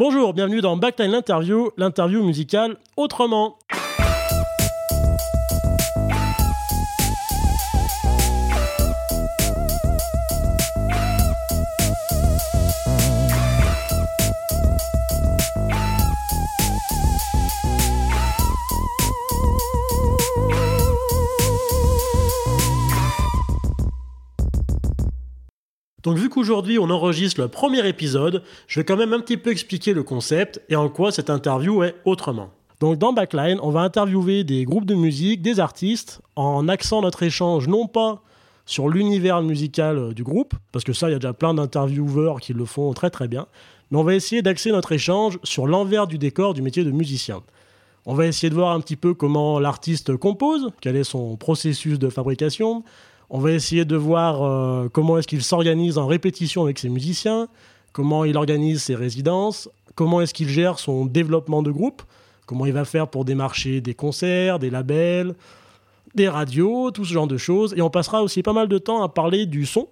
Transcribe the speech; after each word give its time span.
Bonjour, 0.00 0.32
bienvenue 0.32 0.62
dans 0.62 0.78
Backline 0.78 1.10
l'interview, 1.10 1.72
l'interview 1.76 2.24
musicale 2.24 2.78
autrement. 2.96 3.58
Donc 26.10 26.18
vu 26.18 26.28
qu'aujourd'hui 26.28 26.76
on 26.80 26.90
enregistre 26.90 27.40
le 27.40 27.46
premier 27.46 27.86
épisode, 27.86 28.42
je 28.66 28.80
vais 28.80 28.84
quand 28.84 28.96
même 28.96 29.12
un 29.12 29.20
petit 29.20 29.36
peu 29.36 29.52
expliquer 29.52 29.92
le 29.92 30.02
concept 30.02 30.60
et 30.68 30.74
en 30.74 30.88
quoi 30.88 31.12
cette 31.12 31.30
interview 31.30 31.84
est 31.84 31.94
autrement. 32.04 32.50
Donc 32.80 32.98
dans 32.98 33.12
Backline, 33.12 33.60
on 33.62 33.70
va 33.70 33.82
interviewer 33.82 34.42
des 34.42 34.64
groupes 34.64 34.86
de 34.86 34.96
musique, 34.96 35.40
des 35.40 35.60
artistes, 35.60 36.20
en 36.34 36.66
axant 36.66 37.00
notre 37.00 37.22
échange 37.22 37.68
non 37.68 37.86
pas 37.86 38.22
sur 38.66 38.88
l'univers 38.88 39.40
musical 39.42 39.98
euh, 39.98 40.12
du 40.12 40.24
groupe, 40.24 40.54
parce 40.72 40.84
que 40.84 40.92
ça, 40.92 41.08
il 41.08 41.12
y 41.12 41.14
a 41.14 41.20
déjà 41.20 41.32
plein 41.32 41.54
d'intervieweurs 41.54 42.40
qui 42.40 42.54
le 42.54 42.64
font 42.64 42.92
très 42.92 43.10
très 43.10 43.28
bien, 43.28 43.46
mais 43.92 43.98
on 43.98 44.02
va 44.02 44.16
essayer 44.16 44.42
d'axer 44.42 44.72
notre 44.72 44.90
échange 44.90 45.38
sur 45.44 45.68
l'envers 45.68 46.08
du 46.08 46.18
décor 46.18 46.54
du 46.54 46.62
métier 46.62 46.82
de 46.82 46.90
musicien. 46.90 47.40
On 48.04 48.14
va 48.14 48.26
essayer 48.26 48.50
de 48.50 48.56
voir 48.56 48.74
un 48.74 48.80
petit 48.80 48.96
peu 48.96 49.14
comment 49.14 49.60
l'artiste 49.60 50.16
compose, 50.16 50.70
quel 50.80 50.96
est 50.96 51.04
son 51.04 51.36
processus 51.36 52.00
de 52.00 52.08
fabrication, 52.08 52.82
on 53.30 53.38
va 53.38 53.52
essayer 53.52 53.84
de 53.84 53.96
voir 53.96 54.42
euh, 54.42 54.88
comment 54.92 55.16
est-ce 55.16 55.28
qu'il 55.28 55.42
s'organise 55.42 55.98
en 55.98 56.06
répétition 56.06 56.64
avec 56.64 56.78
ses 56.78 56.88
musiciens, 56.88 57.48
comment 57.92 58.24
il 58.24 58.36
organise 58.36 58.82
ses 58.82 58.96
résidences, 58.96 59.68
comment 59.94 60.20
est-ce 60.20 60.34
qu'il 60.34 60.48
gère 60.48 60.80
son 60.80 61.06
développement 61.06 61.62
de 61.62 61.70
groupe, 61.70 62.02
comment 62.46 62.66
il 62.66 62.72
va 62.72 62.84
faire 62.84 63.08
pour 63.08 63.24
démarcher 63.24 63.80
des 63.80 63.94
concerts, 63.94 64.58
des 64.58 64.70
labels, 64.70 65.36
des 66.16 66.28
radios, 66.28 66.90
tout 66.90 67.04
ce 67.04 67.12
genre 67.12 67.28
de 67.28 67.36
choses. 67.36 67.72
Et 67.76 67.82
on 67.82 67.90
passera 67.90 68.22
aussi 68.24 68.42
pas 68.42 68.52
mal 68.52 68.66
de 68.66 68.78
temps 68.78 69.02
à 69.02 69.08
parler 69.08 69.46
du 69.46 69.64
son, 69.64 69.86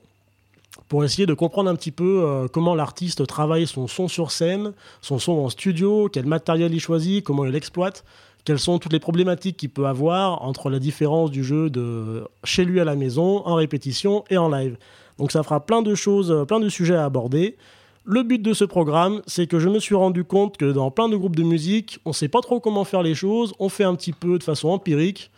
pour 0.89 1.05
essayer 1.05 1.27
de 1.27 1.35
comprendre 1.35 1.71
un 1.71 1.77
petit 1.77 1.93
peu 1.93 2.25
euh, 2.25 2.49
comment 2.49 2.75
l'artiste 2.75 3.25
travaille 3.27 3.69
son 3.69 3.87
son 3.87 4.09
sur 4.09 4.33
scène, 4.33 4.73
son 5.01 5.21
son 5.21 5.33
en 5.33 5.49
studio, 5.49 6.09
quel 6.13 6.27
matériel 6.27 6.75
il 6.75 6.81
choisit, 6.81 7.25
comment 7.25 7.45
il 7.45 7.53
l'exploite 7.53 8.05
quelles 8.49 8.59
sont 8.59 8.79
toutes 8.79 8.95
les 8.95 8.99
problématiques 8.99 9.59
qu'il 9.59 9.69
peut 9.69 9.85
avoir 9.85 10.41
entre 10.41 10.71
la 10.71 10.79
différence 10.79 11.31
du 11.31 11.45
jeu 11.45 11.69
de 11.69 12.27
chez 12.45 12.65
lui 12.65 12.81
à 12.81 12.85
la 12.85 12.97
maison, 12.97 13.47
en 13.47 13.57
répétition 13.57 14.25
et 14.31 14.39
en 14.39 14.49
live. 14.49 14.79
Donc 15.19 15.33
ça 15.33 15.43
fera 15.43 15.67
plein 15.67 15.83
de 15.83 15.95
choses, 15.95 16.31
euh, 16.31 16.47
plein 16.47 16.59
de 16.59 16.71
sujets 16.71 16.97
à 16.97 17.05
aborder. 17.05 17.59
Le 18.07 18.23
but 18.23 18.41
de 18.41 18.55
ce 18.55 18.65
programme, 18.65 19.21
c'est 19.27 19.47
que 19.47 19.59
je 19.59 19.69
me 19.69 19.79
suis 19.79 19.95
rendu 19.95 20.25
compte 20.25 20.57
que 20.57 20.73
dans 20.73 20.91
plein 20.91 21.11
de 21.11 21.17
groupes 21.17 21.37
de 21.37 21.43
musique, 21.43 21.99
on 22.07 22.11
ne 22.11 22.15
sait 22.15 22.29
pas 22.29 22.41
trop 22.41 22.59
comment 22.59 22.85
faire 22.85 23.03
les 23.03 23.15
choses, 23.15 23.53
on 23.59 23.69
fait 23.69 23.85
un 23.85 23.95
petit 23.95 24.15
peu 24.15 24.39
de 24.39 24.43
façon 24.43 24.71
empirique, 24.71 25.31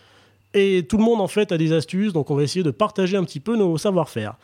et 0.54 0.86
tout 0.88 0.96
le 0.96 1.02
monde 1.02 1.20
en 1.20 1.26
fait 1.26 1.50
a 1.50 1.58
des 1.58 1.72
astuces, 1.72 2.12
donc 2.12 2.30
on 2.30 2.36
va 2.36 2.44
essayer 2.44 2.62
de 2.62 2.70
partager 2.70 3.16
un 3.16 3.24
petit 3.24 3.40
peu 3.40 3.56
nos 3.56 3.76
savoir-faire. 3.76 4.36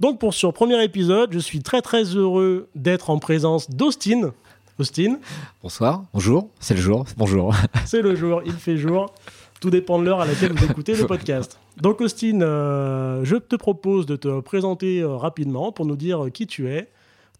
Donc 0.00 0.18
pour 0.18 0.34
ce 0.34 0.48
premier 0.48 0.82
épisode, 0.82 1.32
je 1.32 1.38
suis 1.38 1.62
très 1.62 1.82
très 1.82 2.02
heureux 2.02 2.66
d'être 2.74 3.10
en 3.10 3.20
présence 3.20 3.70
d'Austin. 3.70 4.32
Austin. 4.78 5.18
Bonsoir, 5.60 6.04
bonjour, 6.14 6.50
c'est 6.60 6.74
le 6.74 6.80
jour, 6.80 7.04
bonjour. 7.16 7.52
c'est 7.84 8.00
le 8.00 8.14
jour, 8.14 8.42
il 8.46 8.52
fait 8.52 8.76
jour. 8.76 9.12
Tout 9.60 9.70
dépend 9.70 9.98
de 9.98 10.04
l'heure 10.04 10.20
à 10.20 10.24
laquelle 10.24 10.52
vous 10.52 10.64
écoutez 10.64 10.94
le 10.94 11.04
podcast. 11.04 11.58
Donc 11.78 12.00
Austin, 12.00 12.40
euh, 12.42 13.24
je 13.24 13.34
te 13.34 13.56
propose 13.56 14.06
de 14.06 14.14
te 14.14 14.38
présenter 14.38 15.00
euh, 15.00 15.16
rapidement 15.16 15.72
pour 15.72 15.84
nous 15.84 15.96
dire 15.96 16.26
qui 16.32 16.46
tu 16.46 16.68
es, 16.68 16.88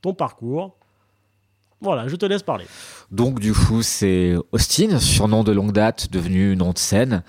ton 0.03 0.15
parcours. 0.15 0.75
Voilà, 1.81 2.09
je 2.09 2.17
te 2.17 2.27
laisse 2.27 2.43
parler. 2.43 2.67
Donc 3.13 3.39
du 3.39 3.53
coup, 3.53 3.83
c'est 3.83 4.35
Austin, 4.51 4.99
surnom 4.99 5.45
de 5.45 5.53
longue 5.53 5.71
date, 5.71 6.11
devenu 6.11 6.57
nom 6.57 6.73
de 6.73 6.79
scène. 6.79 7.23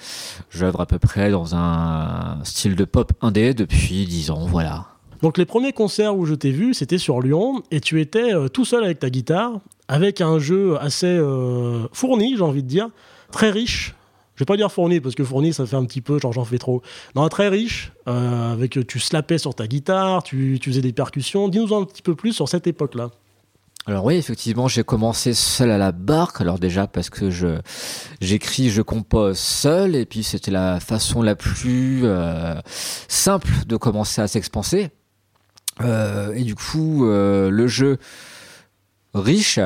J'œuvre 0.49 0.81
à 0.81 0.87
peu 0.87 0.97
près 0.97 1.29
dans 1.29 1.53
un 1.53 2.43
style 2.43 2.75
de 2.75 2.85
pop 2.85 3.13
indé 3.21 3.53
depuis 3.53 4.07
10 4.07 4.31
ans, 4.31 4.47
voilà. 4.47 4.87
Donc 5.21 5.37
les 5.37 5.45
premiers 5.45 5.73
concerts 5.73 6.15
où 6.15 6.25
je 6.25 6.33
t'ai 6.33 6.51
vu, 6.51 6.73
c'était 6.73 6.97
sur 6.97 7.21
Lyon, 7.21 7.63
et 7.71 7.81
tu 7.81 7.99
étais 7.99 8.33
euh, 8.33 8.47
tout 8.47 8.65
seul 8.65 8.83
avec 8.83 8.99
ta 8.99 9.09
guitare, 9.09 9.59
avec 9.87 10.21
un 10.21 10.39
jeu 10.39 10.77
assez 10.79 11.07
euh, 11.07 11.87
fourni, 11.91 12.35
j'ai 12.37 12.43
envie 12.43 12.63
de 12.63 12.67
dire, 12.67 12.89
très 13.31 13.49
riche. 13.49 13.95
Je 14.35 14.45
vais 14.45 14.45
pas 14.45 14.55
dire 14.55 14.71
fourni 14.71 15.01
parce 15.01 15.15
que 15.15 15.23
fourni 15.25 15.51
ça 15.51 15.65
fait 15.65 15.75
un 15.75 15.83
petit 15.83 15.99
peu 15.99 16.17
genre 16.17 16.31
j'en 16.31 16.45
fais 16.45 16.59
trop. 16.59 16.81
Non, 17.13 17.27
très 17.27 17.49
riche 17.49 17.91
euh, 18.07 18.53
avec 18.53 18.87
tu 18.87 18.97
slappais 18.97 19.37
sur 19.37 19.53
ta 19.53 19.67
guitare, 19.67 20.23
tu, 20.23 20.59
tu 20.61 20.69
faisais 20.69 20.81
des 20.81 20.93
percussions. 20.93 21.49
Dis-nous 21.49 21.75
un 21.75 21.83
petit 21.83 22.01
peu 22.01 22.15
plus 22.15 22.31
sur 22.31 22.47
cette 22.47 22.65
époque-là. 22.65 23.09
Alors 23.85 24.05
oui, 24.05 24.15
effectivement, 24.15 24.67
j'ai 24.67 24.83
commencé 24.83 25.33
seul 25.33 25.71
à 25.71 25.77
la 25.77 25.91
barque. 25.91 26.39
Alors 26.39 26.57
déjà 26.57 26.87
parce 26.87 27.09
que 27.09 27.29
je 27.29 27.59
j'écris, 28.21 28.69
je 28.69 28.81
compose 28.81 29.37
seul, 29.37 29.95
et 29.95 30.05
puis 30.05 30.23
c'était 30.23 30.51
la 30.51 30.79
façon 30.79 31.21
la 31.21 31.35
plus 31.35 32.01
euh, 32.03 32.55
simple 33.09 33.49
de 33.67 33.75
commencer 33.75 34.21
à 34.21 34.27
s'expanser. 34.27 34.89
Et 35.81 36.43
du 36.43 36.55
coup, 36.55 37.05
le 37.05 37.67
jeu 37.67 37.97
riche 39.13 39.59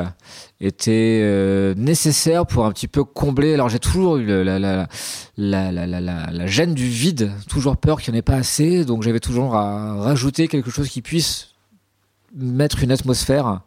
était 0.62 1.19
euh, 1.24 1.74
nécessaire 1.75 2.46
pour 2.46 2.66
un 2.66 2.72
petit 2.72 2.88
peu 2.88 3.03
combler. 3.03 3.53
Alors 3.53 3.69
j'ai 3.69 3.79
toujours 3.79 4.18
eu 4.18 4.25
la, 4.25 4.59
la, 4.59 4.88
la, 5.38 6.47
gêne 6.47 6.73
du 6.73 6.88
vide, 6.88 7.31
toujours 7.50 7.78
peur 7.78 8.02
qu'il 8.02 8.13
n'y 8.13 8.18
en 8.18 8.19
ait 8.19 8.23
pas 8.23 8.35
assez, 8.35 8.85
donc 8.85 9.03
j'avais 9.03 9.19
toujours 9.19 9.56
à 9.56 9.96
rajouter 9.96 10.47
quelque 10.47 10.72
chose 10.72 10.88
qui 10.88 11.02
puisse 11.02 11.50
mettre 12.35 12.84
une 12.84 12.91
atmosphère 12.91 13.62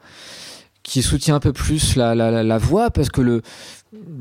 qui 0.83 1.03
soutient 1.03 1.35
un 1.35 1.41
peu 1.41 1.53
plus 1.53 1.97
la, 1.97 2.59
voix, 2.59 2.91
parce 2.91 3.09
que 3.09 3.43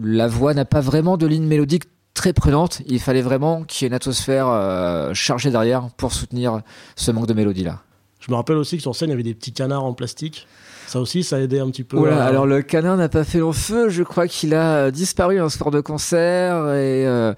la 0.03 0.28
voix 0.28 0.53
n'a 0.53 0.66
pas 0.66 0.81
vraiment 0.81 1.16
de 1.16 1.28
ligne 1.28 1.46
mélodique 1.46 1.84
très 2.16 2.34
prenante. 2.34 2.81
Il 2.88 3.00
fallait 3.00 3.22
vraiment 3.22 3.64
qu'il 3.64 3.84
y 3.84 3.85
ait 3.85 3.90
une 3.90 3.94
atmosphère 3.94 4.47
euh, 4.47 5.14
chargée 5.14 5.52
derrière 5.52 5.90
pour 5.96 6.12
soutenir 6.12 6.62
ce 6.96 7.12
manque 7.12 7.28
de 7.28 7.34
mélodie 7.34 7.64
là. 7.64 7.84
Je 8.25 8.31
me 8.31 8.36
rappelle 8.36 8.58
aussi 8.58 8.78
que 8.78 8.81
sur 8.81 8.96
scène, 8.96 9.09
il 9.09 9.12
y 9.12 9.13
avait 9.13 9.24
des 9.24 9.36
petits 9.36 9.53
canards 9.53 9.84
en 9.84 9.94
plastique. 9.94 10.47
Ça 10.88 11.00
aussi, 11.00 11.24
ça 11.24 11.38
a 11.38 11.40
aidé 11.40 11.59
un 11.59 11.69
petit 11.69 11.84
peu. 11.84 11.97
Voilà, 11.97 12.25
alors 12.25 12.46
le 12.46 12.62
canard 12.62 12.97
n'a 12.97 13.09
pas 13.09 13.24
fait 13.24 13.40
long 13.40 13.53
feu. 13.53 13.90
Je 13.90 14.03
crois 14.03 14.28
qu'il 14.28 14.53
a 14.53 14.91
disparu 14.91 15.40
un 15.40 15.50
soir 15.50 15.72
de 15.72 15.81
concert 15.81 16.56
et 16.74 17.06
euh, 17.08 17.34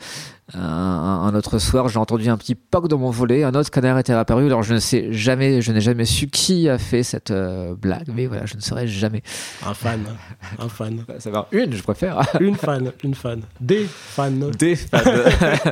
un, 0.53 1.33
autre 1.35 1.59
soir, 1.59 1.89
j'ai 1.89 1.99
entendu 1.99 2.29
un 2.29 2.37
petit 2.37 2.55
poc 2.55 2.87
dans 2.87 2.97
mon 2.97 3.09
volet. 3.09 3.43
Un 3.43 3.53
autre 3.53 3.69
canard 3.69 3.99
était 3.99 4.13
apparu. 4.13 4.45
Alors 4.45 4.63
je 4.63 4.73
ne 4.73 4.79
sais 4.79 5.11
jamais, 5.11 5.61
je 5.61 5.71
n'ai 5.71 5.81
jamais 5.81 6.05
su 6.05 6.27
qui 6.27 6.69
a 6.69 6.77
fait 6.77 7.03
cette 7.03 7.31
euh, 7.31 7.73
blague, 7.75 8.09
mais 8.13 8.27
voilà, 8.27 8.45
je 8.45 8.55
ne 8.55 8.61
saurais 8.61 8.87
jamais. 8.87 9.23
Un 9.65 9.73
fan, 9.73 10.03
un 10.59 10.69
fan. 10.69 11.03
Ça 11.19 11.31
va, 11.31 11.47
une, 11.51 11.73
je 11.73 11.83
préfère. 11.83 12.21
une 12.39 12.55
fan, 12.55 12.91
une 13.03 13.15
fan, 13.15 13.41
des 13.59 13.85
fans. 13.89 14.31
Des 14.57 14.75
fans. 14.75 14.99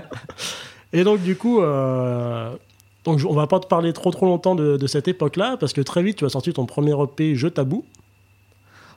et 0.94 1.04
donc 1.04 1.22
du 1.22 1.36
coup. 1.36 1.62
Euh, 1.62 2.52
donc 3.06 3.22
on 3.28 3.34
va 3.34 3.48
pas 3.48 3.60
te 3.60 3.68
parler 3.68 3.94
trop 3.94 4.12
trop 4.12 4.26
longtemps 4.26 4.56
de, 4.56 4.88
cette 4.88 5.08
époque-là, 5.08 5.58
parce 5.60 5.74
que 5.74 5.82
très 5.82 6.04
vite 6.04 6.18
tu 6.18 6.26
as 6.26 6.30
sorti 6.30 6.52
ton 6.52 6.66
premier 6.66 6.94
EP 7.02 7.36
Je 7.36 7.48
Tabou. 7.48 7.86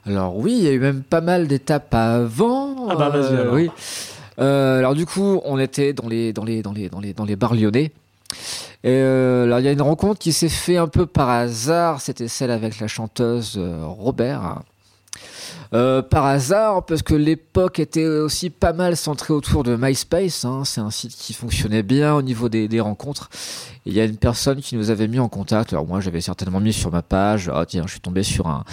Alors 0.05 0.35
oui, 0.35 0.55
il 0.57 0.63
y 0.63 0.67
a 0.67 0.71
eu 0.71 0.79
même 0.79 1.03
pas 1.03 1.21
mal 1.21 1.47
d'étapes 1.47 1.93
avant. 1.93 2.89
Ah 2.89 2.95
bah 2.95 3.09
vas-y 3.09 3.35
alors. 3.35 3.53
Oui. 3.53 3.69
Euh, 4.39 4.79
alors 4.79 4.95
du 4.95 5.05
coup, 5.05 5.41
on 5.45 5.59
était 5.59 5.93
dans 5.93 6.07
les 6.07 6.33
dans 6.33 6.43
les 6.43 6.61
dans 6.61 6.71
les 6.71 6.89
dans 6.89 6.99
les 6.99 7.13
dans 7.13 7.25
les 7.25 7.35
bars 7.35 7.53
lyonnais. 7.53 7.91
Et 8.83 8.91
euh, 8.91 9.43
alors 9.43 9.59
il 9.59 9.65
y 9.65 9.67
a 9.67 9.71
une 9.71 9.81
rencontre 9.81 10.19
qui 10.19 10.31
s'est 10.31 10.49
fait 10.49 10.77
un 10.77 10.87
peu 10.87 11.05
par 11.05 11.29
hasard. 11.29 12.01
C'était 12.01 12.27
celle 12.27 12.51
avec 12.51 12.79
la 12.79 12.87
chanteuse 12.87 13.55
euh, 13.57 13.85
Robert. 13.85 14.61
Euh, 15.71 16.01
par 16.01 16.25
hasard, 16.25 16.83
parce 16.85 17.03
que 17.03 17.13
l'époque 17.13 17.77
était 17.77 18.07
aussi 18.07 18.49
pas 18.49 18.73
mal 18.73 18.97
centrée 18.97 19.33
autour 19.35 19.63
de 19.63 19.75
MySpace. 19.75 20.43
Hein. 20.43 20.63
C'est 20.65 20.81
un 20.81 20.89
site 20.89 21.15
qui 21.15 21.33
fonctionnait 21.33 21.83
bien 21.83 22.15
au 22.15 22.23
niveau 22.23 22.49
des, 22.49 22.79
rencontres. 22.79 23.29
Il 23.85 23.93
y 23.93 23.99
a 23.99 24.05
une 24.05 24.17
personne 24.17 24.61
qui 24.61 24.75
nous 24.75 24.89
avait 24.89 25.07
mis 25.07 25.19
en 25.19 25.29
contact. 25.29 25.73
Alors 25.73 25.85
moi, 25.85 25.99
j'avais 25.99 26.21
certainement 26.21 26.59
mis 26.59 26.73
sur 26.73 26.91
ma 26.91 27.03
page. 27.03 27.51
Oh, 27.53 27.63
tiens, 27.65 27.83
je 27.85 27.91
suis 27.91 27.99
tombé 27.99 28.23
sur 28.23 28.47
un, 28.47 28.63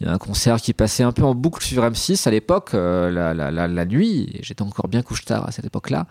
il 0.00 0.06
y 0.06 0.10
a 0.10 0.12
un 0.12 0.18
concert 0.18 0.60
qui 0.60 0.74
passait 0.74 1.02
un 1.02 1.12
peu 1.12 1.22
en 1.22 1.34
boucle 1.34 1.64
sur 1.64 1.82
M6 1.82 2.28
à 2.28 2.30
l'époque, 2.30 2.74
euh, 2.74 3.10
la, 3.10 3.86
nuit. 3.86 4.38
J'étais 4.42 4.62
encore 4.62 4.88
bien 4.88 5.02
couche 5.02 5.24
tard 5.24 5.48
à 5.48 5.52
cette 5.52 5.64
époque-là, 5.64 6.06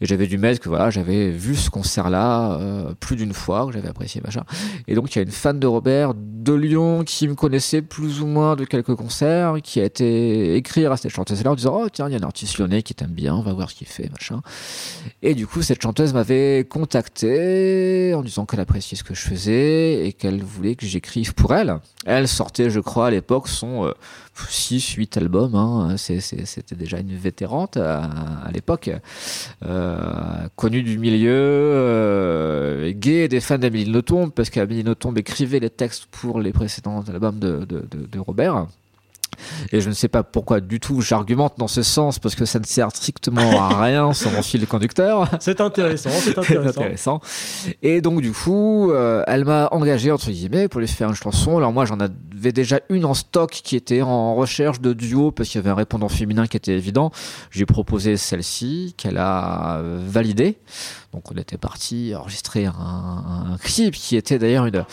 et 0.00 0.06
j'avais 0.06 0.26
dû 0.26 0.36
mettre 0.36 0.60
que 0.60 0.68
voilà, 0.68 0.90
j'avais 0.90 1.30
vu 1.30 1.56
ce 1.56 1.70
concert-là 1.70 2.58
euh, 2.60 2.94
plus 3.00 3.16
d'une 3.16 3.32
fois, 3.32 3.66
que 3.66 3.72
j'avais 3.72 3.88
apprécié 3.88 4.20
machin. 4.24 4.44
Et 4.88 4.94
donc 4.94 5.14
il 5.14 5.18
y 5.18 5.20
a 5.20 5.22
une 5.22 5.30
fan 5.30 5.58
de 5.58 5.66
Robert 5.66 6.14
de 6.14 6.52
Lyon 6.52 7.02
qui 7.04 7.28
me 7.28 7.34
connaissait 7.34 7.82
plus 7.82 8.20
ou 8.20 8.26
moins 8.26 8.56
de 8.56 8.64
quelques 8.64 8.94
concerts, 8.94 9.56
qui 9.66 9.80
a 9.80 9.84
été 9.84 10.54
écrire 10.54 10.92
à 10.92 10.96
cette 10.96 11.10
chanteuse-là 11.10 11.50
en 11.50 11.54
disant 11.56 11.80
oh 11.82 11.88
tiens, 11.92 12.08
il 12.08 12.12
y 12.12 12.14
a 12.14 12.20
un 12.20 12.22
artiste 12.22 12.56
lyonnais 12.58 12.82
qui 12.82 12.94
t'aime 12.94 13.10
bien, 13.10 13.34
on 13.34 13.42
va 13.42 13.52
voir 13.52 13.68
ce 13.68 13.74
qu'il 13.74 13.88
fait 13.88 14.08
machin. 14.12 14.40
Et 15.22 15.34
du 15.34 15.48
coup, 15.48 15.60
cette 15.60 15.82
chanteuse 15.82 16.14
m'avait 16.14 16.64
contacté 16.70 18.14
en 18.14 18.22
disant 18.22 18.46
qu'elle 18.46 18.60
appréciait 18.60 18.96
ce 18.96 19.02
que 19.02 19.12
je 19.12 19.22
faisais 19.22 20.06
et 20.06 20.12
qu'elle 20.12 20.40
voulait 20.40 20.76
que 20.76 20.86
j'écrive 20.86 21.34
pour 21.34 21.52
elle. 21.52 21.80
Elle 22.04 22.28
sortait, 22.28 22.70
je 22.70 22.78
crois, 22.78 23.08
à 23.08 23.10
l'époque, 23.10 23.48
son 23.48 23.92
6, 24.48 24.92
euh, 24.92 24.96
8 24.98 25.16
albums. 25.16 25.56
Hein. 25.56 25.96
C'était 25.96 26.76
déjà 26.76 27.00
une 27.00 27.16
vétérante 27.16 27.76
à, 27.76 28.48
l'époque, 28.54 28.88
euh, 29.64 30.46
connue 30.54 30.84
du 30.84 30.96
milieu, 31.00 31.32
euh, 31.32 32.92
gay 32.94 33.26
des 33.26 33.40
fans 33.40 33.58
d'Amélie 33.58 33.90
Nothomb, 33.90 34.30
parce 34.30 34.48
qu'Amélie 34.48 34.84
Nothomb 34.84 35.12
écrivait 35.16 35.58
les 35.58 35.70
textes 35.70 36.06
pour 36.06 36.40
les 36.40 36.52
précédents 36.52 37.02
albums 37.08 37.40
de, 37.40 37.66
de 37.66 38.18
Robert. 38.20 38.68
Et 39.72 39.80
je 39.80 39.88
ne 39.88 39.94
sais 39.94 40.08
pas 40.08 40.22
pourquoi 40.22 40.60
du 40.60 40.80
tout 40.80 41.00
j'argumente 41.00 41.54
dans 41.58 41.68
ce 41.68 41.82
sens, 41.82 42.18
parce 42.18 42.34
que 42.34 42.44
ça 42.44 42.58
ne 42.58 42.64
sert 42.64 42.90
strictement 42.90 43.62
à 43.62 43.80
rien 43.82 44.12
sans 44.12 44.30
mon 44.30 44.42
fil 44.42 44.66
conducteur. 44.66 45.28
C'est 45.40 45.60
intéressant, 45.60 46.10
c'est 46.10 46.38
intéressant. 46.38 46.80
intéressant. 46.80 47.20
Et 47.82 48.00
donc 48.00 48.20
du 48.20 48.32
coup, 48.32 48.90
euh, 48.90 49.22
elle 49.26 49.44
m'a 49.44 49.68
engagé 49.70 50.10
entre 50.10 50.30
guillemets 50.30 50.68
pour 50.68 50.80
lui 50.80 50.88
faire 50.88 51.08
une 51.08 51.14
chanson. 51.14 51.56
Alors 51.56 51.72
moi 51.72 51.84
j'en 51.84 51.98
avais 52.00 52.52
déjà 52.52 52.80
une 52.88 53.04
en 53.04 53.14
stock 53.14 53.50
qui 53.50 53.76
était 53.76 54.02
en 54.02 54.34
recherche 54.34 54.80
de 54.80 54.92
duo 54.92 55.30
parce 55.30 55.48
qu'il 55.48 55.58
y 55.58 55.62
avait 55.62 55.70
un 55.70 55.74
répondant 55.74 56.08
féminin 56.08 56.46
qui 56.46 56.56
était 56.56 56.72
évident. 56.72 57.10
J'ai 57.50 57.66
proposé 57.66 58.16
celle-ci 58.16 58.94
qu'elle 58.96 59.18
a 59.18 59.80
validée. 59.82 60.58
Donc 61.16 61.32
on 61.32 61.36
était 61.38 61.56
parti 61.56 62.12
enregistrer 62.14 62.66
un, 62.66 62.74
un 62.74 63.56
clip 63.56 63.94
qui 63.94 64.16
était 64.16 64.38
d'ailleurs 64.38 64.66
une, 64.66 64.84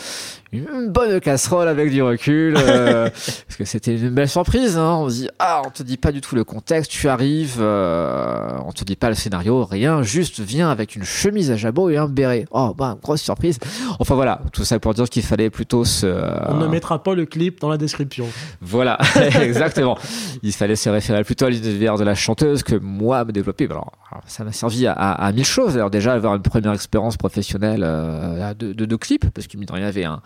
une 0.54 0.88
bonne 0.90 1.20
casserole 1.20 1.68
avec 1.68 1.90
du 1.90 2.02
recul, 2.02 2.56
euh, 2.56 3.10
parce 3.46 3.56
que 3.58 3.66
c'était 3.66 3.94
une 3.94 4.08
belle 4.08 4.30
surprise. 4.30 4.78
Hein. 4.78 4.94
On 5.00 5.10
se 5.10 5.14
dit 5.16 5.28
ah, 5.38 5.60
on 5.66 5.68
te 5.68 5.82
dit 5.82 5.98
pas 5.98 6.12
du 6.12 6.22
tout 6.22 6.34
le 6.34 6.42
contexte, 6.42 6.90
tu 6.90 7.10
arrives, 7.10 7.58
euh, 7.60 8.56
on 8.64 8.72
te 8.72 8.84
dit 8.84 8.96
pas 8.96 9.10
le 9.10 9.14
scénario, 9.14 9.66
rien, 9.66 10.02
juste 10.02 10.40
viens 10.40 10.70
avec 10.70 10.96
une 10.96 11.04
chemise 11.04 11.50
à 11.50 11.56
jabot 11.56 11.90
et 11.90 11.98
un 11.98 12.08
béret. 12.08 12.46
Oh 12.52 12.72
bah 12.72 12.96
grosse 13.02 13.20
surprise. 13.20 13.58
Enfin 13.98 14.14
voilà, 14.14 14.40
tout 14.54 14.64
ça 14.64 14.78
pour 14.78 14.94
dire 14.94 15.10
qu'il 15.10 15.24
fallait 15.24 15.50
plutôt 15.50 15.84
se. 15.84 16.06
On 16.48 16.54
ne 16.54 16.68
mettra 16.68 17.02
pas 17.02 17.14
le 17.14 17.26
clip 17.26 17.60
dans 17.60 17.68
la 17.68 17.76
description. 17.76 18.26
Voilà, 18.62 18.98
exactement. 19.42 19.98
Il 20.42 20.52
fallait 20.52 20.76
se 20.76 20.88
référer 20.88 21.22
plutôt 21.22 21.44
à 21.44 21.50
l'univers 21.50 21.98
de 21.98 22.04
la 22.04 22.14
chanteuse 22.14 22.62
que 22.62 22.76
moi 22.76 23.26
me 23.26 23.32
développer. 23.32 23.66
Alors, 23.66 23.92
ça 24.26 24.44
m'a 24.44 24.52
servi 24.52 24.86
à, 24.86 24.92
à, 24.92 25.32
mille 25.32 25.44
choses. 25.44 25.76
Alors 25.76 25.90
déjà 25.90 26.13
avoir 26.14 26.34
une 26.34 26.42
première 26.42 26.72
expérience 26.72 27.16
professionnelle 27.16 27.82
euh, 27.84 28.54
de, 28.54 28.72
de, 28.72 28.84
de 28.84 28.96
clip, 28.96 29.28
parce 29.30 29.46
qu'il 29.46 29.60
y 29.60 29.82
avait 29.82 30.04
un 30.04 30.20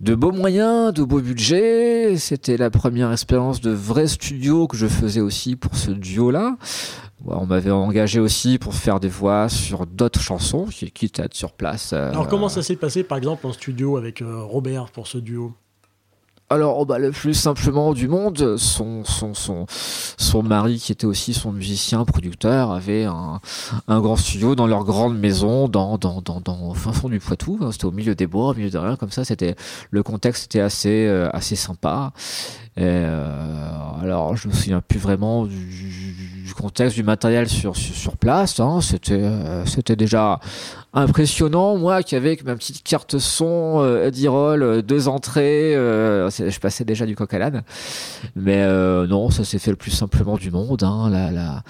de 0.00 0.14
beaux 0.14 0.32
moyens, 0.32 0.92
de 0.92 1.02
beaux 1.04 1.20
budgets. 1.20 2.16
C'était 2.16 2.56
la 2.56 2.70
première 2.70 3.12
expérience 3.12 3.60
de 3.60 3.70
vrai 3.70 4.06
studio 4.06 4.66
que 4.66 4.76
je 4.76 4.86
faisais 4.86 5.20
aussi 5.20 5.56
pour 5.56 5.74
ce 5.76 5.90
duo-là. 5.90 6.56
On 7.26 7.46
m'avait 7.46 7.70
engagé 7.70 8.18
aussi 8.18 8.58
pour 8.58 8.74
faire 8.74 8.98
des 8.98 9.08
voix 9.08 9.48
sur 9.50 9.86
d'autres 9.86 10.20
chansons, 10.20 10.66
quitte 10.94 11.20
à 11.20 11.24
être 11.24 11.34
sur 11.34 11.52
place. 11.52 11.92
Euh, 11.92 12.10
Alors 12.10 12.28
comment 12.28 12.48
ça 12.48 12.62
s'est 12.62 12.76
passé 12.76 13.04
par 13.04 13.18
exemple 13.18 13.46
en 13.46 13.52
studio 13.52 13.98
avec 13.98 14.22
euh, 14.22 14.42
Robert 14.42 14.90
pour 14.90 15.06
ce 15.06 15.18
duo? 15.18 15.52
Alors, 16.50 16.78
oh, 16.78 16.84
bah, 16.84 16.98
le 16.98 17.12
plus 17.12 17.34
simplement 17.34 17.92
du 17.94 18.08
monde, 18.08 18.56
son, 18.56 19.04
son, 19.04 19.34
son, 19.34 19.66
son 19.68 20.42
mari, 20.42 20.78
qui 20.78 20.90
était 20.90 21.06
aussi 21.06 21.32
son 21.32 21.52
musicien, 21.52 22.04
producteur, 22.04 22.72
avait 22.72 23.04
un, 23.04 23.40
un 23.86 24.00
grand 24.00 24.16
studio 24.16 24.56
dans 24.56 24.66
leur 24.66 24.84
grande 24.84 25.16
maison, 25.16 25.68
dans, 25.68 25.96
dans, 25.96 26.20
dans, 26.20 26.40
dans 26.40 26.70
au 26.70 26.74
fin 26.74 26.92
fond 26.92 27.08
du 27.08 27.20
Poitou. 27.20 27.58
Hein, 27.62 27.70
c'était 27.70 27.84
au 27.84 27.92
milieu 27.92 28.16
des 28.16 28.26
bois, 28.26 28.48
au 28.48 28.54
milieu 28.54 28.70
de 28.70 28.78
rien, 28.78 28.96
comme 28.96 29.12
ça. 29.12 29.24
C'était 29.24 29.54
le 29.90 30.02
contexte 30.02 30.46
était 30.46 30.60
assez, 30.60 31.06
euh, 31.06 31.30
assez 31.32 31.54
sympa. 31.54 32.12
Euh, 32.78 34.00
alors, 34.02 34.36
je 34.36 34.48
me 34.48 34.52
souviens 34.52 34.80
plus 34.80 34.98
vraiment 34.98 35.46
du, 35.46 35.54
du 35.54 36.39
contexte 36.54 36.96
du 36.96 37.02
matériel 37.02 37.48
sur, 37.48 37.76
sur, 37.76 38.16
place. 38.16 38.60
Hein. 38.60 38.80
C'était, 38.80 39.14
euh, 39.14 39.64
c'était 39.66 39.96
déjà 39.96 40.40
impressionnant. 40.92 41.76
Moi, 41.76 42.02
qui 42.02 42.16
avec 42.16 42.44
ma 42.44 42.56
petite 42.56 42.82
carte 42.82 43.18
son, 43.18 43.80
euh, 43.80 44.08
Eddie 44.08 44.28
Roll, 44.28 44.62
euh, 44.62 44.82
deux 44.82 45.08
entrées, 45.08 45.74
euh, 45.76 46.28
je 46.30 46.58
passais 46.58 46.84
déjà 46.84 47.06
du 47.06 47.14
coq 47.14 47.32
à 47.32 47.38
l'âne. 47.38 47.62
Mais 48.34 48.66
non, 49.06 49.30
ça 49.30 49.44
s'est 49.44 49.58
fait 49.58 49.70
le 49.70 49.76
plus 49.76 49.90
simplement 49.90 50.36
du 50.36 50.50
monde. 50.50 50.82
Hein. 50.82 51.08
La, 51.10 51.30
la, 51.30 51.62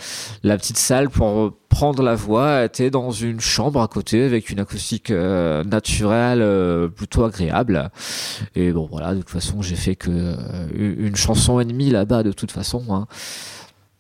la, 0.43 0.57
petite 0.57 0.79
salle 0.79 1.11
pour 1.11 1.53
prendre 1.69 2.03
la 2.03 2.15
voix 2.15 2.65
était 2.65 2.91
dans 2.91 3.11
une 3.11 3.41
chambre 3.41 3.81
à 3.81 3.89
côté 3.89 4.25
avec 4.25 4.51
une 4.51 4.61
acoustique 4.61 5.11
naturelle 5.11 6.91
plutôt 6.91 7.25
agréable. 7.25 7.91
Et 8.55 8.73
bon, 8.73 8.89
voilà, 8.91 9.15
de 9.15 9.21
toute 9.21 9.31
façon, 9.31 9.63
j'ai 9.63 9.77
fait 9.77 9.97
que 9.97 10.35
une 10.75 11.17
chanson 11.17 11.61
et 11.61 11.65
demie 11.65 11.91
là-bas, 11.91 12.23
de 12.23 12.33
toute 12.33 12.53
façon. 12.53 12.85
Hein. 12.91 13.07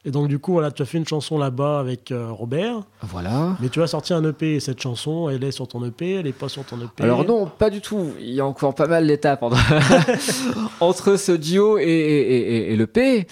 Et 0.06 0.10
donc, 0.10 0.28
du 0.28 0.38
coup, 0.38 0.52
voilà, 0.52 0.70
tu 0.70 0.80
as 0.80 0.86
fait 0.86 0.96
une 0.96 1.06
chanson 1.06 1.36
là-bas 1.36 1.78
avec 1.78 2.10
euh, 2.10 2.30
Robert. 2.30 2.80
Voilà. 3.02 3.56
Mais 3.60 3.68
tu 3.68 3.82
as 3.82 3.86
sorti 3.86 4.14
un 4.14 4.24
EP 4.24 4.54
et 4.54 4.60
cette 4.60 4.80
chanson, 4.80 5.28
elle 5.28 5.44
est 5.44 5.50
sur 5.50 5.68
ton 5.68 5.84
EP, 5.84 6.14
elle 6.14 6.26
est 6.26 6.32
pas 6.32 6.48
sur 6.48 6.64
ton 6.64 6.78
EP. 6.78 7.04
Alors, 7.04 7.26
non, 7.26 7.46
pas 7.46 7.68
du 7.68 7.82
tout. 7.82 8.12
Il 8.18 8.30
y 8.30 8.40
a 8.40 8.46
encore 8.46 8.74
pas 8.74 8.86
mal 8.86 9.06
d'étapes 9.06 9.42
entre, 9.42 9.58
entre 10.80 11.16
ce 11.16 11.32
duo 11.32 11.76
et, 11.76 11.82
et, 11.82 11.90
et, 11.90 12.72
et 12.72 12.76
l'EP. 12.76 13.26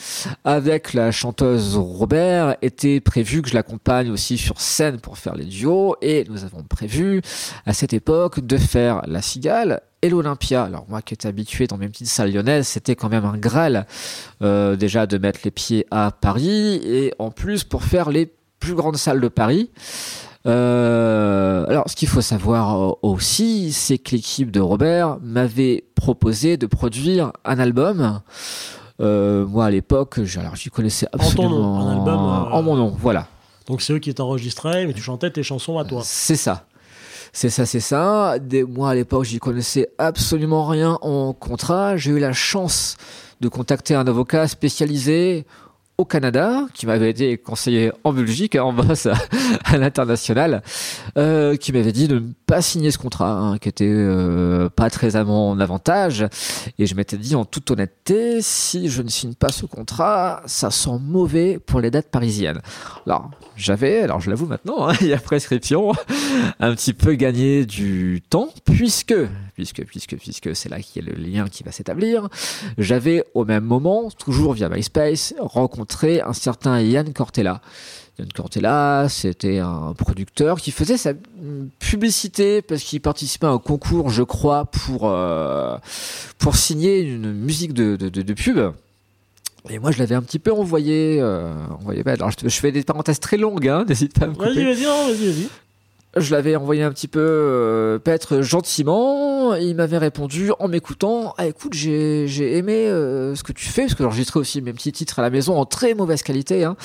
Avec 0.44 0.92
la 0.92 1.10
chanteuse 1.10 1.76
Robert, 1.76 2.56
était 2.60 3.00
prévu 3.00 3.40
que 3.40 3.48
je 3.48 3.54
l'accompagne 3.54 4.10
aussi 4.10 4.36
sur 4.36 4.60
scène 4.60 5.00
pour 5.00 5.16
faire 5.16 5.36
les 5.36 5.46
duos. 5.46 5.96
Et 6.02 6.26
nous 6.28 6.44
avons 6.44 6.62
prévu, 6.64 7.22
à 7.64 7.72
cette 7.72 7.94
époque, 7.94 8.40
de 8.40 8.58
faire 8.58 9.00
La 9.06 9.22
Cigale 9.22 9.80
et 10.02 10.08
l'Olympia. 10.08 10.64
Alors 10.64 10.86
moi 10.88 11.02
qui 11.02 11.14
étais 11.14 11.28
habitué 11.28 11.66
dans 11.66 11.76
mes 11.76 11.88
petites 11.88 12.08
salles 12.08 12.32
lyonnaises, 12.32 12.68
c'était 12.68 12.96
quand 12.96 13.08
même 13.08 13.24
un 13.24 13.36
graal 13.36 13.86
euh, 14.42 14.76
déjà 14.76 15.06
de 15.06 15.18
mettre 15.18 15.40
les 15.44 15.50
pieds 15.50 15.86
à 15.90 16.10
Paris 16.12 16.80
et 16.84 17.14
en 17.18 17.30
plus 17.30 17.64
pour 17.64 17.82
faire 17.82 18.10
les 18.10 18.32
plus 18.60 18.74
grandes 18.74 18.96
salles 18.96 19.20
de 19.20 19.28
Paris. 19.28 19.70
Euh, 20.46 21.66
alors, 21.68 21.88
ce 21.88 21.96
qu'il 21.96 22.08
faut 22.08 22.20
savoir 22.20 22.96
aussi, 23.04 23.72
c'est 23.72 23.98
que 23.98 24.12
l'équipe 24.12 24.50
de 24.50 24.60
Robert 24.60 25.18
m'avait 25.22 25.84
proposé 25.94 26.56
de 26.56 26.66
produire 26.66 27.32
un 27.44 27.58
album. 27.58 28.20
Euh, 29.00 29.46
moi, 29.46 29.66
à 29.66 29.70
l'époque, 29.70 30.18
alors 30.36 30.56
j'y 30.56 30.70
connaissais 30.70 31.06
absolument 31.12 31.56
en, 31.56 31.78
nom, 31.78 31.86
un 31.86 31.92
album, 31.98 32.14
euh... 32.14 32.56
en 32.56 32.62
mon 32.62 32.76
nom, 32.76 32.96
voilà. 32.98 33.28
Donc 33.66 33.82
c'est 33.82 33.92
eux 33.92 33.98
qui 33.98 34.12
t'enregistraient, 34.14 34.86
mais 34.86 34.94
tu 34.94 35.02
chantais 35.02 35.30
tes 35.30 35.42
chansons 35.42 35.78
à 35.78 35.84
toi. 35.84 36.00
C'est 36.04 36.36
ça. 36.36 36.66
C'est 37.32 37.50
ça, 37.50 37.66
c'est 37.66 37.80
ça. 37.80 38.36
Moi, 38.68 38.90
à 38.90 38.94
l'époque, 38.94 39.24
j'y 39.24 39.38
connaissais 39.38 39.88
absolument 39.98 40.66
rien 40.66 40.98
en 41.02 41.32
contrat. 41.32 41.96
J'ai 41.96 42.12
eu 42.12 42.18
la 42.18 42.32
chance 42.32 42.96
de 43.40 43.48
contacter 43.48 43.94
un 43.94 44.06
avocat 44.06 44.48
spécialisé 44.48 45.46
au 46.00 46.04
Canada, 46.04 46.66
qui 46.74 46.86
m'avait 46.86 47.10
été 47.10 47.36
conseillé 47.38 47.90
en 48.04 48.12
Belgique, 48.12 48.54
en 48.54 48.72
boss 48.72 49.06
à, 49.06 49.14
à 49.64 49.76
l'international, 49.76 50.62
euh, 51.16 51.56
qui 51.56 51.72
m'avait 51.72 51.90
dit 51.90 52.06
de 52.06 52.20
ne 52.20 52.32
pas 52.46 52.62
signer 52.62 52.92
ce 52.92 52.98
contrat, 52.98 53.32
hein, 53.32 53.58
qui 53.58 53.68
était 53.68 53.84
euh, 53.88 54.68
pas 54.68 54.90
très 54.90 55.16
à 55.16 55.24
mon 55.24 55.58
avantage. 55.58 56.24
Et 56.78 56.86
je 56.86 56.94
m'étais 56.94 57.16
dit 57.16 57.34
en 57.34 57.44
toute 57.44 57.72
honnêteté, 57.72 58.40
si 58.42 58.88
je 58.88 59.02
ne 59.02 59.08
signe 59.08 59.34
pas 59.34 59.48
ce 59.48 59.66
contrat, 59.66 60.40
ça 60.46 60.70
sent 60.70 61.00
mauvais 61.00 61.58
pour 61.58 61.80
les 61.80 61.90
dates 61.90 62.10
parisiennes. 62.10 62.60
Alors, 63.04 63.32
j'avais, 63.56 64.00
alors 64.00 64.20
je 64.20 64.30
l'avoue 64.30 64.46
maintenant, 64.46 64.88
hein, 64.88 64.94
il 65.00 65.08
y 65.08 65.12
a 65.12 65.18
prescription, 65.18 65.92
un 66.60 66.74
petit 66.76 66.92
peu 66.92 67.14
gagné 67.14 67.66
du 67.66 68.22
temps, 68.30 68.50
puisque, 68.64 69.16
puisque, 69.58 69.84
puisque, 69.84 70.16
puisque 70.16 70.54
c'est 70.54 70.68
là 70.68 70.80
qu'il 70.80 71.04
y 71.04 71.08
a 71.08 71.12
le 71.12 71.20
lien 71.20 71.48
qui 71.48 71.64
va 71.64 71.72
s'établir, 71.72 72.28
j'avais 72.78 73.24
au 73.34 73.44
même 73.44 73.64
moment, 73.64 74.08
toujours 74.08 74.52
via 74.52 74.68
MySpace, 74.68 75.34
rencontré 75.40 76.20
un 76.20 76.32
certain 76.32 76.80
Yann 76.80 77.12
Cortella. 77.12 77.60
Yann 78.20 78.28
Cortella, 78.32 79.08
c'était 79.08 79.58
un 79.58 79.94
producteur 79.94 80.60
qui 80.60 80.70
faisait 80.70 80.96
sa 80.96 81.10
publicité 81.80 82.62
parce 82.62 82.84
qu'il 82.84 83.00
participait 83.00 83.48
à 83.48 83.50
un 83.50 83.58
concours, 83.58 84.10
je 84.10 84.22
crois, 84.22 84.66
pour, 84.66 85.10
euh, 85.10 85.76
pour 86.38 86.54
signer 86.54 87.00
une 87.00 87.32
musique 87.32 87.72
de, 87.72 87.96
de, 87.96 88.08
de, 88.08 88.22
de 88.22 88.34
pub. 88.34 88.60
Et 89.70 89.80
moi, 89.80 89.90
je 89.90 89.98
l'avais 89.98 90.14
un 90.14 90.22
petit 90.22 90.38
peu 90.38 90.52
envoyé. 90.52 91.18
Euh, 91.20 91.52
envoyé 91.80 92.06
alors, 92.06 92.30
je, 92.30 92.48
je, 92.48 92.60
fais 92.60 92.70
des 92.70 92.84
parenthèses 92.84 93.18
très 93.18 93.36
longues, 93.36 93.66
hein, 93.66 93.84
n'hésite 93.88 94.16
pas 94.16 94.26
à 94.26 94.28
me 94.28 94.34
couper. 94.34 94.54
Vas-y, 94.54 94.84
vas-y, 94.84 95.26
vas-y. 95.26 95.48
Je 96.16 96.34
l'avais 96.34 96.56
envoyé 96.56 96.82
un 96.82 96.90
petit 96.90 97.06
peu 97.06 97.20
euh, 97.20 97.98
peut-être 97.98 98.40
gentiment. 98.40 99.54
il 99.54 99.76
m'avait 99.76 99.98
répondu 99.98 100.50
en 100.58 100.66
m'écoutant 100.66 101.34
Ah, 101.36 101.46
écoute, 101.46 101.74
j'ai, 101.74 102.26
j'ai 102.26 102.56
aimé 102.56 102.88
euh, 102.88 103.34
ce 103.34 103.42
que 103.42 103.52
tu 103.52 103.66
fais, 103.66 103.82
parce 103.82 103.94
que 103.94 104.02
j'enregistrais 104.02 104.40
aussi 104.40 104.62
mes 104.62 104.72
petits 104.72 104.90
titres 104.90 105.18
à 105.18 105.22
la 105.22 105.28
maison 105.28 105.58
en 105.58 105.66
très 105.66 105.92
mauvaise 105.92 106.22
qualité. 106.22 106.64
Hein. 106.64 106.76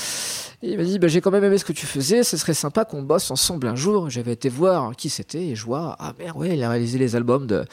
Il 0.62 0.77
m'a 0.77 0.84
dit 0.84 1.00
bah, 1.00 1.08
J'ai 1.08 1.22
quand 1.22 1.32
même 1.32 1.44
aimé 1.44 1.58
ce 1.58 1.63
que 1.63 1.72
tu 1.72 1.86
faisais, 1.86 2.24
ce 2.24 2.36
serait 2.36 2.53
sympa 2.53 2.84
qu'on 2.84 3.01
bosse 3.01 3.32
ensemble 3.32 3.68
un 3.68 3.75
jour. 3.75 4.10
J'avais 4.10 4.34
été 4.34 4.50
voir 4.50 4.94
qui 4.96 5.10
c'était 5.10 5.48
et 5.48 5.56
je 5.56 5.63
vois 5.63 5.96
Ah, 6.00 6.13
merde, 6.20 6.38
ouais, 6.38 6.56
il 6.58 6.63
a 6.63 6.70
réalisé 6.70 6.98
les 6.98 7.15
albums 7.15 7.48
de, 7.48 7.63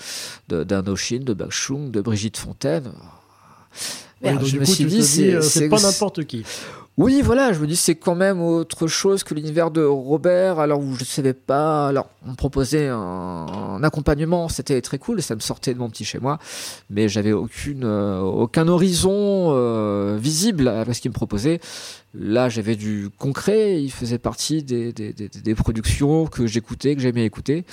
de, 0.49 0.62
d'Indochine, 0.62 1.25
de 1.25 1.35
Bakshung, 1.35 1.90
de 1.90 2.00
Brigitte 2.00 2.37
Fontaine. 2.37 2.92
Merde, 4.23 4.42
ouais, 4.42 4.49
je 4.49 4.59
me 4.59 4.64
suis 4.64 4.85
dit, 4.85 5.33
euh, 5.33 5.40
c'est 5.40 5.69
pas 5.69 5.80
n'importe 5.80 6.25
qui. 6.25 6.45
Oui, 7.02 7.23
voilà, 7.23 7.54
je 7.54 7.61
me 7.61 7.66
dis 7.66 7.76
c'est 7.76 7.95
quand 7.95 8.14
même 8.14 8.42
autre 8.42 8.87
chose 8.87 9.25
que 9.25 9.33
l'univers 9.33 9.71
de 9.71 9.83
Robert, 9.83 10.59
alors 10.59 10.80
où 10.80 10.95
je 10.97 11.00
ne 11.00 11.07
savais 11.07 11.33
pas. 11.33 11.88
Alors, 11.88 12.11
on 12.26 12.33
me 12.33 12.37
proposait 12.37 12.88
un, 12.88 13.80
accompagnement, 13.83 14.50
c'était 14.50 14.83
très 14.83 14.99
cool, 14.99 15.23
ça 15.23 15.35
me 15.35 15.40
sortait 15.40 15.73
de 15.73 15.78
mon 15.78 15.88
petit 15.88 16.04
chez 16.04 16.19
moi, 16.19 16.38
mais 16.90 17.09
j'avais 17.09 17.33
euh, 17.33 18.21
aucun 18.21 18.69
horizon 18.69 19.54
euh, 19.54 20.19
visible 20.21 20.69
à 20.69 20.92
ce 20.92 21.00
qu'il 21.00 21.11
me 21.11 21.14
proposait. 21.14 21.61
Là, 22.12 22.50
j'avais 22.50 22.76
du 22.76 23.09
concret, 23.16 23.83
il 23.83 23.90
faisait 23.90 24.19
partie 24.19 24.62
des, 24.62 25.54
productions 25.54 26.26
que 26.26 26.47
j'écoutais, 26.47 26.97
que 26.97 27.00
j'aimais 27.00 27.25
écouter. 27.25 27.64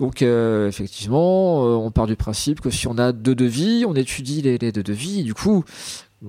Donc 0.00 0.20
euh, 0.20 0.68
effectivement, 0.68 1.62
on 1.62 1.90
part 1.90 2.06
du 2.06 2.16
principe 2.16 2.60
que 2.60 2.70
si 2.70 2.88
on 2.88 2.98
a 2.98 3.12
deux 3.12 3.34
devis, 3.34 3.86
on 3.86 3.94
étudie 3.94 4.42
les, 4.42 4.58
les 4.58 4.70
deux 4.70 4.82
devis. 4.82 5.22
Du 5.24 5.32
coup, 5.32 5.64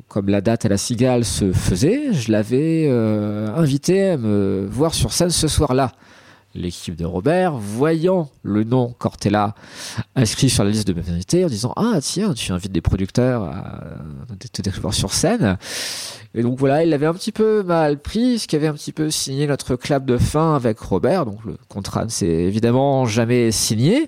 comme 0.07 0.29
la 0.29 0.41
date 0.41 0.65
à 0.65 0.69
la 0.69 0.77
Cigale 0.77 1.25
se 1.25 1.51
faisait, 1.51 2.13
je 2.13 2.31
l'avais 2.31 2.87
euh, 2.87 3.53
invité 3.55 4.11
à 4.11 4.17
me 4.17 4.65
voir 4.69 4.93
sur 4.93 5.11
scène 5.11 5.29
ce 5.29 5.47
soir-là. 5.47 5.91
l'équipe 6.55 6.95
de 6.95 7.05
Robert, 7.05 7.53
voyant 7.53 8.29
le 8.43 8.63
nom 8.63 8.95
Cortella 8.97 9.53
inscrit 10.15 10.49
sur 10.49 10.63
la 10.63 10.69
liste 10.69 10.87
de 10.87 10.93
mes 10.93 11.43
en 11.43 11.47
disant 11.47 11.73
Ah, 11.75 11.99
tiens, 12.01 12.33
tu 12.33 12.53
invites 12.53 12.71
des 12.71 12.81
producteurs 12.81 13.43
à 13.43 13.81
te 14.51 14.61
découvrir 14.61 14.93
sur 14.93 15.13
scène. 15.13 15.57
Et 16.33 16.41
donc 16.41 16.57
voilà, 16.57 16.83
il 16.83 16.89
l'avait 16.89 17.07
un 17.07 17.13
petit 17.13 17.33
peu 17.33 17.61
mal 17.61 17.99
pris, 17.99 18.39
ce 18.39 18.47
qui 18.47 18.55
avait 18.55 18.67
un 18.67 18.73
petit 18.73 18.93
peu 18.93 19.09
signé 19.09 19.45
notre 19.45 19.75
clap 19.75 20.05
de 20.05 20.17
fin 20.17 20.55
avec 20.55 20.79
Robert. 20.79 21.25
Donc 21.25 21.43
le 21.43 21.57
contrat 21.67 22.05
ne 22.05 22.09
s'est 22.09 22.27
évidemment 22.27 23.05
jamais 23.05 23.51
signé. 23.51 24.07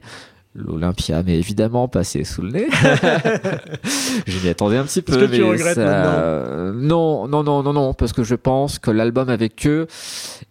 L'Olympia 0.56 1.24
m'est 1.24 1.38
évidemment 1.38 1.88
passé 1.88 2.24
sous 2.24 2.44
le 2.44 2.52
nez. 2.52 2.68
je 4.28 4.40
m'y 4.44 4.50
attendais 4.50 4.78
un 4.78 4.84
petit 4.84 5.02
peu. 5.02 5.28
Tu 5.28 5.44
regrettes 5.44 5.78
Non, 5.78 7.28
non, 7.28 7.44
non, 7.44 7.64
non, 7.64 7.74
non, 7.74 7.94
parce 7.96 8.14
que 8.14 8.24
je 8.24 8.36
pense 8.36 8.78
que 8.78 8.92
l'album 8.92 9.30
avec 9.30 9.66
eux 9.66 9.88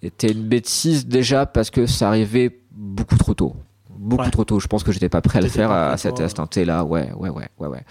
était 0.03 0.33
une 0.33 0.43
bêtise 0.43 1.07
déjà 1.07 1.47
parce 1.47 1.71
que 1.71 1.87
ça 1.87 2.09
arrivait 2.09 2.59
beaucoup 2.73 3.17
trop 3.17 3.35
tôt. 3.35 3.55
Beaucoup 3.91 4.31
trop 4.31 4.45
tôt. 4.45 4.59
Je 4.59 4.67
pense 4.67 4.83
que 4.83 4.91
j'étais 4.91 5.09
pas 5.09 5.21
prêt 5.21 5.39
à 5.39 5.43
le 5.43 5.49
faire 5.49 5.71
à, 5.71 5.97
cet 5.97 6.21
instant 6.21 6.49
là. 6.57 6.83
Ouais, 6.83 7.13
ouais, 7.17 7.31
ouais, 7.31 7.49
ouais, 7.59 7.69
ouais. 7.69 7.85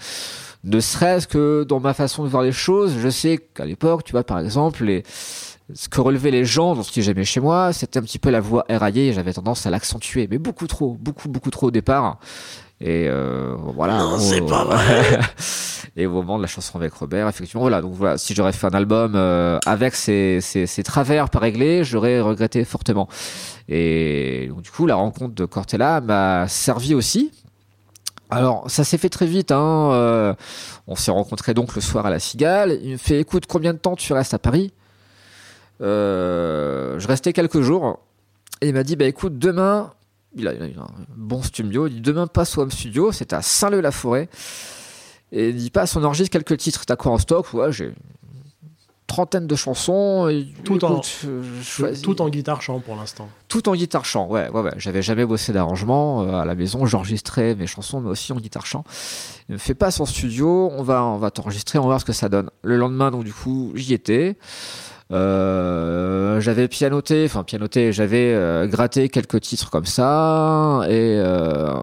Ne 0.64 0.80
serait-ce 0.80 1.26
que 1.26 1.64
dans 1.64 1.80
ma 1.80 1.94
façon 1.94 2.24
de 2.24 2.28
voir 2.28 2.42
les 2.42 2.52
choses, 2.52 2.94
je 3.00 3.08
sais 3.08 3.38
qu'à 3.38 3.64
l'époque, 3.64 4.04
tu 4.04 4.12
vois, 4.12 4.22
par 4.22 4.38
exemple, 4.38 4.84
les 4.84 5.02
ce 5.74 5.88
que 5.88 6.00
relevaient 6.00 6.30
les 6.30 6.44
gens 6.44 6.74
dans 6.74 6.82
ce 6.82 6.92
qui 6.92 7.02
j'aimais 7.02 7.24
chez 7.24 7.40
moi, 7.40 7.72
c'était 7.72 7.98
un 7.98 8.02
petit 8.02 8.18
peu 8.18 8.30
la 8.30 8.40
voix 8.40 8.64
éraillée 8.68 9.08
et 9.08 9.12
j'avais 9.12 9.32
tendance 9.32 9.66
à 9.66 9.70
l'accentuer, 9.70 10.28
mais 10.30 10.38
beaucoup 10.38 10.66
trop, 10.66 10.96
beaucoup, 11.00 11.28
beaucoup 11.28 11.50
trop 11.50 11.68
au 11.68 11.70
départ. 11.70 12.18
Et 12.80 13.06
euh, 13.08 13.54
voilà. 13.74 13.98
Non, 13.98 14.18
c'est 14.18 14.40
pas 14.40 14.64
vrai. 14.64 15.20
et 15.96 16.06
au 16.06 16.10
moment 16.10 16.36
de 16.36 16.42
la 16.42 16.48
chanson 16.48 16.76
avec 16.78 16.92
Robert, 16.94 17.28
effectivement, 17.28 17.62
voilà. 17.62 17.80
Donc 17.80 17.92
voilà, 17.94 18.18
si 18.18 18.34
j'aurais 18.34 18.52
fait 18.52 18.66
un 18.66 18.70
album 18.70 19.12
euh, 19.14 19.58
avec 19.66 19.94
ces, 19.94 20.40
ces, 20.40 20.66
ces, 20.66 20.82
travers 20.82 21.30
pas 21.30 21.38
réglés, 21.38 21.84
j'aurais 21.84 22.20
regretté 22.20 22.64
fortement. 22.64 23.08
Et 23.68 24.48
donc, 24.48 24.62
du 24.62 24.70
coup, 24.70 24.86
la 24.86 24.96
rencontre 24.96 25.34
de 25.34 25.44
Cortella 25.44 26.00
m'a 26.00 26.48
servi 26.48 26.94
aussi. 26.94 27.30
Alors, 28.30 28.64
ça 28.68 28.82
s'est 28.82 28.98
fait 28.98 29.10
très 29.10 29.26
vite. 29.26 29.52
Hein. 29.52 29.90
Euh, 29.92 30.34
on 30.86 30.96
s'est 30.96 31.10
rencontrés 31.10 31.54
donc 31.54 31.74
le 31.76 31.80
soir 31.80 32.06
à 32.06 32.10
la 32.10 32.18
Cigale. 32.18 32.78
Il 32.82 32.92
me 32.92 32.96
fait, 32.96 33.20
écoute, 33.20 33.44
combien 33.46 33.74
de 33.74 33.78
temps 33.78 33.94
tu 33.94 34.12
restes 34.12 34.34
à 34.34 34.38
Paris? 34.38 34.72
Je 35.82 37.06
restais 37.06 37.32
quelques 37.32 37.60
jours 37.60 37.98
et 38.60 38.68
il 38.68 38.74
m'a 38.74 38.84
dit 38.84 38.96
bah 38.96 39.06
écoute 39.06 39.38
demain 39.38 39.92
il 40.34 40.48
a, 40.48 40.52
un 40.52 40.88
bon 41.16 41.42
studio 41.42 41.86
il 41.86 41.94
dit 41.94 42.00
demain 42.00 42.26
passe 42.26 42.56
au 42.56 42.62
home 42.62 42.70
studio 42.70 43.12
c'est 43.12 43.32
à 43.32 43.42
Saint-Leu-la-Forêt. 43.42 44.28
Et 45.32 45.48
il 45.48 45.56
dit 45.56 45.70
passe 45.70 45.96
on 45.96 46.04
enregistre 46.04 46.30
quelques 46.30 46.58
titres 46.58 46.84
t'as 46.86 46.96
quoi 46.96 47.12
en 47.12 47.18
stock? 47.18 47.52
Ouais 47.52 47.72
j'ai 47.72 47.92
trentaine 49.08 49.46
de 49.46 49.56
chansons 49.56 50.28
et, 50.28 50.46
tout, 50.64 50.82
en, 50.86 51.02
tout 52.02 52.22
en 52.22 52.28
guitare 52.30 52.62
chant 52.62 52.80
pour 52.80 52.96
l'instant. 52.96 53.28
Tout 53.48 53.68
en 53.68 53.74
guitare 53.74 54.06
chant 54.06 54.26
ouais 54.28 54.48
ouais 54.48 54.62
ouais. 54.62 54.72
J'avais 54.78 55.02
jamais 55.02 55.26
bossé 55.26 55.52
d'arrangement 55.52 56.22
euh, 56.22 56.40
à 56.40 56.46
la 56.46 56.54
maison 56.54 56.86
j'enregistrais 56.86 57.54
mes 57.54 57.66
chansons 57.66 58.00
mais 58.00 58.08
aussi 58.08 58.32
en 58.32 58.36
guitare 58.36 58.64
chant. 58.64 58.84
Il 59.48 59.54
me 59.54 59.58
fait 59.58 59.74
passe 59.74 60.00
en 60.00 60.06
studio 60.06 60.70
on 60.72 60.82
va 60.82 61.04
on 61.04 61.18
va 61.18 61.30
t'enregistrer 61.30 61.78
on 61.78 61.82
va 61.82 61.88
voir 61.88 62.00
ce 62.00 62.06
que 62.06 62.14
ça 62.14 62.28
donne. 62.30 62.48
Le 62.62 62.76
lendemain 62.76 63.10
donc 63.10 63.24
du 63.24 63.34
coup 63.34 63.72
j'y 63.74 63.92
étais 63.92 64.38
euh, 65.12 66.40
j'avais 66.40 66.68
pianoté, 66.68 67.24
enfin 67.26 67.44
pianoté, 67.44 67.92
j'avais 67.92 68.32
euh, 68.34 68.66
gratté 68.66 69.08
quelques 69.08 69.40
titres 69.40 69.70
comme 69.70 69.84
ça, 69.84 70.82
et 70.88 71.18
euh, 71.18 71.74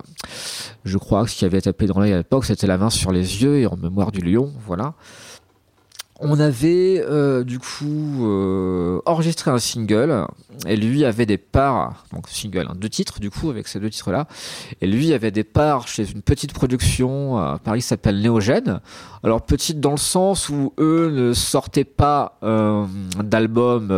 je 0.84 0.98
crois 0.98 1.26
que 1.26 1.30
ce 1.30 1.36
qui 1.36 1.46
avait 1.46 1.62
tapé 1.62 1.86
dans 1.86 2.00
l'œil 2.00 2.14
à 2.14 2.18
l'époque, 2.18 2.46
c'était 2.46 2.68
la 2.68 2.78
main 2.78 2.90
sur 2.90 3.12
les 3.12 3.44
yeux 3.44 3.58
et 3.60 3.68
en 3.68 3.76
mémoire 3.76 4.12
du 4.12 4.22
lion, 4.22 4.52
voilà 4.66 4.94
on 6.22 6.40
avait 6.40 7.04
euh, 7.08 7.44
du 7.44 7.60
coup 7.60 8.26
euh, 8.26 9.00
enregistré 9.06 9.52
un 9.52 9.58
single 9.58 10.26
et 10.68 10.76
lui 10.76 11.06
avait 11.06 11.26
des 11.26 11.38
parts 11.38 12.06
donc 12.14 12.28
single 12.28 12.68
hein, 12.70 12.76
deux 12.76 12.90
titres 12.90 13.20
du 13.20 13.30
coup 13.30 13.50
avec 13.50 13.70
ces 13.70 13.80
deux 13.80 13.90
titres 13.90 14.12
là 14.12 14.28
et 14.82 14.88
lui 14.88 15.14
avait 15.14 15.32
des 15.32 15.46
parts 15.46 15.88
chez 15.88 16.10
une 16.12 16.22
petite 16.22 16.52
production 16.52 17.38
à 17.38 17.60
Paris 17.64 17.80
qui 17.80 17.88
s'appelle 17.88 18.20
Néogène. 18.20 18.82
Alors 19.24 19.42
petite 19.42 19.80
dans 19.80 19.92
le 19.92 19.98
sens 19.98 20.50
où 20.50 20.74
eux 20.78 21.10
ne 21.10 21.34
sortaient 21.34 21.86
pas 21.86 22.38
euh, 22.44 22.86
d'album 23.24 23.94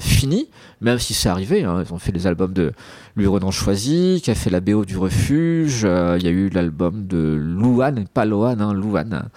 fini 0.00 0.50
même 0.80 0.98
si 0.98 1.14
c'est 1.14 1.28
arrivé 1.28 1.62
hein, 1.62 1.82
ils 1.86 1.94
ont 1.94 1.98
fait 1.98 2.12
des 2.12 2.26
albums 2.26 2.52
de 2.52 2.72
Louis 3.14 3.26
Renan 3.26 3.52
Choisy 3.52 4.20
qui 4.22 4.30
a 4.32 4.34
fait 4.34 4.50
la 4.50 4.60
BO 4.60 4.84
du 4.84 4.98
Refuge 4.98 5.82
il 5.82 6.24
y 6.24 6.26
a 6.26 6.30
eu 6.30 6.48
l'album 6.48 7.06
de 7.06 7.38
Louane 7.40 8.06
pas 8.12 8.24
Loane 8.24 8.60
hein, 8.60 8.72
Louane 8.72 9.28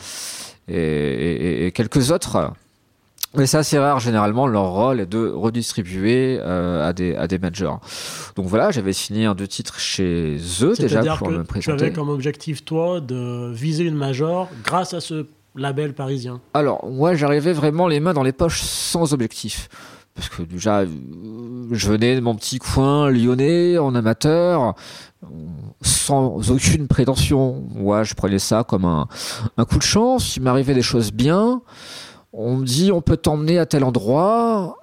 et, 0.70 1.72
quelques 1.74 2.12
autres. 2.12 2.52
Mais 3.36 3.46
c'est 3.46 3.58
assez 3.58 3.78
rare, 3.78 4.00
généralement, 4.00 4.48
leur 4.48 4.72
rôle 4.72 5.02
est 5.02 5.06
de 5.06 5.30
redistribuer 5.30 6.40
euh, 6.42 6.88
à, 6.88 6.94
des, 6.94 7.16
à 7.16 7.28
des 7.28 7.38
majors. 7.38 7.80
Donc 8.36 8.48
voilà, 8.48 8.72
j'avais 8.72 8.94
signé 8.94 9.26
un 9.26 9.36
deux 9.36 9.48
titres 9.48 9.80
chez 9.80 10.38
eux 10.62 10.74
déjà 10.80 11.16
pour 11.16 11.28
que 11.28 11.34
me 11.34 11.44
présenter. 11.44 11.78
Tu 11.78 11.84
avais 11.84 11.94
comme 11.94 12.10
objectif, 12.10 12.66
toi, 12.66 13.00
de 13.00 13.52
viser 13.54 13.84
une 13.84 13.96
major 13.96 14.50
grâce 14.64 14.96
à 14.96 15.00
ce 15.00 15.28
label 15.56 15.94
parisien? 15.94 16.42
Alors, 16.56 16.88
moi, 16.90 17.14
j'arrivais 17.14 17.54
vraiment 17.54 17.88
les 17.88 18.00
mains 18.00 18.14
dans 18.14 18.24
les 18.24 18.32
poches 18.32 18.62
sans 18.62 19.14
objectif. 19.14 19.70
Parce 20.20 20.28
que 20.28 20.42
déjà, 20.42 20.84
je 20.84 21.90
venais 21.90 22.14
de 22.14 22.20
mon 22.20 22.36
petit 22.36 22.60
coin 22.60 23.10
lyonnais 23.10 23.78
en 23.78 23.96
amateur 23.96 24.76
sans 25.82 26.52
aucune 26.52 26.90
prétention. 26.90 27.64
Moi, 27.74 28.04
je 28.04 28.16
prenais 28.16 28.38
ça 28.38 28.66
comme 28.66 28.84
un, 28.84 29.08
un 29.56 29.64
coup 29.64 29.78
de 29.78 29.84
chance. 29.84 30.36
Il 30.36 30.44
m'arrivait 30.44 30.74
des 30.74 30.82
choses 30.82 31.14
bien. 31.14 31.62
On 32.34 32.58
me 32.58 32.66
dit, 32.66 32.92
on 32.92 33.00
peut 33.00 33.16
t'emmener 33.16 33.60
à 33.60 33.66
tel 33.66 33.86
endroit. 33.86 34.76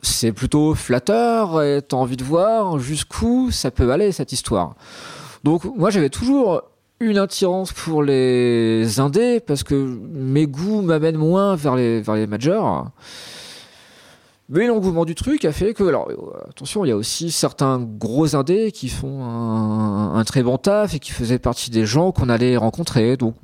C'est 0.00 0.32
plutôt 0.32 0.74
flatteur 0.74 1.62
et 1.62 1.82
t'as 1.86 1.98
envie 1.98 2.16
de 2.16 2.24
voir 2.24 2.78
jusqu'où 2.78 3.50
ça 3.50 3.70
peut 3.70 3.92
aller 3.92 4.12
cette 4.12 4.32
histoire. 4.32 4.76
Donc, 5.44 5.66
moi, 5.76 5.90
j'avais 5.90 6.08
toujours 6.08 6.62
une 7.00 7.18
attirance 7.18 7.74
pour 7.74 8.02
les 8.02 8.98
indés 8.98 9.40
parce 9.40 9.62
que 9.62 9.74
mes 9.74 10.46
goûts 10.46 10.80
m'amènent 10.80 11.18
moins 11.18 11.54
vers 11.54 11.76
les, 11.76 12.00
vers 12.00 12.14
les 12.14 12.26
majors. 12.26 12.88
Mais 14.52 14.66
l'engouement 14.66 15.04
du 15.04 15.14
truc 15.14 15.44
a 15.44 15.52
fait 15.52 15.74
que, 15.74 15.84
alors 15.84 16.08
euh, 16.10 16.48
attention, 16.48 16.84
il 16.84 16.88
y 16.88 16.90
a 16.90 16.96
aussi 16.96 17.30
certains 17.30 17.78
gros 17.78 18.34
indés 18.34 18.72
qui 18.72 18.88
font 18.88 19.24
un, 19.24 20.24
très 20.24 20.42
bon 20.42 20.58
taf 20.58 20.92
et 20.92 20.98
qui 20.98 21.12
faisaient 21.12 21.38
partie 21.38 21.70
des 21.70 21.86
gens 21.86 22.10
qu'on 22.10 22.28
allait 22.28 22.56
rencontrer. 22.56 23.16
Donc 23.16 23.36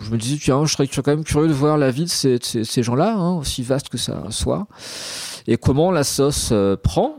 je 0.00 0.10
me 0.12 0.16
disais, 0.16 0.38
tiens, 0.40 0.64
je 0.64 0.72
serais 0.72 0.86
quand 0.86 1.08
même 1.08 1.24
curieux 1.24 1.48
de 1.48 1.52
voir 1.52 1.78
la 1.78 1.90
vie 1.90 2.04
de 2.04 2.08
ces, 2.08 2.38
ces, 2.40 2.82
gens-là, 2.84 3.12
hein, 3.12 3.38
aussi 3.38 3.64
vaste 3.64 3.88
que 3.88 3.98
ça 3.98 4.22
soit, 4.30 4.68
et 5.48 5.56
comment 5.56 5.90
la 5.90 6.04
sauce 6.04 6.50
euh, 6.52 6.76
prend. 6.76 7.16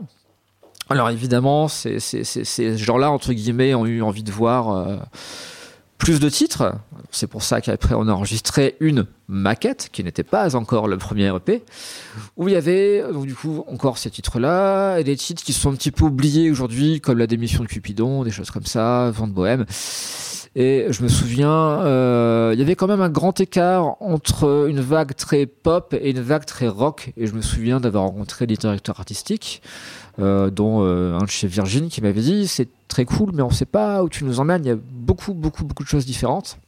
Alors 0.88 1.10
évidemment, 1.10 1.68
ces, 1.68 2.00
ces 2.00 2.78
gens-là, 2.78 3.10
entre 3.10 3.34
guillemets, 3.34 3.74
ont 3.74 3.84
eu 3.84 4.00
envie 4.00 4.22
de 4.22 4.32
voir... 4.32 4.70
Euh, 4.70 4.96
plus 6.04 6.20
de 6.20 6.28
titres. 6.28 6.74
C'est 7.10 7.26
pour 7.26 7.42
ça 7.42 7.62
qu'après 7.62 7.94
on 7.94 8.08
a 8.08 8.12
enregistré 8.12 8.76
une 8.80 9.06
maquette 9.26 9.88
qui 9.90 10.04
n'était 10.04 10.22
pas 10.22 10.54
encore 10.54 10.86
le 10.86 10.98
premier 10.98 11.34
EP 11.34 11.62
où 12.36 12.48
il 12.48 12.52
y 12.52 12.56
avait 12.56 13.02
donc 13.10 13.26
du 13.26 13.34
coup 13.34 13.64
encore 13.68 13.96
ces 13.96 14.10
titres-là 14.10 14.98
et 14.98 15.04
des 15.04 15.16
titres 15.16 15.42
qui 15.42 15.54
sont 15.54 15.72
un 15.72 15.74
petit 15.74 15.90
peu 15.90 16.04
oubliés 16.04 16.50
aujourd'hui 16.50 17.00
comme 17.00 17.16
la 17.16 17.26
démission 17.26 17.62
de 17.62 17.68
Cupidon, 17.68 18.22
des 18.22 18.30
choses 18.30 18.50
comme 18.50 18.66
ça, 18.66 19.10
Vente 19.12 19.32
Bohème. 19.32 19.64
Et 20.56 20.86
je 20.90 21.02
me 21.02 21.08
souviens, 21.08 21.50
euh, 21.50 22.52
il 22.54 22.60
y 22.60 22.62
avait 22.62 22.76
quand 22.76 22.86
même 22.86 23.00
un 23.00 23.08
grand 23.08 23.40
écart 23.40 23.96
entre 24.00 24.68
une 24.68 24.80
vague 24.80 25.16
très 25.16 25.46
pop 25.46 25.94
et 26.00 26.10
une 26.10 26.20
vague 26.20 26.44
très 26.44 26.68
rock. 26.68 27.12
Et 27.16 27.26
je 27.26 27.34
me 27.34 27.42
souviens 27.42 27.80
d'avoir 27.80 28.04
rencontré 28.04 28.46
des 28.46 28.54
directeurs 28.54 29.00
artistiques, 29.00 29.62
euh, 30.20 30.50
dont 30.50 30.84
euh, 30.84 31.18
un 31.18 31.24
de 31.24 31.30
chez 31.30 31.48
Virgin 31.48 31.88
qui 31.88 32.00
m'avait 32.02 32.20
dit 32.20 32.46
c'est 32.46 32.68
très 32.86 33.04
cool, 33.04 33.30
mais 33.34 33.42
on 33.42 33.48
ne 33.48 33.54
sait 33.54 33.64
pas 33.64 34.04
où 34.04 34.08
tu 34.08 34.24
nous 34.24 34.38
emmènes. 34.38 34.64
Il 34.64 34.68
y 34.68 34.72
a 34.72 34.78
beaucoup, 34.78 35.34
beaucoup, 35.34 35.64
beaucoup 35.64 35.82
de 35.82 35.88
choses 35.88 36.06
différentes. 36.06 36.58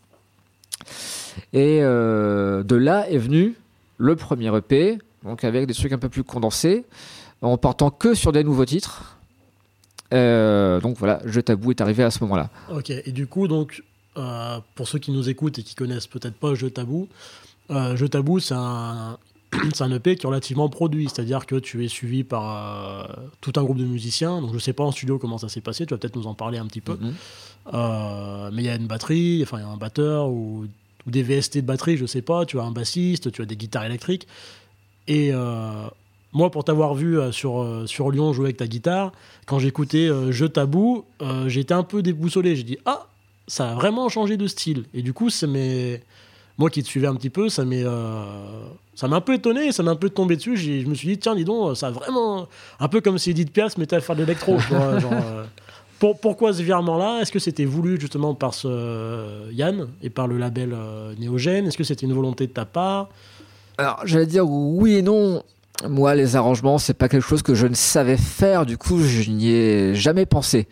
Et 1.53 1.81
de 1.81 2.75
là 2.75 3.09
est 3.11 3.19
venu 3.19 3.55
le 3.99 4.17
premier 4.17 4.55
EP, 4.57 4.99
donc 5.23 5.45
avec 5.45 5.67
des 5.67 5.75
trucs 5.75 5.93
un 5.93 5.99
peu 5.99 6.09
plus 6.09 6.25
condensés, 6.25 6.85
en 7.43 7.57
partant 7.57 7.91
que 7.91 8.15
sur 8.15 8.33
des 8.33 8.43
nouveaux 8.43 8.65
titres. 8.65 9.16
Euh, 10.13 10.81
donc 10.81 10.97
voilà, 10.99 11.21
Je 11.25 11.41
Tabou 11.41 11.71
est 11.71 11.81
arrivé 11.81 12.03
à 12.03 12.11
ce 12.11 12.23
moment-là. 12.25 12.51
Ok, 12.71 12.91
et 12.91 13.13
du 13.13 13.27
coup, 13.27 13.49
donc, 13.49 13.83
euh, 14.17 14.59
pour 14.75 14.89
ceux 14.89 14.99
qui 14.99 15.11
nous 15.11 15.29
écoutent 15.29 15.59
et 15.59 15.63
qui 15.63 15.75
connaissent 15.75 16.07
peut-être 16.07 16.35
pas 16.35 16.55
Je 16.55 16.67
Tabou, 16.67 17.09
euh, 17.71 17.97
Je 17.97 18.07
Tabou, 18.07 18.39
c'est 18.39 18.55
un, 18.55 19.19
un 19.81 19.91
EP 19.93 20.17
qui 20.17 20.27
est 20.27 20.29
relativement 20.29 20.69
produit, 20.69 21.09
c'est-à-dire 21.09 21.47
que 21.47 21.57
tu 21.57 21.85
es 21.85 21.89
suivi 21.89 22.25
par 22.25 23.19
tout 23.41 23.53
un 23.57 23.63
groupe 23.63 23.79
de 23.79 23.85
musiciens. 23.85 24.41
Donc 24.41 24.53
je 24.55 24.59
sais 24.59 24.73
pas 24.73 24.85
en 24.85 24.93
studio 24.93 25.19
comment 25.19 25.39
ça 25.39 25.49
s'est 25.49 25.61
passé, 25.61 25.87
tu 25.87 25.95
vas 25.95 25.99
peut-être 25.99 26.17
nous 26.17 26.27
en 26.27 26.35
parler 26.35 26.59
un 26.59 26.67
petit 26.67 26.81
peu. 26.81 26.99
Mhm. 27.01 27.15
mais 28.53 28.63
il 28.63 28.67
y 28.67 28.69
a 28.69 28.77
une 28.77 28.87
batterie, 28.87 29.41
enfin 29.43 29.59
il 29.59 29.63
y 29.63 29.65
a 29.65 29.69
un 29.69 29.77
batteur 29.77 30.29
ou, 30.29 30.67
ou, 31.07 31.11
des 31.11 31.23
VST 31.23 31.59
de 31.59 31.67
batterie, 31.67 31.97
je 31.97 32.07
sais 32.07 32.23
pas. 32.23 32.47
Tu 32.47 32.59
as 32.61 32.63
un 32.63 32.71
bassiste, 32.71 33.33
tu 33.33 33.43
as 33.43 33.45
des 33.47 33.57
guitares 33.57 33.85
électriques. 33.85 34.27
Et 35.09 35.33
moi, 36.37 36.51
pour 36.51 36.65
t'avoir 36.65 36.95
vu 36.95 37.19
euh, 37.19 37.33
sur, 37.33 37.63
euh, 37.63 37.87
sur 37.87 38.11
Lyon 38.11 38.35
jouer 38.35 38.47
avec 38.47 38.59
ta 38.59 38.67
guitare, 38.67 39.13
quand 39.47 39.59
j'écoutais 39.59 40.07
euh, 40.07 40.33
Je 40.33 40.45
Tabou, 40.45 41.07
j'étais 41.47 41.73
un 41.73 41.83
peu 41.83 42.03
déboussolé. 42.03 42.55
J'ai 42.55 42.63
dit 42.63 42.79
Ah, 42.85 43.07
ça 43.49 43.71
a 43.71 43.75
vraiment 43.75 44.11
changé 44.11 44.37
de 44.37 44.47
style. 44.47 44.85
Et 44.93 45.01
du 45.01 45.15
coup, 45.15 45.31
ça 45.31 45.47
m'est. 45.47 46.03
moi 46.59 46.69
qui 46.69 46.83
te 46.83 46.89
suivais 46.89 47.07
un 47.07 47.15
petit 47.15 47.31
peu, 47.31 47.49
ça 47.49 47.65
m'est, 47.65 47.85
ça 48.95 49.09
m'a 49.09 49.17
un 49.17 49.21
peu 49.23 49.33
étonné, 49.33 49.73
ça 49.73 49.83
m'a 49.83 49.93
un 49.93 49.97
peu 49.97 50.11
tombé 50.11 50.37
dessus. 50.37 50.59
Je 50.59 50.87
me 50.87 50.95
suis 50.95 51.09
dit, 51.09 51.19
tiens, 51.19 51.35
dis 51.35 51.45
donc, 51.45 51.75
ça 51.75 51.87
a 51.87 51.91
vraiment. 51.91 52.47
Un 52.81 52.89
peu 52.89 53.01
comme 53.01 53.17
si 53.17 53.31
Edith 53.31 53.51
Piaf 53.51 53.79
mettait 53.79 53.97
à 53.97 54.01
faire 54.03 54.15
de 54.15 54.21
l'électro. 54.21 54.59
pourquoi 55.99 56.53
ce 56.53 56.61
virement-là? 56.61 57.23
Est-ce 57.23 57.33
que 57.33 57.39
c'était 57.39 57.65
voulu 57.65 57.99
justement 57.99 58.35
par 58.35 58.53
ce 58.53 59.51
Yann 59.53 59.89
et 60.03 60.11
par 60.11 60.27
le 60.27 60.37
label 60.37 60.77
Néogène? 61.19 61.67
Est-ce 61.67 61.79
que 61.79 61.85
c'était 61.85 62.05
une 62.05 62.13
volonté 62.13 62.47
de 62.47 62.53
ta 62.53 62.67
part? 62.67 63.09
Alors, 63.79 64.03
j'allais 64.05 64.27
dire 64.27 64.47
oui 64.47 64.97
et 64.97 65.03
non. 65.03 65.43
Moi, 65.89 66.15
les 66.15 66.37
arrangements, 66.37 66.79
c'est 66.79 66.95
pas 66.95 67.09
quelque 67.09 67.27
chose 67.27 67.43
que 67.43 67.55
je 67.55 67.67
ne 67.67 67.75
savais 67.75 68.17
faire. 68.17 68.65
Du 68.65 68.79
coup, 68.79 68.99
je 69.01 69.31
n'y 69.31 69.51
ai 69.51 69.95
jamais 69.95 70.25
pensé. 70.25 70.69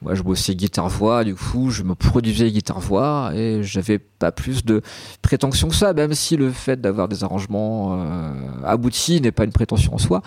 Moi, 0.00 0.14
je 0.14 0.22
bossais 0.22 0.54
guitare-voix. 0.54 1.24
Du 1.24 1.34
coup, 1.34 1.70
je 1.70 1.82
me 1.82 1.94
produisais 1.94 2.50
guitare-voix 2.50 3.32
et 3.34 3.62
j'avais 3.62 3.98
pas 3.98 4.32
plus 4.32 4.64
de 4.64 4.80
prétention 5.20 5.68
que 5.68 5.74
ça, 5.74 5.92
même 5.92 6.14
si 6.14 6.36
le 6.36 6.50
fait 6.50 6.80
d'avoir 6.80 7.08
des 7.08 7.24
arrangements 7.24 8.00
euh, 8.00 8.32
aboutis 8.64 9.20
n'est 9.20 9.32
pas 9.32 9.44
une 9.44 9.52
prétention 9.52 9.94
en 9.94 9.98
soi. 9.98 10.22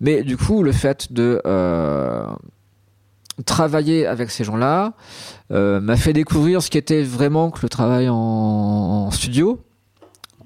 Mais 0.00 0.22
du 0.22 0.36
coup, 0.36 0.62
le 0.62 0.70
fait 0.72 1.12
de 1.12 1.42
euh, 1.46 2.24
travailler 3.46 4.06
avec 4.06 4.30
ces 4.30 4.44
gens-là 4.44 4.92
euh, 5.50 5.80
m'a 5.80 5.96
fait 5.96 6.12
découvrir 6.12 6.62
ce 6.62 6.70
qu'était 6.70 7.02
vraiment 7.02 7.50
que 7.50 7.58
le 7.62 7.68
travail 7.68 8.08
en- 8.08 8.14
en 8.14 9.10
studio 9.10 9.60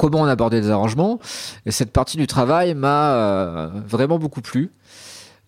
comment 0.00 0.22
on 0.22 0.26
abordait 0.26 0.62
les 0.62 0.70
arrangements. 0.70 1.20
Et 1.66 1.70
cette 1.70 1.92
partie 1.92 2.16
du 2.16 2.26
travail 2.26 2.74
m'a 2.74 3.12
euh, 3.12 3.70
vraiment 3.86 4.18
beaucoup 4.18 4.40
plu. 4.40 4.70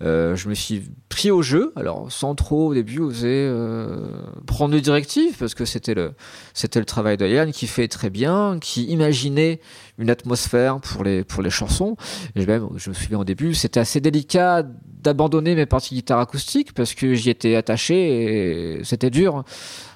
Euh, 0.03 0.37
je 0.37 0.49
me 0.49 0.55
suis 0.55 0.83
pris 1.09 1.31
au 1.31 1.43
jeu, 1.43 1.73
alors 1.75 2.11
sans 2.11 2.35
trop 2.35 2.69
au 2.69 2.75
début 2.75 2.99
oser 2.99 3.47
euh, 3.49 4.09
prendre 4.47 4.75
de 4.75 4.81
directives, 4.81 5.39
parce 5.39 5.55
que 5.55 5.65
c'était 5.65 5.95
le, 5.95 6.13
c'était 6.55 6.81
le 6.81 6.85
travail 6.85 7.17
de 7.17 7.51
qui 7.51 7.67
fait 7.67 7.89
très 7.89 8.11
bien, 8.11 8.59
qui 8.61 8.85
imaginait 8.87 9.61
une 9.99 10.11
atmosphère 10.11 10.81
pour 10.81 11.05
les, 11.05 11.25
pour 11.25 11.43
les 11.43 11.51
chansons. 11.51 11.97
Et 12.35 12.45
même, 12.45 12.69
je 12.77 12.91
me 12.91 12.95
souviens 12.95 13.21
au 13.21 13.25
début, 13.25 13.55
c'était 13.55 13.81
assez 13.81 14.01
délicat 14.01 14.65
d'abandonner 15.03 15.55
mes 15.55 15.67
parties 15.67 15.95
guitare 15.95 16.19
acoustique, 16.19 16.75
parce 16.75 16.95
que 16.95 17.15
j'y 17.15 17.31
étais 17.31 17.55
attaché 17.55 18.77
et 18.79 18.85
c'était 18.85 19.11
dur 19.11 19.45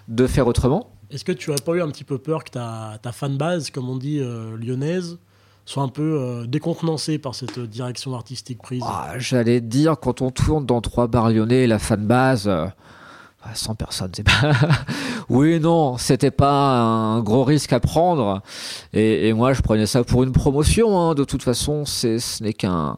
de 0.09 0.27
faire 0.27 0.47
autrement. 0.47 0.96
Est-ce 1.11 1.25
que 1.25 1.33
tu 1.33 1.53
as 1.53 1.57
pas 1.57 1.75
eu 1.75 1.83
un 1.83 1.89
petit 1.89 2.05
peu 2.05 2.19
peur 2.19 2.45
que 2.45 2.51
ta, 2.51 2.99
ta 3.01 3.13
fanbase, 3.13 3.71
comme 3.71 3.89
on 3.89 3.97
dit, 3.97 4.19
euh, 4.21 4.57
lyonnaise, 4.57 5.19
soit 5.65 5.83
un 5.83 5.89
peu 5.89 6.21
euh, 6.21 6.47
décontenancée 6.47 7.19
par 7.19 7.35
cette 7.35 7.59
direction 7.61 8.15
artistique 8.15 8.61
prise? 8.63 8.83
Ah, 8.85 9.15
J'allais 9.19 9.61
dire, 9.61 9.99
quand 10.01 10.23
on 10.23 10.31
tourne 10.31 10.67
dans 10.67 10.81
trois 10.81 11.07
bars 11.07 11.31
lyonnais, 11.31 11.67
la 11.67 11.79
fanbase, 11.79 12.49
euh, 12.49 12.67
100 13.55 13.75
personnes, 13.75 14.11
c'est 14.15 14.23
pas. 14.23 14.53
oui, 15.29 15.61
non, 15.61 15.97
c'était 15.99 16.31
pas 16.31 16.79
un 16.81 17.21
gros 17.21 17.45
risque 17.45 17.73
à 17.73 17.81
prendre. 17.81 18.43
Et, 18.93 19.29
et 19.29 19.33
moi, 19.33 19.53
je 19.53 19.63
prenais 19.63 19.87
ça 19.87 20.05
pour 20.05 20.23
une 20.23 20.33
promotion. 20.33 20.99
hein. 20.99 21.15
De 21.15 21.25
toute 21.25 21.43
façon, 21.43 21.85
c'est, 21.85 22.19
ce 22.19 22.43
n'est 22.43 22.53
qu'un, 22.53 22.97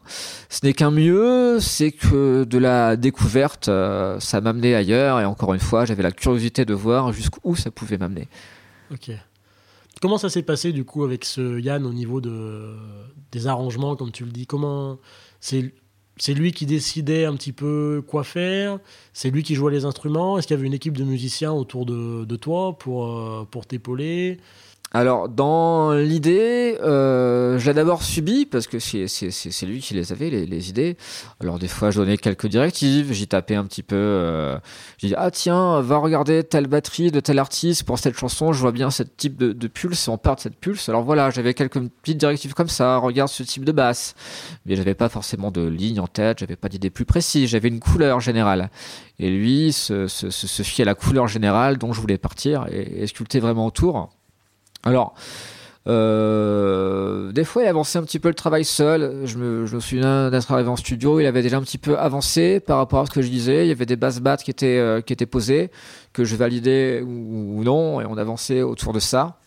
ce 0.49 0.65
n'est 0.65 0.73
qu'un 0.73 0.91
mieux. 0.91 1.59
C'est 1.59 1.91
que 1.91 2.43
de 2.43 2.57
la 2.57 2.95
découverte, 2.95 3.67
euh, 3.69 4.19
ça 4.19 4.41
m'amenait 4.41 4.75
ailleurs. 4.75 5.19
Et 5.19 5.25
encore 5.25 5.53
une 5.53 5.59
fois, 5.59 5.85
j'avais 5.85 6.03
la 6.03 6.11
curiosité 6.11 6.65
de 6.65 6.73
voir 6.73 7.11
jusqu'où 7.13 7.55
ça 7.55 7.71
pouvait 7.71 7.97
m'amener. 7.97 8.27
Ok. 8.91 9.11
Comment 10.01 10.17
ça 10.17 10.29
s'est 10.29 10.43
passé 10.43 10.71
du 10.71 10.85
coup 10.85 11.03
avec 11.03 11.25
ce 11.25 11.59
Yann 11.59 11.85
au 11.85 11.91
niveau 11.91 12.21
de, 12.21 12.73
des 13.33 13.47
arrangements, 13.47 13.95
comme 13.97 14.11
tu 14.11 14.23
le 14.23 14.31
dis? 14.31 14.47
Comment 14.47 14.97
c'est 15.41 15.73
c'est 16.19 16.33
lui 16.33 16.51
qui 16.51 16.65
décidait 16.65 17.25
un 17.25 17.33
petit 17.35 17.53
peu 17.53 18.03
quoi 18.05 18.23
faire. 18.23 18.79
C'est 19.13 19.31
lui 19.31 19.41
qui 19.41 19.55
jouait 19.55 19.71
les 19.71 19.85
instruments. 19.85 20.37
Est-ce 20.37 20.47
qu'il 20.47 20.55
y 20.55 20.59
avait 20.59 20.67
une 20.67 20.73
équipe 20.73 20.97
de 20.97 21.05
musiciens 21.05 21.53
autour 21.53 21.85
de, 21.85 22.35
toi 22.35 22.77
pour, 22.77 23.07
euh, 23.07 23.47
pour 23.49 23.65
t'épauler? 23.65 24.37
Alors, 24.91 25.29
dans 25.29 25.93
l'idée, 25.93 26.75
euh, 26.81 27.59
je 27.59 27.67
l'ai 27.67 27.75
d'abord 27.75 28.01
subi 28.01 28.47
parce 28.47 28.65
que 28.65 28.79
c'est, 28.79 29.05
lui 29.65 29.81
qui 29.81 29.93
les 29.93 30.11
avait, 30.11 30.31
les, 30.31 30.47
les 30.47 30.69
idées. 30.69 30.97
Alors, 31.39 31.59
des 31.59 31.67
fois, 31.67 31.91
je 31.91 31.99
donnais 31.99 32.17
quelques 32.17 32.47
directives, 32.47 33.13
j'y 33.13 33.27
tapais 33.27 33.53
un 33.53 33.65
petit 33.65 33.83
peu. 33.83 33.95
Euh, 33.95 34.57
j'ai 34.97 35.09
dit, 35.09 35.13
ah 35.15 35.29
tiens, 35.29 35.79
va 35.81 35.97
regarder 35.97 36.43
telle 36.43 36.65
batterie 36.65 37.11
de 37.11 37.19
tel 37.19 37.37
artiste 37.37 37.83
pour 37.83 37.99
cette 37.99 38.17
chanson, 38.17 38.51
je 38.51 38.59
vois 38.59 38.71
bien 38.71 38.89
ce 38.89 39.03
type 39.03 39.37
de, 39.37 39.53
de 39.53 39.67
pulse, 39.67 40.07
on 40.07 40.17
part 40.17 40.37
de 40.37 40.41
cette 40.41 40.55
pulse. 40.55 40.89
Alors 40.89 41.03
voilà, 41.03 41.29
j'avais 41.29 41.53
quelques 41.53 41.79
petites 42.01 42.17
directives 42.17 42.55
comme 42.55 42.69
ça, 42.69 42.97
regarde 42.97 43.29
ce 43.29 43.43
type 43.43 43.65
de 43.65 43.71
basse. 43.71 44.15
Mais 44.65 44.75
j'avais 44.75 44.95
pas 44.95 45.09
forcément 45.09 45.51
de 45.51 45.67
ligne 45.67 45.99
en 45.99 46.07
tête, 46.07 46.39
j'avais 46.39 46.55
pas 46.55 46.67
d'idée 46.67 46.89
plus 46.89 47.05
précise, 47.05 47.49
j'avais 47.49 47.67
une 47.67 47.79
couleur 47.79 48.21
générale. 48.21 48.71
Et 49.19 49.29
lui 49.29 49.71
se, 49.71 50.07
se 50.07 50.63
fiait 50.63 50.83
à 50.83 50.85
la 50.85 50.95
couleur 50.95 51.27
générale 51.27 51.77
dont 51.77 51.93
je 51.93 52.01
voulais 52.01 52.17
partir 52.17 52.65
et, 52.71 53.03
et 53.03 53.07
sculpter 53.07 53.39
vraiment 53.39 53.67
autour. 53.67 54.09
Alors, 54.83 55.15
euh, 55.87 57.31
des 57.31 57.43
fois, 57.43 57.63
il 57.63 57.67
avançait 57.67 57.97
un 57.97 58.03
petit 58.03 58.19
peu 58.19 58.27
le 58.27 58.35
travail 58.35 58.63
seul. 58.63 59.25
Je 59.25 59.37
me, 59.37 59.65
souviens 59.79 60.29
d'être 60.29 60.51
arrivé 60.51 60.69
en 60.69 60.75
studio, 60.75 61.19
il 61.19 61.25
avait 61.25 61.41
déjà 61.41 61.57
un 61.57 61.61
petit 61.61 61.77
peu 61.77 61.97
avancé 61.97 62.59
par 62.59 62.77
rapport 62.77 62.99
à 62.99 63.05
ce 63.05 63.11
que 63.11 63.21
je 63.21 63.29
disais. 63.29 63.65
Il 63.65 63.69
y 63.69 63.71
avait 63.71 63.85
des 63.85 63.95
basses 63.95 64.19
battes 64.19 64.43
qui 64.43 64.51
étaient, 64.51 64.77
euh, 64.77 65.01
posées, 65.29 65.71
que 66.13 66.23
je 66.23 66.35
validais 66.35 67.01
ou, 67.01 67.63
non, 67.63 68.01
et 68.01 68.05
on 68.05 68.17
avançait 68.17 68.61
autour 68.61 68.93
de 68.93 68.99
ça. 68.99 69.37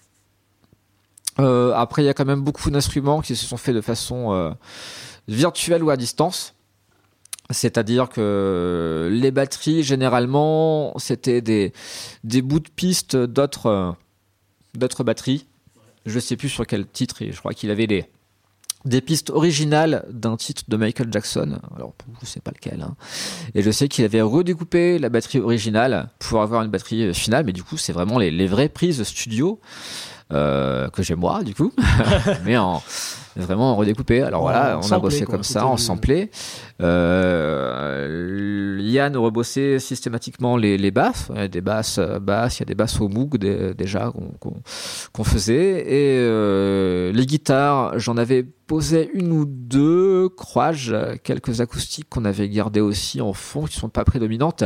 Euh, 1.39 1.73
après, 1.75 2.03
il 2.03 2.07
y 2.07 2.11
a 2.11 2.15
quand 2.15 2.25
même 2.27 2.43
beaucoup 2.43 2.71
d'instruments 2.71 3.21
qui 3.21 3.37
se 3.37 3.47
sont 3.47 3.57
faits 3.57 3.75
de 3.75 3.81
façon 3.81 4.55
virtuelle 5.29 5.83
ou 5.83 5.91
à 5.91 5.97
distance. 5.97 6.55
C'est-à-dire 7.51 8.09
que 8.09 9.11
les 9.13 9.31
batteries, 9.31 9.83
généralement, 9.83 10.95
c'était 10.97 11.43
des, 11.43 11.73
des 12.25 12.41
bouts 12.41 12.61
de 12.61 12.69
piste 12.69 13.17
d'autres 13.17 13.95
d'autres 14.75 15.05
batteries. 15.05 15.47
Je 16.07 16.19
sais 16.19 16.37
plus 16.37 16.49
sur 16.49 16.67
quel 16.67 16.87
titre, 16.87 17.23
et 17.23 17.33
je 17.33 17.39
crois 17.39 17.53
qu'il 17.55 17.71
avait 17.71 17.87
des, 17.87 19.01
pistes 19.01 19.31
originales 19.31 20.05
d'un 20.11 20.37
titre 20.37 20.65
de 20.67 20.77
Michael 20.77 21.09
Jackson. 21.13 21.61
Alors, 21.77 21.95
je 22.21 22.27
sais 22.27 22.41
pas 22.41 22.51
lequel. 22.51 22.83
hein. 22.83 22.97
Et 23.55 23.63
je 23.63 23.71
sais 23.71 23.89
qu'il 23.89 24.05
avait 24.05 24.23
redécoupé 24.23 24.99
la 24.99 25.09
batterie 25.09 25.39
originale 25.39 26.11
pour 26.19 26.43
avoir 26.43 26.63
une 26.63 26.71
batterie 26.71 27.05
euh, 27.05 27.13
finale, 27.13 27.45
mais 27.45 27.53
du 27.53 27.63
coup, 27.63 27.77
c'est 27.77 27.93
vraiment 27.93 28.19
les, 28.19 28.31
les 28.31 28.47
vraies 28.47 28.69
prises 28.69 29.03
studio 29.05 29.61
euh, 30.33 30.89
que 30.89 31.03
j'ai 31.03 31.15
moi, 31.15 31.43
du 31.43 31.55
coup, 31.55 31.73
mais 32.45 32.57
en 32.57 32.83
vraiment 33.37 33.75
redécoupé. 33.77 34.23
Alors 34.23 34.43
voilà, 34.43 34.79
on 34.83 34.93
a 34.93 34.99
bossé 34.99 35.25
quoi, 35.25 35.35
comme 35.35 35.43
ça, 35.43 35.67
en 35.67 35.77
samplé. 35.77 36.31
Euh, 37.43 38.79
Yann 38.81 39.17
rebossait 39.17 39.79
systématiquement 39.79 40.57
les, 40.57 40.77
les 40.79 40.91
basses. 40.91 41.29
Il 41.35 41.41
y 41.41 41.45
a 41.45 41.49
des 41.49 41.61
basses, 41.61 41.99
euh, 41.99 42.19
basses, 42.19 42.59
il 42.59 42.61
y 42.61 42.65
a 42.65 42.67
des 42.67 42.75
basses 42.75 43.01
au 43.01 43.09
Moog 43.09 43.39
dé- 43.39 43.75
déjà 43.75 44.13
qu'on 45.13 45.25
faisait. 45.25 45.81
Et 45.87 46.19
euh, 46.21 47.13
les 47.13 47.27
guitares, 47.27 47.99
j'en 47.99 48.17
avais 48.17 48.45
posé 48.73 49.11
une 49.13 49.33
ou 49.33 49.45
deux, 49.45 50.31
crois-je, 50.31 51.17
quelques 51.17 51.61
acoustiques 51.61 52.09
qu'on 52.09 52.25
avait 52.25 52.49
gardées 52.49 52.81
aussi 52.81 53.21
en 53.21 53.35
fond, 53.35 53.67
qui 53.67 53.77
sont 53.77 53.91
pas 53.91 54.03
prédominantes. 54.03 54.65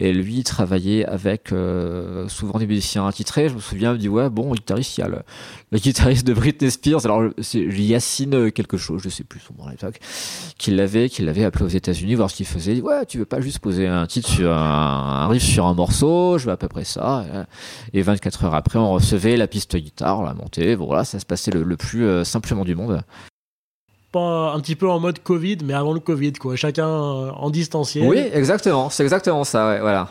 Et 0.00 0.12
lui 0.12 0.34
il 0.34 0.44
travaillait 0.44 1.06
avec 1.06 1.50
euh, 1.50 2.28
souvent 2.28 2.58
des 2.58 2.66
musiciens 2.66 3.06
attitrés. 3.06 3.48
Je 3.48 3.54
me 3.54 3.60
souviens, 3.60 3.92
il 3.92 3.94
me 3.94 3.98
dit 3.98 4.10
ouais, 4.10 4.28
bon, 4.28 4.52
guitariste, 4.52 4.98
il 4.98 5.00
y 5.00 5.04
a 5.04 5.08
le, 5.08 5.78
guitariste 5.78 6.26
de 6.26 6.34
Britney 6.34 6.70
Spears. 6.70 7.06
Alors 7.06 7.30
c'est 7.40 7.60
Yacine 7.60 8.52
quelque 8.52 8.76
chose, 8.76 9.00
je 9.02 9.08
sais 9.08 9.24
plus 9.24 9.40
son 9.40 9.54
nom 9.54 9.66
à 9.66 9.70
l'époque, 9.70 9.98
qui 10.58 10.70
l'avait, 10.70 11.08
appelé 11.42 11.64
aux 11.64 11.68
États-Unis 11.68 12.14
voir 12.16 12.30
ce 12.30 12.36
qu'il 12.36 12.44
faisait. 12.44 12.72
Il 12.72 12.74
dit 12.74 12.82
ouais, 12.82 13.06
tu 13.06 13.16
veux 13.16 13.24
pas 13.24 13.40
juste 13.40 13.60
poser 13.60 13.86
un 13.86 14.06
titre 14.06 14.28
sur 14.28 14.52
un, 14.52 15.26
riff 15.28 15.42
sur 15.42 15.64
un 15.64 15.72
morceau, 15.72 16.36
je 16.36 16.44
veux 16.44 16.52
à 16.52 16.58
peu 16.58 16.68
près 16.68 16.84
ça. 16.84 17.24
Et 17.94 18.02
24 18.02 18.44
heures 18.44 18.54
après, 18.54 18.78
on 18.78 18.92
recevait 18.92 19.38
la 19.38 19.46
piste 19.46 19.74
guitare, 19.74 20.20
on 20.20 20.24
la 20.24 20.34
montait. 20.34 20.76
Bon, 20.76 20.84
voilà, 20.84 21.04
ça 21.04 21.18
se 21.18 21.24
passait 21.24 21.50
le, 21.50 21.62
le 21.62 21.78
plus 21.78 22.04
euh, 22.04 22.24
simplement 22.24 22.66
du 22.66 22.74
monde. 22.74 23.02
Pas 24.12 24.52
un 24.52 24.60
petit 24.60 24.76
peu 24.76 24.88
en 24.88 25.00
mode 25.00 25.18
Covid, 25.20 25.58
mais 25.64 25.72
avant 25.74 25.92
le 25.94 26.00
Covid, 26.00 26.34
quoi. 26.34 26.54
Chacun 26.56 26.86
euh, 26.88 27.30
en 27.30 27.48
distanciel. 27.50 28.06
Oui, 28.06 28.18
exactement, 28.32 28.90
c'est 28.90 29.02
exactement 29.02 29.44
ça, 29.44 29.68
ouais, 29.70 29.80
voilà. 29.80 30.08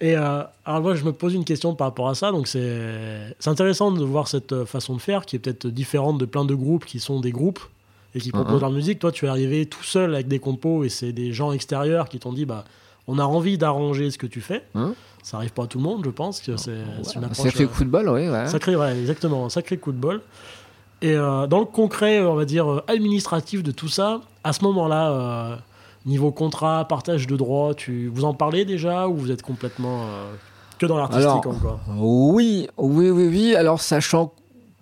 Et 0.00 0.16
euh, 0.16 0.42
alors 0.64 0.80
moi, 0.80 0.94
je 0.96 1.04
me 1.04 1.12
pose 1.12 1.34
une 1.34 1.44
question 1.44 1.74
par 1.74 1.88
rapport 1.88 2.08
à 2.08 2.14
ça. 2.16 2.32
Donc 2.32 2.48
c'est 2.48 3.36
intéressant 3.46 3.92
de 3.92 4.02
voir 4.02 4.26
cette 4.26 4.52
euh, 4.52 4.64
façon 4.66 4.96
de 4.96 5.00
faire 5.00 5.26
qui 5.26 5.36
est 5.36 5.38
peut-être 5.38 5.66
différente 5.68 6.18
de 6.18 6.24
plein 6.24 6.44
de 6.44 6.54
groupes 6.54 6.84
qui 6.86 6.98
sont 6.98 7.20
des 7.20 7.30
groupes 7.30 7.60
et 8.14 8.20
qui 8.20 8.32
proposent 8.32 8.54
Mhm. 8.54 8.60
leur 8.60 8.70
musique. 8.72 8.98
Toi, 8.98 9.12
tu 9.12 9.26
es 9.26 9.28
arrivé 9.28 9.66
tout 9.66 9.84
seul 9.84 10.14
avec 10.14 10.26
des 10.28 10.38
compos 10.40 10.82
et 10.82 10.88
c'est 10.88 11.12
des 11.12 11.32
gens 11.32 11.52
extérieurs 11.52 12.08
qui 12.08 12.18
t'ont 12.18 12.32
dit 12.32 12.46
bah 12.46 12.64
on 13.06 13.18
a 13.18 13.24
envie 13.24 13.58
d'arranger 13.58 14.10
ce 14.10 14.18
que 14.18 14.26
tu 14.26 14.40
fais. 14.40 14.62
Mhm. 14.74 14.94
Ça 15.22 15.36
arrive 15.36 15.52
pas 15.52 15.64
à 15.64 15.66
tout 15.68 15.78
le 15.78 15.84
monde, 15.84 16.02
je 16.04 16.10
pense 16.10 16.40
que 16.40 16.56
c'est 16.56 16.72
une 17.14 17.22
approche. 17.24 17.46
Sacré 17.46 17.62
euh, 17.64 17.68
coup 17.68 17.84
de 17.84 17.88
bol, 17.90 18.08
oui, 18.08 18.28
ouais. 18.28 18.48
Sacré, 18.48 18.74
ouais, 18.74 18.98
exactement, 18.98 19.46
un 19.46 19.50
sacré 19.50 19.76
coup 19.76 19.92
de 19.92 19.96
bol. 19.98 20.20
Et 21.02 21.16
euh, 21.16 21.48
dans 21.48 21.58
le 21.58 21.64
concret, 21.64 22.20
on 22.20 22.36
va 22.36 22.44
dire, 22.44 22.70
euh, 22.70 22.84
administratif 22.86 23.64
de 23.64 23.72
tout 23.72 23.88
ça, 23.88 24.20
à 24.44 24.52
ce 24.52 24.62
moment-là, 24.64 25.10
euh, 25.10 25.56
niveau 26.06 26.30
contrat, 26.30 26.86
partage 26.88 27.26
de 27.26 27.36
droits, 27.36 27.74
tu, 27.74 28.06
vous 28.06 28.24
en 28.24 28.34
parlez 28.34 28.64
déjà 28.64 29.08
ou 29.08 29.16
vous 29.16 29.30
êtes 29.32 29.42
complètement 29.42 30.02
euh, 30.02 30.32
que 30.78 30.86
dans 30.86 30.96
l'artistique 30.96 31.46
encore? 31.46 31.80
Oui, 31.98 32.68
oui, 32.76 33.10
oui, 33.10 33.26
oui. 33.26 33.54
Alors, 33.56 33.80
sachant 33.80 34.32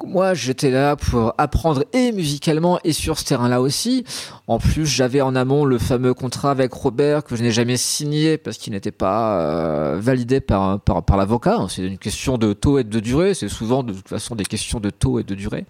moi, 0.05 0.35
j'étais 0.35 0.71
là 0.71 0.97
pour 0.97 1.35
apprendre 1.39 1.85
et 1.93 2.13
musicalement 2.13 2.79
et 2.85 2.93
sur 2.93 3.19
ce 3.19 3.25
terrain-là 3.25 3.61
aussi. 3.61 4.05
En 4.47 4.59
plus, 4.59 4.87
j'avais 4.87 5.21
en 5.21 5.35
amont 5.35 5.65
le 5.65 5.79
fameux 5.79 6.15
contrat 6.15 6.51
avec 6.51 6.73
Robert 6.73 7.25
que 7.25 7.37
je 7.37 7.43
n'ai 7.43 7.51
jamais 7.51 7.77
signé 7.77 8.39
parce 8.39 8.59
qu'il 8.59 8.73
n'était 8.73 8.91
pas 8.91 9.41
euh, 9.41 9.99
validé 10.01 10.41
par, 10.41 10.81
par, 10.81 11.03
par 11.03 11.17
l'avocat. 11.17 11.59
C'est 11.69 11.83
une 11.83 11.99
question 11.99 12.39
de 12.39 12.53
taux 12.53 12.79
et 12.79 12.85
de 12.85 13.01
durée. 13.01 13.35
C'est 13.35 13.49
souvent 13.49 13.83
de 13.83 13.93
toute 13.93 14.09
façon 14.09 14.35
des 14.35 14.45
questions 14.45 14.81
de 14.81 14.91
taux 14.91 15.19
et 15.19 15.23
de 15.23 15.35
durée. 15.35 15.65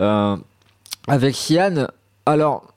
Euh, 0.00 0.36
avec 1.08 1.50
Yann, 1.50 1.88
alors, 2.26 2.72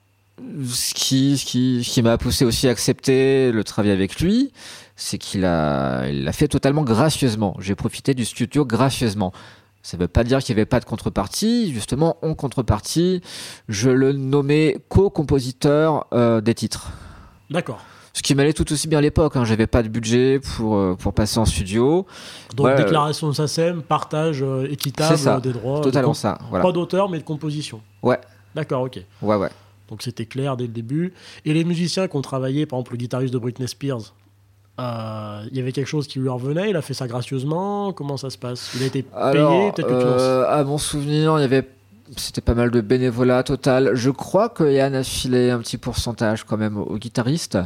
ce 0.66 0.94
qui, 0.94 1.38
ce 1.38 1.44
qui, 1.44 1.80
qui 1.84 2.02
m'a 2.02 2.18
poussé 2.18 2.44
aussi 2.44 2.68
à 2.68 2.70
accepter 2.70 3.52
le 3.52 3.64
travail 3.64 3.92
avec 3.92 4.20
lui, 4.20 4.52
c'est 4.96 5.18
qu'il 5.18 5.44
a, 5.44 6.06
il 6.08 6.24
l'a 6.24 6.32
fait 6.32 6.48
totalement 6.48 6.82
gracieusement. 6.82 7.56
J'ai 7.58 7.74
profité 7.74 8.14
du 8.14 8.24
studio 8.24 8.64
gracieusement. 8.64 9.32
Ça 9.84 9.98
ne 9.98 10.02
veut 10.02 10.08
pas 10.08 10.24
dire 10.24 10.38
qu'il 10.42 10.54
n'y 10.54 10.60
avait 10.60 10.66
pas 10.66 10.80
de 10.80 10.86
contrepartie. 10.86 11.70
Justement, 11.70 12.16
en 12.22 12.34
contrepartie, 12.34 13.20
je 13.68 13.90
le 13.90 14.14
nommais 14.14 14.78
co-compositeur 14.88 16.06
euh, 16.14 16.40
des 16.40 16.54
titres. 16.54 16.90
D'accord. 17.50 17.80
Ce 18.14 18.22
qui 18.22 18.34
m'allait 18.34 18.54
tout 18.54 18.72
aussi 18.72 18.88
bien 18.88 18.98
à 19.00 19.02
l'époque. 19.02 19.36
Hein. 19.36 19.44
J'avais 19.44 19.66
pas 19.66 19.82
de 19.82 19.88
budget 19.88 20.40
pour, 20.40 20.76
euh, 20.76 20.94
pour 20.94 21.12
passer 21.12 21.38
en 21.38 21.44
studio. 21.44 22.06
Donc 22.56 22.64
Ouais, 22.66 22.76
déclaration 22.76 23.28
de 23.28 23.34
SACEM, 23.34 23.82
partage 23.82 24.42
euh, 24.42 24.66
équitable 24.70 25.18
ça. 25.18 25.38
des 25.38 25.52
droits. 25.52 25.82
Totalement 25.82 26.12
de 26.12 26.16
ça. 26.16 26.38
Voilà. 26.48 26.64
Pas 26.64 26.72
d'auteur, 26.72 27.10
mais 27.10 27.18
de 27.18 27.24
composition. 27.24 27.82
Ouais, 28.02 28.18
D'accord, 28.54 28.84
ok. 28.84 29.00
ouais, 29.20 29.36
ouais. 29.36 29.50
Donc 29.90 30.00
c'était 30.00 30.24
clair 30.24 30.56
dès 30.56 30.64
le 30.64 30.72
début. 30.72 31.12
Et 31.44 31.52
les 31.52 31.62
musiciens 31.64 32.08
qui 32.08 32.16
ont 32.16 32.22
travaillé, 32.22 32.64
par 32.64 32.78
exemple 32.78 32.92
le 32.92 32.96
guitariste 32.98 33.34
de 33.34 33.38
Britney 33.38 33.68
Spears, 33.68 34.14
euh, 34.80 35.44
il 35.50 35.56
y 35.56 35.60
avait 35.60 35.72
quelque 35.72 35.86
chose 35.86 36.06
qui 36.06 36.18
lui 36.18 36.28
revenait, 36.28 36.70
il 36.70 36.76
a 36.76 36.82
fait 36.82 36.94
ça 36.94 37.06
gracieusement, 37.06 37.92
comment 37.92 38.16
ça 38.16 38.30
se 38.30 38.38
passe? 38.38 38.72
Il 38.76 38.82
a 38.82 38.86
été 38.86 39.02
payé, 39.02 39.22
Alors, 39.22 39.74
peut-être 39.74 39.88
que 39.88 40.00
tu 40.00 40.06
lances. 40.06 40.20
euh, 40.20 40.46
à 40.48 40.64
mon 40.64 40.78
souvenir, 40.78 41.38
il 41.38 41.42
y 41.42 41.44
avait 41.44 41.68
c'était 42.16 42.42
pas 42.42 42.54
mal 42.54 42.70
de 42.70 42.80
bénévolat 42.82 43.42
total. 43.44 43.92
Je 43.94 44.10
crois 44.10 44.50
que 44.50 44.64
Yann 44.70 44.94
a 44.94 45.02
filé 45.02 45.50
un 45.50 45.58
petit 45.58 45.78
pourcentage 45.78 46.44
quand 46.44 46.58
même 46.58 46.76
au 46.76 46.96
guitariste, 46.98 47.58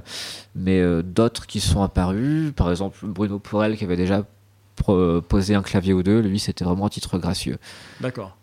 mais 0.55 0.81
euh, 0.81 1.03
d'autres 1.03 1.47
qui 1.47 1.59
sont 1.61 1.83
apparus, 1.83 2.53
par 2.55 2.71
exemple 2.71 2.99
Bruno 3.03 3.39
Pourel 3.41 3.77
qui 3.77 3.85
avait 3.85 3.97
déjà 3.97 4.25
proposé 4.77 5.57
un 5.57 5.63
clavier 5.63 5.93
ou 5.93 6.05
deux, 6.05 6.21
lui 6.21 6.39
c'était 6.39 6.65
vraiment 6.65 6.87
un 6.87 6.91
titre 6.91 7.19
gracieux. 7.19 7.59
D'accord. 8.01 8.37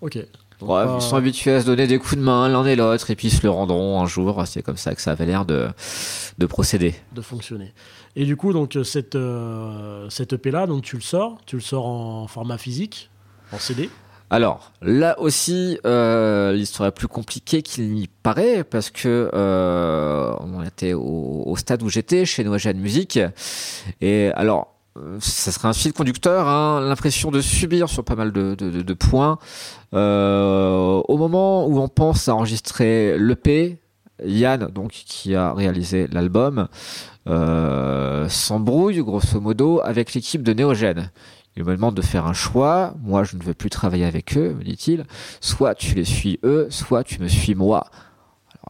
Ok. 0.00 0.18
Ouais, 0.66 0.84
pas- 0.84 0.96
Ils 0.98 1.02
sont 1.02 1.16
habitués 1.16 1.52
à 1.54 1.60
se 1.60 1.66
donner 1.66 1.86
des 1.86 1.98
coups 1.98 2.16
de 2.16 2.22
main 2.22 2.48
l'un 2.48 2.64
et 2.66 2.76
l'autre 2.76 3.10
et 3.10 3.16
puis 3.16 3.28
ils 3.28 3.30
se 3.34 3.42
le 3.42 3.50
rendront 3.50 4.00
un 4.02 4.06
jour. 4.06 4.42
C'est 4.46 4.62
comme 4.62 4.76
ça 4.76 4.94
que 4.94 5.00
ça 5.00 5.12
avait 5.12 5.26
l'air 5.26 5.44
de, 5.44 5.68
de 6.38 6.46
procéder. 6.46 6.94
de 7.12 7.20
fonctionner. 7.20 7.72
Et 8.16 8.24
du 8.24 8.36
coup, 8.36 8.52
donc 8.52 8.78
cette, 8.84 9.14
euh, 9.16 10.08
cette 10.10 10.32
EP 10.34 10.50
là, 10.50 10.66
donc 10.66 10.82
tu 10.82 10.96
le 10.96 11.02
sors, 11.02 11.38
tu 11.46 11.56
le 11.56 11.62
sors 11.62 11.86
en 11.86 12.26
format 12.28 12.58
physique, 12.58 13.10
en 13.52 13.58
CD. 13.58 13.90
Alors 14.30 14.72
là 14.82 15.20
aussi, 15.20 15.78
euh, 15.86 16.52
l'histoire 16.52 16.88
est 16.88 16.92
plus 16.92 17.08
compliquée 17.08 17.62
qu'il 17.62 17.92
n'y 17.92 18.08
paraît 18.08 18.64
parce 18.64 18.90
que 18.90 19.30
euh, 19.34 20.34
on 20.40 20.62
était 20.64 20.92
au, 20.94 21.42
au 21.46 21.56
stade 21.56 21.82
où 21.82 21.88
j'étais 21.88 22.24
chez 22.24 22.42
Noagène 22.42 22.78
Musique 22.78 23.18
et 24.00 24.30
alors 24.34 24.73
ça 25.18 25.50
serait 25.52 25.68
un 25.68 25.72
fil 25.72 25.92
conducteur, 25.92 26.46
hein, 26.48 26.80
l'impression 26.80 27.30
de 27.30 27.40
subir 27.40 27.88
sur 27.88 28.04
pas 28.04 28.14
mal 28.14 28.32
de 28.32 28.94
points. 28.94 29.38
Euh, 29.94 31.02
au 31.08 31.16
moment 31.16 31.66
où 31.66 31.78
on 31.80 31.88
pense 31.88 32.28
à 32.28 32.34
enregistrer 32.34 33.16
l'EP, 33.18 33.78
Yann, 34.24 34.68
donc 34.68 34.90
qui 34.92 35.34
a 35.34 35.52
réalisé 35.52 36.06
l'album, 36.12 36.68
euh, 37.28 38.28
s'embrouille 38.28 39.02
grosso 39.02 39.40
modo 39.40 39.80
avec 39.82 40.14
l'équipe 40.14 40.42
de 40.42 40.52
Néogène. 40.52 41.10
Il 41.56 41.64
me 41.64 41.74
demande 41.74 41.94
de 41.94 42.02
faire 42.02 42.26
un 42.26 42.32
choix. 42.32 42.94
Moi, 43.02 43.22
je 43.22 43.36
ne 43.36 43.42
veux 43.42 43.54
plus 43.54 43.70
travailler 43.70 44.04
avec 44.04 44.36
eux, 44.36 44.54
me 44.58 44.64
dit-il. 44.64 45.04
Soit 45.40 45.76
tu 45.76 45.94
les 45.94 46.04
suis 46.04 46.40
eux, 46.42 46.66
soit 46.70 47.04
tu 47.04 47.22
me 47.22 47.28
suis 47.28 47.54
moi. 47.54 47.86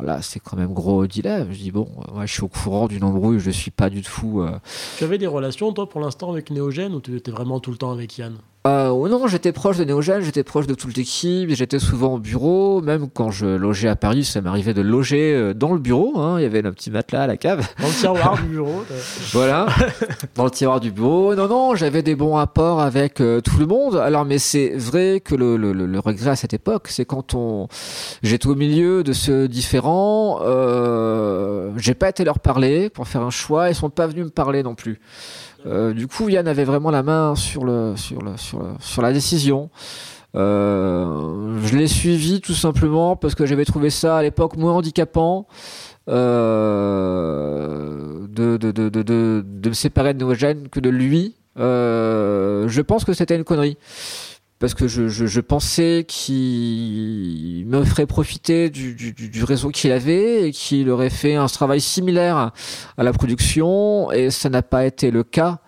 Là, 0.00 0.22
c'est 0.22 0.40
quand 0.40 0.56
même 0.56 0.72
gros 0.72 1.06
dilemme. 1.06 1.48
Je 1.52 1.58
dis 1.58 1.70
bon, 1.70 1.88
euh, 1.98 2.12
moi, 2.12 2.26
je 2.26 2.32
suis 2.32 2.42
au 2.42 2.48
courant 2.48 2.88
d'une 2.88 3.04
embrouille. 3.04 3.38
Je 3.38 3.50
suis 3.50 3.70
pas 3.70 3.90
du 3.90 4.02
tout. 4.02 4.40
Euh... 4.40 4.58
Tu 4.98 5.04
avais 5.04 5.18
des 5.18 5.26
relations, 5.26 5.72
toi, 5.72 5.88
pour 5.88 6.00
l'instant, 6.00 6.30
avec 6.30 6.50
Néogène 6.50 6.94
ou 6.94 7.00
tu 7.00 7.16
étais 7.16 7.30
vraiment 7.30 7.60
tout 7.60 7.70
le 7.70 7.76
temps 7.76 7.92
avec 7.92 8.18
Yann? 8.18 8.36
Euh, 8.66 9.08
non, 9.10 9.26
j'étais 9.26 9.52
proche 9.52 9.76
de 9.76 9.84
Néogène, 9.84 10.22
j'étais 10.22 10.42
proche 10.42 10.66
de 10.66 10.72
toute 10.74 10.96
l'équipe, 10.96 11.50
j'étais 11.50 11.78
souvent 11.78 12.14
au 12.14 12.18
bureau, 12.18 12.80
même 12.80 13.08
quand 13.12 13.30
je 13.30 13.44
logeais 13.44 13.88
à 13.88 13.94
Paris, 13.96 14.24
ça 14.24 14.40
m'arrivait 14.40 14.72
de 14.72 14.80
loger 14.80 15.34
euh, 15.34 15.52
dans 15.52 15.74
le 15.74 15.78
bureau, 15.78 16.18
hein, 16.18 16.36
il 16.38 16.44
y 16.44 16.46
avait 16.46 16.64
un 16.66 16.72
petit 16.72 16.90
matelas 16.90 17.24
à 17.24 17.26
la 17.26 17.36
cave, 17.36 17.68
Dans 17.78 17.86
le 17.88 17.92
tiroir 17.92 18.36
du 18.40 18.48
bureau 18.48 18.82
voilà, 19.34 19.66
dans 20.34 20.44
le 20.44 20.50
tiroir 20.50 20.80
du 20.80 20.90
bureau. 20.92 21.34
Non, 21.34 21.46
non, 21.46 21.74
j'avais 21.74 22.00
des 22.02 22.14
bons 22.14 22.32
rapports 22.36 22.80
avec 22.80 23.20
euh, 23.20 23.42
tout 23.42 23.58
le 23.58 23.66
monde. 23.66 23.96
Alors, 23.96 24.24
mais 24.24 24.38
c'est 24.38 24.70
vrai 24.76 25.20
que 25.22 25.34
le, 25.34 25.58
le, 25.58 25.74
le- 25.74 25.84
le 25.84 25.98
regret 25.98 26.30
à 26.30 26.36
cette 26.36 26.54
époque, 26.54 26.86
c'est 26.88 27.04
quand 27.04 27.34
on, 27.34 27.68
j'étais 28.22 28.46
au 28.46 28.54
milieu 28.54 29.04
de 29.04 29.12
ce 29.12 29.46
différent, 29.46 30.38
euh, 30.42 31.70
j'ai 31.76 31.92
pas 31.92 32.08
été 32.08 32.24
leur 32.24 32.38
parler 32.38 32.88
pour 32.88 33.08
faire 33.08 33.20
un 33.20 33.28
choix, 33.30 33.68
ils 33.68 33.74
sont 33.74 33.90
pas 33.90 34.06
venus 34.06 34.24
me 34.24 34.30
parler 34.30 34.62
non 34.62 34.74
plus. 34.74 35.00
Euh, 35.66 35.94
du 35.94 36.06
coup, 36.06 36.28
Yann 36.28 36.46
avait 36.46 36.64
vraiment 36.64 36.90
la 36.90 37.02
main 37.02 37.34
sur 37.34 37.64
le 37.64 37.94
sur 37.96 38.20
le 38.22 38.36
sur, 38.36 38.58
le- 38.60 38.74
sur 38.80 39.00
la 39.02 39.12
décision. 39.12 39.70
Euh, 40.36 41.58
je 41.64 41.76
l'ai 41.76 41.86
suivi 41.86 42.40
tout 42.40 42.54
simplement 42.54 43.14
parce 43.16 43.34
que 43.36 43.46
j'avais 43.46 43.64
trouvé 43.64 43.88
ça 43.88 44.18
à 44.18 44.22
l'époque 44.22 44.56
moins 44.56 44.72
handicapant 44.72 45.46
euh, 46.54 48.26
de, 48.28 48.56
de, 48.56 48.70
de, 48.72 48.88
de, 48.90 49.68
me 49.68 49.74
séparer 49.74 50.12
de 50.14 50.18
Noogène 50.24 50.68
que 50.68 50.80
de 50.80 50.90
lui. 50.90 51.34
Euh, 51.58 52.66
je 52.68 52.80
pense 52.80 53.04
que 53.04 53.12
c'était 53.12 53.36
une 53.36 53.44
connerie. 53.44 53.78
Parce 54.64 54.72
que 54.72 54.88
je, 54.88 55.40
pensais 55.40 56.06
qu'il 56.08 57.66
me 57.66 57.84
ferait 57.84 58.06
profiter 58.06 58.70
du, 58.70 59.44
réseau 59.44 59.68
qu'il 59.68 59.92
avait 59.92 60.48
et 60.48 60.52
qu'il 60.52 60.88
aurait 60.88 61.10
fait 61.10 61.34
un 61.34 61.44
travail 61.48 61.82
similaire 61.82 62.52
à 62.96 63.02
la 63.02 63.12
production 63.12 64.10
et 64.10 64.30
ça 64.30 64.48
n'a 64.48 64.62
pas 64.62 64.86
été 64.86 65.10
le 65.10 65.22
cas. 65.22 65.58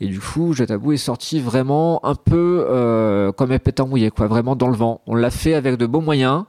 Et 0.00 0.08
du 0.08 0.18
coup, 0.18 0.52
je 0.52 0.64
t'avoue, 0.64 0.90
est 0.90 0.96
sorti 0.96 1.38
vraiment 1.38 2.04
un 2.04 2.16
peu 2.16 2.66
euh, 2.68 3.30
comme 3.30 3.52
un 3.52 3.84
mouillé, 3.84 4.10
quoi, 4.10 4.26
vraiment 4.26 4.56
dans 4.56 4.66
le 4.66 4.76
vent. 4.76 5.00
On 5.06 5.14
l'a 5.14 5.30
fait 5.30 5.54
avec 5.54 5.76
de 5.76 5.86
beaux 5.86 6.00
moyens. 6.00 6.42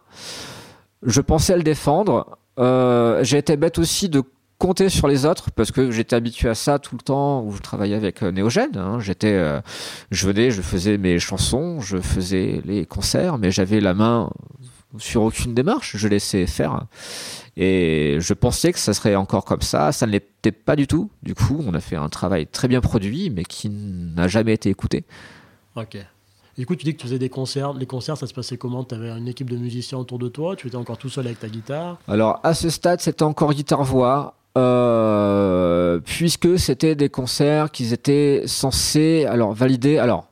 Je 1.03 1.21
pensais 1.21 1.55
le 1.55 1.61
défendre. 1.61 2.35
Euh, 2.57 3.23
j'ai 3.23 3.37
été 3.37 3.57
bête 3.57 3.77
aussi 3.77 4.09
de 4.09 4.23
compter 4.61 4.89
sur 4.89 5.07
les 5.07 5.25
autres 5.25 5.49
parce 5.49 5.71
que 5.71 5.89
j'étais 5.89 6.15
habitué 6.15 6.47
à 6.47 6.53
ça 6.53 6.77
tout 6.77 6.95
le 6.95 7.01
temps 7.01 7.41
où 7.43 7.51
je 7.51 7.61
travaillais 7.61 7.95
avec 7.95 8.21
euh, 8.21 8.31
Néogène. 8.31 8.77
hein. 8.77 8.99
J'étais, 8.99 9.33
euh, 9.33 9.59
je 10.11 10.27
venais, 10.27 10.51
je 10.51 10.61
faisais 10.61 10.99
mes 10.99 11.17
chansons, 11.17 11.81
je 11.81 11.97
faisais 11.97 12.61
les 12.63 12.85
concerts, 12.85 13.39
mais 13.39 13.49
j'avais 13.49 13.81
la 13.81 13.95
main 13.95 14.29
sur 14.99 15.23
aucune 15.23 15.55
démarche. 15.55 15.97
Je 15.97 16.07
laissais 16.07 16.45
faire. 16.45 16.85
Et 17.57 18.17
je 18.19 18.33
pensais 18.35 18.71
que 18.71 18.77
ça 18.77 18.93
serait 18.93 19.15
encore 19.15 19.45
comme 19.45 19.63
ça. 19.63 19.91
Ça 19.91 20.05
ne 20.05 20.11
l'était 20.11 20.51
pas 20.51 20.75
du 20.75 20.85
tout. 20.85 21.09
Du 21.23 21.33
coup, 21.33 21.63
on 21.65 21.73
a 21.73 21.79
fait 21.79 21.95
un 21.95 22.09
travail 22.09 22.45
très 22.45 22.67
bien 22.67 22.81
produit, 22.81 23.31
mais 23.31 23.43
qui 23.43 23.67
n'a 23.69 24.27
jamais 24.27 24.53
été 24.53 24.69
écouté. 24.69 25.05
Ok. 25.75 25.97
Du 26.55 26.67
coup, 26.67 26.75
tu 26.75 26.83
dis 26.83 26.93
que 26.93 26.99
tu 26.99 27.07
faisais 27.07 27.17
des 27.17 27.29
concerts. 27.29 27.73
Les 27.73 27.87
concerts, 27.87 28.17
ça 28.17 28.27
se 28.27 28.33
passait 28.33 28.57
comment? 28.57 28.83
Tu 28.83 28.93
avais 28.93 29.09
une 29.09 29.27
équipe 29.27 29.49
de 29.49 29.57
musiciens 29.57 29.97
autour 29.97 30.19
de 30.19 30.27
toi? 30.27 30.55
Tu 30.55 30.67
étais 30.67 30.75
encore 30.75 30.99
tout 30.99 31.09
seul 31.09 31.25
avec 31.25 31.39
ta 31.39 31.49
guitare? 31.49 31.97
Alors, 32.07 32.39
à 32.43 32.53
ce 32.53 32.69
stade, 32.69 33.01
c'était 33.01 33.23
encore 33.23 33.53
guitare-voix. 33.53 34.35
Euh, 34.57 35.99
puisque 35.99 36.59
c'était 36.59 36.95
des 36.95 37.09
concerts 37.09 37.71
qui 37.71 37.93
étaient 37.93 38.43
censés 38.45 39.25
alors 39.25 39.53
valider 39.53 39.97
alors 39.97 40.27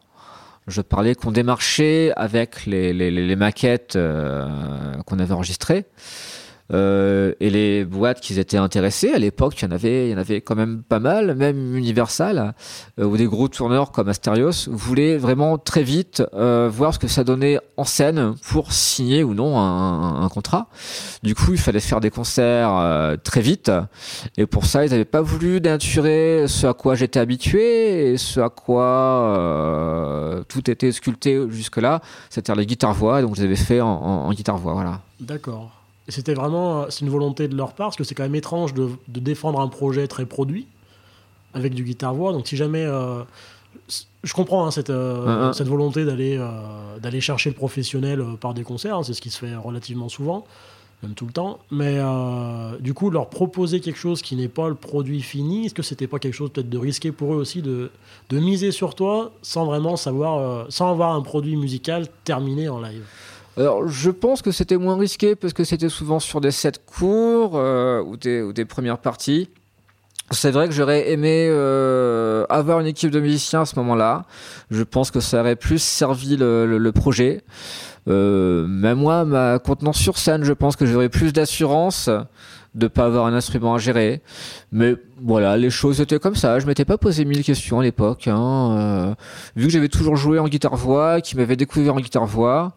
je 0.67 0.81
parlais 0.81 1.15
qu'on 1.15 1.31
démarchait 1.31 2.11
avec 2.15 2.65
les 2.65 3.35
maquettes 3.35 3.95
euh, 3.95 4.47
qu'on 5.05 5.19
avait 5.19 5.33
enregistrées 5.33 5.85
euh, 6.71 7.33
et 7.39 7.49
les 7.49 7.83
boîtes 7.85 8.21
qui 8.21 8.39
étaient 8.39 8.57
intéressées 8.57 9.11
à 9.11 9.17
l'époque 9.19 9.59
il 9.61 9.65
y 9.65 9.67
en 9.67 9.71
avait 9.71 10.07
il 10.07 10.11
y 10.11 10.15
en 10.15 10.17
avait 10.19 10.41
quand 10.41 10.55
même 10.55 10.83
pas 10.87 10.99
mal 10.99 11.35
même 11.35 11.75
Universal 11.75 12.53
euh, 12.99 13.05
ou 13.05 13.17
des 13.17 13.25
gros 13.25 13.47
tourneurs 13.47 13.91
comme 13.91 14.07
Asterios 14.09 14.51
voulaient 14.69 15.17
vraiment 15.17 15.57
très 15.57 15.83
vite 15.83 16.21
euh, 16.33 16.69
voir 16.71 16.93
ce 16.93 16.99
que 16.99 17.07
ça 17.07 17.23
donnait 17.23 17.59
en 17.77 17.85
scène 17.85 18.35
pour 18.49 18.71
signer 18.71 19.23
ou 19.23 19.33
non 19.33 19.57
un, 19.59 20.21
un 20.23 20.29
contrat 20.29 20.67
du 21.23 21.35
coup, 21.35 21.51
il 21.51 21.57
fallait 21.57 21.79
faire 21.81 21.99
des 21.99 22.09
concerts 22.11 22.73
euh, 22.77 23.17
très 23.21 23.41
vite. 23.41 23.69
Et 24.37 24.45
pour 24.45 24.65
ça, 24.65 24.85
ils 24.85 24.91
n'avaient 24.91 25.03
pas 25.03 25.21
voulu 25.21 25.59
dénaturer 25.59 26.45
ce 26.47 26.65
à 26.65 26.73
quoi 26.73 26.95
j'étais 26.95 27.19
habitué 27.19 28.11
et 28.13 28.17
ce 28.17 28.39
à 28.39 28.47
quoi 28.49 28.83
euh, 28.83 30.43
tout 30.47 30.69
était 30.69 30.91
sculpté 30.91 31.39
jusque-là, 31.49 32.01
c'est-à-dire 32.29 32.55
les 32.55 32.65
guitares-voix. 32.65 33.21
Donc, 33.21 33.35
je 33.35 33.41
les 33.41 33.47
avais 33.47 33.55
fait 33.57 33.81
en, 33.81 33.87
en- 33.89 34.25
en 34.27 34.31
guitare-voix. 34.31 34.73
Voilà. 34.73 35.01
D'accord. 35.19 35.71
Et 36.09 36.11
c'était 36.11 36.33
vraiment, 36.33 36.81
euh, 36.81 36.85
c'est 36.89 37.01
une 37.05 37.11
volonté 37.11 37.47
de 37.47 37.55
leur 37.55 37.73
part, 37.73 37.89
parce 37.89 37.95
que 37.95 38.03
c'est 38.03 38.15
quand 38.15 38.23
même 38.23 38.33
étrange 38.33 38.73
de, 38.73 38.89
de 39.07 39.19
défendre 39.19 39.61
un 39.61 39.67
projet 39.67 40.07
très 40.07 40.25
produit 40.25 40.65
avec 41.53 41.75
du 41.75 41.83
guitare-voix. 41.83 42.33
Donc 42.33 42.47
si 42.47 42.57
jamais, 42.57 42.83
euh, 42.83 43.21
je 44.23 44.33
comprends 44.33 44.65
hein, 44.65 44.71
cette, 44.71 44.89
euh, 44.89 45.27
Hein, 45.27 45.41
hein. 45.49 45.53
cette 45.53 45.67
volonté 45.67 46.05
d'aller 46.05 46.35
euh, 46.39 46.49
d'aller 46.99 47.21
chercher 47.21 47.51
le 47.51 47.55
professionnel 47.55 48.23
par 48.41 48.55
des 48.55 48.63
concerts, 48.63 48.97
hein, 48.97 49.03
c'est 49.03 49.13
ce 49.13 49.21
qui 49.21 49.29
se 49.29 49.37
fait 49.37 49.55
relativement 49.55 50.09
souvent. 50.09 50.45
même 51.03 51.13
tout 51.13 51.27
le 51.27 51.31
temps. 51.31 51.59
Mais 51.71 51.99
du 52.79 52.93
coup, 52.93 53.09
leur 53.09 53.29
proposer 53.29 53.79
quelque 53.79 53.99
chose 53.99 54.21
qui 54.21 54.35
n'est 54.35 54.49
pas 54.49 54.67
le 54.67 54.75
produit 54.75 55.21
fini, 55.21 55.67
est-ce 55.67 55.73
que 55.73 55.83
c'était 55.83 56.07
pas 56.07 56.19
quelque 56.19 56.33
chose 56.33 56.49
peut-être 56.51 56.69
de 56.69 56.77
risqué 56.77 57.11
pour 57.11 57.33
eux 57.33 57.37
aussi 57.37 57.61
de, 57.61 57.89
de 58.29 58.39
miser 58.39 58.71
sur 58.71 58.95
toi 58.95 59.31
sans 59.41 59.65
vraiment 59.65 59.95
savoir, 59.95 60.65
sans 60.69 60.89
avoir 60.91 61.13
un 61.13 61.21
produit 61.21 61.55
musical 61.55 62.07
terminé 62.25 62.67
en 62.67 62.81
live? 62.81 63.05
Alors, 63.59 63.87
je 63.87 64.09
pense 64.09 64.41
que 64.41 64.51
c'était 64.51 64.77
moins 64.77 64.97
risqué 64.97 65.35
parce 65.35 65.51
que 65.53 65.65
c'était 65.65 65.89
souvent 65.89 66.19
sur 66.19 66.39
des 66.39 66.51
sets 66.51 66.71
courts 66.85 67.53
euh, 67.55 68.01
ou, 68.01 68.15
des, 68.15 68.65
premières 68.65 68.99
parties. 68.99 69.49
C'est 70.31 70.51
vrai 70.51 70.67
que 70.67 70.73
j'aurais 70.73 71.11
aimé 71.11 71.47
euh, 71.49 72.45
avoir 72.49 72.79
une 72.79 72.87
équipe 72.87 73.11
de 73.11 73.19
musiciens 73.19 73.61
à 73.61 73.65
ce 73.65 73.75
moment-là. 73.77 74.25
Je 74.71 74.83
pense 74.83 75.11
que 75.11 75.19
ça 75.19 75.41
aurait 75.41 75.55
plus 75.57 75.79
servi 75.79 76.37
le, 76.37 76.91
projet. 76.91 77.41
Euh, 78.07 78.65
même 78.65 78.99
moi, 78.99 79.25
ma 79.25 79.59
contenance 79.59 79.97
sur 79.97 80.17
scène, 80.17 80.43
je 80.43 80.53
pense 80.53 80.75
que 80.75 80.85
j'aurais 80.85 81.09
plus 81.09 81.33
d'assurance 81.33 82.09
de 82.75 82.87
pas 82.87 83.05
avoir 83.05 83.25
un 83.25 83.33
instrument 83.33 83.75
à 83.75 83.77
gérer. 83.77 84.21
Mais 84.71 84.95
voilà, 85.21 85.57
les 85.57 85.69
choses 85.69 86.01
étaient 86.01 86.19
comme 86.19 86.35
ça. 86.35 86.59
Je 86.59 86.67
m'étais 86.67 86.85
pas 86.85 86.97
posé 86.97 87.25
mille 87.25 87.43
questions 87.43 87.79
à 87.79 87.83
l'époque. 87.83 88.27
Hein. 88.27 88.77
Euh, 88.77 89.15
vu 89.55 89.67
que 89.67 89.73
j'avais 89.73 89.89
toujours 89.89 90.15
joué 90.15 90.39
en 90.39 90.47
guitare-voix, 90.47 91.21
qui 91.21 91.35
m'avait 91.35 91.55
découvert 91.55 91.95
en 91.95 91.99
guitare-voix, 91.99 92.73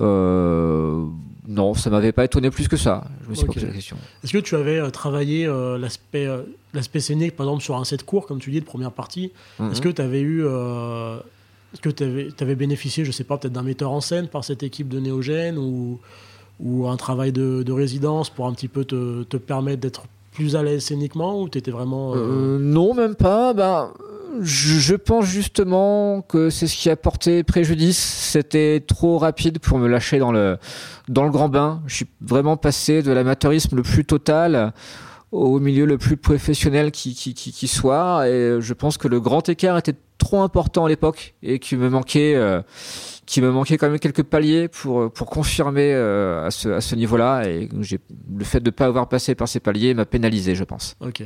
euh, 0.00 1.04
non, 1.46 1.74
ça 1.74 1.90
m'avait 1.90 2.12
pas 2.12 2.24
étonné 2.24 2.50
plus 2.50 2.68
que 2.68 2.76
ça. 2.76 3.04
Je 3.24 3.30
me 3.30 3.34
suis 3.34 3.44
okay. 3.44 3.48
pas 3.48 3.54
posé 3.54 3.66
la 3.66 3.72
question. 3.72 3.96
Est-ce 4.22 4.32
que 4.32 4.38
tu 4.38 4.56
avais 4.56 4.78
euh, 4.78 4.90
travaillé 4.90 5.46
euh, 5.46 5.78
l'aspect 5.78 6.28
l'aspect 6.72 7.00
scénique, 7.00 7.36
par 7.36 7.46
exemple, 7.46 7.62
sur 7.62 7.76
un 7.76 7.84
set 7.84 8.04
court, 8.04 8.26
comme 8.26 8.40
tu 8.40 8.50
dis, 8.50 8.60
de 8.60 8.64
première 8.64 8.92
partie 8.92 9.32
mm 9.58 9.64
-hmm. 9.64 9.72
Est-ce 9.72 9.80
que 9.80 9.88
tu 9.90 10.02
avais 10.02 10.22
eu. 10.22 10.42
Est-ce 10.42 11.82
que 11.82 11.90
tu 11.90 12.04
avais, 12.04 12.28
avais, 12.40 12.54
bénéficié, 12.54 13.04
je 13.04 13.10
sais 13.10 13.24
pas, 13.24 13.36
peut-être 13.36 13.52
d'un 13.52 13.64
metteur 13.64 13.90
en 13.90 14.00
scène 14.00 14.28
par 14.28 14.44
cette 14.44 14.62
équipe 14.62 14.88
de 14.88 15.00
Néogène 15.00 15.58
ou, 15.58 15.98
ou 16.60 16.86
un 16.86 16.96
travail 16.96 17.32
de, 17.32 17.64
de, 17.64 17.72
résidence 17.72 18.30
pour 18.30 18.46
un 18.46 18.52
petit 18.52 18.68
peu 18.68 18.84
te, 18.84 19.24
te 19.24 19.36
permettre 19.36 19.80
d'être 19.80 20.04
plus 20.32 20.54
à 20.54 20.62
l'aise 20.62 20.84
scéniquement 20.84 21.32
ou 21.40 21.48
tu 21.48 21.58
étais 21.58 21.72
vraiment. 21.72 22.14
non, 22.76 22.94
même 22.94 23.16
pas. 23.16 23.52
Ben 23.54 23.90
je 24.40 24.94
pense 24.94 25.26
justement 25.26 26.22
que 26.22 26.50
c'est 26.50 26.66
ce 26.66 26.76
qui 26.76 26.90
a 26.90 26.96
porté 26.96 27.42
préjudice. 27.42 27.98
C'était 27.98 28.82
trop 28.86 29.18
rapide 29.18 29.58
pour 29.58 29.78
me 29.78 29.88
lâcher 29.88 30.18
dans 30.18 30.32
le, 30.32 30.58
dans 31.08 31.24
le 31.24 31.30
grand 31.30 31.48
bain. 31.48 31.82
Je 31.86 31.96
suis 31.96 32.06
vraiment 32.20 32.56
passé 32.56 33.02
de 33.02 33.12
l'amateurisme 33.12 33.76
le 33.76 33.82
plus 33.82 34.04
total 34.04 34.72
au 35.34 35.58
milieu 35.58 35.84
le 35.84 35.98
plus 35.98 36.16
professionnel 36.16 36.92
qui, 36.92 37.14
qui, 37.14 37.68
soit. 37.68 38.28
Et 38.28 38.60
je 38.60 38.72
pense 38.72 38.98
que 38.98 39.08
le 39.08 39.20
grand 39.20 39.48
écart 39.48 39.76
était 39.76 39.96
trop 40.18 40.42
important 40.42 40.84
à 40.84 40.88
l'époque 40.88 41.34
et 41.42 41.58
qu'il 41.58 41.78
me 41.78 41.88
manquait, 41.88 42.36
euh, 42.36 42.62
qui 43.26 43.40
me 43.40 43.50
manquait 43.50 43.76
quand 43.76 43.90
même 43.90 43.98
quelques 43.98 44.22
paliers 44.22 44.68
pour, 44.68 45.12
pour 45.12 45.26
confirmer 45.28 45.92
euh, 45.92 46.46
à 46.46 46.50
ce, 46.52 46.68
à 46.68 46.80
ce 46.80 46.94
niveau-là. 46.94 47.48
Et 47.48 47.68
le 47.68 48.44
fait 48.44 48.60
de 48.60 48.68
ne 48.68 48.70
pas 48.70 48.86
avoir 48.86 49.08
passé 49.08 49.34
par 49.34 49.48
ces 49.48 49.58
paliers 49.58 49.92
m'a 49.92 50.04
pénalisé, 50.04 50.54
je 50.54 50.64
pense. 50.64 50.94
Ok. 51.00 51.24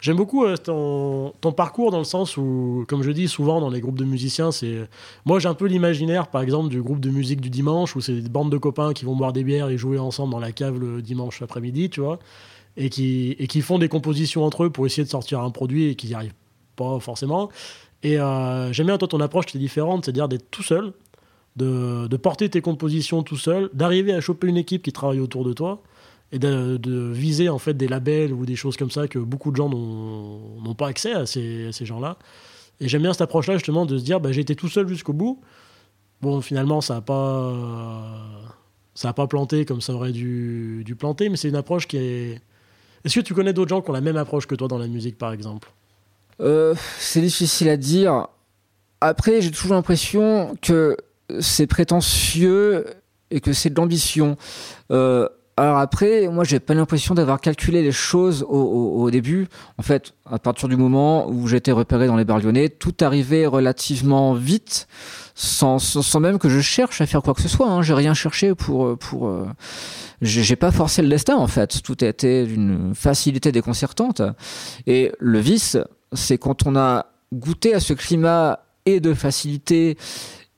J'aime 0.00 0.16
beaucoup 0.16 0.44
euh, 0.44 0.56
ton, 0.56 1.52
parcours 1.52 1.90
dans 1.90 1.98
le 1.98 2.04
sens 2.04 2.36
où, 2.36 2.84
comme 2.88 3.02
je 3.02 3.10
dis 3.10 3.26
souvent 3.26 3.60
dans 3.60 3.70
les 3.70 3.80
groupes 3.80 3.98
de 3.98 4.04
musiciens, 4.04 4.52
c'est 4.52 4.88
moi 5.24 5.40
j'ai 5.40 5.48
un 5.48 5.54
peu 5.54 5.66
l'imaginaire, 5.66 6.28
par 6.28 6.42
exemple, 6.42 6.68
du 6.68 6.80
groupe 6.80 7.00
de 7.00 7.10
musique 7.10 7.40
du 7.40 7.50
dimanche 7.50 7.96
où 7.96 8.00
c'est 8.00 8.20
des 8.20 8.28
bandes 8.28 8.52
de 8.52 8.58
copains 8.58 8.92
qui 8.92 9.04
vont 9.04 9.16
boire 9.16 9.32
des 9.32 9.42
bières 9.42 9.68
et 9.68 9.76
jouer 9.76 9.98
ensemble 9.98 10.32
dans 10.32 10.38
la 10.38 10.52
cave 10.52 10.78
le 10.78 11.02
dimanche 11.02 11.42
après-midi, 11.42 11.90
tu 11.90 12.00
vois, 12.00 12.20
et 12.76 12.90
qui, 12.90 13.34
et 13.40 13.48
qui 13.48 13.60
font 13.60 13.78
des 13.78 13.88
compositions 13.88 14.44
entre 14.44 14.64
eux 14.64 14.70
pour 14.70 14.86
essayer 14.86 15.04
de 15.04 15.08
sortir 15.08 15.40
un 15.40 15.50
produit 15.50 15.86
et 15.86 15.94
qui 15.96 16.06
n'y 16.06 16.14
arrivent 16.14 16.34
pas 16.76 17.00
forcément. 17.00 17.48
Et 18.04 18.20
euh, 18.20 18.72
j'aime 18.72 18.86
bien 18.86 18.98
toi 18.98 19.08
ton 19.08 19.20
approche 19.20 19.46
qui 19.46 19.56
est 19.56 19.60
différente, 19.60 20.04
c'est-à-dire 20.04 20.28
d'être 20.28 20.48
tout 20.52 20.62
seul, 20.62 20.92
de, 21.56 22.06
de 22.06 22.16
porter 22.16 22.48
tes 22.48 22.60
compositions 22.60 23.24
tout 23.24 23.36
seul, 23.36 23.68
d'arriver 23.72 24.12
à 24.12 24.20
choper 24.20 24.46
une 24.46 24.58
équipe 24.58 24.84
qui 24.84 24.92
travaille 24.92 25.18
autour 25.18 25.44
de 25.44 25.52
toi 25.52 25.82
et 26.32 26.38
de, 26.38 27.10
viser 27.12 27.48
en 27.48 27.58
fait 27.58 27.74
des 27.74 27.88
labels 27.88 28.32
ou 28.32 28.44
des 28.44 28.56
choses 28.56 28.76
comme 28.76 28.90
ça 28.90 29.08
que 29.08 29.18
beaucoup 29.18 29.50
de 29.50 29.56
gens 29.56 29.68
n'ont 29.68 30.74
pas 30.74 30.88
accès 30.88 31.12
à 31.12 31.26
ces, 31.26 31.72
gens-là. 31.72 32.18
Et 32.80 32.88
j'aime 32.88 33.02
bien 33.02 33.12
cette 33.12 33.22
approche-là 33.22 33.54
justement 33.54 33.86
de 33.86 33.98
se 33.98 34.04
dire 34.04 34.20
bah, 34.20 34.32
j'ai 34.32 34.42
été 34.42 34.54
tout 34.54 34.68
seul 34.68 34.86
jusqu'au 34.88 35.12
bout. 35.12 35.40
Bon, 36.20 36.40
finalement, 36.40 36.80
ça 36.80 36.94
n'a 36.94 37.00
pas, 37.00 37.54
ça 38.94 39.12
pas 39.12 39.26
planté 39.26 39.64
comme 39.64 39.80
ça 39.80 39.92
aurait 39.92 40.12
dû, 40.12 40.82
dû 40.84 40.96
planter, 40.96 41.28
mais 41.28 41.36
c'est 41.36 41.48
une 41.48 41.56
approche 41.56 41.86
qui 41.86 41.96
est. 41.96 42.40
Est-ce 43.04 43.14
que 43.14 43.24
tu 43.24 43.34
connais 43.34 43.52
d'autres 43.52 43.70
gens 43.70 43.80
qui 43.80 43.90
ont 43.90 43.94
la 43.94 44.00
même 44.00 44.16
approche 44.16 44.46
que 44.46 44.56
toi 44.56 44.66
dans 44.66 44.78
la 44.78 44.88
musique, 44.88 45.16
par 45.16 45.32
exemple? 45.32 45.70
Euh, 46.40 46.74
C'est 46.98 47.20
difficile 47.20 47.68
à 47.68 47.76
dire. 47.76 48.26
Après, 49.00 49.40
j'ai 49.40 49.52
toujours 49.52 49.74
l'impression 49.74 50.56
que 50.60 50.96
c'est 51.40 51.68
prétentieux 51.68 52.86
et 53.30 53.40
que 53.40 53.52
c'est 53.52 53.70
de 53.70 53.76
l'ambition. 53.76 54.36
Euh, 54.90 55.28
alors 55.58 55.78
après, 55.78 56.28
moi, 56.28 56.44
j'ai 56.44 56.60
pas 56.60 56.72
l'impression 56.72 57.14
d'avoir 57.14 57.40
calculé 57.40 57.82
les 57.82 57.90
choses 57.90 58.46
au, 58.48 59.10
début. 59.10 59.48
En 59.76 59.82
fait, 59.82 60.14
à 60.24 60.38
partir 60.38 60.68
du 60.68 60.76
moment 60.76 61.28
où 61.28 61.48
j'étais 61.48 61.72
repéré 61.72 62.06
dans 62.06 62.16
les 62.16 62.24
bars 62.24 62.38
lyonnais, 62.38 62.68
tout 62.68 62.94
arrivait 63.00 63.44
relativement 63.44 64.34
vite, 64.34 64.86
sans, 65.34 65.80
même 66.20 66.38
que 66.38 66.48
je 66.48 66.60
cherche 66.60 67.00
à 67.00 67.06
faire 67.06 67.22
quoi 67.22 67.34
que 67.34 67.42
ce 67.42 67.48
soit. 67.48 67.68
Hein. 67.68 67.82
J'ai 67.82 67.94
rien 67.94 68.14
cherché 68.14 68.54
pour 68.54 68.96
pour. 68.98 69.26
Euh, 69.28 69.46
j'ai 70.22 70.56
pas 70.56 70.70
forcé 70.70 71.02
le 71.02 71.08
destin 71.08 71.36
en 71.36 71.48
fait. 71.48 71.82
Tout 71.82 71.96
a 72.02 72.06
été 72.06 72.46
d'une 72.46 72.94
facilité 72.94 73.50
déconcertante. 73.50 74.22
Et 74.86 75.12
le 75.18 75.40
vice, 75.40 75.76
c'est 76.12 76.38
quand 76.38 76.66
on 76.66 76.76
a 76.76 77.06
goûté 77.32 77.74
à 77.74 77.80
ce 77.80 77.94
climat 77.94 78.60
et 78.86 79.00
de 79.00 79.12
facilité 79.12 79.98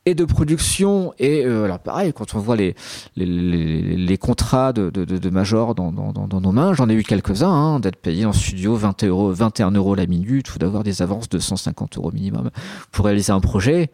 et 0.07 0.15
de 0.15 0.25
production 0.25 1.13
et 1.19 1.45
euh, 1.45 1.65
alors 1.65 1.79
pareil 1.79 2.13
quand 2.15 2.35
on 2.35 2.39
voit 2.39 2.57
les 2.57 2.75
les, 3.17 4.19
contrats 4.19 4.73
de, 4.73 4.89
de, 4.89 5.05
de 5.05 5.31
major 5.31 5.75
dans, 5.75 5.93
dans, 5.93 6.41
nos 6.41 6.53
mains 6.53 6.73
j'en 6.73 6.89
ai 6.89 6.95
eu 6.95 7.03
quelques-uns 7.03 7.51
hein, 7.51 7.81
d'être 7.81 7.97
payé 7.97 8.25
en 8.25 8.33
studio 8.33 8.77
20 8.77 9.05
euros 9.05 9.31
21 9.31 9.73
euros 9.73 9.95
la 9.95 10.07
minute 10.07 10.55
ou 10.55 10.59
d'avoir 10.59 10.85
des 10.85 11.03
avances 11.03 11.29
de 11.29 11.39
150 11.39 11.99
euros 11.99 12.13
minimum 12.13 12.51
pour 12.93 13.05
réaliser 13.05 13.33
un 13.33 13.41
projet 13.41 13.91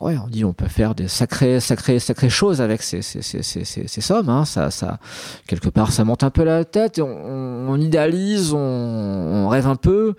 ouais 0.00 0.16
on 0.18 0.26
dit 0.26 0.44
on 0.44 0.52
peut 0.52 0.66
faire 0.66 0.96
des 0.96 1.06
sacrées 1.06 1.60
sacrées 1.60 2.00
sacrées 2.00 2.30
choses 2.30 2.60
avec 2.60 2.82
ces, 2.82 3.00
ces, 3.00 3.22
ces, 3.22 3.42
ces, 3.42 4.00
sommes 4.00 4.28
hein. 4.28 4.44
ça 4.44 4.72
ça 4.72 4.98
quelque 5.46 5.68
part 5.68 5.92
ça 5.92 6.04
monte 6.04 6.24
un 6.24 6.30
peu 6.30 6.42
la 6.42 6.64
tête 6.64 6.98
on, 6.98 7.80
idéalise 7.80 8.52
on, 8.52 8.58
on 8.58 9.48
rêve 9.48 9.68
un 9.68 9.76
peu 9.76 10.14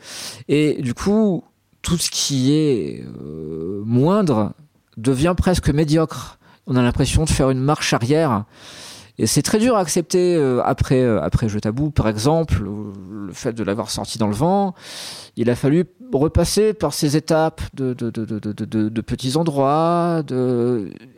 et 0.47 0.81
du 0.81 0.93
coup 0.93 1.43
tout 1.81 1.97
ce 1.97 2.09
qui 2.09 2.53
est 2.53 3.03
euh, 3.03 3.81
moindre 3.85 4.53
devient 5.01 5.33
presque 5.37 5.69
médiocre. 5.69 6.39
On 6.67 6.75
a 6.75 6.81
l'impression 6.81 7.23
de 7.23 7.29
faire 7.29 7.49
une 7.49 7.59
marche 7.59 7.93
arrière. 7.93 8.45
Et 9.17 9.27
c'est 9.27 9.41
très 9.41 9.59
dur 9.59 9.75
à 9.75 9.81
accepter 9.81 10.35
euh, 10.35 10.61
après, 10.63 11.01
euh, 11.01 11.21
après 11.21 11.49
Je 11.49 11.59
Tabou, 11.59 11.91
par 11.91 12.07
exemple, 12.07 12.63
le 12.63 13.33
fait 13.33 13.51
de 13.51 13.63
l'avoir 13.63 13.89
sorti 13.89 14.17
dans 14.17 14.27
le 14.27 14.33
vent. 14.33 14.73
Il 15.35 15.49
a 15.49 15.55
fallu 15.55 15.85
repasser 16.13 16.73
par 16.73 16.93
ces 16.93 17.17
étapes 17.17 17.61
de, 17.73 17.93
de, 17.93 18.09
de, 18.09 18.89
de, 18.89 19.01
petits 19.01 19.35
endroits. 19.35 20.23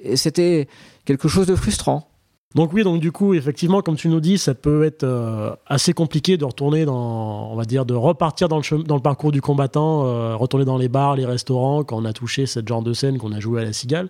Et 0.01 0.15
c'était 0.17 0.67
quelque 1.05 1.27
chose 1.27 1.45
de 1.45 1.55
frustrant. 1.55 2.10
Donc 2.53 2.73
oui, 2.73 2.83
donc 2.83 2.99
du 2.99 3.11
coup, 3.11 3.33
effectivement, 3.33 3.81
comme 3.81 3.95
tu 3.95 4.09
nous 4.09 4.19
dis, 4.19 4.37
ça 4.37 4.53
peut 4.53 4.83
être 4.83 5.03
euh, 5.03 5.51
assez 5.67 5.93
compliqué 5.93 6.37
de 6.37 6.43
retourner 6.43 6.83
dans, 6.85 7.49
on 7.51 7.55
va 7.55 7.63
dire, 7.63 7.85
de 7.85 7.93
repartir 7.93 8.49
dans 8.49 8.57
le, 8.57 8.83
dans 8.83 8.95
le 8.95 9.01
parcours 9.01 9.31
du 9.31 9.41
combattant, 9.41 10.05
euh, 10.05 10.35
retourner 10.35 10.65
dans 10.65 10.77
les 10.77 10.89
bars, 10.89 11.15
les 11.15 11.25
restaurants, 11.25 11.83
quand 11.83 11.97
on 11.97 12.05
a 12.05 12.13
touché 12.13 12.45
cette 12.45 12.67
genre 12.67 12.81
de 12.81 12.93
scène 12.93 13.17
qu'on 13.17 13.31
a 13.31 13.39
joué 13.39 13.61
à 13.61 13.63
la 13.63 13.73
cigale. 13.73 14.09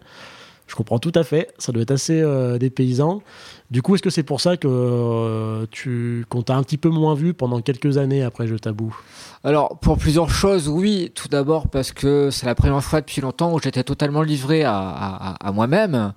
Je 0.71 0.75
comprends 0.77 0.99
tout 0.99 1.11
à 1.15 1.25
fait, 1.25 1.53
ça 1.57 1.73
doit 1.73 1.81
être 1.81 1.91
assez 1.91 2.21
euh, 2.21 2.57
dépaysant. 2.57 3.21
Du 3.71 3.81
coup, 3.81 3.95
est-ce 3.95 4.01
que 4.01 4.09
c'est 4.09 4.23
pour 4.23 4.39
ça 4.39 4.55
que 4.55 4.69
euh, 4.69 5.65
tu 5.69 6.25
qu'on 6.29 6.43
t'a 6.43 6.55
un 6.55 6.63
petit 6.63 6.77
peu 6.77 6.87
moins 6.87 7.13
vu 7.13 7.33
pendant 7.33 7.59
quelques 7.59 7.97
années 7.97 8.23
après 8.23 8.47
Je 8.47 8.55
Tabou 8.55 8.95
Alors, 9.43 9.77
pour 9.79 9.97
plusieurs 9.97 10.29
choses, 10.29 10.69
oui. 10.69 11.11
Tout 11.13 11.27
d'abord 11.27 11.67
parce 11.67 11.91
que 11.91 12.29
c'est 12.29 12.45
la 12.45 12.55
première 12.55 12.81
fois 12.81 13.01
depuis 13.01 13.19
longtemps 13.19 13.53
où 13.53 13.59
j'étais 13.59 13.83
totalement 13.83 14.21
livré 14.21 14.63
à, 14.63 14.77
à, 14.77 15.47
à 15.47 15.51
moi-même. 15.51 16.13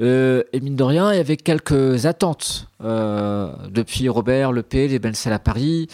Euh, 0.00 0.42
et 0.52 0.60
mine 0.60 0.76
de 0.76 0.82
rien, 0.82 1.12
il 1.12 1.16
y 1.16 1.20
avait 1.20 1.36
quelques 1.36 2.06
attentes 2.06 2.68
euh, 2.82 3.52
depuis 3.70 4.08
Robert, 4.08 4.52
Le 4.52 4.62
P, 4.62 4.88
les 4.88 4.98
belles 4.98 5.16
salles 5.16 5.32
à 5.32 5.38
Paris. 5.38 5.88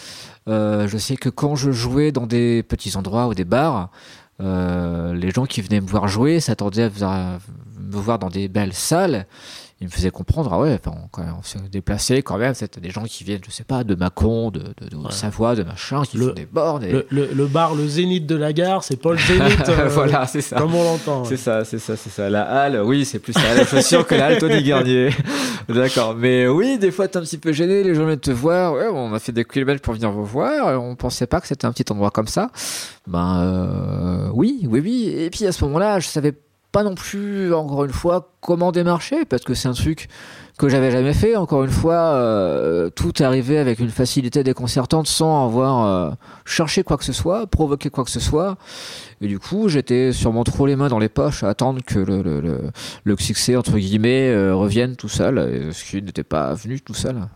Euh, 0.47 0.87
je 0.87 0.97
sais 0.97 1.17
que 1.17 1.29
quand 1.29 1.55
je 1.55 1.71
jouais 1.71 2.11
dans 2.11 2.25
des 2.25 2.63
petits 2.63 2.97
endroits 2.97 3.27
ou 3.27 3.33
des 3.33 3.45
bars, 3.45 3.89
les 4.39 5.29
gens 5.29 5.45
qui 5.45 5.61
venaient 5.61 5.81
me 5.81 5.87
voir 5.87 6.07
jouer 6.07 6.39
s'attendaient 6.39 6.89
à 7.01 7.37
me 7.79 7.97
voir 7.97 8.17
dans 8.17 8.29
des 8.29 8.47
belles 8.47 8.73
salles 8.73 9.27
il 9.81 9.87
me 9.87 9.91
faisait 9.91 10.11
comprendre, 10.11 10.53
ah 10.53 10.59
ouais, 10.59 10.79
enfin, 10.79 10.95
quand 11.09 11.23
on 11.39 11.41
s'est 11.41 11.57
déplacé 11.71 12.21
quand 12.21 12.37
même, 12.37 12.53
c'était 12.53 12.79
des 12.79 12.91
gens 12.91 13.03
qui 13.03 13.23
viennent, 13.23 13.41
je 13.43 13.49
sais 13.49 13.63
pas, 13.63 13.83
de 13.83 13.95
Mâcon, 13.95 14.51
de, 14.51 14.59
de, 14.59 14.89
de 14.91 14.95
ouais. 14.95 15.11
Savoie, 15.11 15.55
de 15.55 15.63
machin, 15.63 16.03
qui 16.03 16.17
le, 16.17 16.27
font 16.27 16.33
des 16.33 16.45
bornes. 16.45 16.83
Et... 16.83 16.91
Le, 16.91 17.07
le, 17.09 17.29
le, 17.33 17.47
bar, 17.47 17.73
le 17.73 17.87
zénith 17.87 18.27
de 18.27 18.35
la 18.35 18.53
gare, 18.53 18.83
c'est 18.83 19.01
pas 19.01 19.13
le 19.13 19.17
zénith. 19.17 19.41
Euh, 19.71 19.87
voilà, 19.87 20.27
c'est 20.27 20.41
ça. 20.41 20.57
Comme 20.57 20.75
on 20.75 20.83
l'entend. 20.83 21.23
C'est 21.23 21.37
ça, 21.37 21.63
c'est 21.63 21.79
ça, 21.79 21.95
c'est 21.95 22.09
ça. 22.09 22.29
La 22.29 22.43
halle, 22.43 22.81
oui, 22.83 23.05
c'est 23.05 23.19
plus 23.19 23.33
la 23.33 23.51
halle 23.51 23.65
chaussure 23.65 24.05
que 24.05 24.15
la 24.15 24.25
halle 24.25 24.37
Tony 24.37 24.61
Garnier. 24.61 25.09
D'accord. 25.69 26.13
Mais 26.13 26.47
oui, 26.47 26.77
des 26.77 26.91
fois, 26.91 27.07
t'es 27.07 27.17
un 27.17 27.21
petit 27.21 27.37
peu 27.37 27.53
gêné, 27.53 27.83
les 27.83 27.95
gens 27.95 28.05
viennent 28.05 28.19
te 28.19 28.31
voir. 28.31 28.73
Ouais, 28.73 28.87
on 28.91 29.13
a 29.13 29.19
fait 29.19 29.31
des 29.31 29.45
kilomètres 29.45 29.81
pour 29.81 29.93
venir 29.93 30.11
vous 30.11 30.25
voir. 30.25 30.81
On 30.81 30.95
pensait 30.95 31.25
pas 31.25 31.39
que 31.39 31.47
c'était 31.47 31.65
un 31.65 31.71
petit 31.71 31.89
endroit 31.89 32.11
comme 32.11 32.27
ça. 32.27 32.51
Ben, 33.07 33.41
euh, 33.41 34.29
oui, 34.33 34.67
oui, 34.67 34.81
oui. 34.83 35.13
Et 35.15 35.29
puis 35.29 35.45
à 35.45 35.53
ce 35.53 35.63
moment-là, 35.63 35.99
je 35.99 36.07
savais 36.07 36.33
pas 36.33 36.50
non 36.83 36.95
plus, 36.95 37.53
encore 37.53 37.83
une 37.85 37.91
fois, 37.91 38.31
comment 38.39 38.71
démarcher, 38.71 39.25
parce 39.25 39.43
que 39.43 39.53
c'est 39.53 39.67
un 39.67 39.73
truc 39.73 40.07
que 40.57 40.69
j'avais 40.69 40.91
jamais 40.91 41.13
fait. 41.13 41.35
Encore 41.35 41.63
une 41.63 41.71
fois, 41.71 41.95
euh, 41.95 42.89
tout 42.89 43.13
arrivé 43.19 43.57
avec 43.57 43.79
une 43.79 43.89
facilité 43.89 44.43
déconcertante 44.43 45.07
sans 45.07 45.45
avoir 45.45 45.85
euh, 45.85 46.11
cherché 46.45 46.83
quoi 46.83 46.97
que 46.97 47.03
ce 47.03 47.13
soit, 47.13 47.45
provoqué 47.47 47.89
quoi 47.89 48.05
que 48.05 48.09
ce 48.09 48.21
soit. 48.21 48.57
Et 49.19 49.27
du 49.27 49.37
coup, 49.37 49.67
j'étais 49.67 50.13
sûrement 50.13 50.43
trop 50.43 50.65
les 50.65 50.75
mains 50.77 50.87
dans 50.87 50.99
les 50.99 51.09
poches 51.09 51.43
à 51.43 51.49
attendre 51.49 51.81
que 51.85 51.99
le, 51.99 52.21
le, 52.21 52.39
le, 52.39 52.71
le 53.03 53.17
succès, 53.17 53.55
entre 53.57 53.77
guillemets, 53.77 54.29
euh, 54.29 54.55
revienne 54.55 54.95
tout 54.95 55.09
seul, 55.09 55.73
ce 55.73 55.83
qui 55.83 56.01
n'était 56.01 56.23
pas 56.23 56.53
venu 56.53 56.79
tout 56.79 56.93
seul. 56.93 57.27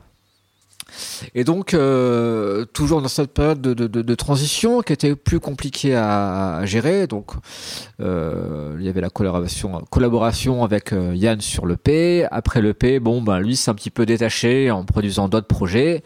Et 1.33 1.43
donc, 1.43 1.73
euh, 1.73 2.65
toujours 2.65 3.01
dans 3.01 3.07
cette 3.07 3.33
période 3.33 3.61
de, 3.61 4.15
transition 4.15 4.81
qui 4.81 4.93
était 4.93 5.15
plus 5.15 5.39
compliquée 5.39 5.95
à, 5.95 6.61
gérer, 6.65 7.07
euh, 7.99 8.75
il 8.79 8.85
y 8.85 8.89
avait 8.89 9.01
la 9.01 9.09
collaboration, 9.09 9.81
collaboration 9.89 10.63
avec 10.63 10.93
euh, 10.93 11.13
Yann 11.15 11.41
sur 11.41 11.65
le 11.65 11.75
P. 11.75 12.25
Après 12.31 12.61
le 12.61 12.73
P, 12.73 12.99
bon, 12.99 13.21
ben 13.21 13.39
lui 13.39 13.55
s'est 13.55 13.71
un 13.71 13.75
petit 13.75 13.89
peu 13.89 14.05
détaché 14.05 14.71
en 14.71 14.85
produisant 14.85 15.27
d'autres 15.27 15.47
projets. 15.47 16.03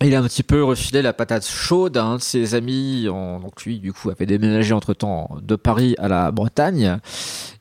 Il 0.00 0.14
a 0.14 0.20
un 0.20 0.22
petit 0.22 0.44
peu 0.44 0.62
refilé 0.62 1.02
la 1.02 1.12
patate 1.12 1.44
chaude 1.44 1.96
à 1.96 2.04
un 2.04 2.16
de 2.16 2.22
ses 2.22 2.54
amis, 2.54 3.06
donc 3.06 3.64
lui 3.64 3.80
du 3.80 3.92
coup 3.92 4.10
avait 4.10 4.26
déménagé 4.26 4.72
entre 4.72 4.94
temps 4.94 5.28
de 5.42 5.56
Paris 5.56 5.96
à 5.98 6.06
la 6.06 6.30
Bretagne. 6.30 6.98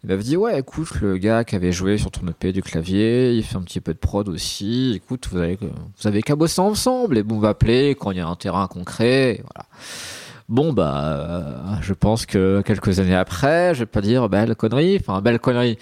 Il 0.03 0.09
m'avait 0.09 0.21
dit 0.21 0.37
ouais 0.37 0.59
écoute 0.59 1.01
le 1.01 1.17
gars 1.17 1.43
qui 1.43 1.55
avait 1.55 1.71
joué 1.71 1.97
sur 1.97 2.11
ton 2.11 2.27
EP 2.27 2.53
du 2.53 2.61
clavier, 2.61 3.33
il 3.33 3.43
fait 3.43 3.55
un 3.55 3.63
petit 3.63 3.81
peu 3.81 3.91
de 3.91 3.97
prod 3.97 4.29
aussi, 4.29 4.93
écoute 4.95 5.27
vous 5.31 5.39
avez, 5.39 5.57
vous 5.59 6.07
avez 6.07 6.21
qu'à 6.21 6.35
bosser 6.35 6.61
ensemble 6.61 7.17
et 7.17 7.23
bon 7.23 7.37
on 7.37 7.39
va 7.39 7.49
appeler 7.49 7.95
quand 7.95 8.11
il 8.11 8.17
y 8.17 8.21
a 8.21 8.27
un 8.27 8.35
terrain 8.35 8.67
concret, 8.67 9.41
voilà. 9.41 9.67
Bon 10.47 10.73
bah 10.73 11.05
euh, 11.05 11.75
je 11.81 11.93
pense 11.93 12.27
que 12.27 12.61
quelques 12.63 12.99
années 12.99 13.15
après, 13.15 13.73
je 13.73 13.79
vais 13.79 13.85
pas 13.87 14.01
dire 14.01 14.29
belle 14.29 14.55
connerie, 14.55 14.99
enfin 15.01 15.21
belle 15.21 15.39
connerie 15.39 15.79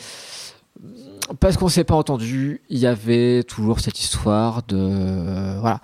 parce 1.42 1.58
qu'on 1.58 1.70
s'est 1.70 1.84
pas 1.84 1.96
entendu, 1.96 2.62
il 2.70 2.78
y 2.78 2.88
avait 2.88 3.44
toujours 3.44 3.82
cette 3.82 4.00
histoire 4.00 4.64
de 4.64 4.78
euh, 4.78 5.58
voilà 5.60 5.82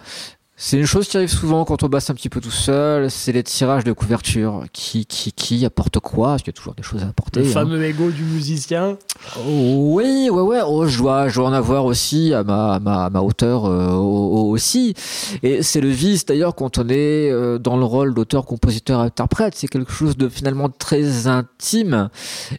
c'est 0.63 0.77
une 0.77 0.85
chose 0.85 1.07
qui 1.07 1.17
arrive 1.17 1.27
souvent 1.27 1.65
quand 1.65 1.81
on 1.81 1.87
bosse 1.87 2.11
un 2.11 2.13
petit 2.13 2.29
peu 2.29 2.39
tout 2.39 2.51
seul, 2.51 3.09
c'est 3.09 3.31
les 3.31 3.41
tirages 3.41 3.83
de 3.83 3.93
couverture. 3.93 4.63
Qui, 4.71 5.07
qui, 5.07 5.31
qui 5.31 5.65
apporte 5.65 5.97
quoi? 5.97 6.27
Parce 6.27 6.43
qu'il 6.43 6.53
y 6.53 6.55
a 6.55 6.57
toujours 6.57 6.75
des 6.75 6.83
choses 6.83 7.01
à 7.01 7.07
apporter. 7.07 7.39
Le 7.39 7.47
hein. 7.47 7.51
fameux 7.51 7.83
ego 7.83 8.11
du 8.11 8.21
musicien. 8.21 8.95
Oh, 9.39 9.95
oui, 9.95 10.29
ouais, 10.29 10.41
ouais. 10.41 10.59
Oh, 10.63 10.85
je 10.85 10.99
dois, 10.99 11.29
je 11.29 11.39
dois 11.39 11.49
en 11.49 11.53
avoir 11.53 11.85
aussi 11.85 12.35
à 12.35 12.43
ma, 12.43 12.75
à 12.75 12.79
ma, 12.79 13.05
à 13.05 13.09
ma 13.09 13.21
hauteur 13.21 13.65
euh, 13.65 13.89
aussi. 13.93 14.93
Et 15.41 15.63
c'est 15.63 15.81
le 15.81 15.89
vice 15.89 16.27
d'ailleurs 16.27 16.53
quand 16.53 16.77
on 16.77 16.87
est 16.89 17.31
euh, 17.31 17.57
dans 17.57 17.75
le 17.75 17.83
rôle 17.83 18.13
d'auteur, 18.13 18.45
compositeur, 18.45 18.99
interprète. 18.99 19.55
C'est 19.55 19.67
quelque 19.67 19.91
chose 19.91 20.15
de 20.15 20.29
finalement 20.29 20.69
très 20.69 21.25
intime. 21.25 22.09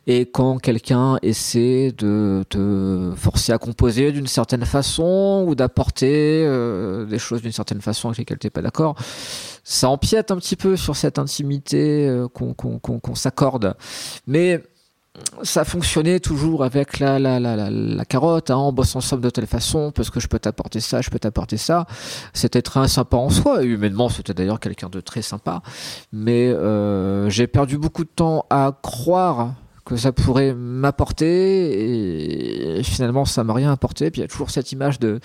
Et 0.09 0.23
quand 0.23 0.59
quelqu'un 0.59 1.19
essaie 1.23 1.93
de 1.97 2.43
te 2.49 3.12
forcer 3.15 3.53
à 3.53 3.59
composer 3.59 4.11
d'une 4.11 4.27
certaine 4.27 4.65
façon 4.65 5.45
ou 5.47 5.55
d'apporter 5.55 6.45
euh, 6.45 7.05
des 7.05 7.21
choses 7.21 7.43
d'une 7.43 7.53
certaine 7.53 7.81
façon 7.81 7.91
avec 7.92 8.18
lesquelles 8.18 8.38
t'es 8.38 8.50
pas 8.50 8.62
d'accord, 8.62 8.96
ça 9.64 9.88
empiète 9.88 10.31
un 10.31 10.37
petit 10.37 10.57
peu 10.57 10.76
sur 10.76 10.96
cette 10.96 11.18
intimité 11.18 12.09
euh, 12.09 12.28
qu'on 12.28 13.14
s'accorde. 13.14 13.74
Mais 14.26 14.62
ça 15.42 15.64
fonctionnait 15.64 16.20
toujours 16.20 16.64
avec 16.64 16.98
la, 16.98 17.18
la, 17.18 17.38
la, 17.38 17.55
la, 17.55 17.68
la 17.70 18.05
carotte, 18.07 18.50
hein, 18.50 18.57
on 18.57 18.72
bosse 18.72 18.96
ensemble 18.96 19.22
de 19.22 19.28
telle 19.28 19.46
façon, 19.46 19.92
parce 19.94 20.09
que 20.09 20.20
je 20.20 20.26
peux 20.26 20.38
t'apporter 20.38 20.81
ça, 20.81 21.02
je 21.02 21.11
peux 21.11 21.18
t'apporter 21.18 21.59
ça. 21.59 21.87
C'était 22.33 22.62
très 22.62 22.88
sympa 22.88 23.18
en 23.18 23.28
soi, 23.28 23.62
et 23.62 23.66
humainement 23.66 24.09
c'était 24.09 24.33
d'ailleurs 24.33 24.59
quelqu'un 24.59 24.88
de 24.88 25.00
très 25.00 25.20
sympa. 25.20 25.62
Mais 26.12 26.48
euh, 26.48 27.28
j'ai 27.28 27.46
perdu 27.46 27.76
beaucoup 27.76 28.05
de 28.05 28.11
temps 28.14 28.46
à 28.48 28.72
croire 28.83 29.52
que 29.85 29.97
ça 29.97 30.12
pourrait 30.12 30.55
m'apporter, 30.55 32.79
et 32.79 32.83
finalement 32.85 33.25
ça 33.25 33.42
m'a 33.42 33.53
rien 33.53 33.73
apporté. 33.73 34.11
Puis 34.11 34.21
il 34.21 34.23
y 34.23 34.25
a 34.25 34.29
toujours 34.29 34.51
cette 34.51 34.71
image 34.71 35.01
de, 35.01 35.18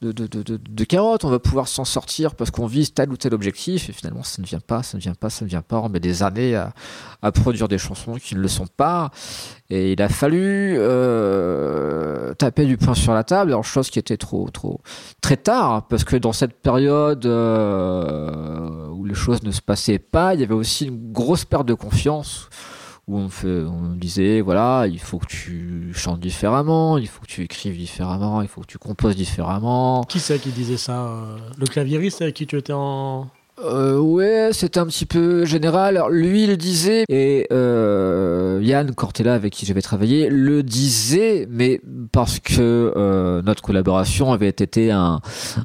de, 0.00 0.12
de, 0.12 0.26
de, 0.26 0.84
carotte, 0.84 1.24
on 1.24 1.30
va 1.30 1.38
pouvoir 1.38 1.68
s'en 1.68 1.84
sortir 1.84 2.34
parce 2.34 2.50
qu'on 2.50 2.66
vise 2.66 2.94
tel 2.94 3.10
ou 3.10 3.16
tel 3.16 3.34
objectif, 3.34 3.90
et 3.90 3.92
finalement 3.92 4.22
ça 4.22 4.40
ne 4.40 4.46
vient 4.46 4.60
pas, 4.60 4.82
ça 4.82 4.96
ne 4.96 5.02
vient 5.02 5.14
pas, 5.14 5.28
ça 5.28 5.44
ne 5.44 5.50
vient 5.50 5.60
pas. 5.60 5.80
On 5.80 5.90
met 5.90 6.00
des 6.00 6.22
années 6.22 6.56
à, 6.56 6.72
à 7.20 7.32
produire 7.32 7.68
des 7.68 7.78
chansons 7.78 8.14
qui 8.14 8.34
ne 8.34 8.40
le 8.40 8.48
sont 8.48 8.66
pas, 8.66 9.10
et 9.68 9.92
il 9.92 10.00
a 10.00 10.08
fallu 10.08 10.76
euh, 10.78 12.32
taper 12.34 12.64
du 12.64 12.78
poing 12.78 12.94
sur 12.94 13.12
la 13.12 13.24
table, 13.24 13.50
alors 13.50 13.64
chose 13.64 13.90
qui 13.90 13.98
était 13.98 14.16
trop, 14.16 14.48
trop, 14.48 14.80
très 15.20 15.36
tard, 15.36 15.86
parce 15.88 16.04
que 16.04 16.16
dans 16.16 16.32
cette 16.32 16.62
période 16.62 17.26
euh, 17.26 18.88
où 18.88 19.04
les 19.04 19.14
choses 19.14 19.42
ne 19.42 19.50
se 19.50 19.60
passaient 19.60 19.98
pas, 19.98 20.32
il 20.32 20.40
y 20.40 20.44
avait 20.44 20.54
aussi 20.54 20.86
une 20.86 21.12
grosse 21.12 21.44
perte 21.44 21.66
de 21.66 21.74
confiance 21.74 22.48
où 23.08 23.16
on, 23.18 23.28
fait, 23.30 23.48
on 23.62 23.94
disait 23.96 24.40
voilà 24.42 24.86
il 24.86 24.98
faut 25.00 25.18
que 25.18 25.26
tu 25.26 25.92
chantes 25.94 26.20
différemment 26.20 26.98
il 26.98 27.08
faut 27.08 27.22
que 27.22 27.26
tu 27.26 27.42
écrives 27.42 27.76
différemment 27.76 28.42
il 28.42 28.48
faut 28.48 28.60
que 28.60 28.66
tu 28.66 28.78
composes 28.78 29.16
différemment 29.16 30.04
Qui 30.04 30.20
c'est 30.20 30.38
qui 30.38 30.50
disait 30.50 30.76
ça 30.76 31.06
euh, 31.06 31.36
Le 31.56 31.66
claviériste 31.66 32.20
avec 32.22 32.34
qui 32.36 32.46
tu 32.46 32.56
étais 32.58 32.74
en. 32.74 33.28
euh, 33.64 33.98
ouais 33.98 34.50
c'était 34.52 34.78
un 34.78 34.86
petit 34.86 35.06
peu 35.06 35.44
général 35.46 35.96
Alors, 35.96 36.10
lui 36.10 36.46
le 36.46 36.56
disait 36.58 37.04
et 37.08 37.46
euh, 37.50 38.60
Yann 38.62 38.94
Cortella 38.94 39.34
avec 39.34 39.52
qui 39.54 39.64
j'avais 39.66 39.80
travaillé 39.82 40.28
le 40.28 40.62
disait 40.62 41.46
mais 41.50 41.80
parce 42.12 42.38
que 42.40 42.92
euh, 42.94 43.40
notre 43.42 43.62
collaboration 43.62 44.32
avait 44.32 44.48
été 44.48 44.90
un, 44.92 45.20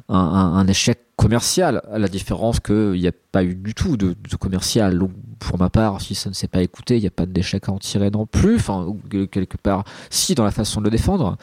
un, 0.08 0.14
un, 0.18 0.54
un 0.56 0.66
échec 0.66 0.98
commercial 1.16 1.82
à 1.90 1.98
la 1.98 2.08
différence 2.08 2.60
qu'il 2.60 2.92
n'y 2.92 3.08
a 3.08 3.12
pas 3.32 3.44
eu 3.44 3.54
du 3.54 3.74
tout 3.74 3.96
de, 3.96 4.14
commercial. 4.38 4.98
Pour 5.40 5.58
ma 5.58 5.68
part 5.68 6.00
si 6.00 6.14
ça 6.14 6.30
ne 6.30 6.34
s'est 6.34 6.48
pas 6.48 6.62
écouté 6.62 6.96
il 6.96 7.00
n'y 7.00 7.06
a 7.06 7.10
pas 7.10 7.26
d'échec 7.26 7.68
à 7.68 7.72
en 7.72 7.78
tirer 7.78 8.10
non 8.10 8.26
plus. 8.26 8.56
Enfin 8.56 8.86
quelque 9.30 9.56
part 9.56 9.84
si 10.10 10.34
dans 10.34 10.44
la 10.44 10.50
façon 10.50 10.80
de 10.80 10.86
le 10.86 10.90
défendre. 10.90 11.36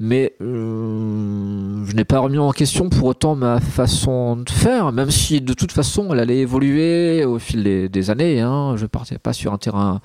Mais 0.00 0.34
euh, 0.40 1.84
je 1.84 1.94
n'ai 1.94 2.04
pas 2.04 2.18
remis 2.18 2.38
en 2.38 2.50
question 2.52 2.88
pour 2.88 3.08
autant 3.08 3.34
ma 3.34 3.60
façon 3.60 4.36
de 4.36 4.50
faire 4.50 4.92
même 4.92 5.10
si 5.10 5.40
de 5.40 5.52
toute 5.54 5.72
façon 5.72 6.12
elle 6.12 6.20
allait 6.20 6.38
évoluer 6.38 7.24
au 7.24 7.38
fil 7.38 7.62
des, 7.90 8.10
années 8.10 8.40
hein, 8.40 8.76
je 8.76 8.86
partais 8.86 9.18
pas 9.18 9.32
sur 9.32 9.52
un 9.52 9.58
terrain 9.58 10.00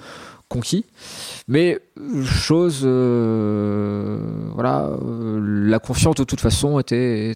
conquis. 0.49 0.85
Mais 1.47 1.79
chose 2.23 2.81
euh, 2.83 4.19
voilà 4.53 4.89
euh, 5.03 5.39
la 5.41 5.79
confiance 5.79 6.15
de 6.15 6.23
toute 6.23 6.41
façon 6.41 6.79
était 6.79 7.33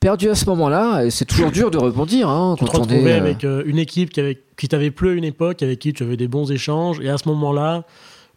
perdu 0.00 0.28
à 0.28 0.34
ce 0.34 0.46
moment-là, 0.50 1.04
et 1.04 1.10
c'est 1.10 1.24
toujours 1.24 1.50
dur 1.50 1.70
de 1.70 1.78
rebondir. 1.78 2.28
Hein, 2.28 2.56
Tu 2.58 2.64
te 2.64 2.70
quand 2.70 2.82
retrouvais 2.82 3.12
euh, 3.12 3.18
avec 3.18 3.44
euh, 3.44 3.62
une 3.66 3.78
équipe 3.78 4.10
qui, 4.10 4.20
avait, 4.20 4.42
qui 4.56 4.68
t'avait 4.68 4.90
plu 4.90 5.10
à 5.10 5.12
une 5.12 5.24
époque, 5.24 5.62
avec 5.62 5.78
qui 5.78 5.92
tu 5.92 6.02
avais 6.02 6.16
des 6.16 6.28
bons 6.28 6.50
échanges, 6.50 7.00
et 7.00 7.08
à 7.08 7.18
ce 7.18 7.28
moment-là, 7.28 7.84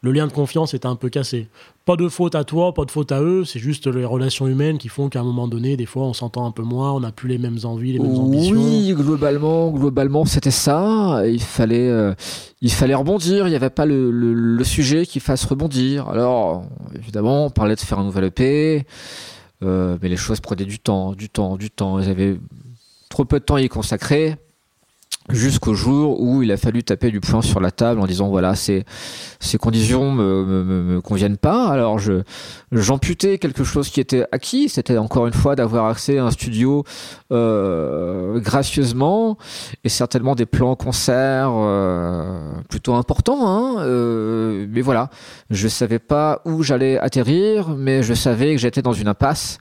le 0.01 0.11
lien 0.11 0.27
de 0.27 0.31
confiance 0.31 0.73
était 0.75 0.85
un 0.85 0.95
peu 0.95 1.09
cassé. 1.09 1.47
Pas 1.83 1.95
de 1.95 2.07
faute 2.09 2.35
à 2.35 2.43
toi, 2.43 2.73
pas 2.73 2.85
de 2.85 2.91
faute 2.91 3.11
à 3.11 3.21
eux, 3.21 3.43
c'est 3.43 3.59
juste 3.59 3.87
les 3.87 4.05
relations 4.05 4.47
humaines 4.47 4.77
qui 4.77 4.87
font 4.87 5.09
qu'à 5.09 5.21
un 5.21 5.23
moment 5.23 5.47
donné, 5.47 5.77
des 5.77 5.85
fois, 5.87 6.03
on 6.03 6.13
s'entend 6.13 6.45
un 6.45 6.51
peu 6.51 6.61
moins, 6.63 6.91
on 6.93 6.99
n'a 6.99 7.11
plus 7.11 7.27
les 7.27 7.37
mêmes 7.39 7.57
envies, 7.63 7.93
les 7.93 7.99
mêmes 7.99 8.15
ambitions. 8.15 8.55
Oui, 8.55 8.93
globalement, 8.95 9.71
globalement, 9.71 10.25
c'était 10.25 10.51
ça. 10.51 11.23
Il 11.27 11.41
fallait, 11.41 11.89
euh, 11.89 12.13
il 12.61 12.71
fallait 12.71 12.93
rebondir. 12.95 13.47
Il 13.47 13.49
n'y 13.49 13.55
avait 13.55 13.69
pas 13.71 13.85
le, 13.85 14.11
le, 14.11 14.33
le 14.33 14.63
sujet 14.63 15.05
qui 15.05 15.19
fasse 15.19 15.43
rebondir. 15.45 16.07
Alors, 16.07 16.63
évidemment, 16.95 17.45
on 17.47 17.49
parlait 17.49 17.75
de 17.75 17.79
faire 17.79 17.97
un 17.99 18.03
nouvel 18.03 18.25
EP, 18.25 18.85
mais 19.61 20.09
les 20.09 20.17
choses 20.17 20.39
prenaient 20.39 20.65
du 20.65 20.79
temps, 20.79 21.13
du 21.13 21.29
temps, 21.29 21.57
du 21.57 21.71
temps. 21.71 22.01
J'avais 22.01 22.37
trop 23.09 23.25
peu 23.25 23.39
de 23.39 23.45
temps 23.45 23.55
à 23.55 23.61
y 23.61 23.69
consacrer. 23.69 24.37
Jusqu'au 25.31 25.73
jour 25.73 26.21
où 26.21 26.43
il 26.43 26.51
a 26.51 26.57
fallu 26.57 26.83
taper 26.83 27.09
du 27.09 27.19
poing 27.19 27.41
sur 27.41 27.59
la 27.59 27.71
table 27.71 27.99
en 27.99 28.05
disant 28.05 28.29
voilà 28.29 28.53
ces 28.53 28.85
ces 29.39 29.57
conditions 29.57 30.11
me, 30.11 30.45
me, 30.45 30.63
me, 30.63 31.01
conviennent 31.01 31.37
pas. 31.37 31.67
Alors 31.69 31.97
je 31.97 32.21
j'amputais 32.71 33.39
quelque 33.39 33.63
chose 33.63 33.89
qui 33.89 33.99
était 33.99 34.27
acquis. 34.31 34.69
C'était 34.69 34.99
encore 34.99 35.25
une 35.25 35.33
fois 35.33 35.55
d'avoir 35.55 35.87
accès 35.87 36.19
à 36.19 36.25
un 36.25 36.31
studio 36.31 36.83
euh, 37.31 38.39
gracieusement 38.39 39.39
et 39.83 39.89
certainement 39.89 40.35
des 40.35 40.45
plans 40.45 40.75
concerts 40.75 41.53
euh, 41.55 42.51
plutôt 42.69 42.93
importants 42.93 43.47
hein, 43.47 43.83
euh, 43.83 44.67
mais 44.69 44.81
voilà. 44.81 45.09
Je 45.49 45.67
savais 45.67 45.99
pas 45.99 46.43
où 46.45 46.61
j'allais 46.61 46.99
atterrir 46.99 47.69
mais 47.69 48.03
je 48.03 48.13
savais 48.13 48.53
que 48.53 48.61
j'étais 48.61 48.83
dans 48.83 48.93
une 48.93 49.07
impasse 49.07 49.57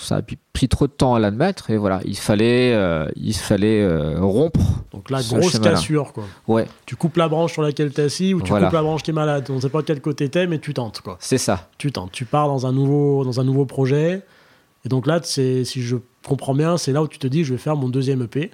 ça 0.00 0.16
a 0.16 0.22
pris 0.52 0.68
trop 0.68 0.86
de 0.86 0.92
temps 0.92 1.14
à 1.14 1.18
l'admettre 1.18 1.70
et 1.70 1.76
voilà 1.76 2.00
il 2.04 2.16
fallait 2.16 2.72
euh, 2.72 3.06
il 3.16 3.34
fallait 3.34 3.82
euh, 3.82 4.20
rompre 4.20 4.60
Donc 4.92 5.10
là, 5.10 5.20
Ce 5.22 5.34
grosse 5.34 5.58
cassure, 5.58 6.12
quoi. 6.12 6.24
ouais 6.46 6.66
Tu 6.86 6.96
coupes 6.96 7.16
la 7.16 7.28
branche 7.28 7.52
sur 7.52 7.62
laquelle 7.62 7.92
t'es 7.92 8.02
assis, 8.02 8.34
ou 8.34 8.40
tu 8.42 8.50
Voilà. 8.50 8.66
coupes 8.66 8.74
la 8.74 8.82
branche 8.82 9.02
qui 9.02 9.10
est 9.10 9.14
malade. 9.14 9.46
On 9.50 9.54
ne 9.56 9.60
sait 9.60 9.68
pas 9.68 9.80
de 9.80 9.86
quel 9.86 10.00
côté 10.00 10.28
t'es, 10.28 10.46
mais 10.46 10.58
tu 10.58 10.72
tentes, 10.74 11.00
quoi. 11.00 11.16
c'est 11.20 11.38
ça 11.38 11.68
Tu 11.78 11.92
tentes. 11.92 12.12
Tu 12.12 12.24
pars 12.24 12.48
dans 12.48 12.66
un 12.66 12.72
nouveau, 12.72 13.24
dans 13.24 13.40
un 13.40 13.44
nouveau 13.44 13.66
projet. 13.66 14.22
Et 14.84 14.88
donc 14.88 15.06
là, 15.06 15.20
c'est, 15.22 15.64
si 15.64 15.82
je 15.82 15.96
comprends 16.26 16.54
bien, 16.54 16.76
c'est 16.78 16.92
là 16.92 17.02
où 17.02 17.08
tu 17.08 17.18
te 17.18 17.26
dis, 17.26 17.44
je 17.44 17.52
vais 17.52 17.58
faire 17.58 17.76
mon 17.76 17.88
deuxième 17.88 18.22
EP. 18.22 18.50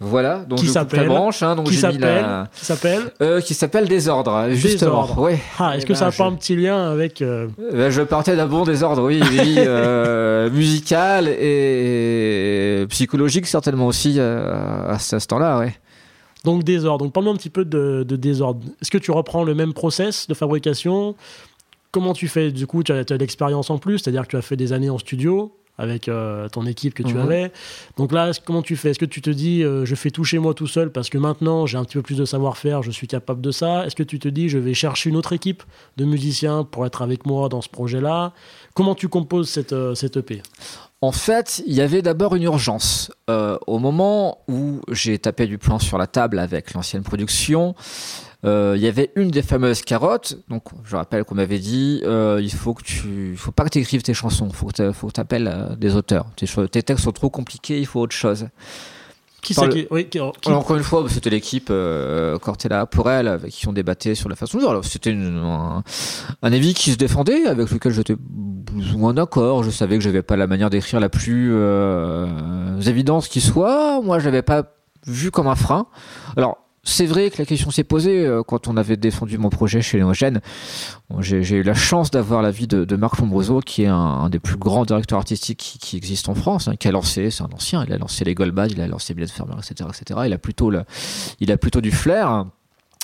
Voilà 0.00 0.38
donc 0.48 0.60
Qui 0.60 0.66
je 0.66 0.70
coupe 0.70 0.76
la 0.76 0.80
s'appelle 0.90 1.08
branche 1.08 1.42
hein, 1.42 1.56
donc 1.56 1.66
qui 1.66 1.72
j'ai 1.74 1.86
mis 1.88 1.94
s'appelle, 1.94 2.22
la 2.22 2.48
qui 2.54 2.64
s'appelle 2.64 3.02
euh, 3.20 3.40
qui 3.40 3.54
s'appelle 3.54 3.88
désordre 3.88 4.46
justement 4.50 5.02
Désordre. 5.02 5.18
ouais 5.22 5.40
Ah, 5.58 5.76
est-ce 5.76 5.84
Eh 5.84 5.88
que 5.88 5.92
ben, 5.94 5.98
ça 5.98 6.04
n'a 6.06 6.10
je- 6.12 6.18
pas 6.18 6.24
un 6.26 6.34
petit 6.34 6.54
lien 6.54 6.90
avec. 6.92 7.20
euh, 7.20 7.48
Ben, 7.72 7.90
je 7.90 8.02
partais 8.02 8.36
d'un 8.36 8.46
bon 8.46 8.64
désordre, 8.64 9.02
oui, 9.04 9.20
oui 9.30 9.54
euh, 9.58 10.50
musical 10.50 11.28
et 11.28 12.86
psychologique 12.88 13.46
certainement 13.46 13.86
aussi 13.86 14.16
euh, 14.18 14.88
à 14.92 14.98
ce 14.98 15.16
instant-là, 15.16 15.58
ouais. 15.58 15.74
Donc 16.44 16.62
désordre. 16.62 17.04
Donc 17.04 17.12
parle-moi 17.12 17.34
un 17.34 17.36
petit 17.36 17.50
peu 17.50 17.64
de, 17.64 18.04
de 18.06 18.16
désordre. 18.16 18.60
Est-ce 18.80 18.90
que 18.92 18.98
tu 18.98 19.10
reprends 19.10 19.42
le 19.42 19.54
même 19.54 19.72
process 19.72 20.28
de 20.28 20.34
fabrication? 20.34 21.16
Comment 21.90 22.12
tu 22.12 22.28
fais? 22.28 22.52
Du 22.52 22.66
coup, 22.66 22.82
tu 22.84 22.92
as, 22.92 23.04
tu 23.04 23.12
as 23.12 23.16
de 23.16 23.20
l'expérience 23.22 23.70
en 23.70 23.78
plus, 23.78 23.98
c'est-à-dire 23.98 24.22
que 24.22 24.28
tu 24.28 24.36
as 24.36 24.42
fait 24.42 24.56
des 24.56 24.72
années 24.72 24.90
en 24.90 24.98
studio 24.98 25.52
avec 25.78 26.08
euh, 26.08 26.48
ton 26.48 26.66
équipe 26.66 26.92
que 26.94 27.02
tu 27.02 27.14
Mhm. 27.14 27.20
avais. 27.20 27.52
Donc 27.96 28.12
là, 28.12 28.32
comment 28.44 28.62
tu 28.62 28.76
fais? 28.76 28.90
Est-ce 28.90 28.98
que 28.98 29.04
tu 29.04 29.22
te 29.22 29.30
dis, 29.30 29.62
euh, 29.62 29.84
je 29.84 29.94
fais 29.94 30.10
tout 30.10 30.24
chez 30.24 30.38
moi 30.38 30.52
tout 30.52 30.66
seul 30.66 30.90
parce 30.92 31.08
que 31.08 31.16
maintenant 31.18 31.64
j'ai 31.66 31.78
un 31.78 31.84
petit 31.84 31.94
peu 31.96 32.02
plus 32.02 32.16
de 32.18 32.24
savoir-faire, 32.24 32.82
je 32.82 32.90
suis 32.90 33.06
capable 33.06 33.40
de 33.40 33.50
ça? 33.50 33.86
Est-ce 33.86 33.96
que 33.96 34.02
tu 34.02 34.18
te 34.18 34.28
dis, 34.28 34.48
je 34.48 34.58
vais 34.58 34.74
chercher 34.74 35.08
une 35.10 35.16
autre 35.16 35.32
équipe 35.32 35.62
de 35.96 36.04
musiciens 36.04 36.64
pour 36.64 36.84
être 36.84 37.00
avec 37.02 37.24
moi 37.26 37.48
dans 37.48 37.62
ce 37.62 37.68
projet-là? 37.68 38.32
Comment 38.74 38.94
tu 38.94 39.08
composes 39.08 39.48
cette, 39.48 39.72
euh, 39.72 39.94
cette 39.94 40.16
EP 40.16 40.42
En 41.00 41.12
fait, 41.12 41.62
il 41.66 41.74
y 41.74 41.80
avait 41.80 42.02
d'abord 42.02 42.34
une 42.34 42.42
urgence. 42.42 43.10
Au 43.28 43.78
moment 43.78 44.38
où 44.48 44.80
j'ai 44.90 45.18
tapé 45.18 45.46
du 45.46 45.58
plan 45.58 45.78
sur 45.78 45.96
la 45.98 46.06
table 46.08 46.38
avec 46.40 46.74
l'ancienne 46.74 47.02
production, 47.04 47.74
il 48.44 48.80
y 48.80 48.86
avait 48.86 49.10
une 49.16 49.30
des 49.30 49.42
fameuses 49.42 49.82
carottes. 49.82 50.38
Donc, 50.48 50.64
je 50.84 50.96
rappelle 50.96 51.24
qu'on 51.24 51.34
m'avait 51.34 51.58
dit, 51.58 52.00
euh, 52.04 52.38
il 52.42 52.52
faut 52.52 52.74
que 52.74 52.82
tu, 52.84 53.34
faut 53.36 53.52
pas 53.52 53.64
que 53.64 53.70
tu 53.70 53.78
écrives 53.78 54.02
tes 54.02 54.14
chansons, 54.14 54.50
faut 54.50 54.66
que 54.66 54.92
faut 54.92 55.08
que 55.08 55.12
tu 55.14 55.20
appelles 55.20 55.76
des 55.78 55.96
auteurs. 55.96 56.26
Tes, 56.36 56.46
tes 56.68 56.82
textes 56.82 57.04
sont 57.04 57.12
trop 57.12 57.30
compliqués, 57.30 57.78
il 57.80 57.86
faut 57.86 58.00
autre 58.00 58.14
chose. 58.14 58.48
Qui 59.40 59.54
c'est 59.54 59.66
le- 59.66 59.72
qui, 59.72 59.86
oui, 59.92 60.08
encore 60.56 60.76
une 60.76 60.82
fois, 60.82 61.04
c'était 61.08 61.30
l'équipe 61.30 61.68
euh, 61.70 62.38
Cortella 62.38 62.86
pour 62.86 63.08
elle 63.08 63.28
avec 63.28 63.52
qui 63.52 63.68
on 63.68 63.72
débattait 63.72 64.16
sur 64.16 64.28
la 64.28 64.34
façon 64.34 64.58
de. 64.58 64.66
Alors, 64.66 64.84
c'était 64.84 65.12
un, 65.12 65.84
un 66.42 66.52
avis 66.52 66.74
qui 66.74 66.90
se 66.90 66.96
défendait, 66.96 67.46
avec 67.46 67.70
lequel 67.70 67.92
j'étais 67.92 68.16
moins 68.96 69.14
d'accord. 69.14 69.62
Je 69.62 69.70
savais 69.70 69.96
que 69.96 70.02
j'avais 70.02 70.22
pas 70.22 70.34
la 70.36 70.48
manière 70.48 70.70
d'écrire 70.70 70.98
la 70.98 71.08
plus 71.08 71.50
euh, 71.54 72.80
évidente 72.80 73.28
qui 73.28 73.40
soit. 73.40 74.00
Moi, 74.02 74.18
je 74.18 74.24
l'avais 74.24 74.42
pas 74.42 74.64
vu 75.06 75.30
comme 75.30 75.46
un 75.46 75.54
frein. 75.54 75.86
Alors, 76.36 76.58
c'est 76.88 77.06
vrai 77.06 77.30
que 77.30 77.36
la 77.38 77.44
question 77.44 77.70
s'est 77.70 77.84
posée 77.84 78.24
euh, 78.24 78.42
quand 78.42 78.66
on 78.66 78.76
avait 78.76 78.96
défendu 78.96 79.36
mon 79.36 79.50
projet 79.50 79.82
chez 79.82 79.98
Léogène. 79.98 80.40
J'ai 81.20 81.56
eu 81.56 81.62
la 81.62 81.74
chance 81.74 82.10
d'avoir 82.10 82.40
l'avis 82.40 82.66
de, 82.66 82.84
de 82.84 82.96
Marc 82.96 83.18
Lombroso, 83.18 83.60
qui 83.60 83.82
est 83.82 83.88
un, 83.88 84.30
des 84.30 84.38
plus 84.38 84.56
grands 84.56 84.86
directeurs 84.86 85.18
artistiques 85.18 85.58
qui, 85.58 85.78
qui 85.78 85.96
existe 85.96 86.28
en 86.28 86.34
France, 86.34 86.68
hein, 86.68 86.76
qui 86.76 86.88
a 86.88 86.92
lancé, 86.92 87.30
c'est 87.30 87.42
un 87.42 87.50
ancien, 87.54 87.84
il 87.86 87.92
a 87.92 87.98
lancé 87.98 88.24
les 88.24 88.34
Goldbad, 88.34 88.72
il 88.72 88.80
a 88.80 88.86
lancé 88.86 89.14
Mylène 89.14 89.28
Farmer, 89.28 89.54
etc., 89.58 89.88
etc. 89.90 90.20
Il 90.24 90.32
a 91.52 91.56
plutôt 91.58 91.80
du 91.80 91.90
flair. 91.90 92.46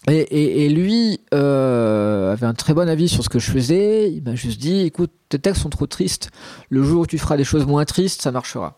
Et 0.06 0.68
lui 0.68 1.20
euh, 1.32 2.32
avait 2.32 2.46
un 2.46 2.52
très 2.52 2.74
bon 2.74 2.88
avis 2.88 3.08
sur 3.08 3.24
ce 3.24 3.28
que 3.28 3.38
je 3.38 3.50
faisais. 3.50 4.12
Il 4.12 4.22
m'a 4.22 4.34
juste 4.34 4.60
dit, 4.60 4.80
écoute, 4.80 5.12
tes 5.28 5.38
textes 5.38 5.62
sont 5.62 5.70
trop 5.70 5.86
tristes. 5.86 6.30
Le 6.68 6.82
jour 6.82 7.02
où 7.02 7.06
tu 7.06 7.16
feras 7.16 7.36
des 7.36 7.44
choses 7.44 7.66
moins 7.66 7.84
tristes, 7.84 8.20
ça 8.20 8.30
marchera. 8.30 8.76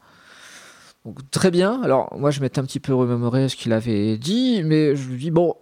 Donc, 1.06 1.30
très 1.30 1.52
bien. 1.52 1.80
Alors 1.82 2.12
moi, 2.18 2.32
je 2.32 2.40
m'étais 2.40 2.58
un 2.58 2.64
petit 2.64 2.80
peu 2.80 2.92
remémoré 2.92 3.48
ce 3.48 3.54
qu'il 3.54 3.72
avait 3.72 4.18
dit, 4.18 4.62
mais 4.64 4.96
je 4.96 5.08
lui 5.08 5.18
dis 5.18 5.30
bon, 5.30 5.54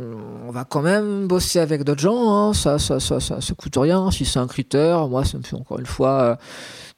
on 0.00 0.52
va 0.52 0.64
quand 0.64 0.82
même 0.82 1.26
bosser 1.26 1.58
avec 1.58 1.82
d'autres 1.82 2.00
gens. 2.00 2.32
Hein. 2.32 2.54
Ça, 2.54 2.78
ça, 2.78 3.00
ça, 3.00 3.18
ça, 3.18 3.40
ça 3.40 3.54
coûte 3.54 3.76
rien. 3.76 4.10
Si 4.12 4.24
c'est 4.24 4.38
un 4.38 4.46
critère, 4.46 5.08
moi, 5.08 5.24
ça 5.24 5.36
me 5.36 5.42
fait 5.42 5.56
encore 5.56 5.80
une 5.80 5.86
fois 5.86 6.22
euh, 6.22 6.36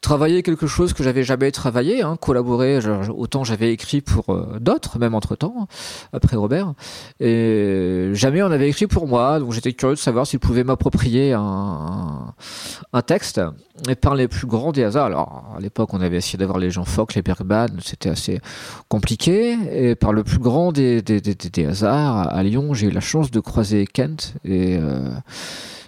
travailler 0.00 0.42
quelque 0.42 0.66
chose 0.66 0.92
que 0.92 1.02
j'avais 1.02 1.24
jamais 1.24 1.50
travaillé, 1.50 2.02
hein, 2.02 2.16
collaborer. 2.20 2.78
autant 3.10 3.44
j'avais 3.44 3.72
écrit 3.72 4.00
pour 4.00 4.30
euh, 4.30 4.58
d'autres, 4.60 4.98
même 4.98 5.14
entre 5.14 5.36
temps, 5.36 5.68
après 6.12 6.36
Robert, 6.36 6.72
et 7.20 8.10
jamais 8.14 8.42
on 8.42 8.50
avait 8.50 8.68
écrit 8.68 8.86
pour 8.86 9.06
moi. 9.06 9.38
Donc 9.38 9.52
j'étais 9.52 9.72
curieux 9.72 9.94
de 9.94 10.00
savoir 10.00 10.26
s'il 10.26 10.38
pouvait 10.38 10.64
m'approprier 10.64 11.32
un, 11.32 12.32
texte. 13.06 13.40
Par 14.02 14.14
les 14.14 14.28
plus 14.28 14.46
grands 14.46 14.72
des 14.72 14.84
hasards, 14.84 15.06
alors 15.06 15.54
à 15.56 15.60
l'époque 15.60 15.94
on 15.94 16.02
avait 16.02 16.18
essayé 16.18 16.38
d'avoir 16.38 16.58
les 16.58 16.70
gens 16.70 16.84
Fock, 16.84 17.14
les 17.14 17.22
Bergman, 17.22 17.68
c'était 17.82 18.10
assez 18.10 18.40
compliqué. 18.88 19.56
Et 19.72 19.94
par 19.94 20.12
le 20.12 20.22
plus 20.22 20.38
grand 20.38 20.70
des, 20.70 21.00
des- 21.00 21.20
des 21.20 21.66
hasards, 21.66 22.28
à 22.28 22.42
Lyon, 22.42 22.74
j'ai 22.74 22.88
eu 22.88 22.90
la 22.90 23.00
chance 23.00 23.30
de 23.30 23.40
croiser 23.40 23.86
Kent 23.86 24.34
et 24.44 24.76
euh, 24.78 25.08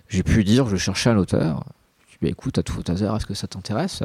j'ai 0.09 0.23
pu 0.23 0.43
dire 0.43 0.69
je 0.69 0.77
cherchais 0.77 1.11
un 1.11 1.19
auteur. 1.19 1.65
Lui 2.23 2.29
ai 2.29 2.31
Bah, 2.31 2.37
écoute, 2.39 2.57
à 2.59 2.63
tout 2.63 2.83
hasard, 2.89 3.17
est-ce 3.17 3.27
que 3.27 3.35
ça 3.35 3.47
t'intéresse? 3.47 4.03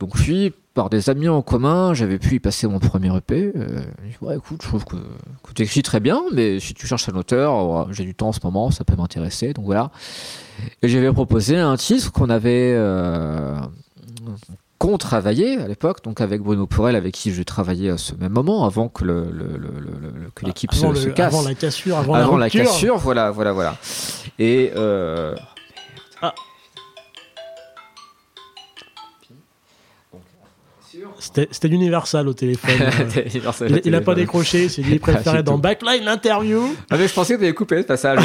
Donc 0.00 0.14
puis, 0.14 0.52
par 0.74 0.88
des 0.90 1.10
amis 1.10 1.28
en 1.28 1.42
commun, 1.42 1.92
j'avais 1.92 2.18
pu 2.18 2.36
y 2.36 2.40
passer 2.40 2.66
mon 2.68 2.78
premier 2.78 3.14
EP. 3.16 3.52
Euh, 3.56 3.82
ouais, 4.22 4.36
écoute, 4.36 4.62
je 4.62 4.68
trouve 4.68 4.84
que, 4.84 4.96
que 4.96 5.52
tu 5.54 5.62
écris 5.62 5.82
très 5.82 5.98
bien, 6.00 6.22
mais 6.32 6.60
si 6.60 6.72
tu 6.72 6.86
cherches 6.86 7.08
un 7.08 7.16
auteur, 7.16 7.80
euh, 7.80 7.84
j'ai 7.90 8.04
du 8.04 8.14
temps 8.14 8.28
en 8.28 8.32
ce 8.32 8.40
moment, 8.44 8.70
ça 8.70 8.84
peut 8.84 8.94
m'intéresser. 8.96 9.52
Donc 9.52 9.64
voilà. 9.64 9.90
Et 10.82 10.88
j'avais 10.88 11.12
proposé 11.12 11.56
un 11.58 11.76
titre 11.76 12.12
qu'on 12.12 12.30
avait 12.30 12.72
euh, 12.76 13.56
qu'on 14.78 14.96
travaillait 14.98 15.58
à 15.58 15.66
l'époque, 15.66 16.04
donc 16.04 16.20
avec 16.20 16.40
Bruno 16.40 16.68
Pourel, 16.68 16.94
avec 16.94 17.12
qui 17.14 17.32
je 17.32 17.42
travaillais 17.42 17.90
à 17.90 17.98
ce 17.98 18.14
même 18.14 18.32
moment, 18.32 18.64
avant 18.64 18.88
que 18.88 19.04
le, 19.04 19.28
le- 19.32 19.56
le- 19.58 19.80
le- 19.80 20.30
que 20.36 20.46
l'équipe 20.46 20.72
se, 20.72 21.08
casse. 21.08 21.34
avant 21.34 21.42
la 21.42 21.54
cassure, 21.56 21.96
avant, 21.98 22.14
Avant 22.14 22.36
la 22.36 22.48
cassure, 22.48 22.96
voilà, 22.98 23.32
voilà, 23.32 23.52
voilà. 23.52 23.76
Et 24.38 24.70
euh, 24.76 25.34
C'était 26.20 26.28
c'était 31.18 31.68
l'Universal 31.68 32.28
au 32.28 32.34
téléphone. 32.34 32.88
il, 33.34 33.80
il 33.84 33.94
a 33.94 34.00
pas 34.00 34.14
décroché, 34.14 34.64
il 34.64 34.70
s'est 34.70 34.82
dit 34.82 34.92
il 34.92 35.00
préférait 35.00 35.38
c'est 35.38 35.42
dans. 35.42 35.58
Backline 35.58 36.04
l'interview. 36.04 36.74
Ah 36.90 36.96
mais 36.96 37.08
je 37.08 37.14
pensais 37.14 37.34
que 37.34 37.38
tu 37.40 37.44
avais 37.44 37.54
coupé 37.54 37.82
ce 37.82 37.86
passage. 37.86 38.18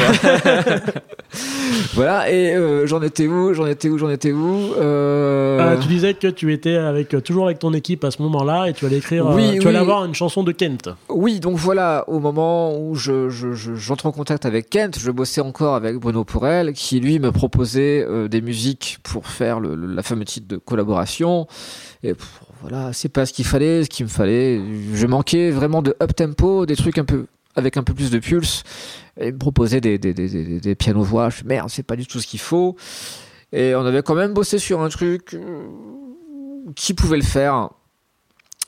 voilà, 1.94 2.30
et 2.30 2.54
euh, 2.54 2.86
j'en 2.86 3.02
étais 3.02 3.26
où 3.26 3.52
J'en 3.54 3.66
étais 3.66 3.88
où 3.88 3.98
J'en 3.98 4.10
étais 4.10 4.32
où 4.32 4.72
euh... 4.76 5.58
Euh, 5.60 5.80
tu 5.80 5.88
disais 5.88 6.14
que 6.14 6.28
tu 6.28 6.52
étais 6.52 6.76
avec, 6.76 7.08
toujours 7.24 7.46
avec 7.46 7.58
ton 7.58 7.72
équipe 7.72 8.04
à 8.04 8.10
ce 8.10 8.22
moment-là 8.22 8.66
et 8.66 8.72
tu 8.72 8.86
allais 8.86 8.98
écrire, 8.98 9.26
euh, 9.26 9.34
Oui, 9.34 9.58
tu 9.60 9.68
allais 9.68 9.78
avoir 9.78 10.04
une 10.04 10.14
chanson 10.14 10.42
de 10.42 10.52
Kent. 10.52 10.90
Oui, 11.08 11.40
donc 11.40 11.56
voilà, 11.56 12.04
au 12.08 12.20
moment 12.20 12.76
où 12.78 12.94
je, 12.94 13.28
je, 13.30 13.52
je- 13.52 13.74
j'entre 13.74 14.06
en 14.06 14.12
contact 14.12 14.46
avec 14.46 14.70
Kent, 14.70 14.98
je 14.98 15.10
bossais 15.10 15.40
encore 15.40 15.74
avec 15.74 15.96
Bruno 15.96 16.24
Pourel, 16.24 16.72
qui 16.72 17.00
lui 17.00 17.18
me 17.18 17.32
proposait 17.32 18.04
euh, 18.08 18.28
des 18.28 18.40
musiques 18.40 18.98
pour 19.02 19.26
faire 19.26 19.60
le, 19.60 19.74
le- 19.74 19.94
la 19.94 20.02
fameuse 20.02 20.26
titre 20.26 20.48
de 20.48 20.56
collaboration. 20.56 21.46
Et 22.02 22.14
voilà, 22.66 22.94
c'est 22.94 23.10
pas 23.10 23.26
ce 23.26 23.34
qu'il 23.34 23.44
fallait, 23.44 23.84
ce 23.84 23.90
qu'il 23.90 24.06
me 24.06 24.10
fallait. 24.10 24.58
Je 24.94 25.06
manquais 25.06 25.50
vraiment 25.50 25.82
de 25.82 25.94
up 26.02 26.14
tempo, 26.16 26.64
des 26.64 26.76
trucs 26.76 26.96
un 26.96 27.04
peu 27.04 27.26
avec 27.56 27.76
un 27.76 27.82
peu 27.82 27.92
plus 27.92 28.10
de 28.10 28.18
pulse. 28.18 28.62
Et 29.20 29.32
me 29.32 29.36
proposait 29.36 29.82
des, 29.82 29.98
des, 29.98 30.14
des, 30.14 30.28
des, 30.30 30.60
des 30.60 30.74
pianos 30.74 31.02
voix. 31.02 31.28
Je 31.28 31.44
merde, 31.44 31.68
c'est 31.68 31.82
pas 31.82 31.94
du 31.94 32.06
tout 32.06 32.20
ce 32.20 32.26
qu'il 32.26 32.40
faut. 32.40 32.74
Et 33.52 33.74
on 33.74 33.84
avait 33.84 34.02
quand 34.02 34.14
même 34.14 34.32
bossé 34.32 34.58
sur 34.58 34.80
un 34.80 34.88
truc 34.88 35.34
euh, 35.34 35.66
qui 36.74 36.94
pouvait 36.94 37.18
le 37.18 37.22
faire 37.22 37.68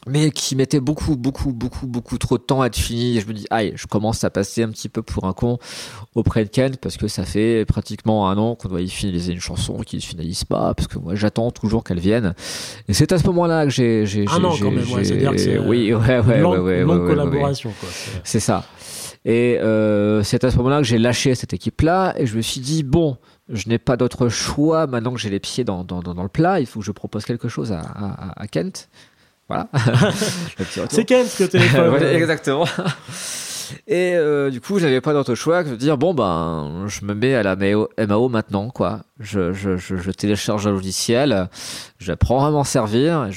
mais 0.07 0.31
qui 0.31 0.55
mettait 0.57 0.81
beaucoup, 0.81 1.17
beaucoup, 1.17 1.53
beaucoup, 1.53 1.87
beaucoup 1.87 2.17
trop 2.19 2.39
de 2.39 2.43
temps 2.43 2.63
à 2.63 2.67
être 2.67 2.77
fini. 2.77 3.17
Et 3.17 3.21
je 3.21 3.27
me 3.27 3.33
dis, 3.33 3.47
aïe, 3.51 3.73
je 3.75 3.87
commence 3.87 4.23
à 4.25 4.31
passer 4.31 4.63
un 4.63 4.69
petit 4.71 4.89
peu 4.89 5.03
pour 5.03 5.25
un 5.25 5.33
con 5.33 5.59
auprès 6.15 6.45
de 6.45 6.49
Ken 6.51 6.77
parce 6.77 6.97
que 6.97 7.09
ça 7.09 7.25
fait 7.25 7.65
pratiquement 7.67 8.31
un 8.31 8.39
an 8.39 8.55
qu'on 8.55 8.69
doit 8.69 8.81
y 8.81 8.89
finaliser 8.89 9.33
une 9.33 9.41
chanson 9.41 9.79
qui 9.79 9.97
ne 9.97 10.01
se 10.01 10.07
finalise 10.07 10.45
pas 10.45 10.75
parce 10.75 10.87
que 10.89 10.99
moi 10.99 11.15
j'attends 11.15 11.51
toujours 11.51 11.83
qu'elle 11.85 11.99
vienne. 12.01 12.35
Et 12.89 12.95
c'est 12.95 13.13
à 13.13 13.19
ce 13.19 13.27
moment-là 13.27 13.65
que 13.65 13.71
j'ai, 13.71 14.07
j'ai, 14.07 14.25
Un 14.29 14.45
an, 14.45 14.55
quand 14.59 14.71
même, 14.71 14.89
ouais, 14.93 15.05
c'est-à-dire 15.05 15.33
que 15.33 15.39
c'est, 15.39 15.59
oui, 15.59 15.93
ouais, 15.93 16.21
ouais, 16.21 16.37
Une 16.37 16.43
longue, 16.43 16.55
ouais, 16.55 16.61
ouais, 16.61 16.81
une 16.81 16.87
longue 16.87 16.91
ouais, 16.91 16.97
ouais, 16.99 17.03
ouais. 17.03 17.09
collaboration. 17.09 17.73
Quoi. 17.81 17.89
C'est- 17.93 18.21
C'est 18.25 18.41
ça. 18.41 18.65
Et 19.25 19.59
euh, 19.61 20.23
c'est 20.23 20.45
à 20.45 20.53
ce 20.53 20.57
moment-là 20.59 20.79
que 20.79 20.85
j'ai 20.85 20.99
lâché 20.99 21.35
cette 21.35 21.53
équipe-là 21.53 22.15
et 22.17 22.27
je 22.27 22.37
me 22.37 22.43
suis 22.43 22.61
dit 22.61 22.85
bon, 22.85 23.17
je 23.49 23.69
n'ai 23.69 23.79
pas 23.79 23.97
d'autre 23.97 24.29
choix 24.29 24.87
maintenant 24.87 25.13
que 25.13 25.19
j'ai 25.19 25.31
les 25.31 25.41
pieds 25.41 25.65
dans, 25.65 25.83
dans, 25.83 26.01
dans, 26.01 26.15
dans 26.15 26.23
le 26.23 26.29
plat. 26.29 26.61
Il 26.61 26.67
faut 26.67 26.79
que 26.79 26.87
je 26.87 26.93
propose 26.93 27.25
quelque 27.25 27.49
chose 27.49 27.73
à, 27.73 27.81
à, 27.81 28.41
à 28.41 28.47
Kent. 28.47 28.89
Voilà. 29.49 29.69
C'est 30.91 31.05
Kent 31.05 31.35
que 31.39 31.45
téléphone. 31.45 31.89
Voilà, 31.91 32.13
exactement. 32.15 32.67
Et 33.89 34.15
euh, 34.15 34.51
du 34.51 34.61
coup, 34.61 34.79
j'avais 34.79 35.01
pas 35.01 35.13
d'autre 35.13 35.35
choix 35.35 35.65
que 35.65 35.71
de 35.71 35.77
dire 35.77 35.99
bon 35.99 36.15
ben, 36.15 36.85
je 36.87 37.05
me 37.05 37.15
mets 37.15 37.35
à 37.35 37.43
la 37.43 37.57
MAO, 37.57 38.29
maintenant 38.29 38.71
quoi. 38.71 39.01
Je, 39.19 39.53
je, 39.53 39.77
je, 39.77 39.97
je 39.97 40.11
télécharge 40.11 40.67
un 40.67 40.73
logiciel, 40.73 41.49
j'apprends 41.99 42.45
à 42.45 42.51
m'en 42.51 42.65
servir, 42.65 43.27
et 43.27 43.31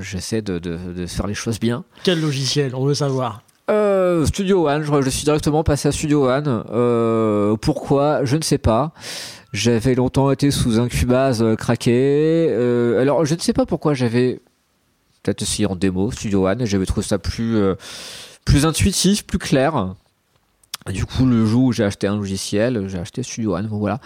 j'essaie 0.00 0.42
de, 0.42 0.58
de, 0.58 0.76
de 0.94 1.06
faire 1.06 1.26
les 1.26 1.34
choses 1.34 1.58
bien. 1.60 1.84
Quel 2.02 2.20
logiciel? 2.20 2.74
On 2.74 2.84
veut 2.84 2.94
savoir. 2.94 3.42
Euh, 3.70 4.26
Studio 4.26 4.68
One, 4.68 4.82
je, 4.82 5.02
je 5.02 5.10
suis 5.10 5.24
directement 5.24 5.64
passé 5.64 5.88
à 5.88 5.92
Studio 5.92 6.28
One. 6.28 6.64
Euh, 6.70 7.56
pourquoi? 7.56 8.24
Je 8.24 8.36
ne 8.36 8.42
sais 8.42 8.58
pas. 8.58 8.92
J'avais 9.54 9.94
longtemps 9.94 10.30
été 10.30 10.50
sous 10.50 10.78
un 10.78 10.88
Cubase 10.88 11.42
craqué. 11.56 12.50
Alors, 13.00 13.24
je 13.24 13.34
ne 13.34 13.40
sais 13.40 13.52
pas 13.54 13.64
pourquoi 13.64 13.94
j'avais 13.94 14.40
peut-être 15.24 15.42
essayé 15.42 15.66
en 15.66 15.74
démo 15.74 16.12
Studio 16.12 16.46
One 16.46 16.64
j'avais 16.66 16.86
trouvé 16.86 17.04
ça 17.04 17.18
plus 17.18 17.56
euh, 17.56 17.74
plus 18.44 18.66
intuitif, 18.66 19.26
plus 19.26 19.38
clair. 19.38 19.94
Du 20.92 21.06
coup, 21.06 21.24
le 21.24 21.46
jour 21.46 21.64
où 21.64 21.72
j'ai 21.72 21.84
acheté 21.84 22.06
un 22.06 22.16
logiciel, 22.16 22.88
j'ai 22.88 22.98
acheté 22.98 23.22
Studio 23.22 23.56
One. 23.56 23.68
Bon, 23.68 23.78
voilà. 23.78 24.00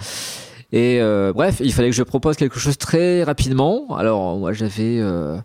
Et 0.70 1.00
euh, 1.00 1.32
bref, 1.32 1.56
il 1.60 1.72
fallait 1.72 1.90
que 1.90 1.96
je 1.96 2.02
propose 2.02 2.36
quelque 2.36 2.58
chose 2.58 2.76
très 2.76 3.24
rapidement. 3.24 3.96
Alors 3.96 4.36
moi 4.36 4.52
j'avais 4.52 4.98
euh, 5.00 5.38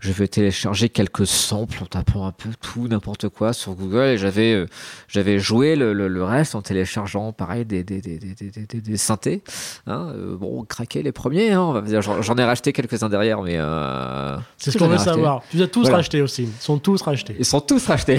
je 0.00 0.12
vais 0.12 0.28
télécharger 0.28 0.88
quelques 0.88 1.26
samples 1.26 1.82
en 1.82 1.86
tapant 1.86 2.26
un 2.26 2.32
peu 2.32 2.50
tout, 2.60 2.88
n'importe 2.88 3.28
quoi 3.28 3.52
sur 3.52 3.74
Google 3.74 4.04
et 4.04 4.18
j'avais 4.18 4.52
euh, 4.52 4.66
j'avais 5.08 5.38
joué 5.38 5.76
le, 5.76 5.92
le, 5.92 6.24
reste 6.24 6.54
en 6.54 6.62
téléchargeant 6.62 7.32
pareil 7.32 7.64
des, 7.64 7.82
des, 7.84 8.00
des, 8.00 8.18
des, 8.18 8.80
des 8.80 8.96
synthés. 8.96 9.42
Hein, 9.86 10.12
euh, 10.14 10.36
bon, 10.36 10.64
craquer 10.64 11.02
les 11.02 11.12
premiers, 11.12 11.52
hein, 11.52 11.82
j'en 12.20 12.36
ai 12.36 12.44
racheté 12.44 12.72
quelques-uns 12.72 13.08
derrière, 13.08 13.42
mais. 13.42 13.56
Euh, 13.56 14.36
C'est 14.58 14.70
ce 14.70 14.78
qu'on 14.78 14.88
veut 14.88 14.98
savoir. 14.98 15.42
Tu 15.50 15.62
as 15.62 15.66
tous 15.66 15.84
racheté 15.84 15.96
rachetés 15.96 16.22
aussi. 16.22 16.42
Ils 16.44 16.62
sont 16.62 16.78
tous 16.78 17.00
rachetés. 17.02 17.36
Ils 17.38 17.44
sont 17.44 17.60
tous 17.60 17.86
rachetés. 17.86 18.18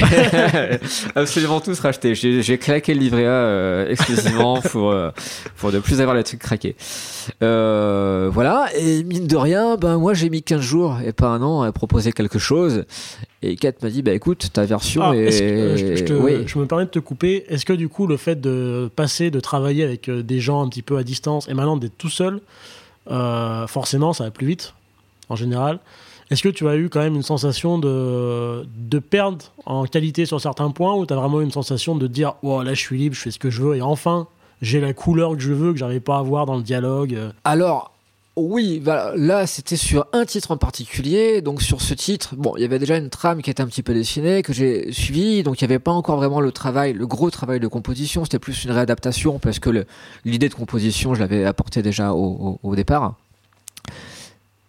Absolument 1.16 1.60
tous 1.60 1.80
rachetés. 1.80 2.16
J'ai 2.16 2.58
claqué 2.58 2.94
le 2.94 3.00
livret 3.00 3.28
A 3.28 3.90
exclusivement 3.90 4.62
pour, 4.72 4.96
pour 5.58 5.72
ne 5.72 5.80
plus 5.80 6.02
avoir 6.02 6.16
les 6.16 6.24
trucs 6.24 6.40
craqués. 6.40 6.76
voilà, 7.42 8.68
et 8.76 9.04
mine 9.04 9.28
de 9.28 9.36
rien, 9.36 9.76
ben 9.76 9.98
moi 9.98 10.14
j'ai 10.14 10.30
mis 10.30 10.42
15 10.42 10.62
jours 10.62 10.98
et 11.06 11.14
pas 11.14 11.28
un 11.28 11.42
an 11.42 11.66
proposer 11.78 12.12
quelque 12.12 12.40
chose. 12.40 12.86
Et 13.42 13.56
Kat 13.56 13.74
m'a 13.82 13.90
dit, 13.90 14.02
bah 14.02 14.14
écoute, 14.14 14.50
ta 14.52 14.66
version 14.66 15.04
ah, 15.04 15.16
est... 15.16 15.32
je, 15.32 16.60
me 16.60 16.66
permets 16.66 16.86
de 16.86 16.90
te 16.90 17.00
couper. 17.00 17.46
Est-ce 17.48 17.66
que 17.66 17.74
du 17.74 17.88
coup, 17.88 18.08
le 18.08 18.18
fait 18.18 18.40
de 18.40 18.90
passer, 18.96 19.32
de 19.32 19.40
travailler 19.40 19.84
avec 19.84 20.10
euh, 20.10 20.24
des 20.24 20.40
gens 20.40 20.64
un 20.64 20.70
petit 20.70 20.82
peu 20.82 20.98
à 20.98 21.04
distance 21.04 21.48
et 21.48 21.54
maintenant 21.54 21.78
d'être 21.78 21.98
tout 21.98 22.10
seul, 22.10 22.42
euh, 23.10 23.68
forcément, 23.68 24.14
ça 24.14 24.26
va 24.26 24.32
plus 24.32 24.48
vite, 24.48 24.74
en 25.30 25.36
général. 25.36 25.80
Est-ce 26.30 26.44
que 26.44 26.50
tu 26.50 26.68
as 26.68 26.76
eu 26.76 26.90
quand 26.90 27.00
même 27.00 27.16
une 27.16 27.24
sensation 27.24 27.80
de, 27.80 28.66
de 28.76 29.00
perdre 29.00 29.46
en 29.66 29.86
qualité 29.86 30.26
sur 30.26 30.42
certains 30.42 30.72
points 30.72 30.96
ou 30.96 31.06
tu 31.06 31.14
as 31.14 31.16
vraiment 31.16 31.40
une 31.40 31.52
sensation 31.52 31.96
de 31.96 32.08
dire, 32.08 32.36
oh 32.42 32.64
là, 32.64 32.74
je 32.74 32.82
suis 32.82 32.98
libre, 32.98 33.16
je 33.16 33.22
fais 33.22 33.32
ce 33.32 33.40
que 33.40 33.50
je 33.50 33.62
veux 33.62 33.76
et 33.78 33.82
enfin, 33.82 34.28
j'ai 34.62 34.82
la 34.82 34.94
couleur 34.94 35.34
que 35.34 35.40
je 35.40 35.54
veux, 35.54 35.72
que 35.72 35.80
j'arrivais 35.80 36.00
pas 36.00 36.16
à 36.16 36.20
avoir 36.20 36.46
dans 36.46 36.58
le 36.58 36.64
dialogue 36.64 37.14
euh? 37.16 37.32
Alors, 37.44 37.94
oui, 38.38 38.84
là 38.86 39.48
c'était 39.48 39.76
sur 39.76 40.06
un 40.14 40.24
titre 40.24 40.52
en 40.52 40.58
particulier. 40.58 41.42
Donc 41.42 41.64
sur 41.64 41.82
ce 41.82 41.96
titre, 41.96 42.36
bon, 42.36 42.54
il 42.56 42.62
y 42.62 42.66
avait 42.66 42.78
déjà 42.78 42.96
une 42.96 43.10
trame 43.10 43.42
qui 43.42 43.50
était 43.50 43.64
un 43.64 43.66
petit 43.66 43.82
peu 43.82 43.96
dessinée 43.96 44.44
que 44.44 44.54
j'ai 44.54 44.92
suivie. 44.94 45.42
Donc 45.42 45.60
il 45.60 45.64
n'y 45.64 45.74
avait 45.74 45.80
pas 45.80 45.92
encore 45.92 46.18
vraiment 46.18 46.40
le 46.40 46.52
travail, 46.52 46.94
le 46.94 47.08
gros 47.08 47.32
travail 47.32 47.60
de 47.60 47.68
composition. 47.68 48.24
C'était 48.26 48.38
plus 48.38 48.64
une 48.64 48.72
réadaptation 48.72 49.40
parce 49.40 49.58
que 49.58 49.86
l'idée 50.24 50.50
de 50.50 50.54
composition, 50.54 51.16
je 51.16 51.20
l'avais 51.20 51.46
apporté 51.46 51.82
déjà 51.82 52.14
au, 52.14 52.76
départ. 52.76 53.16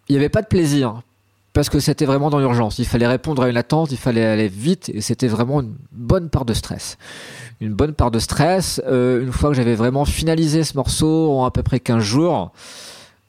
Il 0.07 0.13
n'y 0.13 0.17
avait 0.17 0.29
pas 0.29 0.41
de 0.41 0.47
plaisir 0.47 1.03
parce 1.53 1.69
que 1.69 1.79
c'était 1.79 2.05
vraiment 2.05 2.31
dans 2.31 2.39
l'urgence. 2.39 2.79
Il 2.79 2.85
fallait 2.85 3.05
répondre 3.05 3.43
à 3.43 3.49
une 3.49 3.57
attente, 3.57 3.91
il 3.91 3.97
fallait 3.97 4.25
aller 4.25 4.47
vite 4.47 4.89
et 4.91 5.01
c'était 5.01 5.27
vraiment 5.27 5.61
une 5.61 5.75
bonne 5.91 6.29
part 6.29 6.45
de 6.45 6.55
stress. 6.55 6.97
Une 7.61 7.75
bonne 7.75 7.93
part 7.93 8.09
de 8.09 8.17
stress. 8.17 8.81
Euh, 8.87 9.21
une 9.21 9.31
fois 9.31 9.51
que 9.51 9.55
j'avais 9.55 9.75
vraiment 9.75 10.05
finalisé 10.05 10.63
ce 10.63 10.75
morceau 10.75 11.37
en 11.37 11.45
à 11.45 11.51
peu 11.51 11.61
près 11.61 11.79
15 11.79 12.01
jours. 12.01 12.51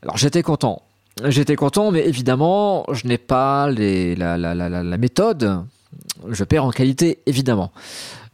Alors 0.03 0.16
j'étais 0.16 0.42
content. 0.42 0.82
J'étais 1.26 1.57
content, 1.57 1.90
mais 1.90 2.07
évidemment, 2.07 2.84
je 2.92 3.07
n'ai 3.07 3.18
pas 3.18 3.70
la, 3.70 4.96
méthode. 4.96 5.64
Je 6.28 6.44
perds 6.44 6.64
en 6.64 6.70
qualité, 6.70 7.18
évidemment. 7.26 7.72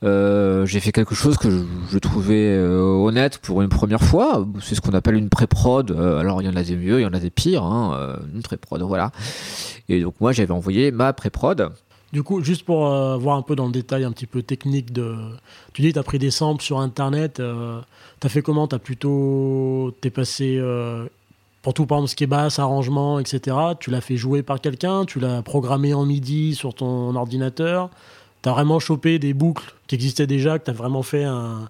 Euh, 0.04 0.66
j'ai 0.66 0.78
fait 0.78 0.92
quelque 0.92 1.14
chose 1.14 1.38
que 1.38 1.48
je, 1.90 1.98
trouvais 1.98 2.54
euh, 2.54 2.80
honnête 2.80 3.38
pour 3.38 3.62
une 3.62 3.68
première 3.68 4.02
fois. 4.02 4.46
C'est 4.62 4.74
ce 4.74 4.80
qu'on 4.80 4.92
appelle 4.92 5.14
une 5.14 5.30
pré-prod. 5.30 5.90
Euh, 5.90 6.20
alors 6.20 6.42
il 6.42 6.44
y 6.44 6.48
en 6.48 6.56
a 6.56 6.62
des 6.62 6.76
mieux, 6.76 7.00
il 7.00 7.02
y 7.02 7.06
en 7.06 7.14
a 7.14 7.18
des 7.18 7.30
pires. 7.30 7.64
Hein, 7.64 8.18
une 8.34 8.42
pré-prod, 8.42 8.82
voilà. 8.82 9.10
Et 9.88 10.00
donc 10.02 10.14
moi 10.20 10.32
j'avais 10.32 10.52
envoyé 10.52 10.92
ma 10.92 11.12
pré-prod. 11.12 11.72
Du 12.12 12.22
coup, 12.22 12.42
juste 12.42 12.64
pour 12.64 12.86
voir 13.18 13.36
un 13.36 13.42
peu 13.42 13.56
dans 13.56 13.66
le 13.66 13.72
détail, 13.72 14.04
un 14.04 14.12
petit 14.12 14.26
peu 14.26 14.42
technique 14.42 14.92
de. 14.92 15.16
Tu 15.72 15.82
dis, 15.82 15.92
tu 15.92 15.98
as 15.98 16.04
pris 16.04 16.18
des 16.18 16.30
samples 16.30 16.62
sur 16.62 16.78
Internet. 16.78 17.42
tu 18.20 18.26
as 18.26 18.28
fait 18.28 18.42
comment? 18.42 18.68
Tu 18.68 18.76
as 18.76 18.78
plutôt. 18.78 19.92
T'es 20.00 20.10
passé 20.10 20.60
pour 21.66 21.74
tout, 21.74 21.84
par 21.84 21.98
exemple, 21.98 22.10
ce 22.10 22.14
qui 22.14 22.22
est 22.22 22.28
basse, 22.28 22.60
arrangement, 22.60 23.18
etc., 23.18 23.56
tu 23.80 23.90
l'as 23.90 24.00
fait 24.00 24.16
jouer 24.16 24.44
par 24.44 24.60
quelqu'un, 24.60 25.04
tu 25.04 25.18
l'as 25.18 25.42
programmé 25.42 25.94
en 25.94 26.06
MIDI 26.06 26.54
sur 26.54 26.74
ton 26.74 27.16
ordinateur, 27.16 27.90
tu 28.44 28.48
as 28.48 28.52
vraiment 28.52 28.78
chopé 28.78 29.18
des 29.18 29.34
boucles 29.34 29.74
qui 29.88 29.96
existaient 29.96 30.28
déjà, 30.28 30.60
que 30.60 30.66
tu 30.66 30.70
as 30.70 30.74
vraiment 30.74 31.02
fait 31.02 31.24
un, 31.24 31.68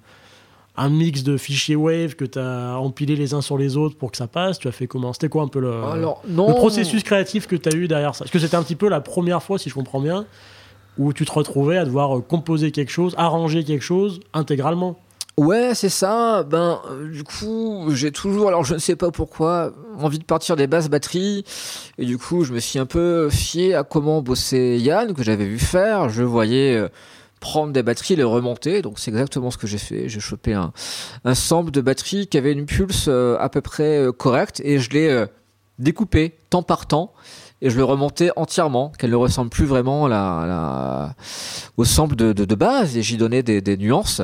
un, 0.77 0.89
mix 0.91 1.23
de 1.23 1.39
fichiers 1.39 1.77
Wave, 1.77 2.15
que 2.15 2.27
tu 2.27 2.39
as 2.39 2.79
empilé 2.79 3.17
les 3.17 3.33
uns 3.33 3.41
sur 3.41 3.57
les 3.57 3.79
autres 3.79 3.97
pour 3.97 4.11
que 4.11 4.19
ça 4.19 4.27
passe. 4.27 4.59
Tu 4.59 4.69
as 4.69 4.73
fait 4.73 4.87
comment? 4.87 5.15
C'était 5.15 5.31
quoi 5.31 5.45
un 5.45 5.49
peu 5.49 5.61
le, 5.61 5.81
le 6.29 6.53
processus 6.53 7.03
créatif 7.03 7.47
que 7.47 7.57
tu 7.57 7.71
as 7.71 7.75
eu 7.75 7.89
derrière 7.89 8.15
ça? 8.15 8.27
Est-ce 8.27 8.33
que 8.33 8.39
c'était 8.39 8.57
un 8.57 8.63
petit 8.63 8.77
peu 8.77 8.91
la 8.91 9.01
première 9.01 9.43
fois, 9.43 9.59
si 9.59 9.71
je 9.71 9.75
comprends 9.75 10.03
bien, 10.03 10.27
où 10.99 11.15
tu 11.15 11.25
te 11.25 11.33
retrouvais 11.33 11.79
à 11.79 11.87
devoir 11.87 12.21
composer 12.29 12.71
quelque 12.71 12.93
chose, 12.93 13.15
arranger 13.17 13.65
quelque 13.65 13.81
chose 13.81 14.21
intégralement 14.35 14.99
Ouais, 15.39 15.75
c'est 15.75 15.91
ça. 15.91 16.45
Ben, 16.45 16.81
euh, 16.91 17.11
du 17.11 17.23
coup, 17.23 17.91
j'ai 17.91 18.11
toujours, 18.11 18.49
alors 18.49 18.65
je 18.65 18.73
ne 18.73 18.79
sais 18.79 18.97
pas 18.97 19.11
pourquoi, 19.11 19.71
envie 19.99 20.19
de 20.19 20.25
partir 20.25 20.57
des 20.57 20.67
basses 20.67 20.89
batteries. 20.89 21.45
Et 21.99 22.07
du 22.07 22.17
coup, 22.17 22.45
je 22.45 22.55
me 22.55 22.59
suis 22.59 22.79
un 22.79 22.87
peu 22.87 23.29
fié 23.29 23.75
à 23.75 23.85
comment 23.85 24.23
bossait 24.23 24.79
Yann, 24.79 25.13
que 25.13 25.23
j'avais 25.23 25.45
vu 25.45 25.59
faire. 25.59 26.09
Je 26.09 26.23
voyais 26.23 26.75
euh, 26.75 26.89
prendre 27.39 27.75
des 27.75 27.83
batteries, 27.83 28.17
les 28.17 28.25
remonter. 28.25 28.81
Donc, 28.81 28.99
c'est 28.99 29.11
exactement 29.11 29.51
ce 29.51 29.59
que 29.59 29.67
j'ai 29.67 29.77
fait. 29.77 30.09
J'ai 30.09 30.21
chopé 30.21 30.55
un, 30.55 30.73
un 31.27 31.35
sample 31.35 31.71
de 31.71 31.83
batterie 31.83 32.29
qui 32.29 32.39
avait 32.39 32.53
une 32.53 32.65
pulse 32.65 33.05
euh, 33.09 33.37
à 33.39 33.51
peu 33.51 33.61
près 33.61 34.07
correcte 34.17 34.63
et 34.65 34.79
je 34.79 34.89
l'ai 34.91 35.27
découpé 35.79 36.35
temps 36.49 36.63
par 36.63 36.87
temps 36.87 37.13
et 37.61 37.69
je 37.69 37.77
le 37.77 37.85
remontais 37.85 38.31
entièrement, 38.37 38.91
qu'elle 38.99 39.11
ne 39.11 39.17
ressemble 39.17 39.51
plus 39.51 39.65
vraiment 39.67 40.09
la, 40.09 41.15
au 41.77 41.85
sample 41.85 42.17
de, 42.17 42.33
de, 42.33 42.55
base 42.55 42.97
et 42.97 43.03
j'y 43.03 43.17
donnais 43.17 43.43
des, 43.43 43.61
des 43.61 43.77
nuances 43.77 44.23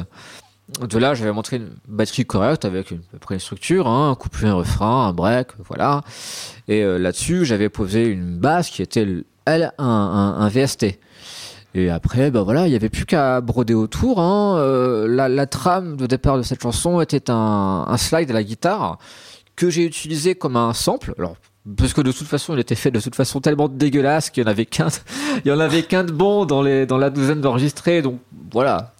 de 0.80 0.98
là, 0.98 1.14
j'avais 1.14 1.32
montré 1.32 1.56
une 1.56 1.70
batterie 1.86 2.24
correcte 2.24 2.64
avec 2.64 2.90
une, 2.90 3.00
une 3.30 3.38
structure, 3.38 3.86
hein, 3.86 4.10
un 4.10 4.14
couplet, 4.14 4.48
un 4.48 4.54
refrain, 4.54 5.08
un 5.08 5.12
break, 5.12 5.48
voilà. 5.68 6.02
Et 6.68 6.82
euh, 6.82 6.98
là-dessus, 6.98 7.44
j'avais 7.44 7.68
posé 7.68 8.06
une 8.06 8.38
basse 8.38 8.70
qui 8.70 8.82
était, 8.82 9.06
elle, 9.44 9.72
un, 9.78 9.84
un, 10.38 10.48
VST. 10.48 10.98
Et 11.74 11.90
après, 11.90 12.30
ben 12.30 12.42
voilà, 12.42 12.66
il 12.66 12.70
n'y 12.70 12.76
avait 12.76 12.90
plus 12.90 13.06
qu'à 13.06 13.40
broder 13.40 13.74
autour. 13.74 14.20
Hein. 14.20 14.56
Euh, 14.58 15.06
la, 15.08 15.28
la, 15.28 15.46
trame 15.46 15.96
de 15.96 16.06
départ 16.06 16.36
de 16.36 16.42
cette 16.42 16.62
chanson 16.62 17.00
était 17.00 17.30
un, 17.30 17.86
un 17.88 17.96
slide 17.96 18.30
à 18.30 18.34
la 18.34 18.42
guitare 18.42 18.98
que 19.56 19.70
j'ai 19.70 19.84
utilisé 19.84 20.34
comme 20.34 20.56
un 20.56 20.72
sample. 20.74 21.14
Alors, 21.18 21.36
parce 21.76 21.92
que 21.92 22.00
de 22.00 22.12
toute 22.12 22.26
façon, 22.26 22.54
il 22.54 22.60
était 22.60 22.74
fait 22.74 22.90
de 22.90 23.00
toute 23.00 23.14
façon 23.14 23.40
tellement 23.40 23.68
dégueulasse 23.68 24.30
qu'il 24.30 24.42
y 24.42 24.46
en 24.46 24.50
avait 24.50 24.66
qu'un, 24.66 24.88
en 25.46 25.60
avait 25.60 25.82
qu'un 25.82 26.04
de 26.04 26.12
bon 26.12 26.44
dans 26.44 26.62
les, 26.62 26.86
dans 26.86 26.98
la 26.98 27.10
douzaine 27.10 27.40
d'enregistrés. 27.40 28.02
Donc 28.02 28.20
voilà, 28.50 28.92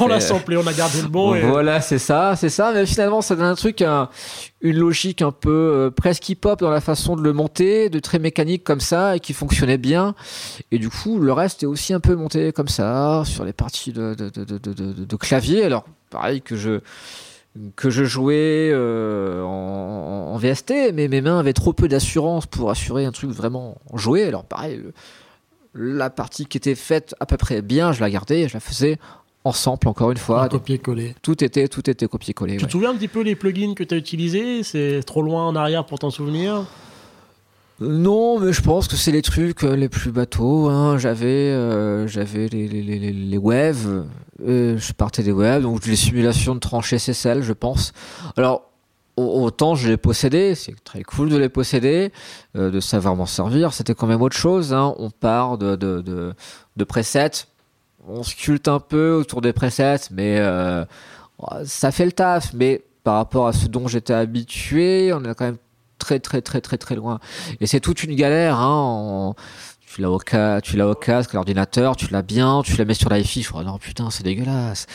on 0.00 0.06
l'a 0.06 0.20
samplé, 0.20 0.56
on 0.56 0.66
a 0.66 0.72
gardé 0.72 1.02
le 1.02 1.08
bon. 1.08 1.38
Voilà, 1.40 1.80
c'est 1.80 1.98
ça, 1.98 2.36
c'est 2.36 2.48
ça. 2.48 2.72
Mais 2.72 2.86
finalement, 2.86 3.22
ça 3.22 3.36
donne 3.36 3.46
un 3.46 3.54
truc, 3.54 3.82
une 3.82 4.76
logique 4.76 5.22
un 5.22 5.32
peu 5.32 5.50
euh, 5.50 5.90
presque 5.90 6.28
hip-hop 6.28 6.60
dans 6.60 6.70
la 6.70 6.80
façon 6.80 7.16
de 7.16 7.22
le 7.22 7.32
monter, 7.32 7.88
de 7.88 7.98
très 7.98 8.18
mécanique 8.18 8.64
comme 8.64 8.80
ça, 8.80 9.16
et 9.16 9.20
qui 9.20 9.32
fonctionnait 9.32 9.78
bien. 9.78 10.14
Et 10.70 10.78
du 10.78 10.90
coup, 10.90 11.18
le 11.18 11.32
reste 11.32 11.62
est 11.62 11.66
aussi 11.66 11.94
un 11.94 12.00
peu 12.00 12.14
monté 12.14 12.52
comme 12.52 12.68
ça, 12.68 13.22
sur 13.24 13.44
les 13.44 13.52
parties 13.52 13.92
de, 13.92 14.14
de, 14.14 14.28
de, 14.28 15.04
de 15.04 15.16
clavier. 15.16 15.64
Alors, 15.64 15.84
pareil 16.10 16.42
que 16.42 16.56
je 16.56 16.80
que 17.74 17.90
je 17.90 18.04
jouais 18.04 18.70
euh, 18.72 19.42
en, 19.42 20.34
en, 20.34 20.36
VST, 20.36 20.92
mais 20.94 21.08
mes 21.08 21.20
mains 21.20 21.40
avaient 21.40 21.52
trop 21.52 21.72
peu 21.72 21.88
d'assurance 21.88 22.46
pour 22.46 22.70
assurer 22.70 23.04
un 23.04 23.10
truc 23.10 23.30
vraiment 23.30 23.78
joué. 23.94 24.24
Alors 24.24 24.44
pareil, 24.44 24.80
la 25.74 26.10
partie 26.10 26.46
qui 26.46 26.56
était 26.56 26.74
faite 26.74 27.14
à 27.20 27.26
peu 27.26 27.36
près 27.36 27.62
bien, 27.62 27.92
je 27.92 28.00
la 28.00 28.10
gardais, 28.10 28.48
je 28.48 28.54
la 28.54 28.60
faisais 28.60 28.98
ensemble 29.44 29.88
encore 29.88 30.10
une 30.10 30.18
fois. 30.18 30.48
Copier-coller. 30.48 31.14
Tout 31.22 31.42
était, 31.42 31.68
tout 31.68 31.88
était 31.88 32.06
copier-coller. 32.06 32.58
Tu 32.58 32.66
te 32.66 32.72
souviens 32.72 32.90
un 32.90 32.96
petit 32.96 33.08
peu 33.08 33.22
les 33.22 33.36
plugins 33.36 33.74
que 33.74 33.84
tu 33.84 33.94
as 33.94 33.98
utilisés? 33.98 34.62
C'est 34.62 35.02
trop 35.04 35.22
loin 35.22 35.46
en 35.46 35.56
arrière 35.56 35.86
pour 35.86 35.98
t'en 35.98 36.10
souvenir? 36.10 36.66
Non, 37.80 38.38
mais 38.38 38.52
je 38.52 38.60
pense 38.60 38.88
que 38.88 38.96
c'est 38.96 39.10
les 39.10 39.22
trucs 39.22 39.64
euh, 39.64 39.74
les 39.74 39.88
plus 39.88 40.12
bateaux. 40.12 40.68
Hein. 40.68 40.98
J'avais, 40.98 41.26
euh, 41.26 42.06
j'avais 42.06 42.46
les, 42.48 42.68
les, 42.68 42.82
les, 42.82 43.12
les 43.12 43.38
waves, 43.38 44.04
euh, 44.46 44.76
je 44.76 44.92
partais 44.92 45.22
des 45.22 45.32
waves, 45.32 45.62
donc 45.62 45.86
les 45.86 45.96
simulations 45.96 46.54
de 46.54 46.60
tranchées 46.60 46.98
SSL, 46.98 47.42
je 47.42 47.54
pense. 47.54 47.92
Alors, 48.36 48.70
autant 49.16 49.74
je 49.74 49.88
les 49.88 49.96
possédais, 49.96 50.54
c'est 50.54 50.74
très 50.84 51.02
cool 51.02 51.30
de 51.30 51.36
les 51.38 51.48
posséder, 51.48 52.12
de 52.54 52.80
savoir 52.80 53.16
m'en 53.16 53.26
servir, 53.26 53.72
c'était 53.72 53.94
quand 53.94 54.06
même 54.06 54.22
autre 54.22 54.36
chose. 54.36 54.72
Hein. 54.74 54.94
On 54.98 55.10
part 55.10 55.56
de, 55.58 55.74
de, 55.76 56.00
de, 56.00 56.34
de 56.76 56.84
presets, 56.84 57.46
on 58.08 58.22
sculpte 58.22 58.68
un 58.68 58.80
peu 58.80 59.12
autour 59.12 59.40
des 59.40 59.52
presets, 59.52 60.08
mais 60.10 60.38
euh, 60.38 60.84
ça 61.64 61.90
fait 61.90 62.04
le 62.04 62.12
taf. 62.12 62.52
Mais 62.54 62.84
par 63.04 63.16
rapport 63.16 63.46
à 63.46 63.52
ce 63.52 63.66
dont 63.66 63.88
j'étais 63.88 64.12
habitué, 64.12 65.12
on 65.12 65.24
est 65.24 65.34
quand 65.34 65.46
même 65.46 65.58
très 65.98 66.18
très 66.18 66.42
très 66.42 66.60
très 66.60 66.78
très 66.78 66.94
loin. 66.94 67.20
Et 67.60 67.66
c'est 67.66 67.80
toute 67.80 68.02
une 68.02 68.14
galère. 68.14 68.58
Hein, 68.58 69.34
tu 69.92 70.02
l'as 70.02 70.10
au, 70.10 70.20
tu 70.62 70.76
l'as 70.76 70.88
au 70.88 70.94
casque, 70.94 71.32
l'ordinateur, 71.32 71.96
tu 71.96 72.06
l'as 72.12 72.22
bien, 72.22 72.62
tu 72.64 72.76
la 72.76 72.84
mets 72.84 72.94
sur 72.94 73.10
l'iFi, 73.10 73.42
je 73.42 73.48
crois, 73.48 73.64
non 73.64 73.78
putain, 73.78 74.08
c'est 74.10 74.22
dégueulasse. 74.22 74.86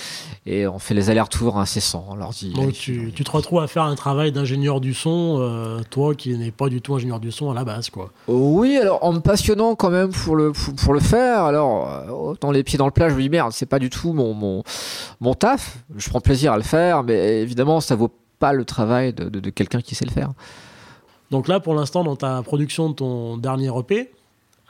Et 0.46 0.68
on 0.68 0.80
fait 0.80 0.93
les 0.93 1.10
allers-retours 1.10 1.58
incessants, 1.58 2.06
on 2.10 2.16
leur 2.16 2.30
dit. 2.30 2.54
Donc 2.54 2.72
tu, 2.72 3.12
tu, 3.14 3.24
te 3.26 3.32
retrouves 3.32 3.60
à 3.60 3.68
faire 3.68 3.84
un 3.84 3.96
travail 3.96 4.32
d'ingénieur 4.32 4.80
du 4.80 4.93
son, 4.93 5.38
euh, 5.39 5.82
toi 5.89 6.16
qui 6.16 6.38
n'es 6.38 6.52
pas 6.52 6.70
du 6.70 6.82
tout 6.82 6.96
ingénieur 6.96 7.20
du 7.20 7.32
son 7.32 7.52
à 7.52 7.54
la 7.54 7.66
base, 7.66 7.89
quoi. 7.89 8.12
Oui, 8.30 8.78
alors 8.78 9.04
en 9.04 9.12
me 9.12 9.20
passionnant 9.20 9.76
quand 9.76 9.89
même 9.89 10.12
pour 10.12 10.38
le, 10.38 10.54
pour, 10.54 10.93
le 10.93 11.02
faire, 11.02 11.43
alors 11.43 11.91
euh, 11.91 12.08
autant 12.10 12.52
les 12.52 12.64
pieds 12.64 12.78
dans 12.78 12.86
le 12.86 12.91
plat, 12.91 13.10
je 13.10 13.16
me 13.16 13.22
dis 13.22 13.30
merde, 13.30 13.52
c'est 13.52 13.66
pas 13.66 13.80
du 13.80 13.89
tout 13.89 14.14
mon, 14.14 14.34
mon, 14.34 14.64
mon 15.20 15.34
taf, 15.34 15.78
je 15.98 16.10
prends 16.10 16.22
plaisir 16.22 16.54
à 16.54 16.58
le 16.58 16.64
faire, 16.64 17.04
mais 17.04 17.41
évidemment 17.41 17.82
ça 17.82 17.96
vaut 17.96 18.12
pas 18.39 18.54
le 18.54 18.64
travail 18.64 19.12
de, 19.14 19.28
de- 19.28 19.39
de 19.41 19.50
quelqu'un 19.50 19.82
qui 19.82 19.93
sait 19.93 20.06
le 20.06 20.12
faire. 20.12 20.32
Donc 21.32 21.48
là, 21.48 21.60
pour 21.60 21.74
l'instant, 21.74 22.04
dans 22.04 22.16
ta 22.16 22.41
production 22.43 22.89
de 22.89 22.93
ton 22.93 23.38
dernier 23.38 23.72
EP, 23.78 24.12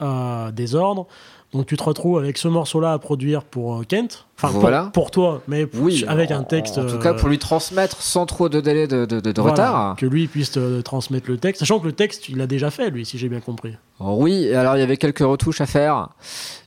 euh, 0.00 0.50
Désordre, 0.52 1.06
donc 1.52 1.66
tu 1.66 1.76
te 1.76 1.82
retrouves 1.82 2.18
avec 2.18 2.36
ce 2.38 2.48
morceau-là 2.48 2.92
à 2.92 2.98
produire 2.98 3.44
pour 3.44 3.76
euh, 3.76 3.82
Kent. 3.84 4.26
Enfin, 4.36 4.50
pour- 4.50 4.60
Voilà. 4.60 4.90
pour, 4.92 5.10
toi, 5.10 5.42
mais 5.48 5.66
Oui, 5.74 6.04
avec 6.08 6.30
en- 6.30 6.40
un 6.40 6.42
texte. 6.42 6.76
En, 6.78 6.86
tout 6.86 6.98
cas, 6.98 7.12
euh, 7.14 7.16
pour 7.18 7.28
lui 7.28 7.38
transmettre 7.38 8.02
sans 8.02 8.26
trop 8.26 8.48
de 8.48 8.60
délai 8.60 8.86
de, 8.86 9.06
de- 9.06 9.20
de- 9.20 9.32
de 9.32 9.40
voilà, 9.40 9.52
retard. 9.54 9.96
Que 9.96 10.06
lui 10.06 10.26
puisse 10.26 10.50
te 10.50 10.80
transmettre 10.82 11.30
le 11.30 11.38
texte. 11.38 11.60
Sachant 11.60 11.78
que 11.80 11.86
le 11.86 11.92
texte, 11.92 12.28
il 12.28 12.36
l'a 12.36 12.46
déjà 12.46 12.70
fait, 12.70 12.90
lui, 12.90 13.06
si 13.06 13.16
j'ai 13.16 13.28
bien 13.28 13.40
compris. 13.40 13.74
Oui, 14.00 14.52
alors 14.52 14.76
il 14.76 14.80
y 14.80 14.82
avait 14.82 14.98
quelques 14.98 15.20
retouches 15.20 15.60
à 15.60 15.66
faire, 15.66 16.10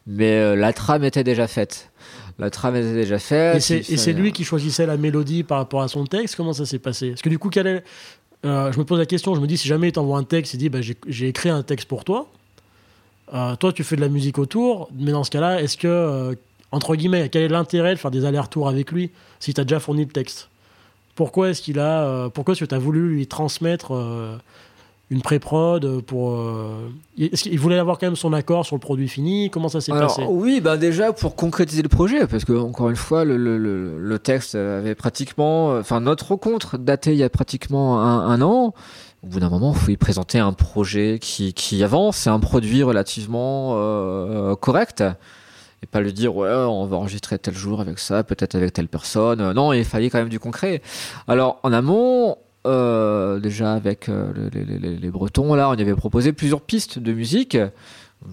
mais 0.08 0.32
euh, 0.40 0.56
la 0.56 0.74
trame 0.74 1.04
était 1.04 1.24
déjà 1.24 1.48
faite. 1.48 1.92
La 2.40 2.50
trame 2.50 2.78
était 2.78 2.94
déjà 2.94 3.20
faite. 3.20 3.58
Et 3.58 3.60
c'est 3.60 4.10
et 4.10 4.14
lui 4.14 4.32
qui 4.32 4.46
choisissait 4.46 4.86
la 4.86 4.96
mélodie 4.96 5.44
par 5.44 5.58
rapport 5.58 5.82
à 5.82 5.90
son 5.90 6.06
texte. 6.06 6.36
Comment 6.38 6.54
ça 6.54 6.66
s'est 6.66 6.80
passé? 6.80 7.10
Parce 7.10 7.22
que 7.22 7.28
du 7.30 7.38
coup, 7.38 7.50
quel 7.50 7.68
est- 7.68 7.84
euh, 8.46 8.72
je 8.72 8.80
me 8.80 8.86
pose 8.86 8.98
la 8.98 9.06
question. 9.06 9.36
Je 9.36 9.42
me 9.42 9.46
dis, 9.48 9.58
si 9.58 9.68
jamais 9.68 9.90
il 9.90 9.92
t'envoie 9.92 10.18
un 10.18 10.24
texte, 10.24 10.54
il 10.54 10.58
dit, 10.58 10.70
bah, 10.70 10.80
j'ai 10.82 10.96
j'ai 11.06 11.28
écrit 11.28 11.50
un 11.50 11.62
texte 11.64 11.90
pour 11.90 12.06
toi. 12.06 12.28
Euh, 13.34 13.56
toi, 13.56 13.72
tu 13.74 13.84
fais 13.84 13.96
de 13.96 14.02
la 14.02 14.10
musique 14.10 14.38
autour. 14.38 14.90
Mais 14.98 15.12
dans 15.12 15.24
ce 15.24 15.30
cas-là, 15.32 15.62
est-ce 15.62 15.78
que, 15.78 15.88
euh, 15.88 16.36
entre 16.72 16.96
guillemets, 16.96 17.30
quel 17.30 17.44
est 17.44 17.48
l'intérêt 17.48 17.94
de 17.94 18.00
faire 18.00 18.12
des 18.12 18.26
allers-retours 18.26 18.68
avec 18.68 18.92
lui 18.92 19.12
si 19.40 19.54
tu 19.54 19.62
as 19.62 19.64
déjà 19.64 19.80
fourni 19.80 20.04
le 20.06 20.12
texte? 20.12 20.50
Pourquoi 21.16 21.50
est-ce 21.50 21.62
qu'il 21.62 21.80
a, 21.80 22.04
euh, 22.06 22.30
pourquoi 22.30 22.54
est-ce 22.54 22.62
que 22.64 22.70
tu 22.70 22.76
as 22.76 22.80
voulu 22.80 23.10
lui 23.10 23.28
transmettre 23.28 23.92
une 25.12 25.22
pré-prod 25.22 26.02
pour 26.02 26.40
Est-ce 27.18 27.44
qu'il 27.44 27.60
voulait 27.60 27.78
avoir 27.80 27.98
quand 27.98 28.06
même 28.08 28.16
son 28.16 28.32
accord 28.32 28.66
sur 28.66 28.76
le 28.76 28.80
produit 28.80 29.08
fini? 29.10 29.50
Comment 29.50 29.68
ça 29.68 29.82
s'est 29.82 29.92
Alors, 29.92 30.16
passé? 30.16 30.26
oui, 30.30 30.62
ben 30.62 30.78
déjà 30.78 31.12
pour 31.12 31.36
concrétiser 31.36 31.82
le 31.82 31.90
projet, 31.90 32.26
parce 32.28 32.46
que 32.46 32.54
encore 32.54 32.90
une 32.90 32.96
fois, 32.96 33.26
le, 33.26 33.36
le- 33.36 33.58
le- 33.58 34.00
le 34.00 34.20
texte 34.20 34.56
avait 34.56 34.96
pratiquement, 34.96 35.78
enfin 35.78 36.00
notre 36.00 36.28
rencontre 36.30 36.78
datait 36.78 37.14
il 37.14 37.18
y 37.18 37.24
a 37.24 37.30
pratiquement 37.30 38.00
un, 38.02 38.20
un 38.30 38.42
an. 38.42 38.74
Au 39.24 39.28
bout 39.28 39.40
d'un 39.40 39.50
moment, 39.50 39.74
il 39.74 39.80
faut 39.80 39.92
y 39.92 39.98
présenter 39.98 40.40
un 40.40 40.54
projet 40.54 41.20
qui, 41.22 41.84
avance, 41.84 42.26
et 42.26 42.30
un 42.30 42.40
produit 42.40 42.84
relativement 42.84 43.74
euh, 43.76 44.56
correct, 44.56 45.04
et 45.84 45.88
pas 45.88 46.00
lui 46.00 46.14
dire 46.14 46.36
ouais, 46.36 46.50
on 46.50 46.86
va 46.86 46.96
enregistrer 46.98 47.38
tel 47.38 47.54
jour 47.54 47.82
avec 47.82 48.00
ça, 48.00 48.24
peut-être 48.24 48.56
avec 48.56 48.72
telle 48.74 48.88
personne. 48.88 49.52
Non, 49.52 49.74
il 49.74 49.84
fallait 49.84 50.10
quand 50.10 50.20
même 50.20 50.30
du 50.30 50.40
concret. 50.40 50.82
Alors 51.28 51.60
en 51.64 51.74
amont. 51.74 52.38
euh, 52.68 53.40
déjà 53.40 53.74
avec 53.74 54.10
euh, 54.10 54.34
les- 54.54 54.98
les 54.98 55.10
Bretons 55.10 55.54
là, 55.56 55.70
on 55.70 55.76
y 55.76 55.82
avait 55.82 55.96
proposé 55.96 56.34
plusieurs 56.34 56.60
pistes 56.62 57.00
de 57.00 57.14
musique. 57.14 57.58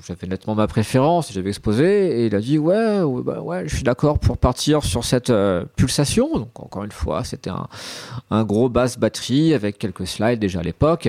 J'avais 0.06 0.26
nettement 0.26 0.56
ma 0.56 0.66
préférence, 0.66 1.32
j'avais 1.32 1.50
exposé 1.50 2.20
et 2.20 2.26
il 2.26 2.34
a 2.34 2.40
dit 2.40 2.58
ouais, 2.58 3.02
ouais, 3.02 3.22
bah 3.22 3.66
je 3.66 3.74
suis 3.74 3.84
d'accord 3.84 4.18
pour 4.18 4.36
partir 4.36 4.82
sur 4.82 5.04
cette 5.04 5.30
euh, 5.30 5.64
pulsation. 5.76 6.28
Donc 6.38 6.60
encore 6.60 6.82
une 6.82 6.92
fois, 6.92 7.22
c'était 7.22 7.50
un, 8.30 8.44
gros 8.44 8.68
basse 8.68 8.98
batterie 8.98 9.54
avec 9.54 9.78
quelques 9.78 10.06
slides 10.06 10.40
déjà 10.40 10.58
à 10.58 10.62
l'époque. 10.62 11.06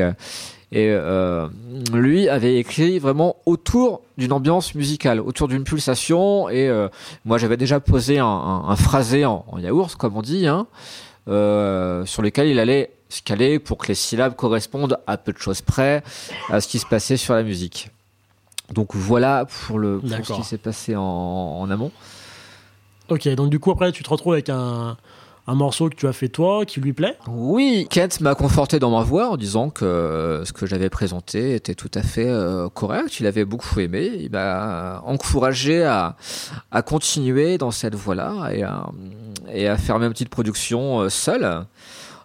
Et 0.71 0.89
euh, 0.91 1.47
lui 1.91 2.29
avait 2.29 2.57
écrit 2.57 2.99
vraiment 2.99 3.37
autour 3.45 4.01
d'une 4.17 4.31
ambiance 4.31 4.75
musicale, 4.75 5.21
autour 5.21 5.47
d'une 5.47 5.63
pulsation. 5.63 6.47
Et 6.49 6.67
euh, 6.67 6.87
moi, 7.25 7.39
j'avais 7.39 7.57
déjà 7.57 7.79
posé 7.79 8.19
un, 8.19 8.75
phrasé 8.75 9.25
en, 9.25 9.43
yaourt, 9.57 9.95
comme 9.95 10.17
on 10.17 10.21
dit, 10.21 10.45
hein, 10.45 10.67
sur 11.25 12.21
lequel 12.21 12.47
il 12.47 12.59
allait 12.59 12.91
se 13.09 13.21
caler 13.23 13.57
pour 13.57 13.77
que 13.77 13.87
les 13.87 13.95
syllabes 13.95 14.35
correspondent 14.35 14.99
à 15.07 15.17
peu 15.17 15.33
de 15.33 15.37
choses 15.37 15.61
près 15.61 16.03
à 16.49 16.61
ce 16.61 16.67
qui 16.67 16.77
se 16.77 16.85
passait 16.85 17.17
sur 17.17 17.33
la 17.33 17.43
musique. 17.43 17.89
Donc 18.73 18.95
voilà 18.95 19.45
pour, 19.45 19.79
le, 19.79 19.99
pour 19.99 20.25
ce 20.25 20.33
qui 20.33 20.43
s'est 20.43 20.57
passé 20.57 20.95
en, 20.95 21.01
en 21.01 21.69
amont. 21.71 21.91
Ok, 23.09 23.27
donc 23.35 23.49
du 23.49 23.59
coup, 23.59 23.71
après, 23.71 23.91
tu 23.93 24.03
te 24.03 24.09
retrouves 24.09 24.33
avec 24.33 24.49
un, 24.49 24.97
un 25.47 25.55
morceau 25.55 25.89
que 25.89 25.95
tu 25.95 26.07
as 26.07 26.11
fait 26.11 26.27
toi, 26.27 26.65
qui 26.65 26.81
lui 26.81 26.91
plaît? 26.91 27.17
Oui, 27.27 27.87
Kent 27.89 28.19
m'a 28.19 28.35
conforté 28.35 28.79
dans 28.79 28.91
ma 28.91 29.03
voix 29.03 29.29
en 29.29 29.37
disant 29.37 29.69
que 29.69 29.85
euh, 29.85 30.43
ce 30.43 30.51
que 30.51 30.65
j'avais 30.65 30.89
présenté 30.89 31.55
était 31.55 31.75
tout 31.75 31.91
à 31.93 32.01
fait 32.01 32.27
euh, 32.27 32.67
correct. 32.67 33.21
Il 33.21 33.25
avait 33.25 33.45
beaucoup 33.45 33.79
aimé. 33.79 34.11
Il 34.19 34.31
m'a 34.31 35.01
encouragé 35.05 35.85
à, 35.85 36.17
à 36.69 36.81
continuer 36.81 37.57
dans 37.57 37.71
cette 37.71 37.95
voie-là 37.95 38.49
et 38.51 38.63
à, 38.63 38.89
et 39.53 39.69
à 39.69 39.77
faire 39.77 39.99
mes 39.99 40.09
petites 40.09 40.27
productions 40.27 40.99
euh, 40.99 41.09
seul. 41.09 41.45
Alors 41.45 41.65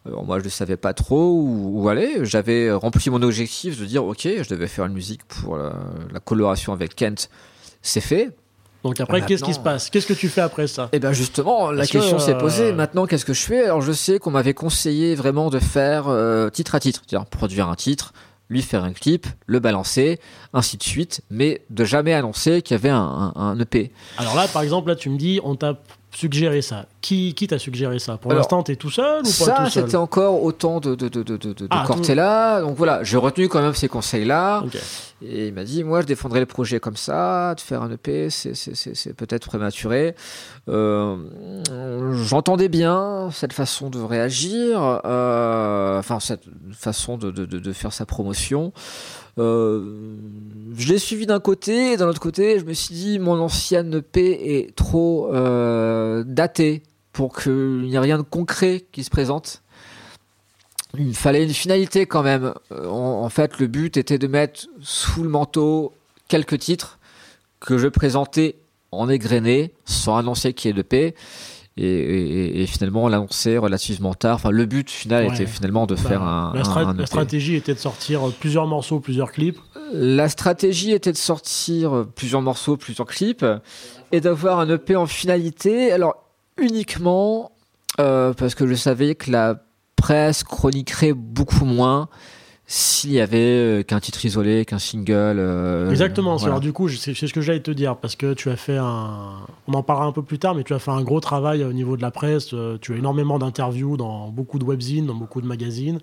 moi, 0.05 0.39
je 0.41 0.45
ne 0.45 0.49
savais 0.51 0.77
pas 0.77 0.95
trop 0.95 1.33
où, 1.33 1.71
où 1.83 1.89
aller. 1.89 2.21
J'avais 2.25 2.73
rempli 2.73 3.09
mon 3.11 3.23
objectif 3.23 3.79
de 3.81 3.85
dire, 3.85 4.05
ok, 4.05 4.23
je 4.23 4.49
devais 4.49 4.67
faire 4.69 4.87
une 4.87 4.93
musique 4.95 5.25
pour 5.25 5.57
la, 5.57 5.73
la 6.13 6.21
coloration 6.21 6.73
avec 6.73 6.95
Kent. 6.97 7.31
C'est 7.83 8.01
fait. 8.01 8.31
Donc 8.85 8.99
après, 9.01 9.21
Maintenant- 9.21 9.29
qu'est-ce 9.29 9.45
qui 9.45 9.55
se 9.55 9.61
passe? 9.61 9.91
Qu'est-ce 9.91 10.09
que 10.09 10.13
tu 10.13 10.29
fais 10.29 10.41
après 10.41 10.67
ça? 10.67 10.89
Et 10.93 10.99
bien 10.99 11.13
justement, 11.13 11.71
la 11.71 11.79
Parce 11.79 11.91
que, 11.91 11.99
question 11.99 12.19
s'est 12.19 12.35
euh, 12.35 12.39
posée. 12.39 12.73
Maintenant, 12.73 13.07
qu'est-ce 13.07 13.25
que 13.25 13.33
je 13.33 13.43
fais? 13.43 13.65
Alors 13.65 13.81
je 13.81 13.93
sais 13.93 14.19
qu'on 14.19 14.33
m'avait 14.33 14.55
conseillé 14.55 15.15
vraiment 15.15 15.51
de 15.51 15.61
faire 15.61 16.09
euh, 16.09 16.51
titre 16.51 16.75
à 16.75 16.81
titre, 16.81 17.03
c'est-à-dire 17.07 17.27
produire 17.29 17.69
un 17.69 17.77
titre, 17.77 18.13
lui 18.49 18.61
faire 18.61 18.83
un 18.83 18.93
clip, 18.93 19.29
le 19.47 19.61
balancer, 19.61 20.19
ainsi 20.53 20.79
de 20.79 20.83
suite, 20.83 21.21
mais 21.31 21.63
de 21.71 21.85
jamais 21.85 22.13
annoncer 22.13 22.61
qu'il 22.61 22.75
y 22.75 22.81
avait 22.81 22.89
un, 22.89 23.33
un- 23.37 23.41
un 23.41 23.61
EP. 23.61 23.93
Alors 24.19 24.35
là, 24.35 24.49
par 24.49 24.63
exemple, 24.63 24.89
là, 24.89 24.97
tu 24.97 25.11
me 25.11 25.17
dis, 25.17 25.39
on 25.45 25.55
t'a 25.55 25.79
suggéré 26.15 26.63
ça. 26.63 26.87
Qui, 27.01 27.35
qui 27.35 27.47
t'a 27.47 27.59
suggéré 27.59 27.99
ça? 27.99 28.17
Pour 28.17 28.33
l'instant, 28.33 28.63
t'es 28.63 28.77
tout 28.77 28.91
seul 28.91 29.21
ou 29.21 29.25
pas 29.25 29.29
Ça, 29.31 29.67
c'était 29.71 29.97
encore 29.97 30.43
autant 30.43 30.79
de, 30.79 30.95
de, 30.95 31.09
de, 31.09 31.23
de, 31.23 31.37
de, 31.37 31.67
Ah, 31.71 31.85
Cortella. 31.87 32.61
Donc 32.61 32.77
voilà, 32.77 33.03
j'ai 33.03 33.17
retenu 33.17 33.49
quand 33.49 33.61
même 33.63 33.75
ces 33.75 33.89
conseils-là. 33.89 34.63
Et 35.25 35.49
il 35.49 35.55
m'a 35.55 35.65
dit, 35.65 35.85
moi, 35.85 36.01
je 36.01 36.07
défendrais 36.07 36.41
le 36.41 36.47
projet 36.47 36.81
comme 36.81 36.97
ça, 36.97 37.55
de 37.55 37.61
faire 37.61 37.83
un 37.83 37.91
EP, 37.91 38.29
c'est- 38.31 39.15
peut-être 39.17 39.49
prématuré. 39.49 40.15
Euh, 40.69 41.17
J'entendais 42.25 42.69
bien 42.69 43.31
cette 43.33 43.53
façon 43.53 43.91
de 43.91 43.99
réagir, 44.01 45.01
euh, 45.05 45.99
enfin, 45.99 46.21
cette 46.21 46.45
façon 46.73 47.17
de, 47.17 47.31
de, 47.31 47.47
de, 47.47 47.59
de 47.59 47.73
faire 47.73 47.93
sa 47.93 48.07
promotion. 48.07 48.73
Euh, 49.39 50.17
je 50.77 50.89
l'ai 50.93 50.99
suivi 50.99 51.27
d'un 51.27 51.41
côté, 51.41 51.93
et 51.93 51.97
d'un 51.97 52.09
autre 52.09 52.21
côté, 52.21 52.59
je 52.59 52.65
me 52.65 52.73
suis 52.73 52.95
dit, 52.95 53.19
mon 53.19 53.41
ancienne 53.41 53.95
EP 53.95 54.57
est 54.57 54.75
trop 54.75 55.33
euh, 55.35 56.23
datée 56.27 56.83
pour 57.13 57.37
qu'il 57.37 57.83
n'y 57.83 57.95
ait 57.95 57.99
rien 57.99 58.19
de 58.19 58.23
concret 58.23 58.85
qui 58.93 59.05
se 59.05 59.11
présente. 59.11 59.63
Il 60.99 61.17
fallait 61.17 61.45
une 61.45 61.55
finalité 61.55 62.07
quand 62.07 62.23
même. 62.23 62.53
Euh, 62.73 62.87
En, 62.89 63.23
en 63.25 63.29
fait, 63.29 63.59
le 63.59 63.67
but 63.67 63.97
était 63.97 64.19
de 64.19 64.27
mettre 64.27 64.67
sous 64.81 65.23
le 65.23 65.29
manteau 65.29 65.93
quelques 66.29 66.59
titres 66.59 66.99
que 67.61 67.79
je 67.79 67.89
présentais 67.89 68.57
en 68.91 69.09
égrené, 69.09 69.73
sans 69.87 70.19
annoncer 70.19 70.53
qu'il 70.53 70.69
y 70.69 70.71
ait 70.73 70.77
de 70.77 70.83
paix. 70.83 71.15
Et, 71.79 71.87
et- 71.87 72.63
et 72.63 72.67
finalement, 72.67 73.09
l'annoncer 73.09 73.57
relativement 73.57 74.13
tard. 74.15 74.35
Enfin, 74.37 74.51
le 74.51 74.67
but 74.67 74.91
final 74.91 75.27
Ouais. 75.27 75.35
était 75.35 75.47
finalement 75.47 75.87
de 75.87 75.97
faire 75.97 76.21
Bah, 76.21 76.27
un, 76.27 76.55
la, 76.55 76.61
un- 76.61 76.65
strat- 76.65 76.81
un 76.85 76.93
la 76.93 76.99
EP. 77.01 77.07
stratégie 77.07 77.55
était 77.55 77.73
de 77.73 77.79
sortir 77.79 78.21
plusieurs 78.41 78.67
morceaux, 78.67 79.01
plusieurs 79.01 79.33
clips. 79.33 79.59
La 79.95 80.29
stratégie 80.29 80.93
était 80.93 81.13
de 81.13 81.17
sortir 81.17 82.07
plusieurs 82.15 82.43
morceaux, 82.43 82.77
plusieurs 82.77 83.07
clips, 83.07 83.45
et 84.13 84.21
d'avoir 84.21 84.61
un 84.61 84.69
EP 84.69 84.97
en 84.97 85.07
finalité. 85.07 85.93
Alors, 85.93 86.15
uniquement 86.59 87.53
euh, 88.01 88.33
parce 88.35 88.55
que 88.55 88.67
je 88.67 88.75
savais 88.75 89.15
que 89.15 89.31
la 89.31 89.63
presse 89.97 90.45
chroniquerait 90.45 91.13
beaucoup 91.15 91.65
moins 91.65 92.09
s'il 92.67 93.13
y 93.13 93.21
avait 93.21 93.39
euh, 93.39 93.83
qu'un 93.83 94.01
titre 94.01 94.25
isolé, 94.25 94.65
qu'un 94.65 94.79
single. 94.79 95.13
euh, 95.39 95.91
Exactement. 95.91 96.37
voilà. 96.37 96.53
Alors 96.55 96.61
du 96.61 96.73
coup, 96.73 96.89
c'est 96.89 97.13
ce 97.15 97.33
que 97.33 97.41
j'allais 97.41 97.61
te 97.61 97.71
dire 97.71 97.97
parce 97.97 98.17
que 98.17 98.33
tu 98.35 98.49
as 98.51 98.57
fait 98.57 98.77
un. 98.79 99.33
On 99.67 99.75
en 99.75 99.83
parlera 99.83 100.07
un 100.07 100.13
peu 100.13 100.23
plus 100.23 100.39
tard, 100.39 100.55
mais 100.55 100.65
tu 100.65 100.73
as 100.73 100.79
fait 100.79 100.91
un 100.91 101.03
gros 101.03 101.21
travail 101.21 101.65
au 101.65 101.73
niveau 101.73 101.97
de 101.97 102.03
la 102.03 102.11
presse. 102.11 102.51
euh, 102.55 102.79
Tu 102.81 102.95
as 102.95 102.97
énormément 102.97 103.39
d'interviews 103.39 103.97
dans 103.97 104.29
beaucoup 104.29 104.59
de 104.59 104.65
webzines, 104.65 105.07
dans 105.07 105.15
beaucoup 105.15 105.41
de 105.43 105.47
magazines. 105.47 106.01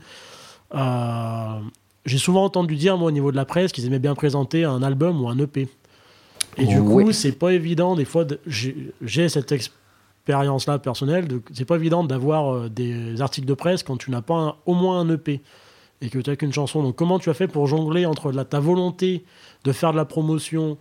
Euh, 0.75 1.59
J'ai 2.05 2.17
souvent 2.17 2.43
entendu 2.45 2.75
dire, 2.75 2.97
moi, 2.97 3.07
au 3.07 3.11
niveau 3.11 3.31
de 3.31 3.35
la 3.37 3.45
presse, 3.45 3.71
qu'ils 3.71 3.85
aimaient 3.85 3.99
bien 3.99 4.15
présenter 4.15 4.63
un 4.63 4.81
album 4.83 5.21
ou 5.21 5.29
un 5.29 5.37
EP. 5.39 5.67
Et 6.57 6.65
du 6.65 6.81
coup, 6.81 7.11
c'est 7.13 7.31
pas 7.33 7.53
évident, 7.53 7.95
des 7.95 8.05
fois, 8.05 8.25
de- 8.25 8.39
j'ai 8.47 9.29
cette 9.29 9.51
expérience-là 9.51 10.79
personnelle, 10.79 11.27
de- 11.27 11.41
c'est 11.53 11.65
pas 11.65 11.75
évident 11.75 12.03
d'avoir 12.03 12.53
euh, 12.53 12.69
des 12.69 13.21
articles 13.21 13.47
de 13.47 13.53
presse 13.53 13.83
quand 13.83 13.97
tu 13.97 14.11
n'as 14.11 14.21
pas 14.21 14.35
un- 14.35 14.55
au 14.65 14.73
moins 14.73 14.99
un 15.01 15.09
EP 15.09 15.41
et 16.01 16.09
que 16.09 16.19
tu 16.19 16.29
n'as 16.29 16.35
qu'une 16.35 16.53
chanson. 16.53 16.83
Donc, 16.83 16.95
comment 16.95 17.19
tu 17.19 17.29
as 17.29 17.33
fait 17.33 17.47
pour 17.47 17.67
jongler 17.67 18.05
entre 18.05 18.31
ta 18.43 18.59
volonté 18.59 19.23
de 19.63 19.71
faire 19.71 19.91
de 19.91 19.97
la 19.97 20.05
promotion 20.05 20.77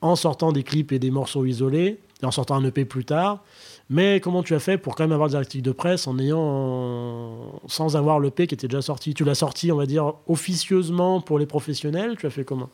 en 0.00 0.16
sortant 0.16 0.52
des 0.52 0.62
clips 0.62 0.92
et 0.92 0.98
des 0.98 1.10
morceaux 1.10 1.44
isolés, 1.44 1.98
et 2.22 2.26
en 2.26 2.30
sortant 2.30 2.56
un 2.56 2.64
EP 2.64 2.84
plus 2.84 3.04
tard, 3.04 3.42
mais 3.90 4.20
comment 4.20 4.42
tu 4.42 4.54
as 4.54 4.58
fait 4.58 4.78
pour 4.78 4.94
quand 4.94 5.04
même 5.04 5.12
avoir 5.12 5.28
des 5.28 5.34
articles 5.34 5.64
de 5.64 5.72
presse 5.72 6.06
en 6.06 6.18
ayant 6.18 7.60
sans 7.66 7.96
avoir 7.96 8.18
l'EP 8.18 8.46
qui 8.46 8.54
était 8.54 8.68
déjà 8.68 8.82
sorti? 8.82 9.14
Tu 9.14 9.24
l'as 9.24 9.34
sorti, 9.34 9.70
on 9.72 9.76
va 9.76 9.86
dire, 9.86 10.14
officieusement 10.26 11.20
pour 11.20 11.38
les 11.38 11.46
professionnels 11.46 12.16
Tu 12.18 12.26
as 12.26 12.30
fait 12.30 12.44
comment? 12.44 12.70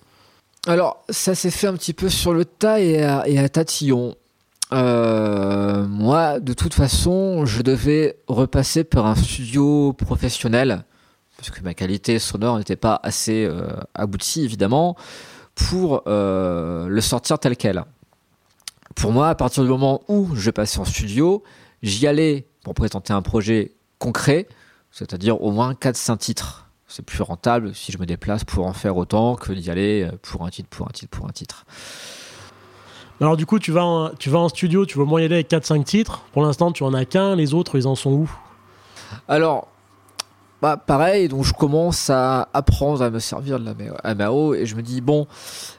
Alors, 0.66 1.02
ça 1.08 1.34
s'est 1.34 1.50
fait 1.50 1.66
un 1.66 1.74
petit 1.74 1.94
peu 1.94 2.08
sur 2.08 2.32
le 2.32 2.44
tas 2.44 2.80
et 2.80 3.02
à, 3.02 3.26
et 3.26 3.48
tatillon. 3.48 4.14
Euh, 4.72 5.86
moi, 5.86 6.38
de 6.38 6.52
toute 6.52 6.74
façon, 6.74 7.44
je 7.44 7.62
devais 7.62 8.18
repasser 8.28 8.84
par 8.84 9.06
un 9.06 9.16
studio 9.16 9.92
professionnel, 9.94 10.84
parce 11.40 11.50
que 11.50 11.64
ma 11.64 11.72
qualité 11.72 12.18
sonore 12.18 12.58
n'était 12.58 12.76
pas 12.76 13.00
assez 13.02 13.46
euh, 13.46 13.70
aboutie, 13.94 14.44
évidemment, 14.44 14.94
pour 15.54 16.02
euh, 16.06 16.86
le 16.86 17.00
sortir 17.00 17.38
tel 17.38 17.56
quel. 17.56 17.82
Pour 18.94 19.10
moi, 19.12 19.30
à 19.30 19.34
partir 19.34 19.62
du 19.62 19.70
moment 19.70 20.02
où 20.08 20.34
je 20.34 20.50
passais 20.50 20.78
en 20.78 20.84
studio, 20.84 21.42
j'y 21.82 22.06
allais 22.06 22.46
pour 22.62 22.74
présenter 22.74 23.14
un 23.14 23.22
projet 23.22 23.72
concret, 23.98 24.48
c'est-à-dire 24.90 25.40
au 25.40 25.50
moins 25.50 25.72
4-5 25.72 26.18
titres. 26.18 26.66
C'est 26.88 27.06
plus 27.06 27.22
rentable 27.22 27.74
si 27.74 27.90
je 27.90 27.96
me 27.96 28.04
déplace 28.04 28.44
pour 28.44 28.66
en 28.66 28.74
faire 28.74 28.98
autant 28.98 29.36
que 29.36 29.52
d'y 29.52 29.70
aller 29.70 30.10
pour 30.20 30.44
un 30.44 30.50
titre, 30.50 30.68
pour 30.68 30.88
un 30.88 30.90
titre, 30.90 31.16
pour 31.16 31.26
un 31.26 31.32
titre. 31.32 31.64
Alors 33.18 33.38
du 33.38 33.46
coup, 33.46 33.58
tu 33.58 33.72
vas 33.72 33.84
en, 33.84 34.10
tu 34.10 34.28
vas 34.28 34.40
en 34.40 34.50
studio, 34.50 34.84
tu 34.84 34.98
veux 34.98 35.04
moins 35.04 35.22
y 35.22 35.24
aller 35.24 35.36
avec 35.36 35.48
4-5 35.48 35.84
titres. 35.84 36.20
Pour 36.32 36.42
l'instant, 36.42 36.70
tu 36.70 36.82
en 36.82 36.92
as 36.92 37.06
qu'un, 37.06 37.34
les 37.34 37.54
autres, 37.54 37.78
ils 37.78 37.86
en 37.86 37.94
sont 37.94 38.12
où? 38.12 38.30
Alors, 39.26 39.68
bah, 40.62 40.76
pareil, 40.76 41.28
donc 41.28 41.44
je 41.44 41.52
commence 41.52 42.10
à 42.10 42.48
apprendre 42.52 43.02
à 43.02 43.10
me 43.10 43.18
servir 43.18 43.58
de 43.58 43.64
la 43.64 44.14
MAO 44.14 44.54
et 44.54 44.66
je 44.66 44.76
me 44.76 44.82
dis, 44.82 45.00
bon, 45.00 45.26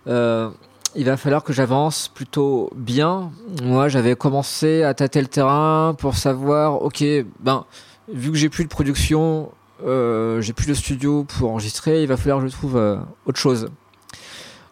euh, 0.07 0.49
il 0.95 1.05
va 1.05 1.17
falloir 1.17 1.43
que 1.43 1.53
j'avance 1.53 2.07
plutôt 2.07 2.69
bien. 2.75 3.31
Moi, 3.63 3.89
j'avais 3.89 4.15
commencé 4.15 4.83
à 4.83 4.93
tâter 4.93 5.21
le 5.21 5.27
terrain 5.27 5.95
pour 5.97 6.15
savoir, 6.15 6.81
ok, 6.81 7.03
ben, 7.39 7.65
vu 8.11 8.31
que 8.31 8.37
j'ai 8.37 8.49
plus 8.49 8.63
de 8.63 8.69
production, 8.69 9.51
euh, 9.85 10.41
j'ai 10.41 10.53
plus 10.53 10.67
de 10.67 10.73
studio 10.73 11.25
pour 11.25 11.51
enregistrer, 11.51 12.01
il 12.01 12.07
va 12.07 12.17
falloir 12.17 12.39
que 12.39 12.47
je 12.47 12.51
trouve 12.51 12.77
euh, 12.77 12.97
autre 13.25 13.39
chose 13.39 13.69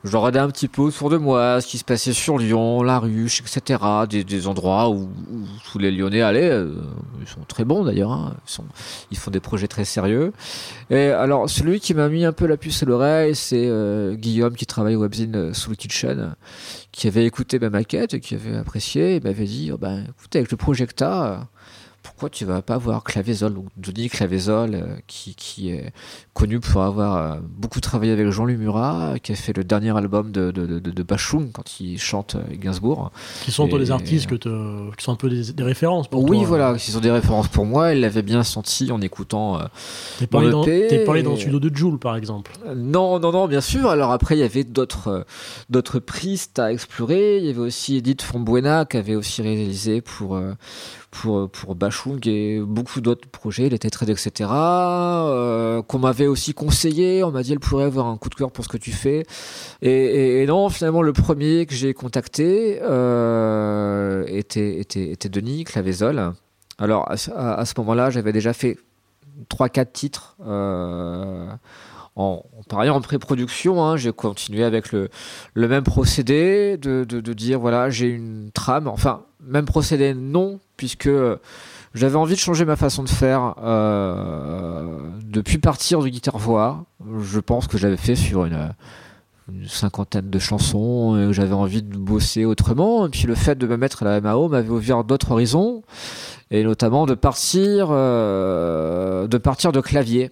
je 0.06 0.16
regardais 0.16 0.40
un 0.40 0.50
petit 0.50 0.70
peu 0.70 0.82
autour 0.82 1.10
de 1.10 1.18
moi 1.18 1.60
ce 1.60 1.68
qui 1.68 1.78
se 1.78 1.84
passait 1.84 2.14
sur 2.14 2.38
Lyon, 2.38 2.84
la 2.84 3.00
ruche, 3.00 3.42
etc. 3.42 3.80
Des, 4.10 4.24
des 4.24 4.48
endroits 4.48 4.90
où, 4.90 5.10
tous 5.70 5.78
les 5.78 5.92
Lyonnais 5.92 6.22
allaient. 6.22 6.50
Euh, 6.50 6.76
ils 7.20 7.28
sont 7.28 7.42
très 7.48 7.66
bons 7.66 7.84
d'ailleurs. 7.84 8.12
Hein. 8.12 8.36
Ils, 8.48 8.52
sont, 8.52 8.66
ils 9.12 9.18
font 9.18 9.32
des 9.32 9.42
projets 9.42 9.68
très 9.68 9.84
sérieux. 9.84 10.32
Et 10.90 11.08
alors, 11.08 11.50
celui 11.50 11.80
qui 11.82 11.94
m'a 11.94 12.08
mis 12.08 12.24
un 12.24 12.32
peu 12.32 12.46
la 12.46 12.56
puce 12.56 12.82
à 12.82 12.86
l'oreille, 12.86 13.36
c'est 13.36 13.68
euh, 13.68 14.16
Guillaume 14.16 14.56
qui 14.56 14.66
travaille 14.66 14.96
au 14.96 15.02
Webzine 15.02 15.36
euh, 15.36 15.54
Soul 15.54 15.76
Kitchen, 15.76 16.36
qui 16.94 17.08
avait 17.08 17.26
écouté 17.26 17.60
ma 17.60 17.70
maquette 17.70 18.14
et 18.14 18.20
qui 18.22 18.36
avait 18.36 18.56
apprécié. 18.56 19.16
Et 19.16 19.20
m'avait 19.20 19.46
dit, 19.46 19.72
oh 19.74 19.78
ben, 19.78 20.06
écoute, 20.10 20.34
avec 20.36 20.50
le 20.50 20.58
Projecta 20.58 21.50
pourquoi 22.10 22.30
tu 22.30 22.44
vas 22.44 22.64
pas 22.64 22.78
voir 22.78 23.04
Clavezol, 23.04 23.54
donc 23.54 23.66
Denis 23.78 24.10
Clavezol, 24.10 24.74
euh, 24.74 24.96
qui, 25.06 25.36
qui, 25.36 25.70
est 25.70 25.94
connu 26.34 26.60
pour 26.60 26.82
avoir 26.82 27.16
euh, 27.16 27.40
beaucoup 27.44 27.80
travaillé 27.80 28.12
avec 28.12 28.30
Jean 28.30 28.46
Lumura, 28.46 29.16
qui 29.22 29.32
a 29.32 29.36
fait 29.36 29.56
le 29.56 29.64
dernier 29.64 29.96
album 29.96 30.32
de, 30.32 30.50
de, 30.50 30.66
de, 30.66 30.80
de 30.80 31.04
Bachung 31.04 31.52
quand 31.54 31.80
il 31.80 32.00
chante 32.00 32.36
euh, 32.36 32.56
Gainsbourg. 32.56 33.12
Qui 33.44 33.52
sont 33.52 33.68
toi 33.68 33.78
des 33.78 33.92
artistes 33.92 34.28
que 34.28 34.36
qui 34.96 35.04
sont 35.04 35.12
un 35.12 35.16
peu 35.16 35.30
des, 35.30 35.64
références 35.64 36.08
pour 36.08 36.22
oui, 36.24 36.30
toi. 36.30 36.38
Oui, 36.40 36.46
voilà, 36.46 36.74
qui 36.78 36.90
sont 36.90 37.00
des 37.00 37.12
références 37.12 37.48
pour 37.48 37.66
moi. 37.66 37.92
Elle 37.92 38.00
l'avait 38.00 38.24
bien 38.24 38.44
senti 38.44 38.92
en 38.92 39.02
écoutant. 39.02 39.60
T'es 40.18 40.26
parlé, 40.26 40.50
dans, 40.50 40.66
es 40.66 41.04
parlé 41.06 41.22
dans 41.22 41.36
celui 41.36 41.60
de 41.60 41.76
Joule, 41.76 42.00
par 42.00 42.16
exemple. 42.16 42.52
Non, 42.76 43.20
non, 43.20 43.32
non, 43.32 43.48
bien 43.48 43.62
sûr. 43.62 43.88
Alors 43.90 44.12
après, 44.12 44.36
il 44.36 44.40
y 44.40 44.44
avait 44.44 44.64
d'autres 44.64 45.26
d'autres 45.70 46.00
pistes 46.00 46.58
à 46.58 46.72
explorer. 46.72 47.38
Il 47.38 47.46
y 47.46 47.50
avait 47.50 47.60
aussi 47.60 47.98
Edith 47.98 48.24
Fombuena 48.24 48.86
qui 48.86 48.98
avait 48.98 49.16
aussi 49.16 49.44
réalisé 49.44 50.02
pour 50.02 50.40
pour, 51.12 51.50
pour 51.50 51.76
Bachung 51.76 52.20
et 52.28 52.60
beaucoup 52.60 53.02
d'autres 53.02 53.28
projets, 53.28 53.68
était 53.68 53.90
très 53.90 54.10
etc. 54.10 54.50
Euh, 54.52 55.82
qu'on 55.82 56.00
m'avait 56.00 56.28
aussi 56.28 56.54
conseillé, 56.54 57.24
on 57.24 57.32
m'a 57.32 57.44
dit 57.44 57.52
elle 57.54 57.60
pourrait 57.60 57.86
avoir 57.86 58.08
un 58.08 58.18
coup 58.18 58.30
de 58.30 58.36
cœur 58.36 58.52
pour 58.52 58.64
ce 58.64 58.70
que 58.70 58.78
tu 58.78 58.92
fais. 58.92 59.26
Et, 59.82 60.46
non, 60.48 60.70
finalement, 60.70 61.02
le 61.02 61.14
premier 61.14 61.66
que 61.66 61.74
j'ai 61.74 61.94
contacté 61.94 62.80
euh, 62.82 64.26
était, 64.28 64.80
était, 64.80 65.12
était 65.12 65.30
Denis 65.30 65.64
Clavezol. 65.64 66.34
Alors 66.78 67.10
à, 67.10 67.16
à 67.54 67.66
ce 67.66 67.74
moment-là, 67.78 68.10
j'avais 68.10 68.32
déjà 68.32 68.54
fait 68.54 68.78
3-4 69.50 69.92
titres. 69.92 70.36
Euh, 70.46 71.48
en, 72.16 72.44
par 72.68 72.80
ailleurs 72.80 72.96
en 72.96 73.02
pré-production, 73.02 73.84
hein, 73.84 73.98
j'ai 73.98 74.12
continué 74.12 74.64
avec 74.64 74.92
le, 74.92 75.10
même 75.56 75.84
procédé 75.84 76.78
de, 76.78 77.04
dire 77.34 77.60
voilà 77.60 77.90
j'ai 77.90 78.08
une 78.08 78.52
trame, 78.54 78.88
enfin 78.88 79.22
même 79.42 79.66
procédé 79.66 80.14
non 80.14 80.60
puisque 80.76 81.10
j'avais 81.94 82.16
envie 82.16 82.36
de 82.36 82.40
changer 82.40 82.66
ma 82.66 82.76
façon 82.76 83.04
de 83.04 83.10
faire 83.10 83.56
euh, 83.64 84.98
depuis 85.24 85.58
partir 85.58 86.02
de 86.02 86.08
guitare 86.08 86.38
voix. 86.38 86.86
Je 87.22 87.40
pense 87.40 87.68
que 87.68 87.78
j'avais 87.78 87.98
fait 87.98 88.16
sur 88.16 88.46
une, 88.46 88.74
une, 89.52 89.68
cinquantaine 89.68 90.30
de 90.30 90.40
chansons 90.40 91.18
et 91.18 91.34
j'avais 91.34 91.54
envie 91.54 91.82
de 91.82 91.98
bosser 91.98 92.46
autrement. 92.46 93.08
Et 93.08 93.10
puis 93.10 93.26
le 93.28 93.36
fait 93.36 93.58
de 93.58 93.66
me 93.66 93.78
mettre 93.78 94.04
à 94.04 94.06
la 94.06 94.22
MAO 94.22 94.50
m'avait 94.50 94.70
ouvert 94.70 95.04
d'autres 95.04 95.32
horizons 95.32 95.84
et 96.52 96.64
notamment 96.64 97.06
de 97.06 97.14
partir 97.14 97.88
euh, 97.92 99.28
de 99.28 99.38
partir 99.38 99.72
de 99.72 99.82
clavier 99.82 100.32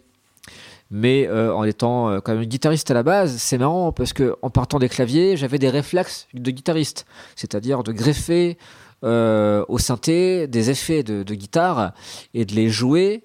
mais 0.92 1.28
euh, 1.28 1.54
en 1.54 1.64
étant 1.64 2.10
euh, 2.10 2.20
quand 2.20 2.34
même 2.34 2.46
guitariste 2.46 2.90
à 2.92 2.94
la 2.94 3.04
base, 3.04 3.38
c'est 3.38 3.58
marrant 3.58 3.92
parce 3.92 4.14
que 4.14 4.36
en 4.42 4.50
partant 4.50 4.80
des 4.80 4.90
claviers, 4.90 5.38
j'avais 5.38 5.60
des 5.60 5.70
réflexes 5.70 6.28
de 6.34 6.52
guitariste, 6.52 7.06
c'est-à-dire 7.36 7.84
de 7.84 7.92
greffer 7.92 8.58
euh, 9.04 9.64
au 9.68 9.78
synthé 9.78 10.48
des 10.48 10.70
effets 10.70 11.04
de, 11.04 11.24
de, 11.24 11.34
guitare 11.36 11.94
et 12.34 12.46
de 12.46 12.56
les 12.56 12.70
jouer 12.70 13.24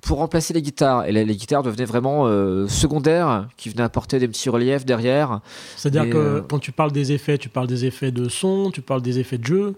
pour 0.00 0.18
remplacer 0.18 0.54
les 0.54 0.62
guitares. 0.62 1.06
Et 1.06 1.12
les, 1.12 1.24
les 1.24 1.36
guitares 1.36 1.62
devenaient 1.62 1.84
vraiment 1.84 2.26
secondaires, 2.68 3.48
qui 3.56 3.68
venaient 3.68 3.82
apporter 3.82 4.20
des 4.20 4.28
petits 4.28 4.48
reliefs 4.48 4.86
derrière. 4.86 5.40
C'est-à-dire 5.76 6.08
que 6.08 6.40
quand 6.48 6.60
tu 6.60 6.70
parles 6.70 6.92
des 6.92 7.12
effets, 7.12 7.36
tu 7.36 7.48
parles 7.48 7.66
des 7.66 7.84
effets 7.84 8.12
de 8.12 8.28
son, 8.28 8.70
tu 8.70 8.80
parles 8.80 9.02
des 9.02 9.18
effets 9.18 9.38
de 9.38 9.44
jeu 9.46 9.74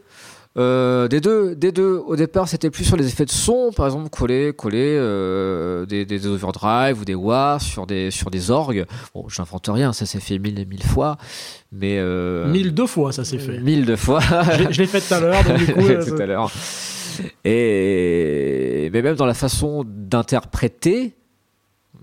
euh, 0.59 1.07
des 1.07 1.21
deux, 1.21 1.55
des 1.55 1.71
deux. 1.71 2.03
Au 2.05 2.17
départ, 2.17 2.49
c'était 2.49 2.71
plus 2.71 2.85
sur 2.85 2.97
les 2.97 3.07
effets 3.07 3.25
de 3.25 3.31
son, 3.31 3.71
par 3.75 3.87
exemple, 3.87 4.11
coller, 4.11 4.53
coller 4.53 4.97
euh, 4.99 5.87
des, 5.87 6.05
des 6.05 6.27
overdrive 6.27 7.01
ou 7.01 7.05
des 7.05 7.15
wah 7.15 7.59
sur 7.61 7.87
des 7.87 8.11
sur 8.11 8.31
des 8.31 8.51
orgues. 8.51 8.85
Bon, 9.15 9.29
j'invente 9.29 9.69
rien, 9.69 9.93
ça 9.93 10.07
s'est 10.07 10.19
fait 10.19 10.39
mille 10.39 10.59
et 10.59 10.65
mille 10.65 10.83
fois, 10.83 11.19
mais 11.71 11.99
euh, 11.99 12.51
mille 12.51 12.75
deux 12.75 12.87
fois, 12.87 13.13
ça 13.13 13.25
s'est 13.25 13.39
fait. 13.39 13.61
Mille 13.61 13.85
deux 13.87 13.97
fois. 13.97 14.21
je, 14.59 14.73
je 14.73 14.81
l'ai 14.81 14.89
fait 14.89 15.01
tout 15.01 15.15
à 15.15 15.21
l'heure, 15.21 15.45
donc 15.45 15.59
du 15.59 15.67
coup, 15.73 15.83
tout 15.83 16.21
à 16.21 16.27
l'heure. 16.27 16.51
Et 17.45 18.91
mais 18.93 19.03
même 19.03 19.15
dans 19.15 19.27
la 19.27 19.35
façon 19.35 19.85
d'interpréter, 19.87 21.15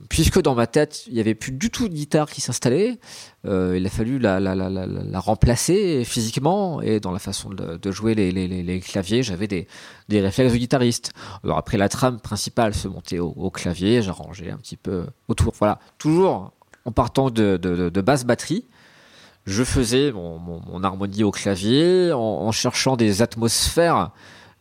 puisque 0.09 0.41
dans 0.41 0.55
ma 0.55 0.67
tête, 0.67 1.05
il 1.07 1.13
n'y 1.13 1.19
avait 1.19 1.35
plus 1.35 1.51
du 1.51 1.69
tout 1.69 1.87
de 1.87 1.93
guitare 1.93 2.29
qui 2.29 2.41
s'installait, 2.41 2.99
euh, 3.45 3.75
il 3.77 3.85
a 3.85 3.89
fallu 3.89 4.19
la, 4.19 4.39
la, 4.39 4.55
la, 4.55 4.69
la, 4.69 5.19
remplacer 5.19 6.03
physiquement 6.05 6.81
et 6.81 6.99
dans 6.99 7.11
la 7.11 7.19
façon 7.19 7.49
de, 7.49 7.91
jouer 7.91 8.15
les, 8.15 8.79
claviers, 8.79 9.23
j'avais 9.23 9.47
des, 9.47 9.67
réflexes 10.09 10.53
de 10.53 10.57
guitariste. 10.57 11.11
Alors 11.43 11.57
après, 11.57 11.77
la 11.77 11.89
trame 11.89 12.19
principale 12.19 12.73
se 12.73 12.87
montait 12.87 13.19
au, 13.19 13.49
clavier, 13.49 14.01
j'arrangeais 14.01 14.51
un 14.51 14.57
petit 14.57 14.77
peu 14.77 15.05
autour. 15.27 15.53
Voilà, 15.57 15.79
toujours 15.97 16.51
en 16.85 16.91
partant 16.91 17.29
de, 17.29 18.01
basse 18.01 18.25
batterie. 18.25 18.65
Je 19.45 19.63
faisais 19.63 20.11
mon, 20.11 20.39
mon, 20.39 20.61
mon, 20.67 20.83
harmonie 20.83 21.23
au 21.23 21.31
clavier 21.31 22.11
en 22.13 22.51
cherchant 22.51 22.97
des 22.97 23.21
atmosphères 23.21 24.11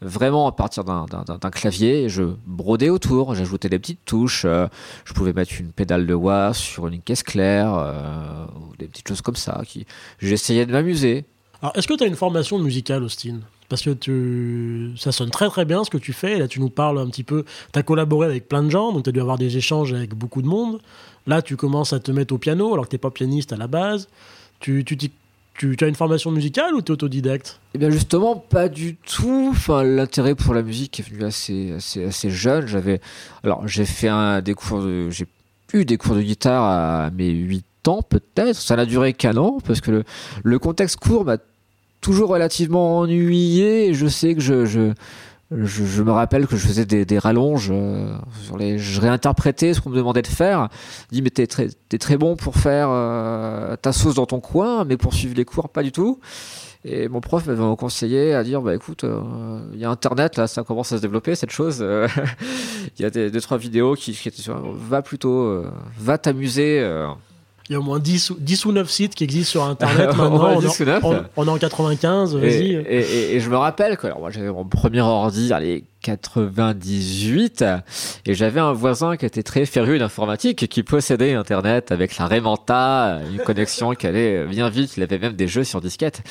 vraiment 0.00 0.46
à 0.46 0.52
partir 0.52 0.84
d'un 0.84 1.50
clavier. 1.50 2.08
Je 2.08 2.24
brodais 2.46 2.90
autour, 2.90 3.34
j'ajoutais 3.34 3.68
des 3.68 3.78
petites 3.78 4.04
touches. 4.04 4.44
Euh, 4.44 4.68
je 5.04 5.12
pouvais 5.12 5.32
mettre 5.32 5.52
une 5.60 5.72
pédale 5.72 6.06
de 6.06 6.14
wah 6.14 6.52
sur 6.52 6.86
une 6.86 7.00
caisse 7.00 7.22
claire, 7.22 7.74
euh, 7.74 8.46
des 8.78 8.86
petites 8.86 9.08
choses 9.08 9.22
comme 9.22 9.36
ça. 9.36 9.62
Qui... 9.66 9.86
J'essayais 10.18 10.66
de 10.66 10.72
m'amuser. 10.72 11.24
Alors, 11.62 11.76
est-ce 11.76 11.88
que 11.88 11.94
tu 11.94 12.04
as 12.04 12.06
une 12.06 12.16
formation 12.16 12.58
musicale, 12.58 13.02
Austin? 13.02 13.40
Parce 13.68 13.82
que 13.82 13.90
tu... 13.90 14.92
ça 14.96 15.10
sonne 15.10 15.30
très 15.30 15.48
très 15.48 15.64
bien 15.64 15.82
ce 15.82 15.90
que 15.90 15.98
tu 15.98 16.12
fais. 16.12 16.38
Là, 16.38 16.46
tu 16.46 16.60
nous 16.60 16.70
parles 16.70 16.98
un 16.98 17.08
petit 17.08 17.24
peu. 17.24 17.44
Tu 17.72 17.78
as 17.78 17.82
collaboré 17.82 18.26
avec 18.26 18.48
plein 18.48 18.62
de 18.62 18.70
gens, 18.70 18.92
donc 18.92 19.04
tu 19.04 19.10
as 19.10 19.12
dû 19.12 19.20
avoir 19.20 19.38
des 19.38 19.56
échanges 19.56 19.92
avec 19.92 20.14
beaucoup 20.14 20.42
de 20.42 20.46
monde. 20.46 20.80
Là, 21.26 21.42
tu 21.42 21.56
commences 21.56 21.92
à 21.92 21.98
te 21.98 22.12
mettre 22.12 22.34
au 22.34 22.38
piano 22.38 22.72
alors 22.72 22.84
que 22.84 22.90
tu 22.90 22.98
pas 22.98 23.10
pianiste 23.10 23.52
à 23.52 23.56
la 23.56 23.66
base. 23.66 24.08
Tu, 24.60 24.84
tu 24.84 24.96
tu, 25.56 25.76
as 25.80 25.86
une 25.86 25.94
formation 25.94 26.30
musicale 26.30 26.74
ou 26.74 26.82
tu 26.82 26.92
autodidacte? 26.92 27.60
Eh 27.74 27.78
bien 27.78 27.90
justement, 27.90 28.36
pas 28.36 28.68
du 28.68 28.96
tout. 28.96 29.48
Enfin, 29.50 29.82
l'intérêt 29.82 30.34
pour 30.34 30.54
la 30.54 30.62
musique 30.62 31.00
est 31.00 31.08
venu 31.08 31.24
assez, 31.24 31.72
assez, 31.72 32.30
jeune. 32.30 32.66
J'avais, 32.66 33.00
alors 33.42 33.66
j'ai 33.66 33.84
fait 33.84 34.08
un, 34.08 34.42
des 34.42 34.54
cours 34.54 34.82
de, 34.82 35.10
j'ai 35.10 35.26
eu 35.72 35.84
des 35.84 35.96
cours 35.96 36.14
de 36.14 36.22
guitare 36.22 36.64
à 36.64 37.10
mes 37.10 37.30
8 37.30 37.64
ans 37.88 38.02
peut-être. 38.02 38.56
Ça 38.56 38.76
n'a 38.76 38.86
duré 38.86 39.12
qu'un 39.12 39.36
an 39.36 39.58
parce 39.66 39.80
que 39.80 39.90
le, 39.90 40.04
le 40.42 40.58
contexte 40.58 40.96
court 40.96 41.24
m'a 41.24 41.38
toujours 42.00 42.28
relativement 42.28 42.98
ennuyé. 42.98 43.88
Et 43.88 43.94
je 43.94 44.06
sais 44.06 44.34
que 44.34 44.40
je 44.40 44.92
je, 45.52 46.02
me 46.02 46.10
rappelle 46.10 46.46
que 46.46 46.56
je 46.56 46.66
faisais 46.66 46.84
des, 46.84 47.18
rallonges 47.18 47.70
euh, 47.72 48.18
je 48.78 49.00
réinterprétais 49.00 49.74
ce 49.74 49.80
qu'on 49.80 49.90
me 49.90 49.96
demandait 49.96 50.22
de 50.22 50.26
faire. 50.26 50.68
Je 51.10 51.16
dis 51.16 51.22
mais 51.22 51.30
t'es 51.30 51.46
très, 51.46 52.16
bon 52.16 52.34
pour 52.36 52.56
faire 52.56 52.88
euh, 52.90 53.76
ta 53.76 53.92
sauce 53.92 54.16
dans 54.16 54.26
ton 54.26 54.40
coin, 54.40 54.84
mais 54.84 54.96
pour 54.96 55.14
suivre 55.14 55.34
les 55.36 55.44
cours 55.44 55.68
pas 55.68 55.82
du 55.82 55.92
tout. 55.92 56.18
Et 56.84 57.08
mon 57.08 57.20
prof 57.20 57.46
m'avait 57.46 57.76
conseillé 57.76 58.34
à 58.34 58.42
dire 58.44 58.60
bah 58.60 58.74
écoute, 58.74 59.00
il 59.04 59.08
euh, 59.08 59.76
y 59.76 59.84
a 59.84 59.90
Internet 59.90 60.36
là, 60.36 60.46
ça 60.48 60.64
commence 60.64 60.92
à 60.92 60.96
se 60.96 61.02
développer 61.02 61.34
cette 61.36 61.50
chose. 61.50 61.80
Il 62.98 63.02
y 63.02 63.04
a 63.04 63.10
des, 63.10 63.30
deux 63.30 63.40
trois 63.40 63.58
vidéos 63.58 63.94
qui, 63.94 64.12
qui 64.12 64.28
étaient 64.28 64.42
sur, 64.42 64.60
va 64.72 65.02
plutôt, 65.02 65.64
va 65.98 66.18
t'amuser 66.18 66.80
il 67.68 67.72
y 67.72 67.76
a 67.76 67.80
au 67.80 67.82
moins 67.82 67.98
10, 67.98 68.32
10 68.38 68.64
ou 68.66 68.72
9 68.72 68.90
sites 68.90 69.14
qui 69.14 69.24
existent 69.24 69.50
sur 69.50 69.64
Internet 69.64 70.08
maintenant. 70.16 70.58
on, 71.36 71.46
est 71.46 71.50
en 71.50 71.58
95, 71.58 72.36
vas-y. 72.36 72.48
Et, 72.48 72.74
et, 72.74 73.36
et, 73.36 73.40
je 73.40 73.50
me 73.50 73.56
rappelle 73.56 73.96
que 73.96 74.06
alors 74.06 74.20
moi 74.20 74.30
j'avais 74.30 74.50
mon 74.50 74.64
premier 74.64 75.00
ordi, 75.00 75.52
allez, 75.52 75.84
98 76.06 77.64
et 78.26 78.34
j'avais 78.34 78.60
un 78.60 78.72
voisin 78.72 79.16
qui 79.16 79.26
était 79.26 79.42
très 79.42 79.66
féru 79.66 79.98
d'informatique 79.98 80.62
et 80.62 80.68
qui 80.68 80.84
possédait 80.84 81.34
internet 81.34 81.90
avec 81.90 82.16
la 82.16 82.28
Remanta, 82.28 83.18
une 83.32 83.38
connexion 83.38 83.92
qui 83.94 84.06
allait 84.06 84.44
bien 84.46 84.68
vite, 84.68 84.96
il 84.96 85.02
avait 85.02 85.18
même 85.18 85.32
des 85.32 85.48
jeux 85.48 85.64
sur 85.64 85.80
disquette 85.80 86.22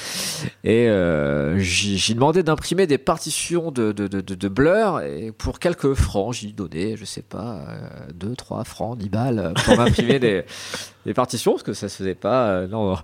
et 0.64 0.88
euh, 0.88 1.60
j'ai 1.60 2.14
demandé 2.14 2.42
d'imprimer 2.42 2.88
des 2.88 2.98
partitions 2.98 3.70
de, 3.70 3.92
de, 3.92 4.08
de, 4.08 4.22
de, 4.22 4.48
Blur 4.48 5.02
et 5.02 5.34
pour 5.34 5.60
quelques 5.60 5.94
francs, 5.94 6.34
j'ai 6.36 6.48
donné, 6.54 6.96
je 6.96 7.04
sais 7.04 7.22
pas, 7.22 7.66
2, 8.14 8.28
euh, 8.28 8.36
3 8.36 8.64
francs, 8.64 8.98
10 8.98 9.10
balles 9.10 9.54
pour 9.66 9.78
imprimer 9.82 10.20
des, 10.20 10.46
des 11.06 11.14
partitions 11.14 11.52
parce 11.52 11.64
que 11.64 11.74
ça 11.74 11.90
se 11.90 11.98
faisait 11.98 12.16
pas. 12.16 12.48
Euh, 12.48 12.68
non, 12.68 12.98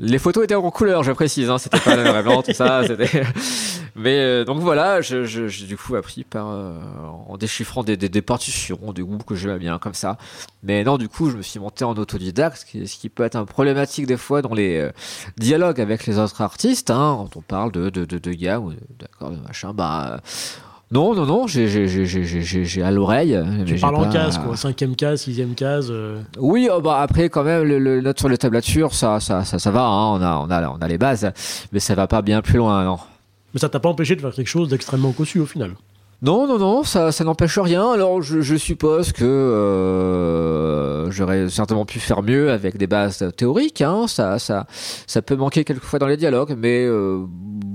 les 0.00 0.18
photos 0.18 0.44
étaient 0.44 0.54
en 0.54 0.70
couleur, 0.70 1.02
je 1.02 1.12
précise. 1.12 1.48
Hein, 1.48 1.58
c'était 1.58 1.78
pas 1.78 1.96
le 1.96 2.22
blanc, 2.22 2.42
tout 2.42 2.52
ça. 2.52 2.82
Mais 3.96 4.18
euh, 4.18 4.44
donc 4.44 4.60
voilà, 4.60 5.00
je, 5.00 5.24
je, 5.24 5.64
du 5.64 5.76
coup 5.76 5.89
appris 5.96 6.24
par 6.24 6.48
euh, 6.50 6.78
en 7.28 7.36
déchiffrant 7.36 7.82
des, 7.82 7.96
des, 7.96 8.08
des, 8.08 8.22
partitions, 8.22 8.92
des 8.94 9.02
groupes 9.02 9.24
que 9.24 9.34
j'aimais 9.34 9.58
bien 9.58 9.78
comme 9.78 9.94
ça. 9.94 10.18
Mais 10.62 10.84
non, 10.84 10.98
du 10.98 11.08
coup, 11.08 11.30
je 11.30 11.36
me 11.36 11.42
suis 11.42 11.60
monté 11.60 11.84
en 11.84 11.94
autodidacte, 11.94 12.58
ce 12.58 12.64
qui, 12.66 12.86
ce 12.86 12.96
qui 12.96 13.08
peut 13.08 13.24
être 13.24 13.36
un 13.36 13.44
problématique 13.44 14.06
des 14.06 14.16
fois 14.16 14.42
dans 14.42 14.54
les 14.54 14.90
dialogues 15.36 15.80
avec 15.80 16.06
les 16.06 16.18
autres 16.18 16.40
artistes. 16.40 16.90
Hein, 16.90 17.16
quand 17.18 17.36
on 17.36 17.42
parle 17.42 17.72
de 17.72 17.90
de 17.90 18.04
de, 18.04 18.18
de 18.18 18.32
gars 18.32 18.60
ou 18.60 18.72
d'accord 18.98 19.30
de 19.30 19.36
machin, 19.36 19.72
bah 19.72 20.20
non, 20.92 21.14
non, 21.14 21.24
non, 21.24 21.46
j'ai 21.46 22.82
à 22.82 22.90
l'oreille. 22.90 23.38
Tu 23.64 23.76
parles 23.76 23.94
en 23.94 24.10
case, 24.10 24.38
quoi. 24.38 24.56
Cinquième 24.56 24.96
case, 24.96 25.20
sixième 25.22 25.54
case. 25.54 25.86
Euh. 25.90 26.20
Oui, 26.36 26.68
oh, 26.72 26.80
bah 26.80 26.98
après, 27.00 27.28
quand 27.28 27.44
même, 27.44 27.62
le, 27.62 28.00
note 28.00 28.18
sur 28.18 28.28
les 28.28 28.38
tablatures, 28.38 28.92
ça, 28.92 29.20
ça, 29.20 29.44
ça, 29.44 29.60
ça 29.60 29.70
va. 29.70 29.84
Hein. 29.84 30.18
On, 30.18 30.20
a, 30.20 30.36
on, 30.38 30.50
a, 30.50 30.68
on 30.68 30.78
a 30.78 30.88
les 30.88 30.98
bases, 30.98 31.30
mais 31.70 31.78
ça 31.78 31.94
va 31.94 32.08
pas 32.08 32.22
bien 32.22 32.42
plus 32.42 32.58
loin, 32.58 32.84
non. 32.84 32.98
Mais 33.54 33.60
ça 33.60 33.68
t'a 33.68 33.80
pas 33.80 33.88
empêché 33.88 34.16
de 34.16 34.20
faire 34.20 34.34
quelque 34.34 34.46
chose 34.46 34.68
d'extrêmement 34.68 35.12
cossu 35.12 35.40
au 35.40 35.46
final. 35.46 35.74
Non, 36.22 36.46
non, 36.46 36.58
non, 36.58 36.84
ça, 36.84 37.12
ça 37.12 37.24
n'empêche 37.24 37.58
rien. 37.58 37.92
Alors, 37.92 38.20
je, 38.20 38.56
suppose 38.56 39.12
que 39.12 39.24
euh, 39.24 41.10
j'aurais 41.10 41.48
certainement 41.48 41.86
pu 41.86 41.98
faire 41.98 42.22
mieux 42.22 42.50
avec 42.50 42.76
des 42.76 42.86
bases 42.86 43.26
théoriques. 43.38 43.80
Hein. 43.80 44.06
Ça, 44.06 44.38
ça, 44.38 44.66
ça 45.06 45.22
peut 45.22 45.36
manquer 45.36 45.64
quelquefois 45.64 45.98
dans 45.98 46.06
les 46.06 46.18
dialogues, 46.18 46.54
mais 46.58 46.84
euh, 46.84 47.24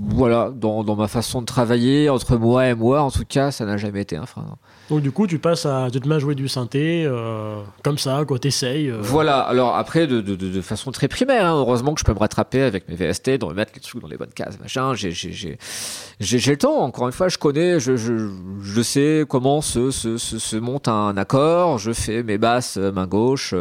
voilà, 0.09 0.51
dans, 0.55 0.83
dans 0.83 0.95
ma 0.95 1.07
façon 1.07 1.41
de 1.41 1.47
travailler 1.47 2.07
entre 2.07 2.37
moi 2.37 2.67
et 2.67 2.75
moi, 2.75 3.01
en 3.01 3.09
tout 3.09 3.25
cas, 3.27 3.49
ça 3.49 3.65
n'a 3.65 3.77
jamais 3.77 4.01
été 4.01 4.15
un 4.15 4.27
frein. 4.27 4.45
Donc 4.89 5.01
du 5.01 5.11
coup, 5.11 5.25
tu 5.25 5.39
passes 5.39 5.65
à 5.65 5.89
te 5.91 5.97
mettre 5.97 6.11
à 6.11 6.19
jouer 6.19 6.35
du 6.35 6.47
synthé, 6.47 7.05
euh, 7.05 7.61
comme 7.83 7.97
ça, 7.97 8.23
quoi, 8.27 8.37
t'essayes. 8.37 8.89
Euh. 8.89 8.99
Voilà, 9.01 9.39
alors 9.39 9.75
après, 9.75 10.05
de, 10.05 10.61
façon 10.61 10.91
très 10.91 11.07
primaire, 11.07 11.47
hein. 11.47 11.55
heureusement 11.57 11.93
que 11.95 11.99
je 11.99 12.05
peux 12.05 12.13
me 12.13 12.19
rattraper 12.19 12.61
avec 12.61 12.87
mes 12.87 12.95
VST, 12.95 13.31
de 13.39 13.45
remettre 13.45 13.71
les 13.73 13.81
trucs 13.81 14.01
dans 14.01 14.07
les 14.07 14.17
bonnes 14.17 14.33
cases, 14.33 14.59
machin, 14.59 14.93
j'ai, 14.93 15.09
le 16.19 16.55
temps, 16.55 16.77
encore 16.81 17.07
une 17.07 17.13
fois, 17.13 17.29
je 17.29 17.37
connais, 17.37 17.79
je, 17.79 17.97
je, 17.97 18.29
je 18.61 18.81
sais 18.81 19.25
comment 19.27 19.61
se, 19.61 19.89
se, 19.89 20.17
se, 20.17 20.55
monte 20.55 20.87
un 20.87 21.17
accord, 21.17 21.79
je 21.79 21.91
fais 21.91 22.21
mes 22.21 22.37
basses 22.37 22.77
euh, 22.77 22.91
main 22.91 23.07
gauche, 23.07 23.55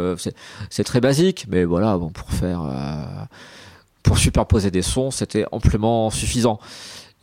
c'est, 0.70 0.84
très 0.84 1.00
basique, 1.00 1.46
mais 1.48 1.64
voilà, 1.64 1.98
pour 2.12 2.30
faire... 2.30 2.60
pour 4.02 4.18
superposer 4.18 4.70
des 4.70 4.82
sons, 4.82 5.10
c'était 5.10 5.46
amplement 5.50 6.10
suffisant. 6.10 6.60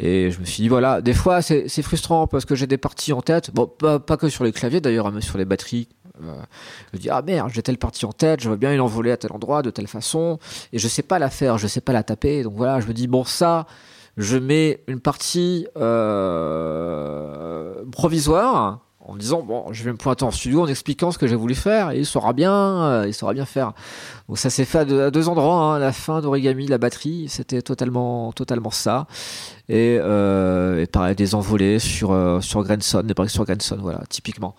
Et 0.04 0.32
je 0.32 0.40
me 0.40 0.46
suis 0.46 0.64
dit, 0.64 0.68
voilà, 0.68 1.00
des 1.00 1.14
fois 1.14 1.44
c'est 1.44 1.82
frustrant 1.84 2.26
parce 2.26 2.46
que 2.46 2.56
j'ai 2.56 2.66
des 2.66 2.80
parties 2.80 3.14
en 3.14 3.22
tête, 3.22 3.54
bon, 3.54 3.68
pas, 3.68 4.00
pas 4.00 4.18
que 4.18 4.30
sur 4.30 4.44
les 4.44 4.52
claviers 4.52 4.82
d'ailleurs, 4.82 5.12
mais 5.12 5.22
sur 5.22 5.38
les 5.38 5.46
batteries. 5.46 5.88
Euh, 6.24 6.34
je 6.92 6.98
me 6.98 7.02
dis, 7.02 7.10
ah 7.12 7.22
merde, 7.22 7.52
j'ai 7.54 7.62
telle 7.62 7.78
partie 7.78 8.06
en 8.06 8.12
tête, 8.12 8.42
je 8.42 8.50
veux 8.50 8.56
bien 8.56 8.74
une 8.74 8.82
envoler 8.82 9.12
à 9.12 9.18
tel 9.18 9.32
endroit, 9.32 9.62
de 9.62 9.70
telle 9.70 9.88
façon, 9.88 10.40
et 10.74 10.80
je 10.80 10.88
sais 10.88 11.04
pas 11.04 11.20
la 11.20 11.30
faire, 11.30 11.60
je 11.60 11.68
sais 11.68 11.82
pas 11.82 11.94
la 11.94 12.02
taper. 12.02 12.42
Donc 12.42 12.54
voilà, 12.56 12.80
je 12.80 12.88
me 12.88 12.94
dis, 12.94 13.06
bon, 13.06 13.24
ça, 13.24 13.68
je 14.18 14.38
mets 14.38 14.84
une 14.88 15.02
partie 15.02 15.68
euh, 15.78 16.24
provisoire 17.92 18.80
en 19.12 19.16
me 19.16 19.20
disant 19.20 19.42
bon 19.42 19.66
je 19.72 19.84
vais 19.84 19.92
me 19.92 19.98
pointer 19.98 20.24
en 20.24 20.32
studio 20.32 20.62
en 20.62 20.68
expliquant 20.68 21.12
ce 21.12 21.18
que 21.18 21.28
j'ai 21.28 21.36
voulu 21.36 21.54
faire 21.54 21.92
et 21.92 22.00
il 22.00 22.06
saura 22.06 22.32
bien 22.32 22.54
euh, 22.54 23.08
il 23.08 23.14
saura 23.14 23.34
bien 23.34 23.46
faire. 23.46 23.74
Donc 24.30 24.38
ça 24.38 24.50
s'est 24.50 24.64
fait 24.64 24.80
à 24.80 25.12
deux, 25.12 25.28
endroits 25.28 25.76
hein. 25.76 25.80
la 25.80 25.92
fin 25.92 26.22
d'origami 26.22 26.66
la 26.68 26.78
batterie 26.78 27.26
c'était 27.28 27.62
totalement 27.62 28.32
totalement 28.32 28.72
ça. 28.72 29.08
Et, 29.68 29.98
euh, 30.00 30.82
et 30.82 30.88
pareil 30.88 31.16
des 31.16 31.36
envolées 31.36 31.80
sur 31.80 32.12
euh, 32.12 32.40
sur 32.40 32.64
Granson 32.64 33.04
des 33.04 33.14
breaks 33.14 33.32
sur 33.32 33.44
Granson 33.44 33.78
voilà 33.82 34.02
typiquement. 34.10 34.56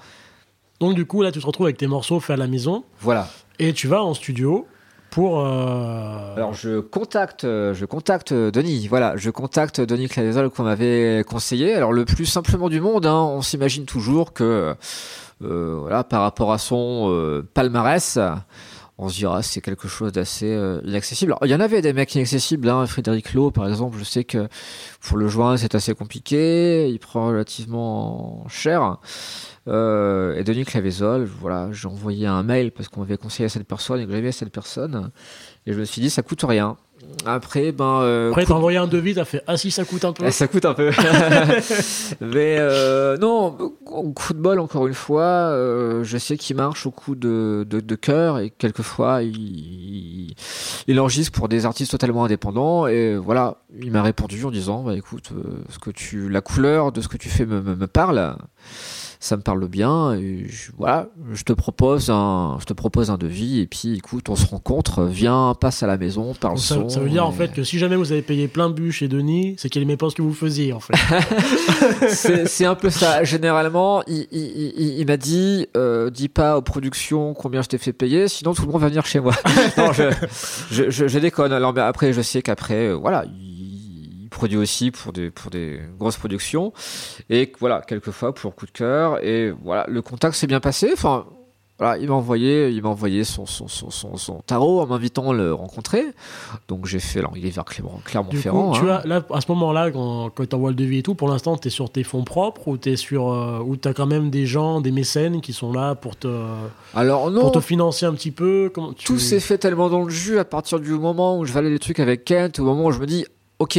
Donc 0.81 0.95
du 0.95 1.07
coup 1.07 1.23
là 1.23 1.33
tu 1.33 1.41
te 1.41 1.47
retrouves 1.47 1.67
avec 1.67 1.79
tes 1.79 1.87
morceaux 1.87 2.21
faits 2.21 2.35
à 2.35 2.37
la 2.37 2.47
maison. 2.47 2.85
Voilà. 3.01 3.29
Et 3.59 3.73
tu 3.73 3.89
vas 3.89 4.03
en 4.03 4.13
studio 4.13 4.67
Euh, 5.19 6.35
Alors 6.37 6.55
je 6.55 6.81
contacte, 6.81 7.43
je 7.43 7.85
contacte 7.85 8.33
Denis. 8.33 8.87
Voilà, 8.89 9.17
je 9.17 9.31
contacte 9.31 9.81
Denis 9.81 10.09
Clavesol 10.09 10.51
qu'on 10.51 10.65
m'avait 10.65 11.25
conseillé. 11.27 11.75
Alors 11.75 11.93
le 11.93 12.05
plus 12.05 12.27
simplement 12.27 12.69
du 12.69 12.81
monde, 12.81 13.07
hein, 13.07 13.21
on 13.21 13.43
s'imagine 13.43 13.85
toujours 13.85 14.33
que 14.33 14.75
euh, 15.43 15.77
voilà, 15.81 16.05
par 16.05 16.23
rapport 16.23 16.53
à 16.53 16.59
son 16.59 17.11
euh, 17.11 17.47
palmarès, 17.55 18.19
on 18.99 19.09
se 19.09 19.17
dira 19.17 19.43
c'est 19.43 19.61
quelque 19.61 19.89
chose 19.89 20.13
d'assez 20.13 20.59
inaccessible. 20.85 21.35
Il 21.43 21.51
y 21.51 21.55
en 21.55 21.61
avait 21.61 21.83
des 21.83 21.93
mecs 21.93 22.15
inaccessibles, 22.15 22.69
hein, 22.69 22.87
Frédéric 22.87 23.35
Lowe 23.35 23.51
par 23.51 23.69
exemple, 23.69 23.99
je 23.99 24.05
sais 24.05 24.25
que 24.25 24.49
pour 25.01 25.19
le 25.19 25.29
joindre 25.29 25.59
c'est 25.59 25.75
assez 25.75 25.95
compliqué, 25.95 26.89
il 26.89 26.99
prend 26.99 27.27
relativement 27.27 28.45
cher. 28.49 28.99
Euh, 29.69 30.35
et 30.37 30.45
Denis 30.45 30.65
Clavésol, 30.65 31.25
voilà, 31.25 31.69
j'ai 31.73 31.87
envoyé 31.89 32.27
un 32.27 32.43
mail 32.43 32.73
parce 32.73 32.89
qu'on 32.89 33.01
m'avait 33.01 33.17
conseillé 33.17 33.47
à 33.47 33.49
cette 33.49 33.67
personne 33.67 34.01
et 34.01 34.07
que 34.07 34.13
j'avais 34.13 34.29
à 34.29 34.33
cette 34.33 34.53
personne. 34.53 35.11
Et 35.67 35.73
je 35.73 35.79
me 35.79 35.85
suis 35.85 36.01
dit, 36.01 36.11
ça 36.11 36.23
coûte 36.23 36.43
rien. 36.43 36.77
Après, 37.25 37.73
ben. 37.73 38.01
Euh, 38.03 38.31
Après, 38.31 38.45
t'as 38.45 38.55
envoyé 38.55 38.79
un 38.79 38.87
devis, 38.87 39.15
t'as 39.15 39.25
fait 39.25 39.43
Ah 39.47 39.57
si, 39.57 39.71
ça 39.71 39.85
coûte 39.85 40.05
un 40.05 40.13
peu. 40.13 40.31
ça 40.31 40.49
coûte 40.49 40.65
un 40.65 40.75
peu. 40.75 40.91
Mais 42.21 42.57
euh, 42.59 43.17
non, 43.17 43.57
coup 44.15 44.35
de 44.35 44.39
bol, 44.39 44.61
encore 44.61 44.87
une 44.87 44.95
fois, 44.95 45.23
euh, 45.23 46.05
je 46.05 46.19
sais 46.19 46.37
qu'il 46.37 46.57
marche 46.57 46.87
au 46.87 46.91
coup 46.91 47.15
de, 47.15 47.67
de, 47.69 47.81
de 47.81 47.95
cœur 47.95 48.39
et 48.39 48.51
quelquefois, 48.51 49.23
il, 49.23 50.35
il, 50.87 51.01
enregistre 51.01 51.33
pour 51.33 51.49
des 51.49 51.67
artistes 51.67 51.91
totalement 51.91 52.25
indépendants. 52.25 52.87
Et 52.87 53.17
voilà, 53.17 53.59
il 53.81 53.91
m'a 53.91 54.03
répondu 54.03 54.45
en 54.45 54.51
disant 54.51 54.83
Bah 54.83 54.97
écoute, 54.97 55.31
ce 55.69 55.79
que 55.79 55.91
tu, 55.91 56.29
la 56.29 56.41
couleur 56.41 56.93
de 56.93 57.01
ce 57.01 57.09
que 57.09 57.17
tu 57.17 57.29
fais 57.29 57.47
me, 57.47 57.61
me, 57.61 57.75
me 57.75 57.87
parle 57.87 58.37
ça 59.23 59.37
me 59.37 59.43
parle 59.43 59.69
bien. 59.69 60.15
Et 60.15 60.47
je, 60.49 60.73
voilà, 60.77 61.07
je 61.33 61.45
te 61.45 61.53
propose 61.53 62.11
un, 62.11 62.57
je 62.61 62.65
te 62.65 62.73
propose 62.73 63.09
un 63.11 63.17
devis 63.17 63.61
et 63.61 63.67
puis 63.67 63.95
écoute, 63.95 64.29
on 64.29 64.35
se 64.35 64.47
rencontre, 64.47 65.05
viens, 65.05 65.55
passe 65.59 65.85
à 65.85 65.87
la 65.87 65.97
maison, 65.97 66.35
parle 66.35 66.59
ça, 66.59 66.75
son. 66.75 66.89
Ça 66.89 66.99
veut 66.99 67.09
dire 67.09 67.25
en 67.25 67.31
fait 67.31 67.53
que 67.53 67.63
si 67.63 67.79
jamais 67.79 67.95
vous 67.95 68.11
avez 68.11 68.23
payé 68.23 68.49
plein 68.49 68.69
but 68.69 68.91
chez 68.91 69.07
Denis, 69.07 69.55
c'est 69.59 69.69
qu'il 69.69 69.81
aimait 69.81 69.97
pas 69.97 70.11
ce 70.11 70.17
que 70.17 70.23
vous 70.23 70.35
faisiez 70.35 70.73
en 70.73 70.81
fait. 70.81 70.95
c'est 72.09 72.65
un 72.65 72.75
peu 72.75 72.91
ça. 72.91 73.23
Généralement, 73.23 74.03
il, 74.09 74.27
il, 74.33 74.99
il, 74.99 75.07
m'a 75.07 75.17
dit, 75.17 75.69
euh, 75.77 76.11
dis 76.11 76.29
pas 76.29 76.59
aux 76.59 76.63
productions 76.63 77.33
combien 77.33 77.63
je 77.63 77.69
t'ai 77.69 77.79
fait 77.79 77.93
payer, 77.93 78.27
sinon 78.27 78.55
tout 78.55 78.63
le 78.63 78.73
monde 78.73 78.81
va 78.81 78.89
venir 78.89 79.07
chez 79.07 79.21
moi. 79.21 79.35
non, 79.79 79.93
je, 79.93 80.11
je, 80.73 80.91
je, 80.91 81.07
je, 81.07 81.19
déconne. 81.21 81.53
Alors 81.53 81.79
après, 81.79 82.13
je 82.13 82.23
sais 82.23 82.43
qu'après, 82.43 82.89
euh, 82.89 82.95
voilà. 82.95 83.25
Il, 83.27 83.52
produit 84.33 84.59
aussi 84.59 84.91
pour 84.91 85.13
des, 85.13 85.31
pour 85.31 85.51
des 85.51 85.81
grosses 85.99 86.17
productions. 86.17 86.73
Et 87.31 87.53
voilà, 87.61 87.81
quelquefois 87.83 88.35
pour 88.35 88.55
coup 88.55 88.67
de 88.67 88.73
cœur. 88.73 89.25
Et 89.25 89.51
voilà, 89.51 89.85
le 89.89 90.03
contact 90.03 90.35
s'est 90.35 90.49
bien 90.49 90.61
passé. 90.61 90.91
Enfin, 90.93 91.27
voilà, 91.79 91.99
il 91.99 92.07
m'a 92.09 92.15
envoyé, 92.15 92.69
il 92.69 92.81
m'a 92.81 92.91
envoyé 92.91 93.25
son, 93.25 93.45
son, 93.45 93.67
son, 93.67 93.91
son, 93.91 94.39
tarot 94.47 94.83
en 94.83 94.87
m'invitant 94.87 95.31
à 95.31 95.35
le 95.35 95.53
rencontrer. 95.53 96.05
Donc 96.69 96.87
j'ai 96.87 97.01
fait, 97.01 97.19
alors 97.19 97.33
il 97.37 97.45
est 97.45 97.51
vers 97.51 97.65
Clermont-Ferrand. 97.65 98.73
Tu 98.73 98.89
hein. 98.89 99.01
là, 99.05 99.23
à 99.33 99.41
ce 99.41 99.51
moment-là, 99.51 99.91
quand, 99.91 100.31
quand 100.31 100.49
tu 100.49 100.55
envoies 100.55 100.71
le 100.71 100.77
devis 100.77 100.99
et 100.99 101.03
tout, 101.03 101.17
pour 101.17 101.29
l'instant, 101.29 101.57
tu 101.57 101.69
es 101.69 101.71
sur 101.73 101.91
tes 101.91 102.05
fonds 102.05 102.23
propres 102.23 102.69
ou 102.69 102.77
tu 102.77 102.97
sur, 102.97 103.33
euh, 103.33 103.59
ou 103.65 103.77
as 103.85 103.95
quand 103.95 104.07
même 104.07 104.31
des 104.31 104.47
gens, 104.47 104.81
des 104.81 104.93
mécènes 104.93 105.41
qui 105.41 105.53
sont 105.53 105.73
là 105.73 105.97
pour 105.97 106.15
te, 106.15 106.29
alors, 106.95 107.33
non, 107.33 107.41
pour 107.41 107.53
te 107.53 107.61
financer 107.61 108.07
un 108.07 108.13
petit 108.13 108.31
peu? 108.31 108.71
Comment, 108.73 108.93
Tout 108.93 109.19
s'est 109.19 109.41
fait 109.41 109.59
tellement 109.59 109.89
dans 109.89 110.05
le 110.05 110.11
jus 110.11 110.39
à 110.39 110.45
partir 110.45 110.79
du 110.79 110.91
moment 110.91 111.39
où 111.39 111.47
je 111.47 111.53
valais 111.53 111.71
les 111.71 111.81
trucs 111.81 111.99
avec 111.99 112.25
Kent, 112.25 112.61
au 112.61 112.65
moment 112.65 112.85
où 112.85 112.93
je 112.93 113.01
me 113.01 113.07
dis, 113.07 113.25
ok, 113.59 113.79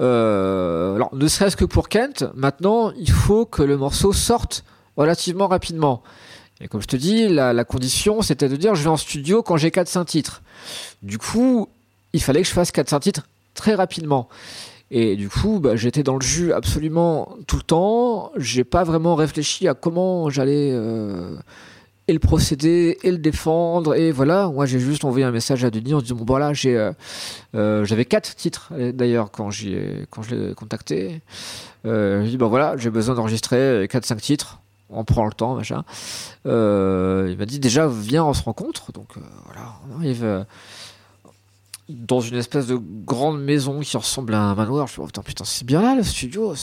euh, 0.00 0.94
alors 0.94 1.14
ne 1.14 1.26
serait-ce 1.26 1.56
que 1.56 1.64
pour 1.64 1.88
Kent, 1.88 2.24
maintenant 2.34 2.92
il 2.98 3.10
faut 3.10 3.46
que 3.46 3.62
le 3.62 3.76
morceau 3.76 4.12
sorte 4.12 4.64
relativement 4.96 5.48
rapidement. 5.48 6.02
Et 6.60 6.68
comme 6.68 6.80
je 6.80 6.86
te 6.86 6.96
dis, 6.96 7.28
la, 7.28 7.64
condition 7.64 8.22
c'était 8.22 8.48
de 8.48 8.56
dire 8.56 8.74
je 8.74 8.82
vais 8.82 8.90
en 8.90 8.96
studio 8.96 9.42
quand 9.42 9.56
j'ai 9.56 9.70
4-5 9.70 10.04
titres. 10.06 10.42
Du 11.02 11.18
coup, 11.18 11.68
il 12.12 12.22
fallait 12.22 12.42
que 12.42 12.48
je 12.48 12.52
fasse 12.52 12.70
4-5 12.72 13.00
titres 13.00 13.28
très 13.54 13.74
rapidement. 13.74 14.28
Et 14.90 15.16
du 15.16 15.28
coup, 15.28 15.58
bah, 15.58 15.74
j'étais 15.74 16.02
dans 16.02 16.14
le 16.14 16.22
jus 16.22 16.52
absolument 16.52 17.36
tout 17.46 17.56
le 17.56 17.62
temps. 17.62 18.30
J'ai 18.36 18.64
pas 18.64 18.84
vraiment 18.84 19.16
réfléchi 19.16 19.66
à 19.66 19.74
comment 19.74 20.30
j'allais 20.30 20.70
euh, 20.72 21.36
et 22.08 22.12
le 22.12 22.18
procéder 22.18 22.98
et 23.02 23.10
le 23.10 23.18
défendre 23.18 23.94
et 23.94 24.12
voilà. 24.12 24.48
Moi 24.48 24.66
j'ai 24.66 24.78
juste 24.78 25.04
envoyé 25.04 25.24
un 25.24 25.32
message 25.32 25.64
à 25.64 25.70
Denis 25.70 25.94
en 25.94 26.00
disant 26.00 26.14
bon 26.14 26.24
voilà 26.24 26.52
j'ai 26.52 26.76
euh, 26.76 26.92
euh, 27.54 27.84
j'avais 27.84 28.04
quatre 28.04 28.36
titres 28.36 28.72
d'ailleurs 28.92 29.30
quand 29.30 29.50
j'ai 29.50 30.06
quand 30.10 30.22
je 30.22 30.34
l'ai 30.34 30.54
contacté. 30.54 31.20
Euh, 31.84 32.24
je 32.24 32.30
dit 32.30 32.36
voilà 32.36 32.76
j'ai 32.76 32.90
besoin 32.90 33.14
d'enregistrer 33.14 33.86
quatre 33.90 34.06
cinq 34.06 34.20
titres. 34.20 34.60
On 34.88 35.04
prend 35.04 35.26
le 35.26 35.32
temps 35.32 35.56
machin. 35.56 35.84
Euh, 36.46 37.28
il 37.30 37.38
m'a 37.38 37.46
dit 37.46 37.58
déjà 37.58 37.88
viens 37.88 38.24
on 38.24 38.34
se 38.34 38.42
rencontre. 38.42 38.92
Donc 38.92 39.08
euh, 39.16 39.20
voilà 39.44 39.74
on 39.90 39.96
arrive 39.96 40.46
dans 41.88 42.20
une 42.20 42.36
espèce 42.36 42.66
de 42.66 42.78
grande 43.04 43.42
maison 43.42 43.80
qui 43.80 43.96
ressemble 43.96 44.34
à 44.34 44.42
un 44.42 44.54
manoir. 44.54 44.86
Je 44.86 44.92
me 44.92 44.96
dis 44.96 45.02
oh, 45.02 45.06
putain, 45.06 45.22
putain 45.22 45.44
c'est 45.44 45.64
bien 45.64 45.82
là 45.82 45.96
le 45.96 46.04
studio 46.04 46.54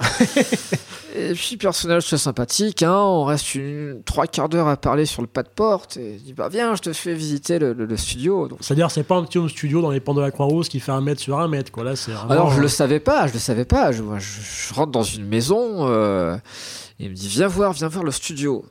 et 1.16 1.32
puis, 1.34 1.56
personnage 1.56 2.06
très 2.06 2.18
sympathique, 2.18 2.82
hein, 2.82 2.96
on 2.96 3.24
reste 3.24 3.54
une, 3.54 4.02
trois 4.04 4.26
quarts 4.26 4.48
d'heure 4.48 4.68
à 4.68 4.76
parler 4.76 5.04
sur 5.06 5.20
le 5.22 5.28
pas 5.28 5.42
de 5.42 5.48
porte, 5.48 5.96
et 5.96 6.14
il 6.14 6.22
dit, 6.22 6.32
bah 6.32 6.48
viens, 6.48 6.74
je 6.74 6.80
te 6.82 6.92
fais 6.92 7.14
visiter 7.14 7.58
le, 7.58 7.72
le- 7.72 7.84
le 7.86 7.96
studio. 7.96 8.48
C'est-à-dire, 8.60 8.90
c'est 8.90 9.02
pas 9.02 9.16
un 9.16 9.24
petit 9.24 9.38
home 9.38 9.48
studio 9.48 9.82
dans 9.82 9.90
les 9.90 10.00
pans 10.00 10.14
de 10.14 10.20
la 10.20 10.30
Croix-Rousse 10.30 10.68
qui 10.68 10.80
fait 10.80 10.92
un 10.92 11.00
mètre 11.00 11.20
sur 11.20 11.38
un 11.38 11.48
mètre, 11.48 11.70
quoi. 11.70 11.84
Là, 11.84 11.96
c'est 11.96 12.12
vraiment- 12.12 12.30
Alors 12.30 12.50
je 12.50 12.60
le 12.60 12.68
savais 12.68 13.00
pas, 13.00 13.26
je 13.26 13.34
le 13.34 13.38
savais 13.38 13.64
pas. 13.64 13.92
Je, 13.92 14.02
moi, 14.02 14.18
je, 14.18 14.40
je 14.68 14.74
rentre 14.74 14.92
dans 14.92 15.02
une 15.02 15.26
maison, 15.26 15.86
euh, 15.88 16.36
et 16.98 17.04
il 17.04 17.10
me 17.10 17.14
dit 17.14 17.28
viens 17.28 17.48
voir, 17.48 17.72
viens 17.72 17.88
voir 17.88 18.04
le 18.04 18.10
studio. 18.12 18.64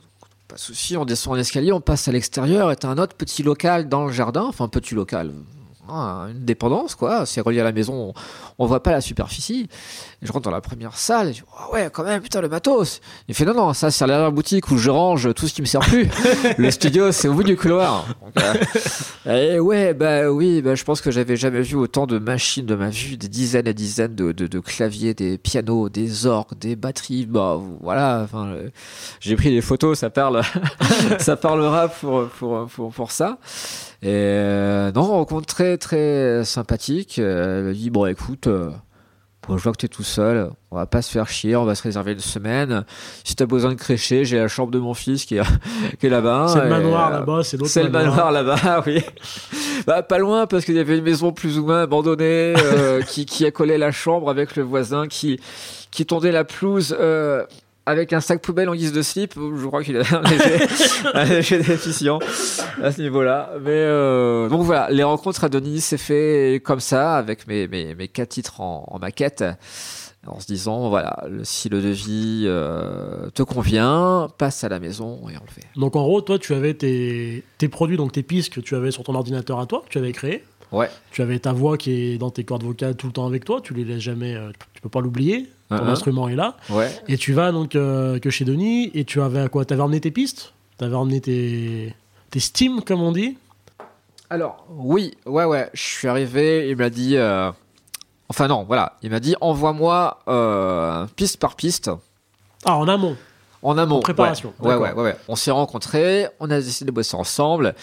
Pas 0.48 0.56
de 0.56 0.60
souci, 0.60 0.96
on 0.96 1.04
descend 1.04 1.36
l'escalier, 1.36 1.72
on 1.72 1.80
passe 1.80 2.08
à 2.08 2.12
l'extérieur, 2.12 2.70
et 2.70 2.76
t'as 2.76 2.88
un 2.88 2.98
autre 2.98 3.14
petit 3.14 3.42
local 3.42 3.88
dans 3.88 4.04
le 4.06 4.12
jardin, 4.12 4.42
enfin 4.42 4.68
petit 4.68 4.94
local, 4.94 5.32
ah, 5.92 6.26
une 6.30 6.44
dépendance 6.44 6.94
quoi. 6.94 7.26
C'est 7.26 7.40
relié 7.40 7.60
à 7.60 7.64
la 7.64 7.72
maison, 7.72 8.14
on, 8.58 8.64
on 8.64 8.66
voit 8.66 8.82
pas 8.82 8.90
la 8.92 9.00
superficie. 9.00 9.68
Et 10.22 10.26
je 10.26 10.32
rentre 10.32 10.44
dans 10.44 10.50
la 10.50 10.60
première 10.60 10.96
salle, 10.96 11.28
et 11.28 11.32
je 11.32 11.40
dis 11.40 11.48
Ah 11.58 11.72
ouais 11.72 11.90
quand 11.92 12.04
même 12.04 12.20
putain 12.22 12.40
le 12.40 12.48
matos. 12.48 13.00
Il 13.28 13.34
fait 13.34 13.44
non 13.44 13.54
non 13.54 13.72
ça 13.74 13.90
c'est 13.90 14.06
la 14.06 14.30
boutique 14.30 14.70
où 14.70 14.78
je 14.78 14.90
range 14.90 15.32
tout 15.34 15.46
ce 15.48 15.54
qui 15.54 15.62
me 15.62 15.66
sert 15.66 15.80
plus. 15.80 16.08
le 16.58 16.70
studio 16.70 17.12
c'est 17.12 17.28
au 17.28 17.34
bout 17.34 17.44
du 17.44 17.56
couloir. 17.56 18.06
Donc, 18.22 18.42
euh, 19.26 19.54
et 19.54 19.60
ouais, 19.60 19.94
bah 19.94 20.30
oui, 20.30 20.62
bah, 20.62 20.74
je 20.74 20.84
pense 20.84 21.00
que 21.00 21.10
j'avais 21.10 21.36
jamais 21.36 21.62
vu 21.62 21.76
autant 21.76 22.06
de 22.06 22.18
machines 22.18 22.66
de 22.66 22.74
ma 22.74 22.88
vue, 22.88 23.16
des 23.16 23.28
dizaines 23.28 23.66
et 23.66 23.74
dizaines 23.74 24.14
de, 24.14 24.32
de, 24.32 24.46
de 24.46 24.58
claviers, 24.60 25.14
des 25.14 25.38
pianos, 25.38 25.88
des 25.88 26.26
orgues, 26.26 26.58
des 26.58 26.76
batteries. 26.76 27.26
Bah 27.26 27.60
voilà, 27.80 28.22
enfin, 28.24 28.48
euh, 28.48 28.70
j'ai 29.20 29.36
pris 29.36 29.50
des 29.50 29.60
photos, 29.60 29.98
ça 29.98 30.10
parle, 30.10 30.42
ça 31.18 31.36
parlera 31.36 31.88
pour 31.88 32.28
pour 32.28 32.66
pour, 32.66 32.92
pour 32.92 33.10
ça. 33.12 33.38
Et 34.02 34.08
euh, 34.10 34.90
non, 34.92 35.02
rencontre 35.04 35.46
très 35.46 35.78
très 35.78 36.44
sympathique. 36.44 37.18
Euh, 37.18 37.70
Elle 37.70 37.76
dit 37.76 37.90
bon 37.90 38.06
écoute. 38.06 38.46
euh, 38.46 38.70
Bon, 39.48 39.58
je 39.58 39.62
vois 39.64 39.72
que 39.72 39.78
t'es 39.78 39.88
tout 39.88 40.04
seul, 40.04 40.50
on 40.70 40.76
va 40.76 40.86
pas 40.86 41.02
se 41.02 41.10
faire 41.10 41.28
chier, 41.28 41.56
on 41.56 41.64
va 41.64 41.74
se 41.74 41.82
réserver 41.82 42.12
une 42.12 42.20
semaine. 42.20 42.84
Si 43.24 43.34
t'as 43.34 43.44
besoin 43.44 43.70
de 43.70 43.74
crécher, 43.74 44.24
j'ai 44.24 44.38
la 44.38 44.46
chambre 44.46 44.70
de 44.70 44.78
mon 44.78 44.94
fils 44.94 45.24
qui 45.24 45.36
est, 45.36 45.42
qui 45.98 46.06
est 46.06 46.10
là-bas. 46.10 46.46
C'est 46.52 46.60
le 46.62 46.68
manoir 46.68 47.08
euh, 47.08 47.18
là-bas, 47.18 47.40
c'est 47.42 47.56
l'autre 47.56 47.68
c'est 47.68 47.82
le 47.82 47.90
manoir 47.90 48.30
là-bas, 48.30 48.84
oui. 48.86 49.02
Bah, 49.84 50.04
pas 50.04 50.18
loin, 50.18 50.46
parce 50.46 50.64
qu'il 50.64 50.76
y 50.76 50.78
avait 50.78 50.96
une 50.96 51.02
maison 51.02 51.32
plus 51.32 51.58
ou 51.58 51.66
moins 51.66 51.82
abandonnée 51.82 52.54
euh, 52.56 53.02
qui, 53.08 53.26
qui 53.26 53.44
accolait 53.44 53.78
la 53.78 53.90
chambre 53.90 54.30
avec 54.30 54.54
le 54.54 54.62
voisin 54.62 55.08
qui, 55.08 55.40
qui 55.90 56.06
tondait 56.06 56.30
la 56.30 56.44
pelouse 56.44 56.96
euh, 57.00 57.44
avec 57.86 58.12
un 58.12 58.20
sac 58.20 58.40
poubelle 58.40 58.68
en 58.68 58.74
guise 58.74 58.92
de 58.92 59.02
slip. 59.02 59.34
Je 59.36 59.66
crois 59.66 59.82
qu'il 59.82 59.96
a 59.96 60.00
un 60.00 60.22
léger, 60.22 60.66
un 61.14 61.24
léger 61.24 61.58
déficient 61.58 62.18
à 62.82 62.92
ce 62.92 63.00
niveau-là. 63.00 63.50
Mais 63.60 63.70
euh, 63.70 64.48
donc 64.48 64.62
voilà, 64.62 64.88
les 64.90 65.02
rencontres 65.02 65.44
à 65.44 65.48
Denis 65.48 65.80
s'est 65.80 65.98
fait 65.98 66.60
comme 66.64 66.80
ça, 66.80 67.16
avec 67.16 67.46
mes, 67.46 67.66
mes, 67.68 67.94
mes 67.94 68.08
quatre 68.08 68.30
titres 68.30 68.60
en, 68.60 68.84
en 68.88 68.98
maquette. 68.98 69.44
En 70.24 70.38
se 70.38 70.46
disant, 70.46 70.88
voilà, 70.88 71.24
le- 71.28 71.42
si 71.42 71.68
le 71.68 71.82
devis 71.82 72.44
euh, 72.46 73.28
te 73.34 73.42
convient, 73.42 74.28
passe 74.38 74.62
à 74.62 74.68
la 74.68 74.78
maison 74.78 75.18
et 75.28 75.36
on 75.36 75.42
le 75.44 75.50
fait. 75.52 75.66
Donc 75.74 75.96
en 75.96 76.02
gros, 76.04 76.20
toi, 76.20 76.38
tu 76.38 76.54
avais 76.54 76.74
tes, 76.74 77.42
tes 77.58 77.66
produits, 77.68 77.96
donc 77.96 78.12
tes 78.12 78.22
pistes 78.22 78.52
que 78.52 78.60
tu 78.60 78.76
avais 78.76 78.92
sur 78.92 79.02
ton 79.02 79.16
ordinateur 79.16 79.58
à 79.58 79.66
toi, 79.66 79.82
que 79.84 79.90
tu 79.90 79.98
avais 79.98 80.12
créé. 80.12 80.44
Ouais. 80.70 80.88
Tu 81.10 81.22
avais 81.22 81.40
ta 81.40 81.52
voix 81.52 81.76
qui 81.76 81.90
est 82.12 82.18
dans 82.18 82.30
tes 82.30 82.44
cordes 82.44 82.62
vocales 82.62 82.94
tout 82.94 83.08
le 83.08 83.12
temps 83.12 83.26
avec 83.26 83.44
toi. 83.44 83.60
Tu 83.64 83.74
les 83.74 83.84
laisses 83.84 83.98
jamais. 84.00 84.36
euh, 84.36 84.52
tu 84.72 84.80
peux 84.80 84.88
pas 84.88 85.00
l'oublier. 85.00 85.48
Ton 85.78 85.84
Uh-huh. 85.86 85.90
instrument 85.90 86.28
est 86.28 86.36
là. 86.36 86.56
Ouais. 86.70 86.90
Et 87.08 87.16
tu 87.16 87.32
vas 87.32 87.52
donc 87.52 87.74
euh, 87.76 88.18
que 88.18 88.30
chez 88.30 88.44
Denis 88.44 88.90
et 88.94 89.04
tu 89.04 89.20
avais 89.20 89.48
quoi? 89.48 89.64
T'avais 89.64 89.82
emmené 89.82 90.00
tes 90.00 90.10
pistes? 90.10 90.52
T'avais 90.78 90.94
emmené 90.96 91.20
tes 91.20 91.94
tes 92.30 92.40
Steam 92.40 92.82
comme 92.82 93.02
on 93.02 93.12
dit? 93.12 93.36
Alors, 94.30 94.64
oui, 94.70 95.12
ouais, 95.26 95.44
ouais, 95.44 95.68
je 95.74 95.82
suis 95.82 96.08
arrivé, 96.08 96.68
il 96.70 96.76
m'a 96.76 96.88
dit... 96.90 97.16
euh, 97.16 97.50
Enfin 98.28 98.48
non, 98.48 98.64
voilà, 98.64 98.94
il 99.02 99.10
m'a 99.10 99.20
dit 99.20 99.34
envoie-moi 99.42 100.20
euh, 100.28 101.06
piste 101.16 101.36
par 101.38 101.54
piste 101.54 101.90
Ah 102.64 102.76
en 102.78 102.88
amont. 102.88 103.14
en 103.62 103.76
amont. 103.76 103.98
En 103.98 104.00
préparation, 104.00 104.54
Ouais, 104.60 104.68
ouais, 104.68 104.80
d'accord. 104.80 104.96
ouais, 104.96 105.02
ouais, 105.04 105.10
ouais. 105.12 105.16
On 105.28 105.36
s'est 105.36 105.50
rencontrés, 105.50 106.28
on 106.40 106.50
a 106.50 106.56
décidé 106.58 106.86
de 106.90 106.94
bosser 106.94 107.14
ensemble. 107.14 107.74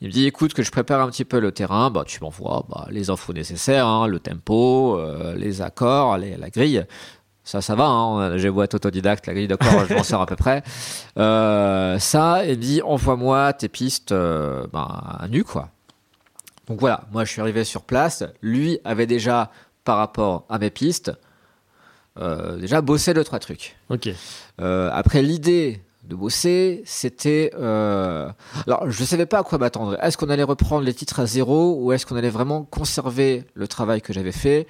Il 0.00 0.06
me 0.06 0.12
dit 0.12 0.26
écoute 0.26 0.54
que 0.54 0.62
je 0.62 0.70
prépare 0.70 1.00
un 1.00 1.08
petit 1.10 1.24
peu 1.24 1.40
le 1.40 1.50
terrain, 1.50 1.90
bah 1.90 2.04
tu 2.06 2.20
m'envoies 2.22 2.64
bah, 2.68 2.86
les 2.90 3.10
infos 3.10 3.32
nécessaires, 3.32 3.88
hein, 3.88 4.06
le 4.06 4.20
tempo, 4.20 4.96
euh, 4.96 5.34
les 5.34 5.60
accords, 5.60 6.16
les- 6.18 6.36
la 6.36 6.50
grille. 6.50 6.84
Ça, 7.46 7.60
ça 7.60 7.76
va, 7.76 7.86
hein, 7.86 8.36
j'ai 8.38 8.50
beau 8.50 8.64
être 8.64 8.74
autodidacte, 8.74 9.28
la 9.28 9.32
grille 9.32 9.46
d'accords, 9.46 9.86
je 9.88 9.94
m'en 9.94 10.02
sers 10.02 10.20
à 10.20 10.26
peu 10.26 10.34
près. 10.34 10.64
Euh, 11.16 11.96
ça, 12.00 12.44
il 12.44 12.50
me 12.50 12.54
dit 12.56 12.82
envoie-moi 12.82 13.52
tes 13.52 13.68
pistes 13.68 14.10
euh, 14.10 14.66
ben, 14.72 14.80
à 15.20 15.28
nu, 15.28 15.44
quoi. 15.44 15.68
Donc 16.66 16.80
voilà, 16.80 17.04
moi 17.12 17.24
je 17.24 17.30
suis 17.30 17.40
arrivé 17.40 17.62
sur 17.62 17.82
place. 17.82 18.24
Lui 18.42 18.80
avait 18.84 19.06
déjà, 19.06 19.52
par 19.84 19.96
rapport 19.98 20.44
à 20.48 20.58
mes 20.58 20.70
pistes, 20.70 21.12
euh, 22.18 22.56
déjà 22.56 22.80
bossé 22.80 23.14
deux, 23.14 23.22
trois 23.22 23.38
trucs. 23.38 23.76
Ok. 23.90 24.08
Euh, 24.60 24.90
après, 24.92 25.22
l'idée 25.22 25.80
de 26.02 26.16
bosser, 26.16 26.82
c'était... 26.84 27.52
euh, 27.56 28.28
Alors, 28.66 28.90
je 28.90 29.00
ne 29.00 29.06
savais 29.06 29.26
pas 29.26 29.38
à 29.38 29.42
quoi 29.44 29.58
m'attendre. 29.58 29.96
Est-ce 30.02 30.16
qu'on 30.18 30.30
allait 30.30 30.42
reprendre 30.42 30.84
les 30.84 30.94
titres 30.94 31.20
à 31.20 31.26
zéro 31.26 31.76
ou 31.80 31.92
est-ce 31.92 32.06
qu'on 32.06 32.16
allait 32.16 32.28
vraiment 32.28 32.64
conserver 32.64 33.44
le 33.54 33.68
travail 33.68 34.02
que 34.02 34.12
j'avais 34.12 34.32
fait? 34.32 34.66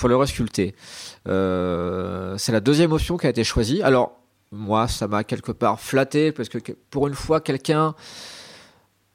Pour 0.00 0.08
le 0.08 0.16
resculpter 0.16 0.74
Euh, 1.28 2.36
C'est 2.38 2.52
la 2.52 2.60
deuxième 2.60 2.92
option 2.92 3.16
qui 3.18 3.26
a 3.26 3.30
été 3.30 3.44
choisie. 3.44 3.82
Alors, 3.82 4.12
moi, 4.50 4.88
ça 4.88 5.06
m'a 5.06 5.22
quelque 5.22 5.52
part 5.52 5.78
flatté 5.78 6.32
parce 6.32 6.48
que 6.48 6.58
pour 6.90 7.06
une 7.06 7.14
fois, 7.14 7.40
quelqu'un 7.40 7.94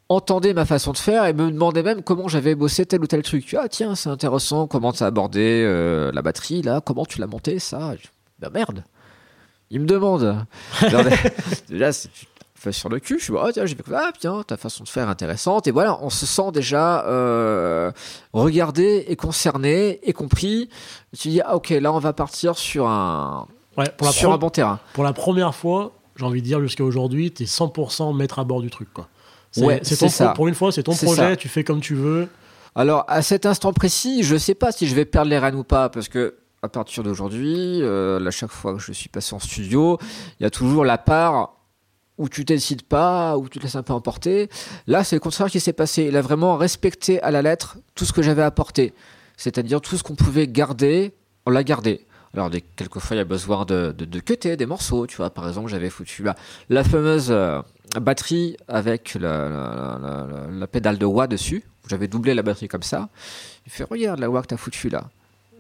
entendait 0.08 0.54
ma 0.54 0.66
façon 0.66 0.92
de 0.92 0.98
faire 1.00 1.26
et 1.26 1.34
me 1.34 1.52
demandait 1.52 1.82
même 1.82 2.04
comment 2.04 2.28
j'avais 2.28 2.54
bossé 2.54 2.86
tel 2.86 3.02
ou 3.02 3.08
tel 3.08 3.24
truc. 3.24 3.56
Ah 3.60 3.68
tiens, 3.68 3.96
c'est 3.96 4.10
intéressant, 4.10 4.68
comment 4.68 4.94
tu 4.94 5.02
as 5.04 5.08
abordé 5.08 5.64
euh, 5.66 6.12
la 6.14 6.22
batterie 6.22 6.62
là, 6.62 6.80
comment 6.80 7.06
tu 7.06 7.20
l'as 7.20 7.28
monté 7.28 7.58
ça? 7.58 7.96
Ben 8.40 8.52
merde. 8.52 8.84
Il 9.72 9.80
me 9.82 9.88
demande. 9.88 10.46
Déjà, 11.70 11.92
c'est 11.92 12.10
sur 12.72 12.90
le 12.90 13.00
cul. 13.00 13.20
Je 13.20 13.26
suis 13.26 13.34
ah 13.40 13.50
tiens, 13.54 13.66
j'ai 13.66 13.76
fait 13.76 13.84
ah 13.94 14.12
tiens, 14.18 14.42
ta 14.46 14.58
façon 14.58 14.84
de 14.84 14.90
faire 14.90 15.08
intéressante. 15.10 15.68
Et 15.68 15.72
voilà, 15.72 16.00
on 16.02 16.10
se 16.10 16.26
sent 16.26 16.52
déjà 16.54 17.06
euh, 17.06 17.92
regardé 18.34 19.06
et 19.08 19.16
concerné 19.16 20.00
et 20.04 20.14
compris. 20.14 20.70
Tu 21.18 21.30
dis 21.30 21.42
ah 21.42 21.56
ok, 21.56 21.70
là 21.70 21.92
on 21.94 22.00
va 22.00 22.14
partir 22.14 22.58
sur 22.58 22.88
un 22.88 23.48
Ouais, 23.78 23.90
pour 23.98 24.08
la, 24.08 24.14
sur 24.14 24.32
un 24.32 24.38
bon 24.38 24.50
terrain. 24.50 24.80
pour 24.94 25.04
la 25.04 25.12
première 25.12 25.54
fois, 25.54 25.92
j'ai 26.16 26.24
envie 26.24 26.42
de 26.42 26.46
dire 26.48 26.62
jusqu'à 26.62 26.84
aujourd'hui, 26.86 27.32
t'es 27.32 27.44
100% 27.44 28.16
maître 28.16 28.40
à 28.40 28.46
bord 28.46 28.62
du 28.62 28.70
truc 28.70 28.88
quoi. 28.94 29.10
C'est 29.52 29.66
Ouais, 29.66 29.80
c'est 29.84 29.96
c'est 29.96 30.06
ton 30.06 30.10
ça. 30.12 30.26
pro- 30.28 30.34
pour 30.36 30.48
une 30.48 30.56
fois, 30.56 30.72
c'est 30.72 30.84
ton 30.84 30.94
C'est 30.94 31.06
projet, 31.06 31.32
ça. 31.32 31.36
tu 31.36 31.50
fais 31.50 31.64
comme 31.66 31.82
tu 31.82 31.94
veux. 31.94 32.30
Alors, 32.74 33.04
à 33.10 33.22
cet 33.22 33.46
instant 33.46 33.74
précis, 33.74 34.24
je 34.24 34.36
sais 34.38 34.56
pas 34.56 34.72
si 34.72 34.88
je 34.88 34.96
vais 34.96 35.04
perdre 35.06 35.30
les 35.30 35.38
rênes 35.40 35.56
ou 35.56 35.64
pas, 35.66 35.90
parce 35.90 36.08
que 36.08 36.36
à 36.62 36.68
partir 36.70 37.04
d'aujourd'hui, 37.04 37.82
euh, 37.82 38.20
là, 38.20 38.32
chaque 38.32 38.50
fois 38.52 38.74
que 38.74 38.80
je 38.80 38.92
suis 38.94 39.08
passé 39.10 39.36
en 39.36 39.40
studio, 39.40 39.98
il 40.40 40.44
y 40.44 40.46
a 40.46 40.50
toujours 40.50 40.84
la 40.86 40.98
part 40.98 41.55
où 42.18 42.30
tu 42.30 42.44
décides 42.46 42.84
pas, 42.84 43.38
où 43.38 43.50
tu 43.50 43.60
te 43.60 43.64
laisses 43.64 43.76
un 43.76 43.84
peu 43.84 43.94
emporter. 43.94 44.50
Là, 44.88 45.04
c'est 45.04 45.16
le 45.18 45.20
contraire 45.20 45.50
qui 45.50 45.60
s'est 45.60 45.74
passé. 45.74 46.04
Il 46.04 46.16
a 46.18 46.22
vraiment 46.22 46.56
respecté 46.58 47.22
à 47.22 47.32
la 47.32 47.42
lettre 47.42 47.78
tout 47.94 48.06
ce 48.06 48.14
que 48.14 48.22
j'avais 48.22 48.44
apporté. 48.44 48.94
C'est-à-dire 49.38 49.82
tout 49.82 49.98
ce 49.98 50.04
qu'on 50.04 50.16
pouvait 50.16 50.48
garder, 50.48 51.14
on 51.46 51.52
l'a 51.52 51.64
gardé. 51.64 52.06
Alors, 52.34 52.50
des, 52.50 52.62
quelquefois, 52.62 53.16
il 53.16 53.20
y 53.20 53.22
a 53.22 53.26
besoin 53.26 53.66
de, 53.66 53.94
de, 53.98 54.06
de 54.06 54.20
cutter 54.20 54.58
des 54.58 54.66
morceaux. 54.66 55.08
Tu 55.08 55.18
vois, 55.18 55.30
par 55.30 55.48
exemple, 55.48 55.70
j'avais 55.70 55.90
foutu 55.90 56.24
la, 56.24 56.36
la 56.70 56.84
fameuse 56.84 57.28
euh, 57.32 57.62
batterie 58.02 58.58
avec 58.68 59.16
la, 59.16 59.50
la, 59.50 60.28
la- 60.52 60.68
pédale 60.68 60.98
de 60.98 61.06
wah 61.06 61.28
dessus. 61.28 61.64
J'avais 61.90 62.08
doublé 62.08 62.34
la 62.34 62.44
batterie 62.44 62.68
comme 62.68 62.84
ça. 62.84 63.10
Il 63.66 63.72
fait 63.72 63.84
Regarde 63.86 64.20
la 64.20 64.30
wah 64.30 64.42
que 64.42 64.48
t'as 64.48 64.58
foutu 64.58 64.90
là. 64.90 65.10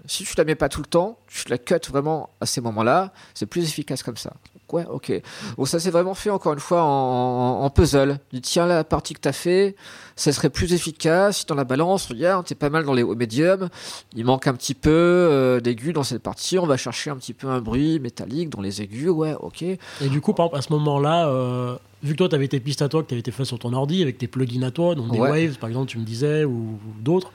Si 0.08 0.24
tu 0.24 0.34
la 0.38 0.44
mets 0.44 0.56
pas 0.56 0.70
tout 0.70 0.82
le 0.82 0.86
temps, 0.88 1.18
tu 1.28 1.48
la 1.50 1.58
cut 1.58 1.76
vraiment 1.90 2.30
à 2.40 2.46
ces 2.46 2.62
moments-là, 2.62 3.12
c'est 3.34 3.46
plus 3.46 3.64
efficace 3.64 4.04
comme 4.04 4.18
ça. 4.18 4.34
Ouais, 4.72 4.86
ok. 4.90 5.22
Bon, 5.58 5.66
ça 5.66 5.80
s'est 5.80 5.92
vraiment 5.92 6.16
fait 6.16 6.30
encore 6.32 6.54
une 6.54 6.60
fois 6.60 6.82
en, 6.84 6.88
en- 6.88 7.64
en 7.66 7.70
puzzle. 7.70 8.18
Tiens, 8.42 8.66
la 8.66 8.84
partie 8.84 9.14
que 9.14 9.20
t'as 9.20 9.32
fait, 9.32 9.76
ça 10.16 10.32
serait 10.32 10.50
plus 10.50 10.74
efficace. 10.74 11.40
Si 11.40 11.46
dans 11.46 11.56
la 11.56 11.64
balance, 11.66 12.08
regarde, 12.08 12.46
t'es 12.46 12.56
pas 12.56 12.70
mal 12.72 12.84
dans 12.84 12.94
les 12.94 13.04
hauts 13.04 13.16
médiums. 13.16 13.70
Il 14.16 14.26
manque 14.26 14.48
un 14.48 14.54
petit 14.54 14.74
peu 14.74 14.90
euh, 14.92 15.60
d'aigus 15.60 15.94
dans 15.94 16.04
cette 16.04 16.24
partie. 16.24 16.58
On 16.58 16.66
va 16.66 16.78
chercher 16.78 17.12
un 17.12 17.16
petit 17.18 17.34
peu 17.34 17.48
un 17.48 17.62
bruit 17.62 18.00
métallique 18.00 18.50
dans 18.50 18.62
les 18.62 18.82
aigus. 18.82 19.10
Ouais, 19.12 19.36
ok. 19.40 19.62
Et 19.62 19.78
du 20.10 20.20
coup, 20.20 20.34
par 20.34 20.48
exemple, 20.48 20.58
à 20.58 20.62
ce 20.64 20.74
moment-là, 20.74 21.28
euh, 21.28 21.76
vu 22.04 22.14
que 22.14 22.18
toi, 22.18 22.30
tu 22.30 22.36
avais 22.36 22.48
tes 22.48 22.60
pistes 22.60 22.82
à 22.82 22.90
toi, 22.90 23.04
que 23.04 23.08
tu 23.10 23.14
avais 23.14 23.20
été 23.22 23.32
fait 23.32 23.46
sur 23.46 23.60
ton 23.60 23.72
ordi, 23.74 24.02
avec 24.02 24.18
tes 24.18 24.28
plugins 24.28 24.64
à 24.64 24.72
toi, 24.72 24.96
donc 24.96 25.12
des 25.12 25.20
Ouais. 25.20 25.30
Waves, 25.30 25.58
par 25.60 25.70
exemple, 25.70 25.88
tu 25.88 26.00
me 26.00 26.04
disais, 26.06 26.44
ou, 26.44 26.52
ou 26.52 27.02
d'autres, 27.02 27.32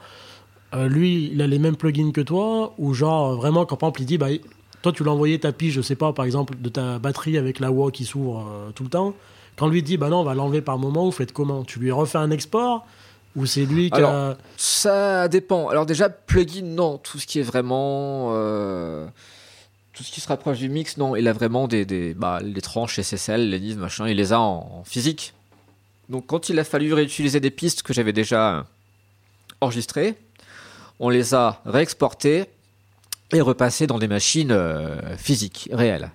euh, 0.73 0.87
lui, 0.89 1.29
il 1.33 1.41
a 1.41 1.47
les 1.47 1.59
mêmes 1.59 1.75
plugins 1.77 2.11
que 2.11 2.21
toi, 2.21 2.73
ou 2.77 2.93
genre, 2.93 3.31
euh, 3.31 3.35
vraiment, 3.35 3.65
quand 3.65 3.77
par 3.77 3.87
exemple, 3.87 4.01
il 4.01 4.05
dit, 4.05 4.17
bah, 4.17 4.27
toi, 4.81 4.91
tu 4.91 5.03
lui 5.03 5.09
as 5.09 5.13
envoyé 5.13 5.39
ta 5.39 5.51
piste, 5.51 5.75
je 5.75 5.81
sais 5.81 5.95
pas, 5.95 6.13
par 6.13 6.25
exemple, 6.25 6.55
de 6.59 6.69
ta 6.69 6.99
batterie 6.99 7.37
avec 7.37 7.59
la 7.59 7.71
wah 7.71 7.91
qui 7.91 8.05
s'ouvre 8.05 8.47
euh, 8.47 8.71
tout 8.71 8.83
le 8.83 8.89
temps. 8.89 9.13
Quand 9.55 9.67
lui 9.67 9.83
dit, 9.83 9.97
bah 9.97 10.09
non, 10.09 10.21
on 10.21 10.23
va 10.23 10.33
l'enlever 10.33 10.61
par 10.61 10.77
moment, 10.77 11.05
vous 11.05 11.11
faites 11.11 11.33
comment? 11.33 11.63
Tu 11.63 11.79
lui 11.79 11.91
refais 11.91 12.17
un 12.17 12.31
export? 12.31 12.85
Ou 13.35 13.45
c'est 13.45 13.65
lui 13.65 13.89
qui 13.89 14.01
a. 14.01 14.37
Ça 14.57 15.27
dépend. 15.27 15.69
Alors 15.69 15.85
déjà, 15.85 16.09
plugin, 16.09 16.63
non. 16.65 16.97
Tout 16.97 17.17
ce 17.17 17.25
qui 17.25 17.39
est 17.39 17.43
vraiment... 17.43 18.31
euh, 18.33 19.07
Tout 19.93 20.03
ce 20.03 20.11
qui 20.11 20.19
se 20.19 20.27
rapproche 20.27 20.57
du 20.57 20.67
mix, 20.67 20.97
non. 20.97 21.15
Il 21.15 21.27
a 21.27 21.33
vraiment 21.33 21.67
des, 21.67 21.85
des 21.85 22.13
bah, 22.13 22.39
les 22.43 22.61
tranches 22.61 22.99
SSL, 22.99 23.49
les 23.49 23.59
NIV, 23.59 23.77
machin, 23.77 24.07
il 24.07 24.17
les 24.17 24.33
a 24.33 24.39
en, 24.39 24.83
physique. 24.83 25.33
Donc 26.09 26.25
quand 26.27 26.49
il 26.49 26.59
a 26.59 26.65
fallu 26.65 26.93
réutiliser 26.93 27.39
des 27.39 27.51
pistes 27.51 27.83
que 27.83 27.93
j'avais 27.93 28.11
déjà 28.11 28.65
enregistrées, 29.61 30.15
on 30.99 31.07
les 31.07 31.33
a 31.33 31.61
réexportées 31.65 32.45
et 33.33 33.41
repasser 33.41 33.87
dans 33.87 33.99
des 33.99 34.07
machines 34.07 34.51
euh, 34.51 35.15
physiques, 35.17 35.69
réelles, 35.71 36.11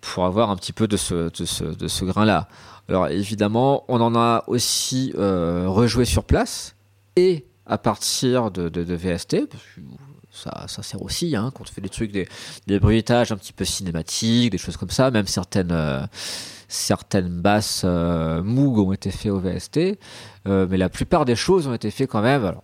pour 0.00 0.24
avoir 0.24 0.50
un 0.50 0.56
petit 0.56 0.72
peu 0.72 0.86
de 0.86 0.96
ce, 0.96 1.30
de 1.36 1.44
ce, 1.44 1.64
de 1.64 1.88
ce 1.88 2.04
grain-là. 2.04 2.48
Alors 2.88 3.08
évidemment, 3.08 3.84
on 3.88 4.00
en 4.00 4.14
a 4.14 4.44
aussi 4.46 5.12
euh, 5.16 5.64
rejoué 5.66 6.04
sur 6.04 6.24
place 6.24 6.76
et 7.16 7.46
à 7.66 7.78
partir 7.78 8.50
de, 8.50 8.68
de, 8.68 8.94
VST, 8.94 9.48
ça, 10.30 10.66
ça 10.68 10.82
sert 10.82 11.02
aussi 11.02 11.34
hein, 11.34 11.50
quand 11.52 11.64
on 11.68 11.72
fait 11.72 11.80
des 11.80 11.88
trucs, 11.88 12.12
des, 12.12 12.28
des 12.68 12.78
bruitages 12.78 13.32
un 13.32 13.36
petit 13.36 13.52
peu 13.52 13.64
cinématiques, 13.64 14.52
des 14.52 14.58
choses 14.58 14.76
comme 14.76 14.90
ça, 14.90 15.10
même 15.10 15.26
certaines, 15.26 15.72
euh, 15.72 16.06
certaines 16.68 17.40
basses 17.40 17.84
Moog 17.84 18.78
ont 18.78 18.92
été 18.92 19.10
faites 19.10 19.32
au 19.32 19.40
VST, 19.40 19.98
mais 20.44 20.76
la 20.76 20.88
plupart 20.88 21.24
des 21.24 21.34
choses 21.34 21.66
ont 21.66 21.74
été 21.74 21.90
faites 21.90 22.10
quand 22.10 22.22
même. 22.22 22.54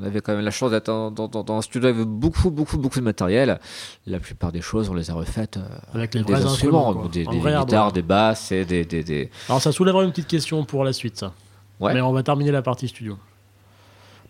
On 0.00 0.04
avait 0.04 0.20
quand 0.20 0.34
même 0.34 0.44
la 0.44 0.50
chance 0.50 0.70
d'être 0.70 0.86
dans, 0.86 1.10
dans, 1.10 1.28
dans, 1.28 1.56
un 1.56 1.62
studio 1.62 1.88
avec 1.88 2.06
beaucoup, 2.06 2.50
beaucoup, 2.50 2.78
beaucoup 2.78 2.98
de 2.98 3.04
matériel. 3.04 3.58
La 4.06 4.18
plupart 4.18 4.52
des 4.52 4.60
choses, 4.60 4.88
on 4.90 4.94
les 4.94 5.10
a 5.10 5.14
refaites 5.14 5.56
euh, 5.56 5.66
Avec 5.94 6.14
les 6.14 6.22
des 6.22 6.32
vrais 6.32 6.44
instruments, 6.44 6.88
instruments, 6.88 7.08
des, 7.08 7.24
des 7.24 7.38
guitares, 7.38 7.92
des 7.92 8.02
basses 8.02 8.52
et 8.52 8.64
des, 8.64 8.84
des, 8.84 9.02
des... 9.02 9.30
Alors 9.48 9.60
ça 9.60 9.72
soulèvera 9.72 10.04
une 10.04 10.10
petite 10.10 10.28
question 10.28 10.64
pour 10.64 10.84
la 10.84 10.92
suite, 10.92 11.18
ça. 11.18 11.32
Ouais. 11.80 11.94
Mais 11.94 12.00
on 12.00 12.12
va 12.12 12.22
terminer 12.22 12.50
la 12.50 12.62
partie 12.62 12.88
studio. 12.88 13.18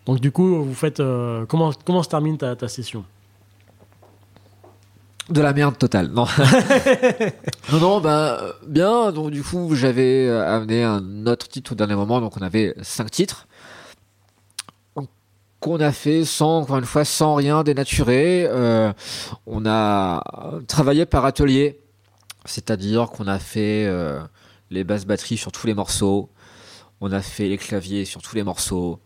Donc 0.05 0.19
du 0.19 0.31
coup, 0.31 0.63
vous 0.63 0.73
faites 0.73 0.99
euh, 0.99 1.45
comment 1.47 1.71
comment 1.85 2.03
se 2.03 2.09
termine 2.09 2.37
ta, 2.37 2.55
ta 2.55 2.67
session? 2.67 3.05
De 5.29 5.41
la 5.41 5.53
merde 5.53 5.77
totale, 5.77 6.07
non. 6.07 6.25
non, 7.71 7.79
non, 7.79 8.01
bah, 8.01 8.55
bien. 8.65 9.11
Donc, 9.11 9.29
du 9.29 9.43
coup, 9.43 9.75
j'avais 9.75 10.27
euh, 10.27 10.43
amené 10.43 10.83
un 10.83 11.27
autre 11.27 11.47
titre 11.47 11.73
au 11.73 11.75
dernier 11.75 11.93
moment. 11.93 12.19
Donc, 12.19 12.35
on 12.35 12.41
avait 12.41 12.73
cinq 12.81 13.11
titres. 13.11 13.47
Qu'on 15.59 15.79
a 15.79 15.91
fait 15.91 16.23
sans, 16.23 16.59
encore 16.59 16.77
une 16.77 16.85
fois, 16.85 17.03
sans 17.03 17.35
rien 17.35 17.63
dénaturer. 17.63 18.45
Euh, 18.47 18.93
on 19.45 19.65
a 19.65 20.23
travaillé 20.67 21.05
par 21.05 21.25
atelier. 21.25 21.79
C'est-à-dire 22.45 23.09
qu'on 23.09 23.27
a 23.27 23.39
fait 23.39 23.85
euh, 23.85 24.21
les 24.69 24.83
basses 24.83 25.05
batteries 25.05 25.37
sur 25.37 25.51
tous 25.51 25.67
les 25.67 25.73
morceaux. 25.73 26.29
On 27.01 27.11
a 27.11 27.21
fait 27.21 27.47
les 27.49 27.57
claviers 27.57 28.05
sur 28.05 28.21
tous 28.21 28.35
les 28.35 28.43
morceaux. 28.43 28.99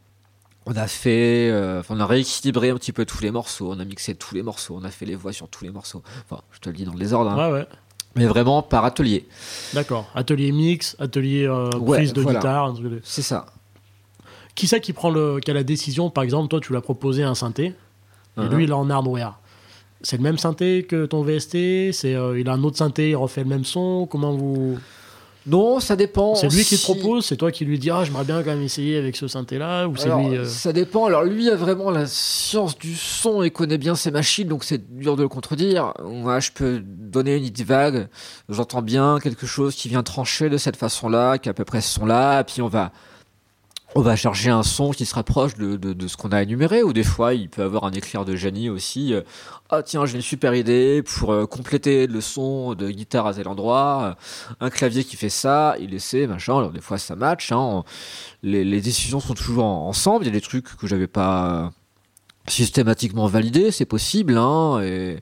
On 0.66 0.76
a 0.76 0.88
fait, 0.88 1.50
euh, 1.52 1.82
enfin, 1.82 1.96
on 1.98 2.00
a 2.00 2.06
rééquilibré 2.06 2.70
un 2.70 2.76
petit 2.76 2.94
peu 2.94 3.04
tous 3.06 3.22
les 3.22 3.32
morceaux, 3.32 3.70
on 3.70 3.80
a 3.80 3.86
mixé 3.86 4.16
tous 4.16 4.34
les 4.34 4.44
morceaux, 4.44 4.78
on 4.80 4.86
a 4.86 4.92
fait 4.92 5.06
les 5.06 5.16
voix 5.16 5.34
sur 5.34 5.50
tous 5.50 5.66
les 5.66 5.72
morceaux. 5.72 6.02
Enfin, 6.30 6.42
je 6.52 6.60
te 6.60 6.70
le 6.70 6.76
dis 6.76 6.86
dans 6.86 6.94
le 6.94 7.00
désordre, 7.00 7.32
hein. 7.32 7.52
Ouais, 7.52 7.54
ouais. 7.60 7.68
mais 8.16 8.26
vraiment 8.28 8.62
par 8.62 8.86
atelier. 8.86 9.28
D'accord. 9.74 10.10
Atelier 10.16 10.54
mix, 10.54 10.96
atelier 11.00 11.46
euh, 11.46 11.70
Ouais, 11.80 11.98
prise 11.98 12.14
de 12.14 12.22
voilà. 12.22 12.40
guitare. 12.40 12.74
C'est 13.04 13.22
ça. 13.24 13.48
Qui 14.56 14.68
c'est 14.68 14.82
qui 14.82 14.94
prend 14.94 15.10
le, 15.10 15.40
qui 15.40 15.52
a 15.52 15.54
la 15.54 15.64
décision 15.64 16.10
Par 16.10 16.24
exemple, 16.24 16.48
toi, 16.48 16.60
tu 16.60 16.72
lui 16.72 16.78
as 16.78 16.82
proposé 16.82 17.24
un 17.24 17.36
synthé, 17.36 17.74
et 18.38 18.48
lui, 18.48 18.66
il 18.66 18.70
est 18.70 18.74
en 18.74 18.90
hardware. 18.90 19.40
C'est 20.02 20.18
le 20.18 20.24
même 20.24 20.38
synthé 20.38 20.84
que 20.84 21.06
ton 21.06 21.24
VST 21.24 21.94
C'est 21.94 22.14
euh, 22.14 22.38
il 22.38 22.50
a 22.50 22.54
un 22.54 22.64
autre 22.64 22.78
synthé, 22.78 23.12
il 23.12 23.16
refait 23.16 23.44
le 23.44 23.50
même 23.50 23.64
son. 23.64 24.06
Comment 24.10 24.34
vous? 24.34 24.78
Non, 25.46 25.80
ça 25.80 25.96
dépend. 25.96 26.36
C'est 26.36 26.48
lui 26.48 26.64
qui 26.64 26.78
te 26.78 26.84
propose, 26.84 27.26
c'est 27.26 27.36
toi 27.36 27.52
qui 27.52 27.66
lui 27.66 27.78
dis 27.78 27.90
ah 27.90 28.04
j'aimerais 28.06 28.24
bien 28.24 28.44
quand 28.44 28.52
même 28.52 28.62
essayer 28.62 28.98
avec 28.98 29.18
ce 29.18 29.28
synthé 29.28 29.58
là 29.58 29.88
ou 29.88 29.98
c'est 29.98 30.08
lui 30.08 30.38
euh, 30.38 30.46
Ça 30.46 30.72
dépend. 30.72 31.06
Alors 31.06 31.24
lui 31.24 31.50
a 31.50 31.56
vraiment 31.56 31.92
la 31.92 32.06
science 32.06 32.78
du 32.78 32.96
son 32.96 33.44
et 33.44 33.52
connaît 33.52 33.78
bien 33.78 33.96
ses 33.96 34.12
machines, 34.12 34.48
donc 34.48 34.64
c'est 34.64 34.98
dur 34.98 35.18
de 35.18 35.24
le 35.24 35.28
contredire. 35.28 35.94
Moi, 36.02 36.40
je 36.40 36.52
peux 36.52 36.82
donner 36.82 37.36
une 37.36 37.46
idée 37.46 37.66
vague. 37.66 38.08
J'entends 38.48 38.82
bien 38.82 39.20
quelque 39.22 39.46
chose 39.46 39.76
qui 39.76 39.90
vient 39.90 40.04
trancher 40.04 40.50
de 40.50 40.58
cette 40.58 40.78
façon-là, 40.78 41.38
qui 41.38 41.50
est 41.50 41.52
à 41.52 41.54
peu 41.54 41.66
près 41.66 41.82
ce 41.82 41.94
son-là, 41.94 42.44
puis 42.46 42.62
on 42.62 42.70
va 42.70 42.92
on 43.96 44.02
va 44.02 44.16
chercher 44.16 44.50
un 44.50 44.64
son 44.64 44.92
qui 44.92 45.06
se 45.06 45.14
rapproche 45.16 45.56
de, 45.56 45.76
de, 45.76 46.08
ce 46.08 46.18
qu'on 46.18 46.32
a 46.32 46.42
énuméré, 46.42 46.82
ou 46.84 46.94
des 46.94 47.04
fois 47.04 47.34
il 47.34 47.50
peut 47.50 47.62
avoir 47.64 47.84
un 47.84 47.92
éclair 47.92 48.26
de 48.26 48.36
génie 48.36 48.70
aussi. 48.70 49.14
Euh, 49.14 49.22
Ah 49.70 49.84
tiens, 49.84 50.06
j'ai 50.06 50.16
une 50.16 50.22
super 50.22 50.54
idée 50.56 51.04
pour 51.04 51.32
euh, 51.34 51.46
compléter 51.46 52.08
le 52.08 52.22
son 52.22 52.74
de 52.76 52.90
guitare 52.90 53.28
à 53.28 53.34
tel 53.34 53.48
endroit, 53.48 54.16
Euh, 54.20 54.56
un 54.60 54.70
clavier 54.70 55.04
qui 55.04 55.16
fait 55.16 55.30
ça, 55.30 55.76
il 55.80 55.94
essaie, 55.94 56.28
machin. 56.28 56.58
Alors 56.58 56.72
des 56.72 56.82
fois 56.82 56.98
ça 56.98 57.16
match. 57.16 57.52
Hein. 57.52 57.84
Les, 58.42 58.64
les 58.64 58.82
décisions 58.82 59.20
sont 59.20 59.34
toujours 59.36 59.64
en- 59.66 59.88
ensemble. 59.88 60.26
Il 60.26 60.28
y 60.28 60.32
a 60.32 60.34
des 60.34 60.42
trucs 60.42 60.76
que 60.78 60.88
j'avais 60.88 61.08
pas 61.08 61.72
systématiquement 62.48 63.28
validés, 63.28 63.72
c'est 63.72 63.86
possible, 63.86 64.38
hein, 64.38 64.82
et, 64.82 65.18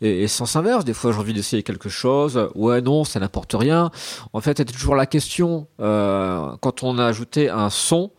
et, 0.00 0.22
et 0.22 0.28
sens 0.28 0.56
inverse. 0.56 0.84
Des 0.84 0.94
fois, 0.94 1.12
j'ai 1.12 1.18
envie 1.18 1.32
d'essayer 1.32 1.62
quelque 1.62 1.88
chose. 1.88 2.48
Ouais, 2.54 2.80
non, 2.80 3.04
ça 3.04 3.20
n'apporte 3.20 3.54
rien. 3.56 3.90
En 4.32 4.40
fait, 4.40 4.58
c'était 4.58 4.72
toujours 4.72 4.96
la 4.96 5.06
question. 5.06 5.66
euh, 5.80 6.50
quand 6.60 6.82
on 6.82 6.98
a 6.98 7.06
ajouté 7.06 7.48
un 7.48 7.70
son, 7.70 8.10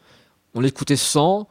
on 0.53 0.62
l'écoutait 0.62 0.95
sans. 0.95 1.47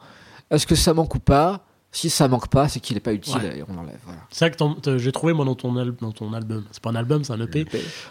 Est-ce 0.51 0.65
que 0.67 0.75
ça 0.75 0.93
manque 0.93 1.15
ou 1.15 1.19
pas? 1.19 1.61
Si 1.91 2.09
ça 2.09 2.27
manque 2.27 2.49
pas, 2.49 2.67
c'est 2.67 2.79
qu'il 2.81 2.95
n'est 2.95 2.99
pas 3.01 3.13
utile 3.13 3.37
Ouais. 3.37 3.59
et 3.59 3.63
on 3.69 3.73
l'enlève. 3.73 3.99
Voilà. 4.03 4.19
C'est 4.29 4.39
ça 4.39 4.49
que 4.49 4.97
j'ai 4.97 5.11
trouvé 5.13 5.31
moi 5.33 5.45
dans 5.45 5.55
ton, 5.55 5.77
al- 5.77 5.95
dans 6.01 6.11
ton 6.11 6.33
album. 6.33 6.65
C'est 6.71 6.81
pas 6.83 6.89
un 6.89 6.95
album, 6.95 7.23
c'est 7.23 7.31
un 7.33 7.39
EP. 7.39 7.65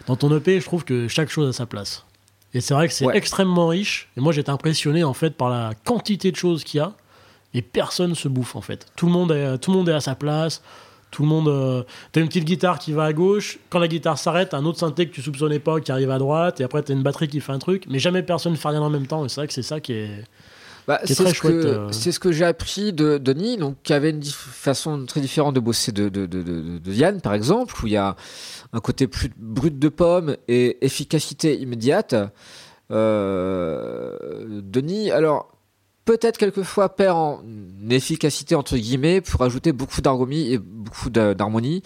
Dans 0.07 0.17
ton 0.17 0.35
EP, 0.35 0.59
je 0.61 0.65
trouve 0.65 0.85
que 0.85 1.07
chaque 1.09 1.29
chose 1.29 1.49
a 1.49 1.53
sa 1.53 1.67
place. 1.67 2.05
Et 2.55 2.61
c'est 2.63 2.73
vrai 2.73 2.89
que 2.89 2.95
c'est 2.95 3.05
Ouais. 3.05 3.17
extrêmement 3.17 3.67
riche. 3.69 4.09
Et 4.17 4.21
moi, 4.21 4.33
j'étais 4.33 4.51
impressionné 4.51 5.05
en 5.05 5.13
fait 5.13 5.37
par 5.37 5.51
la 5.51 5.73
quantité 5.85 6.31
de 6.31 6.37
choses 6.37 6.65
qu'il 6.65 6.79
y 6.79 6.81
a. 6.81 6.93
Et 7.55 7.63
personne 7.63 8.15
se 8.15 8.29
bouffe 8.29 8.57
en 8.57 8.61
fait. 8.61 8.87
Tout 8.97 9.07
le 9.07 9.13
monde 9.13 9.31
est, 9.33 9.59
tout 9.59 9.71
le 9.71 9.79
monde 9.79 9.89
est 9.89 9.93
à 9.95 10.01
sa 10.01 10.15
place. 10.15 10.61
Tout 11.11 11.23
le 11.23 11.29
monde. 11.29 11.47
euh, 11.49 11.85
T'as 12.11 12.21
une 12.21 12.27
petite 12.27 12.45
guitare 12.45 12.81
qui 12.81 12.93
va 12.93 13.05
à 13.05 13.13
gauche. 13.13 13.59
Quand 13.71 13.79
la 13.79 13.87
guitare 13.87 14.19
s'arrête, 14.19 14.53
un 14.53 14.65
autre 14.65 14.81
synthé 14.81 15.07
que 15.07 15.15
tu 15.15 15.23
soupçonnais 15.23 15.61
pas 15.61 15.79
qui 15.81 15.93
arrive 15.93 16.11
à 16.11 16.19
droite. 16.19 16.61
Et 16.61 16.65
après, 16.65 16.83
t'as 16.83 16.93
une 16.93 17.05
batterie 17.05 17.29
qui 17.29 17.41
fait 17.41 17.53
un 17.53 17.61
truc. 17.61 17.85
Mais 17.89 18.01
jamais 18.01 18.25
personne 18.25 18.57
fait 18.57 18.69
rien 18.69 18.83
en 18.83 18.91
même 18.91 19.07
temps. 19.07 19.25
Et 19.25 19.29
c'est 19.29 19.41
vrai 19.41 19.47
que 19.47 19.53
c'est 19.53 19.63
ça 19.63 19.79
qui 19.79 19.93
est. 19.93 20.25
Bah, 20.89 21.01
c'est 21.05 21.15
ce, 21.15 21.47
euh. 21.47 21.93
c'est 21.93 22.13
ce 22.13 22.19
que 22.21 22.31
j'ai 22.33 22.45
appris 22.45 22.93
de 22.93 23.17
Denis, 23.17 23.57
donc 23.57 23.77
qui 23.85 23.95
avait 23.95 24.11
une 24.11 24.23
façon 24.23 25.07
très 25.07 25.21
différente 25.21 25.55
de 25.55 25.61
bosser 25.61 25.93
de, 25.93 26.11
de, 26.11 26.27
de, 26.27 26.43
de, 26.43 26.79
de 26.79 26.93
Yann, 26.93 27.23
par 27.23 27.33
exemple, 27.33 27.75
où 27.83 27.87
il 27.87 27.95
y 27.95 27.97
a 27.97 28.17
un 28.75 28.81
côté 28.81 29.07
plus 29.07 29.31
brut 29.39 29.79
de 29.79 29.89
pomme 29.89 30.37
et 30.47 30.85
efficacité 30.85 31.57
immédiate. 31.59 32.15
Euh, 32.91 34.61
Denis, 34.63 35.11
alors 35.11 35.54
peut-être 36.05 36.39
quelquefois 36.39 36.95
perd 36.95 37.17
en 37.17 37.41
efficacité 37.91 38.55
entre 38.55 38.77
guillemets 38.77 39.21
pour 39.21 39.43
ajouter 39.43 39.73
beaucoup 39.73 40.01
d'harmonie 40.01 40.53
et 40.53 40.59
beaucoup 40.59 41.11
d'harmonie 41.11 41.83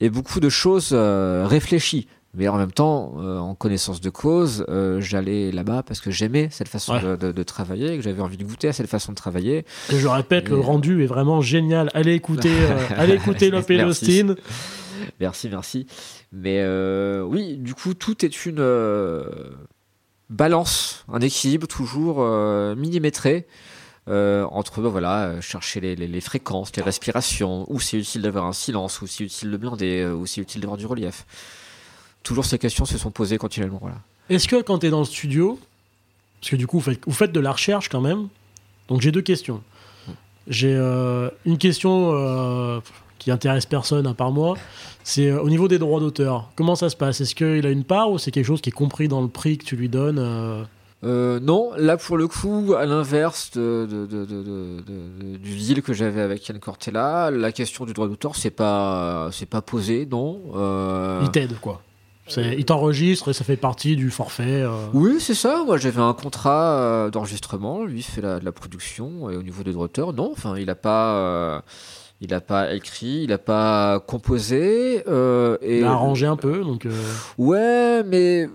et 0.00 0.10
beaucoup 0.10 0.40
de 0.40 0.48
choses 0.48 0.90
euh, 0.92 1.46
réfléchies. 1.48 2.06
Mais 2.32 2.46
en 2.46 2.56
même 2.58 2.70
temps, 2.70 3.14
euh, 3.18 3.38
en 3.38 3.56
connaissance 3.56 4.00
de 4.00 4.08
cause, 4.08 4.64
euh, 4.68 5.00
j'allais 5.00 5.50
là-bas 5.50 5.82
parce 5.82 6.00
que 6.00 6.12
j'aimais 6.12 6.46
cette 6.52 6.68
façon 6.68 6.92
Ouais. 6.94 7.02
de, 7.02 7.16
de- 7.16 7.32
de 7.32 7.42
travailler, 7.42 7.96
que 7.96 8.02
j'avais 8.02 8.22
envie 8.22 8.36
de 8.36 8.44
goûter 8.44 8.68
à 8.68 8.72
cette 8.72 8.86
façon 8.86 9.10
de 9.10 9.16
travailler. 9.16 9.64
Et 9.92 9.98
je 9.98 10.06
répète, 10.06 10.46
Et, 10.46 10.50
le 10.50 10.60
rendu 10.60 11.02
est 11.02 11.06
vraiment 11.06 11.40
génial. 11.40 11.90
Allez 11.92 12.14
écouter, 12.14 12.52
allez 12.96 13.14
écouter 13.14 13.50
Merci. 13.50 13.82
Austin. 13.82 14.34
Merci, 15.18 15.48
merci. 15.48 15.86
Mais 16.32 16.64
oui, 17.24 17.56
du 17.56 17.74
coup, 17.74 17.94
tout 17.94 18.24
est 18.24 18.46
une 18.46 18.60
balance, 20.30 21.04
un 21.12 21.20
équilibre 21.20 21.66
toujours 21.66 22.16
euh, 22.20 22.74
millimétré 22.74 23.46
euh, 24.08 24.44
entre 24.50 24.80
bah, 24.80 24.88
voilà, 24.88 25.40
chercher 25.40 25.80
les, 25.80 25.94
les- 25.96 26.08
les 26.08 26.20
fréquences, 26.20 26.74
les 26.76 26.82
respirations, 26.82 27.66
où 27.68 27.78
c'est 27.80 27.98
utile 27.98 28.22
d'avoir 28.22 28.46
un 28.46 28.52
silence, 28.52 29.02
où 29.02 29.06
c'est 29.06 29.24
utile 29.24 29.50
de 29.50 29.56
blinder, 29.58 30.00
euh, 30.00 30.14
où 30.14 30.24
c'est 30.26 30.40
utile 30.40 30.60
d'avoir 30.62 30.78
du 30.78 30.86
relief. 30.86 31.26
Toujours 32.22 32.44
ces 32.44 32.58
questions 32.58 32.84
se 32.86 32.96
sont 32.98 33.10
posées 33.10 33.38
continuellement. 33.38 33.78
Voilà. 33.80 33.96
Est-ce 34.30 34.48
que 34.48 34.62
quand 34.62 34.78
tu 34.78 34.86
es 34.86 34.90
dans 34.90 35.00
le 35.00 35.04
studio, 35.04 35.58
parce 36.40 36.50
que 36.50 36.56
du 36.56 36.66
coup 36.66 36.78
vous 36.78 36.84
faites, 36.84 37.00
vous 37.06 37.12
faites 37.12 37.32
de 37.32 37.40
la 37.40 37.52
recherche 37.52 37.88
quand 37.88 38.00
même, 38.00 38.28
donc 38.88 39.00
j'ai 39.02 39.12
deux 39.12 39.22
questions. 39.22 39.62
J'ai 40.46 40.74
euh, 40.74 41.28
une 41.44 41.58
question 41.58 42.10
euh, 42.14 42.80
qui 43.20 43.30
intéresse 43.30 43.66
personne 43.66 44.08
à 44.08 44.14
part 44.14 44.32
moi, 44.32 44.56
c'est 45.04 45.28
euh, 45.30 45.40
au 45.40 45.48
niveau 45.48 45.68
des 45.68 45.78
droits 45.78 46.00
d'auteur. 46.00 46.50
Comment 46.56 46.74
ça 46.74 46.88
se 46.90 46.96
passe? 46.96 47.20
Est-ce 47.20 47.36
qu'il 47.36 47.64
a 47.64 47.70
une 47.70 47.84
part 47.84 48.10
ou 48.10 48.18
c'est 48.18 48.32
quelque 48.32 48.46
chose 48.46 48.60
qui 48.60 48.70
est 48.70 48.72
compris 48.72 49.06
dans 49.06 49.20
le 49.20 49.28
prix 49.28 49.58
que 49.58 49.64
tu 49.64 49.76
lui 49.76 49.88
donnes 49.88 50.18
euh? 50.18 50.64
Euh, 51.02 51.40
non, 51.40 51.70
là 51.78 51.96
pour 51.96 52.18
le 52.18 52.28
coup, 52.28 52.74
à 52.76 52.84
l'inverse 52.84 53.52
de, 53.52 53.86
de- 53.90 54.04
de- 54.06 55.36
du 55.38 55.56
deal 55.56 55.80
que 55.82 55.94
j'avais 55.94 56.20
avec 56.20 56.46
Yann 56.46 56.58
Cortella, 56.58 57.30
la 57.30 57.52
question 57.52 57.86
du 57.86 57.94
droit 57.94 58.06
d'auteur, 58.06 58.36
c'est 58.36 58.50
pas, 58.50 59.30
c'est 59.32 59.46
pas 59.48 59.62
posé, 59.62 60.06
non. 60.10 60.40
Euh, 60.56 61.20
Il 61.22 61.30
t'aide 61.30 61.58
quoi 61.58 61.80
C'est- 62.26 62.54
Il 62.58 62.66
t'enregistre 62.66 63.30
et 63.30 63.32
ça 63.32 63.44
fait 63.44 63.56
partie 63.56 63.96
du 63.96 64.10
forfait. 64.10 64.60
euh. 64.62 64.72
Oui, 64.92 65.16
c'est 65.20 65.34
ça. 65.34 65.62
Moi, 65.64 65.78
j'avais 65.78 66.02
un 66.02 66.12
contrat 66.12 67.08
d'enregistrement. 67.10 67.82
Lui 67.84 68.02
fait 68.02 68.20
la, 68.20 68.38
de 68.38 68.44
la 68.44 68.52
production. 68.52 69.30
Et 69.30 69.36
au 69.36 69.42
niveau 69.42 69.62
des 69.62 69.72
droits 69.72 69.86
d'auteur, 69.86 70.12
non. 70.12 70.30
Enfin, 70.32 70.56
il 70.58 70.68
a 70.70 70.74
pas, 70.74 71.64
il 72.20 72.34
a 72.34 72.40
pas 72.40 72.72
écrit, 72.74 73.22
il 73.24 73.32
a 73.32 73.38
pas 73.38 74.00
composé. 74.06 75.02
euh, 75.08 75.56
et 75.62 75.78
Il 75.78 75.84
a 75.84 75.90
arrangé 75.92 76.26
un 76.26 76.36
peu, 76.36 76.62
donc 76.62 76.86
euh, 76.86 76.90
Ouais, 77.38 78.02
mais 78.06 78.48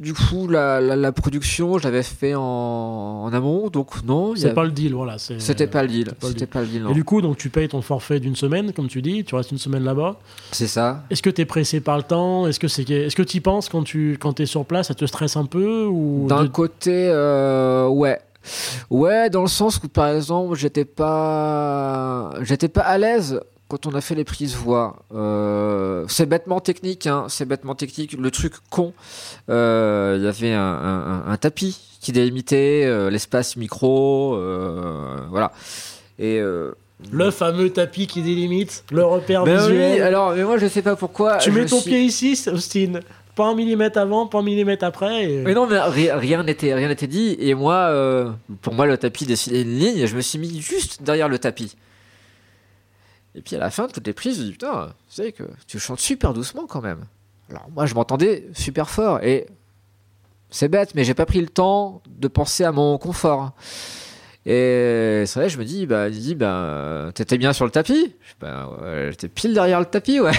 du 0.00 0.12
coup, 0.14 0.46
la, 0.46 0.80
la, 0.80 0.94
la 0.96 1.10
production, 1.12 1.78
je 1.78 1.84
l'avais 1.84 2.02
fait 2.02 2.34
en, 2.34 2.40
en 2.42 3.32
amont, 3.32 3.68
donc 3.68 4.02
non. 4.04 4.34
c'est 4.36 4.50
a- 4.50 4.54
pas 4.54 4.64
le 4.64 4.70
deal, 4.70 4.94
voilà. 4.94 5.16
C'était 5.18 5.66
pas 5.66 5.82
le 5.82 5.88
deal. 5.88 6.12
C'était 6.22 6.46
pas 6.46 6.60
le 6.60 6.66
deal. 6.66 6.84
Et 6.90 6.92
du 6.94 7.02
coup, 7.04 7.20
donc 7.22 7.36
tu 7.36 7.48
payes 7.50 7.68
ton 7.68 7.82
forfait 7.82 8.20
d'une 8.20 8.36
semaine, 8.36 8.72
comme 8.72 8.88
tu 8.88 9.02
dis, 9.02 9.24
tu 9.24 9.34
restes 9.34 9.50
une 9.52 9.58
semaine 9.58 9.84
là-bas. 9.84 10.16
C'est 10.52 10.66
ça. 10.66 11.02
Est-ce 11.10 11.22
que 11.22 11.30
tu 11.30 11.40
es 11.42 11.44
pressé 11.46 11.80
par 11.80 11.96
le 11.96 12.02
temps? 12.02 12.46
Est-ce 12.46 12.60
que 12.60 12.68
c'est 12.68 12.88
est-ce 12.88 13.16
que 13.16 13.22
tu 13.22 13.38
y 13.38 13.40
penses 13.40 13.68
quand 13.68 13.82
tu 13.82 14.18
quand 14.20 14.38
es 14.40 14.46
sur 14.46 14.64
place 14.66 14.88
Ça 14.88 14.94
te 14.94 15.04
stresse 15.06 15.36
un 15.36 15.46
peu 15.46 15.84
ou 15.86 16.26
D'un 16.28 16.44
de- 16.44 16.48
côté, 16.48 17.08
euh, 17.08 17.88
ouais. 17.88 18.20
Ouais, 18.90 19.30
dans 19.30 19.42
le 19.42 19.48
sens 19.48 19.80
où, 19.82 19.88
par 19.88 20.08
exemple, 20.08 20.54
j'étais 20.56 20.84
pas, 20.84 22.30
j'étais 22.42 22.68
pas 22.68 22.82
à 22.82 22.98
l'aise 22.98 23.40
quand 23.68 23.86
on 23.86 23.94
a 23.94 24.00
fait 24.00 24.16
les 24.16 24.24
prises 24.24 24.56
voix, 24.56 24.96
euh, 25.14 26.04
c'est 26.08 26.26
bêtement 26.26 26.58
technique, 26.58 27.06
hein, 27.06 27.26
c'est 27.28 27.44
bêtement 27.46 27.76
technique. 27.76 28.14
Le 28.18 28.30
truc 28.32 28.54
con, 28.68 28.92
euh, 29.48 30.16
il 30.18 30.24
y 30.24 30.26
avait 30.26 30.52
un, 30.54 30.60
un- 30.60 31.22
un 31.30 31.36
tapis 31.36 31.78
qui 32.00 32.10
délimitait 32.10 32.82
euh, 32.84 33.10
l'espace 33.10 33.56
micro, 33.56 34.36
voilà. 35.30 35.52
Et 36.18 36.40
Le 37.12 37.30
fameux 37.30 37.70
tapis 37.70 38.06
qui 38.08 38.22
délimite 38.22 38.82
le 38.90 39.04
repère 39.04 39.44
mais 39.46 39.56
visuel. 39.56 39.92
oui, 39.94 40.00
alors, 40.00 40.32
mais 40.34 40.42
moi 40.42 40.58
je 40.58 40.66
sais 40.66 40.82
pas 40.82 40.96
pourquoi. 40.96 41.36
tu 41.38 41.52
mets 41.52 41.62
me 41.62 41.68
ton 41.68 41.80
suis- 41.80 41.90
pied 41.90 42.00
ici, 42.02 42.38
Austin. 42.52 43.00
Pas 43.36 43.46
un 43.46 43.54
millimètre 43.54 43.98
avant, 43.98 44.26
pas 44.26 44.38
un 44.38 44.42
millimètre 44.42 44.84
après. 44.84 45.26
Mais 45.28 45.54
non, 45.54 45.66
mais 45.66 45.80
ri- 45.80 46.10
rien 46.10 46.42
n'était 46.42 46.74
rien 46.74 46.88
n'était 46.88 47.06
dit. 47.06 47.36
Et 47.38 47.54
moi, 47.54 47.74
euh, 47.74 48.30
pour 48.60 48.74
moi, 48.74 48.86
le 48.86 48.98
tapis 48.98 49.24
dessinait 49.26 49.62
une 49.62 49.78
ligne. 49.78 50.06
Je 50.06 50.16
me 50.16 50.20
suis 50.20 50.38
mis 50.38 50.60
juste 50.60 51.02
derrière 51.02 51.28
le 51.28 51.38
tapis. 51.38 51.76
Et 53.34 53.40
puis 53.42 53.54
à 53.56 53.60
la 53.60 53.70
fin 53.70 53.86
toutes 53.86 54.06
les 54.06 54.12
prises, 54.12 54.38
je 54.38 54.42
dis 54.42 54.50
putain, 54.52 54.92
tu 55.08 55.14
sais 55.14 55.32
que 55.32 55.44
tu 55.68 55.78
chantes 55.78 56.00
super 56.00 56.34
doucement 56.34 56.66
quand 56.66 56.80
même. 56.82 57.04
Alors 57.48 57.68
moi, 57.74 57.86
je 57.86 57.94
m'entendais 57.94 58.48
super 58.54 58.90
fort 58.90 59.22
et 59.22 59.46
c'est 60.50 60.68
bête, 60.68 60.94
mais 60.96 61.04
j'ai 61.04 61.14
pas 61.14 61.26
pris 61.26 61.40
le 61.40 61.46
temps 61.48 62.02
de 62.08 62.26
penser 62.26 62.64
à 62.64 62.72
mon 62.72 62.98
confort. 62.98 63.52
Et 64.46 65.24
c'est 65.26 65.38
vrai, 65.38 65.48
je 65.50 65.58
me 65.58 65.64
dis, 65.64 65.86
bah, 65.86 66.08
il 66.08 66.18
dit, 66.18 66.34
bah, 66.34 67.10
t'étais 67.14 67.36
bien 67.38 67.52
sur 67.52 67.64
le 67.66 67.70
tapis. 67.70 68.14
Bah, 68.40 68.70
ouais, 68.82 69.08
j'étais 69.10 69.28
pile 69.28 69.52
derrière 69.52 69.80
le 69.80 69.86
tapis, 69.86 70.18
ouais. 70.20 70.32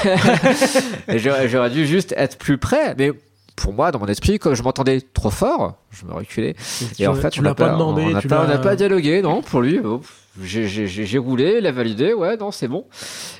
et 1.08 1.20
j'aurais 1.20 1.70
dû 1.70 1.86
juste 1.86 2.14
être 2.18 2.38
plus 2.38 2.58
près, 2.58 2.96
mais 2.98 3.12
pour 3.56 3.74
moi, 3.74 3.92
dans 3.92 4.00
mon 4.00 4.08
esprit, 4.08 4.40
je 4.54 4.64
m'entendais 4.64 5.02
trop 5.02 5.30
fort, 5.30 5.76
je 5.92 6.06
me 6.06 6.14
reculais. 6.14 6.56
Et 6.98 7.06
en 7.06 7.14
fait, 7.14 7.30
tu 7.30 7.42
on 7.42 7.44
n'a 7.44 7.54
pas, 7.54 7.68
pas, 7.68 7.74
demandé. 7.74 8.02
on 8.02 8.10
n'a 8.48 8.58
pas, 8.58 8.76
dialogué, 8.76 9.22
non, 9.22 9.44
pour 9.44 9.62
lui. 9.62 9.80
oh, 9.84 10.02
J'ai 10.42 11.18
roulé, 11.20 11.58
il 11.60 11.68
a 11.68 11.72
validé, 11.72 12.14
ouais, 12.14 12.38
non, 12.38 12.50
c'est 12.50 12.68
bon. 12.68 12.86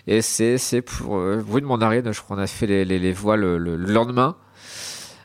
Et 0.06 0.22
c'est 0.22 0.82
pour 0.86 1.18
euh, 1.18 1.38
bruit 1.44 1.62
de 1.64 1.68
mandarine, 1.68 2.12
je 2.12 2.22
crois 2.22 2.36
qu'on 2.38 2.44
a 2.44 2.48
fait 2.48 2.68
les, 2.68 2.86
les, 2.86 3.00
les 3.00 3.14
voix 3.14 3.36
le, 3.36 3.58
le- 3.58 3.78
le 3.78 3.92
lendemain. 3.92 4.36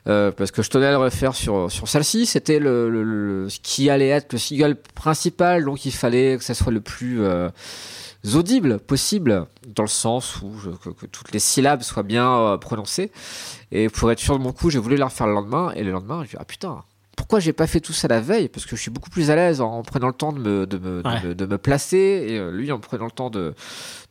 Euh, 0.09 0.31
parce 0.31 0.53
que 0.53 0.63
je 0.63 0.71
tenais 0.71 0.87
à 0.87 0.91
le 0.93 0.99
refaire 0.99 1.35
sur, 1.35 1.71
sur 1.71 1.89
celle-ci, 1.89 2.27
c'était 2.27 2.61
le, 2.61 2.89
le- 2.89 3.03
le- 3.03 3.49
ce 3.49 3.59
qui 3.61 3.91
allait 3.91 4.09
être 4.09 4.33
le 4.35 4.39
single 4.39 4.77
principal, 4.95 5.65
donc 5.65 5.85
il 5.85 5.91
fallait 5.93 6.37
que 6.39 6.45
ça 6.45 6.55
soit 6.55 6.71
le 6.73 6.81
plus 6.81 7.23
euh, 7.25 7.49
audible 8.35 8.79
possible, 8.79 9.47
dans 9.67 9.83
le 9.83 9.89
sens 9.89 10.41
où 10.43 10.57
je- 10.59 10.71
que, 10.71 10.91
que 10.91 11.07
toutes 11.07 11.33
les 11.33 11.39
syllabes 11.41 11.83
soient 11.83 12.03
bien 12.05 12.31
euh, 12.31 12.57
prononcées. 12.57 13.11
Et 13.73 13.89
pour 13.89 14.11
être 14.13 14.21
sûr 14.21 14.39
de 14.39 14.43
mon 14.45 14.53
coup, 14.53 14.71
j'ai 14.71 14.79
voulu 14.79 14.97
la 14.97 15.07
refaire 15.07 15.27
le 15.27 15.33
lendemain, 15.35 15.73
et 15.75 15.83
le 15.83 15.91
lendemain, 15.91 16.23
je 16.25 16.31
dis, 16.31 16.37
ah 16.39 16.45
putain, 16.45 16.85
pourquoi 17.17 17.41
j'ai 17.41 17.53
pas 17.53 17.67
fait 17.67 17.81
tout 17.81 17.93
ça 17.93 18.07
la 18.09 18.21
veille? 18.21 18.49
Parce 18.49 18.65
que 18.67 18.77
je 18.77 18.81
suis 18.83 18.91
beaucoup 18.93 19.11
plus 19.11 19.31
à 19.31 19.37
l'aise 19.37 19.61
en 19.61 19.83
prenant 19.83 20.07
le 20.09 20.13
temps 20.13 20.33
de 20.33 20.39
me, 20.39 20.67
de 20.67 20.79
me, 20.79 21.03
de 21.03 21.29
me- 21.29 21.35
de 21.35 21.47
me 21.47 21.59
placer, 21.59 22.27
et 22.29 22.39
euh, 22.39 22.51
lui 22.53 22.71
en 22.71 22.79
prenant 22.79 23.07
le 23.07 23.11
temps 23.11 23.31
de, 23.31 23.55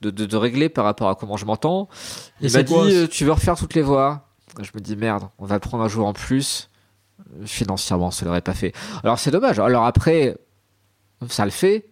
de, 0.01 0.09
de, 0.09 0.25
de 0.25 0.35
régler 0.37 0.67
par 0.67 0.83
rapport 0.83 1.07
à 1.09 1.15
comment 1.15 1.37
je 1.37 1.45
m'entends. 1.45 1.87
Il 2.41 2.51
m'a 2.51 2.63
dit, 2.63 2.73
quoi, 2.73 3.07
tu 3.07 3.23
veux 3.23 3.31
refaire 3.31 3.55
toutes 3.55 3.75
les 3.75 3.81
voix 3.81 4.23
Je 4.61 4.71
me 4.73 4.79
dis, 4.79 4.95
merde, 4.95 5.27
on 5.39 5.45
va 5.45 5.59
prendre 5.59 5.83
un 5.83 5.87
jour 5.87 6.07
en 6.07 6.13
plus. 6.13 6.69
Financièrement, 7.45 8.11
ça 8.11 8.25
l'aurait 8.25 8.41
pas 8.41 8.53
fait. 8.53 8.73
Alors 9.03 9.19
c'est 9.19 9.31
dommage. 9.31 9.59
Alors 9.59 9.85
après, 9.85 10.37
ça 11.29 11.45
le 11.45 11.51
fait. 11.51 11.85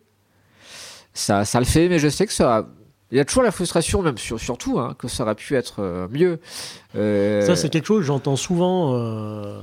Ça, 1.14 1.46
ça 1.46 1.60
le 1.60 1.66
fait, 1.66 1.90
mais 1.90 2.00
je 2.00 2.10
sais 2.10 2.26
que 2.26 2.34
ça... 2.34 2.68
Il 3.12 3.18
y 3.18 3.20
a 3.20 3.26
toujours 3.26 3.44
la 3.44 3.52
frustration, 3.52 4.02
même 4.02 4.18
sur, 4.18 4.40
surtout, 4.40 4.80
hein, 4.80 4.96
que 4.98 5.08
ça 5.08 5.22
aurait 5.22 5.36
pu 5.36 5.56
être 5.56 5.76
euh, 5.84 6.08
mieux. 6.10 6.40
Euh, 6.96 7.46
Ça, 7.46 7.56
c'est 7.56 7.70
quelque 7.70 7.86
chose 7.86 8.00
que 8.00 8.08
j'entends 8.08 8.36
souvent 8.36 8.96
euh, 8.96 9.62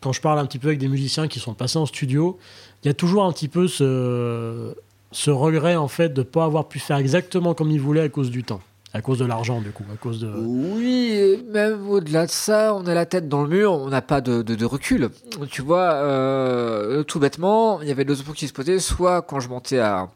quand 0.00 0.14
je 0.14 0.22
parle 0.22 0.38
un 0.38 0.46
petit 0.46 0.58
peu 0.58 0.68
avec 0.68 0.78
des 0.78 0.88
musiciens 0.88 1.28
qui 1.28 1.40
sont 1.40 1.52
passés 1.52 1.78
en 1.78 1.84
studio. 1.84 2.38
Il 2.82 2.86
y 2.86 2.90
a 2.90 2.94
toujours 2.94 3.24
un 3.24 3.32
petit 3.32 3.48
peu 3.48 3.68
ce, 3.68 4.74
ce 5.12 5.30
regret, 5.30 5.76
en 5.76 5.88
fait, 5.88 6.08
de 6.08 6.20
ne 6.20 6.24
pas 6.24 6.44
avoir 6.44 6.68
pu 6.68 6.78
faire 6.78 6.96
exactement 6.96 7.52
comme 7.52 7.70
ils 7.70 7.80
voulaient 7.80 8.00
à 8.00 8.08
cause 8.08 8.30
du 8.30 8.44
temps. 8.44 8.60
À 8.94 9.02
cause 9.02 9.18
de 9.18 9.26
l'argent, 9.26 9.60
du 9.60 9.70
coup. 9.70 9.84
À 9.92 9.96
cause 9.96 10.20
de... 10.20 10.28
Oui, 10.28 11.44
même 11.50 11.88
au-delà 11.88 12.26
de 12.26 12.30
ça, 12.30 12.74
on 12.74 12.86
a 12.86 12.94
la 12.94 13.04
tête 13.04 13.28
dans 13.28 13.42
le 13.42 13.48
mur, 13.48 13.72
on 13.72 13.88
n'a 13.88 14.00
pas 14.00 14.20
de, 14.20 14.64
recul. 14.64 15.10
Tu 15.50 15.62
vois, 15.62 15.92
euh, 15.92 17.02
tout 17.02 17.20
bêtement, 17.20 17.82
il 17.82 17.88
y 17.88 17.90
avait 17.90 18.04
deux 18.04 18.20
options 18.20 18.32
qui 18.32 18.48
se 18.48 18.52
posaient. 18.52 18.78
Soit 18.78 19.22
quand 19.22 19.40
je 19.40 19.48
montais 19.48 19.78
à, 19.78 20.08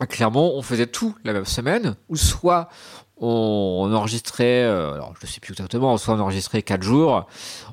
à 0.00 0.06
Clermont, 0.06 0.52
on 0.54 0.62
faisait 0.62 0.86
tout 0.86 1.14
la 1.24 1.32
même 1.32 1.44
semaine, 1.44 1.96
ou 2.08 2.16
soit 2.16 2.68
on, 3.16 3.90
enregistrait, 3.92 4.64
euh, 4.64 4.94
alors 4.94 5.14
je 5.20 5.26
sais 5.26 5.40
plus 5.40 5.52
exactement, 5.52 5.96
soit 5.96 6.14
on 6.14 6.20
enregistrait 6.20 6.62
quatre 6.62 6.82
jours, 6.82 7.26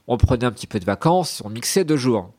on 0.08 0.18
prenait 0.18 0.46
un 0.46 0.52
petit 0.52 0.68
peu 0.68 0.80
de 0.80 0.86
vacances, 0.86 1.42
on 1.46 1.50
mixait 1.50 1.84
deux 1.84 1.98
jours. 1.98 2.32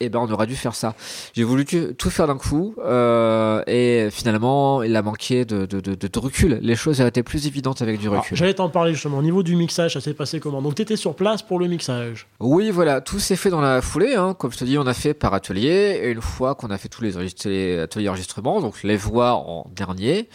Et 0.00 0.10
ben 0.10 0.20
on 0.20 0.30
aurait 0.30 0.46
dû 0.46 0.54
faire 0.54 0.76
ça. 0.76 0.94
J'ai 1.34 1.42
voulu 1.42 1.64
tout 1.64 2.10
faire 2.10 2.28
d'un 2.28 2.38
coup 2.38 2.74
euh, 2.78 3.62
et 3.66 4.08
finalement 4.12 4.84
il 4.84 4.94
a 4.94 5.02
manqué 5.02 5.44
de, 5.44 5.66
de, 5.66 5.80
de, 5.80 5.94
de 5.94 6.18
recul. 6.20 6.60
Les 6.62 6.76
choses 6.76 7.00
auraient 7.00 7.08
été 7.08 7.24
plus 7.24 7.48
évidentes 7.48 7.82
avec 7.82 7.98
du 7.98 8.08
recul. 8.08 8.36
J'allais 8.36 8.54
t'en 8.54 8.68
parler 8.68 8.94
justement. 8.94 9.18
Au 9.18 9.22
niveau 9.22 9.42
du 9.42 9.56
mixage, 9.56 9.94
ça 9.94 10.00
s'est 10.00 10.14
passé 10.14 10.38
comment? 10.38 10.62
Donc, 10.62 10.76
tu 10.76 10.82
étais 10.82 10.94
sur 10.96 11.16
place 11.16 11.42
pour 11.42 11.58
le 11.58 11.66
mixage. 11.66 12.28
Oui, 12.38 12.70
voilà, 12.70 13.00
tout 13.00 13.18
s'est 13.18 13.34
fait 13.34 13.50
dans 13.50 13.60
la 13.60 13.82
foulée. 13.82 14.14
Hein. 14.14 14.34
Comme 14.34 14.52
je 14.52 14.58
te 14.58 14.64
dis, 14.64 14.78
on 14.78 14.86
a 14.86 14.94
fait 14.94 15.14
par 15.14 15.34
atelier. 15.34 16.00
Et 16.02 16.10
une 16.10 16.22
fois 16.22 16.54
qu'on 16.54 16.70
a 16.70 16.78
fait 16.78 16.88
tous 16.88 17.02
les 17.02 17.16
ateliers 17.16 18.08
enregistrements, 18.08 18.60
donc 18.60 18.84
les 18.84 18.96
voix 18.96 19.32
en 19.34 19.68
dernier, 19.74 20.28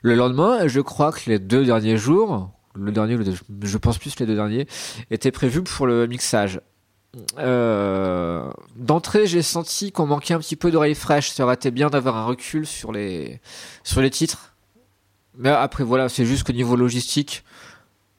le 0.00 0.14
lendemain, 0.14 0.66
je 0.68 0.80
crois 0.80 1.12
que 1.12 1.28
les 1.28 1.38
deux 1.38 1.66
derniers 1.66 1.98
jours, 1.98 2.50
le 2.74 2.90
dernier, 2.92 3.18
je 3.62 3.78
pense 3.78 3.98
plus 3.98 4.18
les 4.18 4.24
deux 4.24 4.36
derniers, 4.36 4.66
étaient 5.10 5.30
prévus 5.30 5.62
pour 5.62 5.86
le 5.86 6.06
mixage. 6.06 6.60
Euh, 7.38 8.50
D'entrée, 8.76 9.26
j'ai 9.26 9.42
senti 9.42 9.92
qu'on 9.92 10.06
manquait 10.06 10.34
un 10.34 10.38
petit 10.38 10.56
peu 10.56 10.70
d'oreilles 10.70 10.94
fraîches. 10.94 11.30
Ça 11.30 11.44
aurait 11.44 11.54
été 11.54 11.70
bien 11.70 11.90
d'avoir 11.90 12.16
un 12.16 12.24
recul 12.24 12.66
sur 12.66 12.92
les, 12.92 13.40
sur 13.84 14.00
les 14.00 14.10
titres. 14.10 14.54
Mais 15.36 15.50
après, 15.50 15.84
voilà, 15.84 16.08
c'est 16.08 16.24
juste 16.24 16.44
qu'au 16.44 16.52
niveau 16.52 16.76
logistique, 16.76 17.44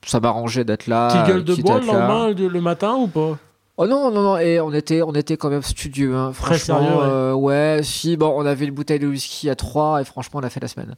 ça 0.06 0.20
m'arrangeait 0.20 0.64
d'être 0.64 0.88
là. 0.88 1.08
Petite 1.08 1.28
gueule 1.28 1.44
de 1.44 1.56
bois 1.56 1.80
lendemain, 1.80 2.30
le 2.32 2.62
matin 2.62 2.96
ou 2.96 3.08
pas? 3.08 3.38
Oh 3.76 3.88
non, 3.88 4.12
non, 4.12 4.22
non, 4.22 4.38
et 4.38 4.60
on 4.60 4.72
était, 4.72 5.02
on 5.02 5.14
était 5.14 5.36
quand 5.36 5.50
même 5.50 5.64
studieux, 5.64 6.16
hein. 6.16 6.32
Très 6.40 6.60
franchement. 6.60 6.78
sérieux, 6.80 6.96
ouais. 6.96 7.04
euh, 7.10 7.34
ouais, 7.34 7.80
si, 7.82 8.18
bon, 8.18 8.32
on 8.38 8.46
avait 8.46 8.66
une 8.66 8.72
bouteille 8.76 9.00
de 9.00 9.08
whisky 9.08 9.50
à 9.50 9.56
3 9.56 10.02
et 10.02 10.06
franchement, 10.06 10.42
on 10.42 10.46
a 10.46 10.52
fait 10.52 10.60
la 10.60 10.68
semaine. 10.68 10.94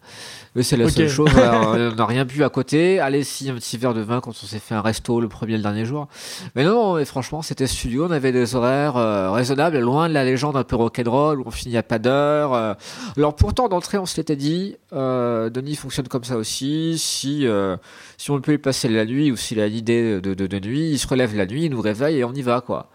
Mais 0.55 0.61
c'est 0.61 0.75
la 0.75 0.89
seule 0.89 1.07
chose, 1.07 1.29
voilà, 1.31 1.61
on 1.91 1.95
n'a 1.95 2.05
rien 2.05 2.25
bu 2.25 2.43
à 2.43 2.49
côté. 2.49 2.99
Allez, 2.99 3.23
si, 3.23 3.49
un 3.49 3.53
petit 3.55 3.77
verre 3.77 3.93
de 3.93 4.01
vin 4.01 4.19
quand 4.19 4.31
on 4.31 4.45
s'est 4.45 4.59
fait 4.59 4.75
un 4.75 4.81
resto 4.81 5.21
le 5.21 5.29
premier 5.29 5.53
et 5.53 5.57
le 5.57 5.63
dernier 5.63 5.85
jour. 5.85 6.09
Mais 6.55 6.65
non, 6.65 6.95
mais 6.95 7.05
franchement, 7.05 7.41
c'était 7.41 7.65
studio, 7.65 8.07
on 8.07 8.11
avait 8.11 8.33
des 8.33 8.55
horaires 8.55 8.97
euh, 8.97 9.31
raisonnables, 9.31 9.79
loin 9.79 10.09
de 10.09 10.13
la 10.13 10.25
légende 10.25 10.57
un 10.57 10.65
peu 10.65 10.75
rock'n'roll 10.75 11.39
où 11.39 11.43
on 11.45 11.51
finit 11.51 11.77
à 11.77 11.83
pas 11.83 11.97
d'heure. 11.97 12.53
euh. 12.53 12.73
Alors 13.15 13.37
pourtant, 13.37 13.69
d'entrée, 13.69 13.97
on 13.97 14.05
se 14.05 14.17
l'était 14.17 14.35
dit, 14.35 14.75
Denis 14.91 15.75
fonctionne 15.77 16.09
comme 16.09 16.25
ça 16.25 16.35
aussi, 16.35 16.97
si, 16.97 17.47
si 18.17 18.31
on 18.31 18.41
peut 18.41 18.53
y 18.53 18.57
passer 18.57 18.89
la 18.89 19.05
nuit 19.05 19.31
ou 19.31 19.37
s'il 19.37 19.61
a 19.61 19.67
l'idée 19.69 20.19
de, 20.19 20.33
de, 20.33 20.45
de 20.45 20.59
nuit, 20.59 20.89
il 20.91 20.99
se 20.99 21.07
relève 21.07 21.33
la 21.37 21.45
nuit, 21.45 21.63
il 21.63 21.71
nous 21.71 21.79
réveille 21.79 22.17
et 22.17 22.23
on 22.25 22.33
y 22.33 22.41
va, 22.41 22.63
quoi. 22.65 22.89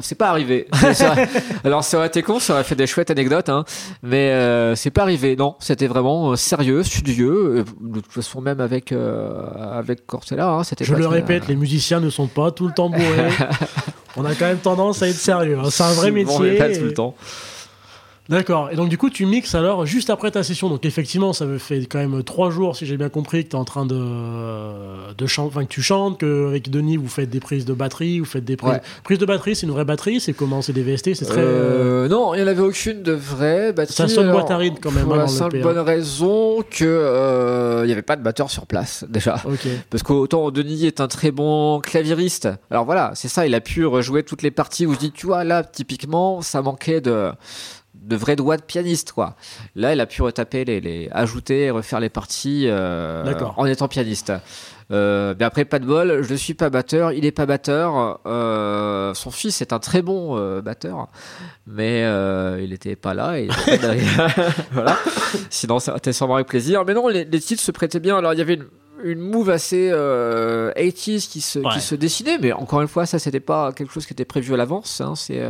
C'est 0.00 0.16
pas 0.16 0.28
arrivé. 0.28 0.66
Alors 1.64 1.84
ça 1.84 1.98
aurait 1.98 2.08
été 2.08 2.22
con, 2.22 2.40
ça 2.40 2.54
aurait 2.54 2.64
fait 2.64 2.74
des 2.74 2.86
chouettes 2.88 3.12
anecdotes, 3.12 3.48
hein. 3.48 3.64
mais 4.02 4.30
euh, 4.30 4.74
c'est 4.74 4.90
pas 4.90 5.02
arrivé. 5.02 5.36
Non, 5.36 5.54
c'était 5.60 5.86
vraiment 5.86 6.32
euh, 6.32 6.36
sérieux, 6.36 6.82
studieux. 6.82 7.58
euh, 7.58 7.64
De 7.80 8.00
toute 8.00 8.10
façon, 8.12 8.40
même 8.40 8.60
avec 8.60 8.90
euh, 8.90 9.46
avec 9.72 10.04
Cortella, 10.06 10.48
hein, 10.50 10.64
c'était. 10.64 10.84
Je 10.84 10.92
pas 10.94 10.98
le 10.98 11.06
répète, 11.06 11.46
les 11.46 11.54
musiciens 11.54 12.00
ne 12.00 12.10
sont 12.10 12.26
pas 12.26 12.50
tout 12.50 12.66
le 12.66 12.72
temps 12.74 12.88
bourrés. 12.90 13.30
On 14.16 14.24
a 14.24 14.34
quand 14.34 14.46
même 14.46 14.58
tendance 14.58 15.00
à 15.02 15.08
être 15.08 15.14
sérieux. 15.16 15.58
hein. 15.60 15.68
C'est 15.70 15.82
un 15.84 15.92
vrai 15.92 16.10
On 16.10 16.14
métier. 16.14 16.38
répète 16.38 16.78
tout 16.78 16.84
et- 16.84 16.88
le 16.88 16.94
temps. 16.94 17.14
D'accord. 18.28 18.70
Et 18.72 18.76
donc, 18.76 18.88
du 18.88 18.96
coup, 18.96 19.10
tu 19.10 19.26
mixes 19.26 19.54
alors 19.54 19.84
juste 19.84 20.08
après 20.08 20.30
ta 20.30 20.42
session. 20.42 20.68
Donc, 20.70 20.84
effectivement, 20.86 21.32
ça 21.32 21.44
me 21.44 21.58
fait 21.58 21.80
quand 21.86 21.98
même 21.98 22.22
trois 22.22 22.50
jours, 22.50 22.74
si 22.76 22.86
j'ai 22.86 22.96
bien 22.96 23.10
compris, 23.10 23.44
que 23.44 23.50
tu 23.50 23.56
es 23.56 23.58
en 23.58 23.64
train 23.64 23.84
de, 23.84 25.12
de 25.16 25.26
chanter, 25.26 25.48
enfin, 25.48 25.64
que 25.64 25.70
tu 25.70 25.82
chantes, 25.82 26.18
qu'avec 26.18 26.70
Denis, 26.70 26.96
vous 26.96 27.08
faites 27.08 27.28
des 27.28 27.40
prises 27.40 27.64
de 27.66 27.74
batterie, 27.74 28.20
vous 28.20 28.24
faites 28.24 28.44
des 28.44 28.56
prises. 28.56 28.72
Ouais. 28.72 28.80
Prise 29.02 29.18
de 29.18 29.26
batterie, 29.26 29.54
c'est 29.54 29.66
une 29.66 29.72
vraie 29.72 29.84
batterie, 29.84 30.20
c'est 30.20 30.32
comment? 30.32 30.62
C'est 30.62 30.72
des 30.72 30.82
VST, 30.82 31.14
c'est 31.14 31.26
très. 31.26 31.40
euh, 31.40 32.08
non, 32.08 32.34
il 32.34 32.38
n'y 32.38 32.44
en 32.44 32.48
avait 32.48 32.62
aucune 32.62 33.02
de 33.02 33.12
vraie 33.12 33.72
batterie. 33.72 33.94
Ça 33.94 34.08
sonne 34.08 34.24
alors, 34.24 34.40
boîte 34.40 34.50
à 34.50 34.56
rythme 34.56 34.78
quand 34.80 34.90
même, 34.90 35.04
Pour 35.04 35.14
hein, 35.14 35.18
la 35.18 35.24
dans 35.26 35.30
le 35.30 35.36
simple 35.36 35.60
bonne 35.60 35.78
raison 35.78 36.62
que 36.70 36.84
euh, 36.84 37.82
il 37.84 37.86
n'y 37.86 37.92
avait 37.92 38.02
pas 38.02 38.16
de 38.16 38.22
batteur 38.22 38.50
sur 38.50 38.66
place 38.66 39.04
déjà. 39.08 39.42
Parce 39.90 40.02
qu'autant 40.02 40.50
Denis 40.50 40.86
est 40.86 41.00
un 41.00 41.08
très 41.08 41.30
bon 41.30 41.80
claviériste. 41.80 42.48
Alors 42.70 42.84
voilà, 42.86 43.12
c'est 43.14 43.28
ça, 43.28 43.46
il 43.46 43.54
a 43.54 43.60
pu 43.60 43.84
rejouer 43.84 44.22
toutes 44.22 44.42
les 44.42 44.50
parties 44.50 44.86
où 44.86 44.94
je 44.94 44.98
dis, 44.98 45.12
tu 45.12 45.26
vois, 45.26 45.44
là, 45.44 45.62
typiquement, 45.62 46.40
ça 46.42 46.62
manquait 46.62 47.00
de, 47.00 47.30
de 48.04 48.16
vrais 48.16 48.36
doigts 48.36 48.56
de 48.56 48.62
pianiste, 48.62 49.12
quoi. 49.12 49.36
Là, 49.74 49.92
il 49.94 50.00
a 50.00 50.06
pu 50.06 50.22
retaper 50.22 50.64
les, 50.64 50.80
les 50.80 51.08
ajouter 51.12 51.64
et 51.64 51.70
refaire 51.70 52.00
les 52.00 52.08
parties 52.10 52.64
euh, 52.68 53.24
en 53.56 53.66
étant 53.66 53.88
pianiste. 53.88 54.32
Euh, 54.92 55.34
mais 55.38 55.44
après, 55.46 55.64
pas 55.64 55.78
de 55.78 55.86
bol, 55.86 56.22
je 56.22 56.34
suis 56.34 56.52
pas 56.52 56.68
batteur, 56.68 57.12
il 57.12 57.24
est 57.24 57.32
pas 57.32 57.46
batteur. 57.46 58.20
Euh, 58.26 59.14
son 59.14 59.30
fils 59.30 59.62
est 59.62 59.72
un 59.72 59.78
très 59.78 60.02
bon 60.02 60.36
euh, 60.36 60.60
batteur, 60.60 61.08
mais 61.66 62.02
il 62.62 62.72
était 62.72 62.96
pas 62.96 63.14
là. 63.14 63.38
Et 63.38 63.46
était 63.46 63.78
voilà. 64.72 64.98
Sinon, 65.50 65.78
ça 65.78 65.96
été 65.96 66.12
sûrement 66.12 66.34
avec 66.36 66.48
plaisir. 66.48 66.84
Mais 66.86 66.92
non, 66.94 67.08
les, 67.08 67.24
les 67.24 67.40
titres 67.40 67.62
se 67.62 67.72
prêtaient 67.72 68.00
bien. 68.00 68.18
Alors, 68.18 68.34
il 68.34 68.38
y 68.38 68.42
avait 68.42 68.54
une, 68.54 68.66
une 69.02 69.20
move 69.20 69.48
assez 69.50 69.88
euh, 69.90 70.72
80s 70.74 71.28
qui 71.28 71.40
se, 71.40 71.58
Ouais. 71.60 71.72
qui 71.72 71.80
se 71.80 71.94
dessinait, 71.94 72.38
mais 72.38 72.52
encore 72.52 72.82
une 72.82 72.88
fois, 72.88 73.06
ça, 73.06 73.18
c'était 73.18 73.40
pas 73.40 73.72
quelque 73.72 73.92
chose 73.92 74.04
qui 74.06 74.12
était 74.12 74.24
prévu 74.26 74.52
à 74.52 74.56
l'avance. 74.58 75.00
Hein. 75.00 75.14
C'est 75.16 75.42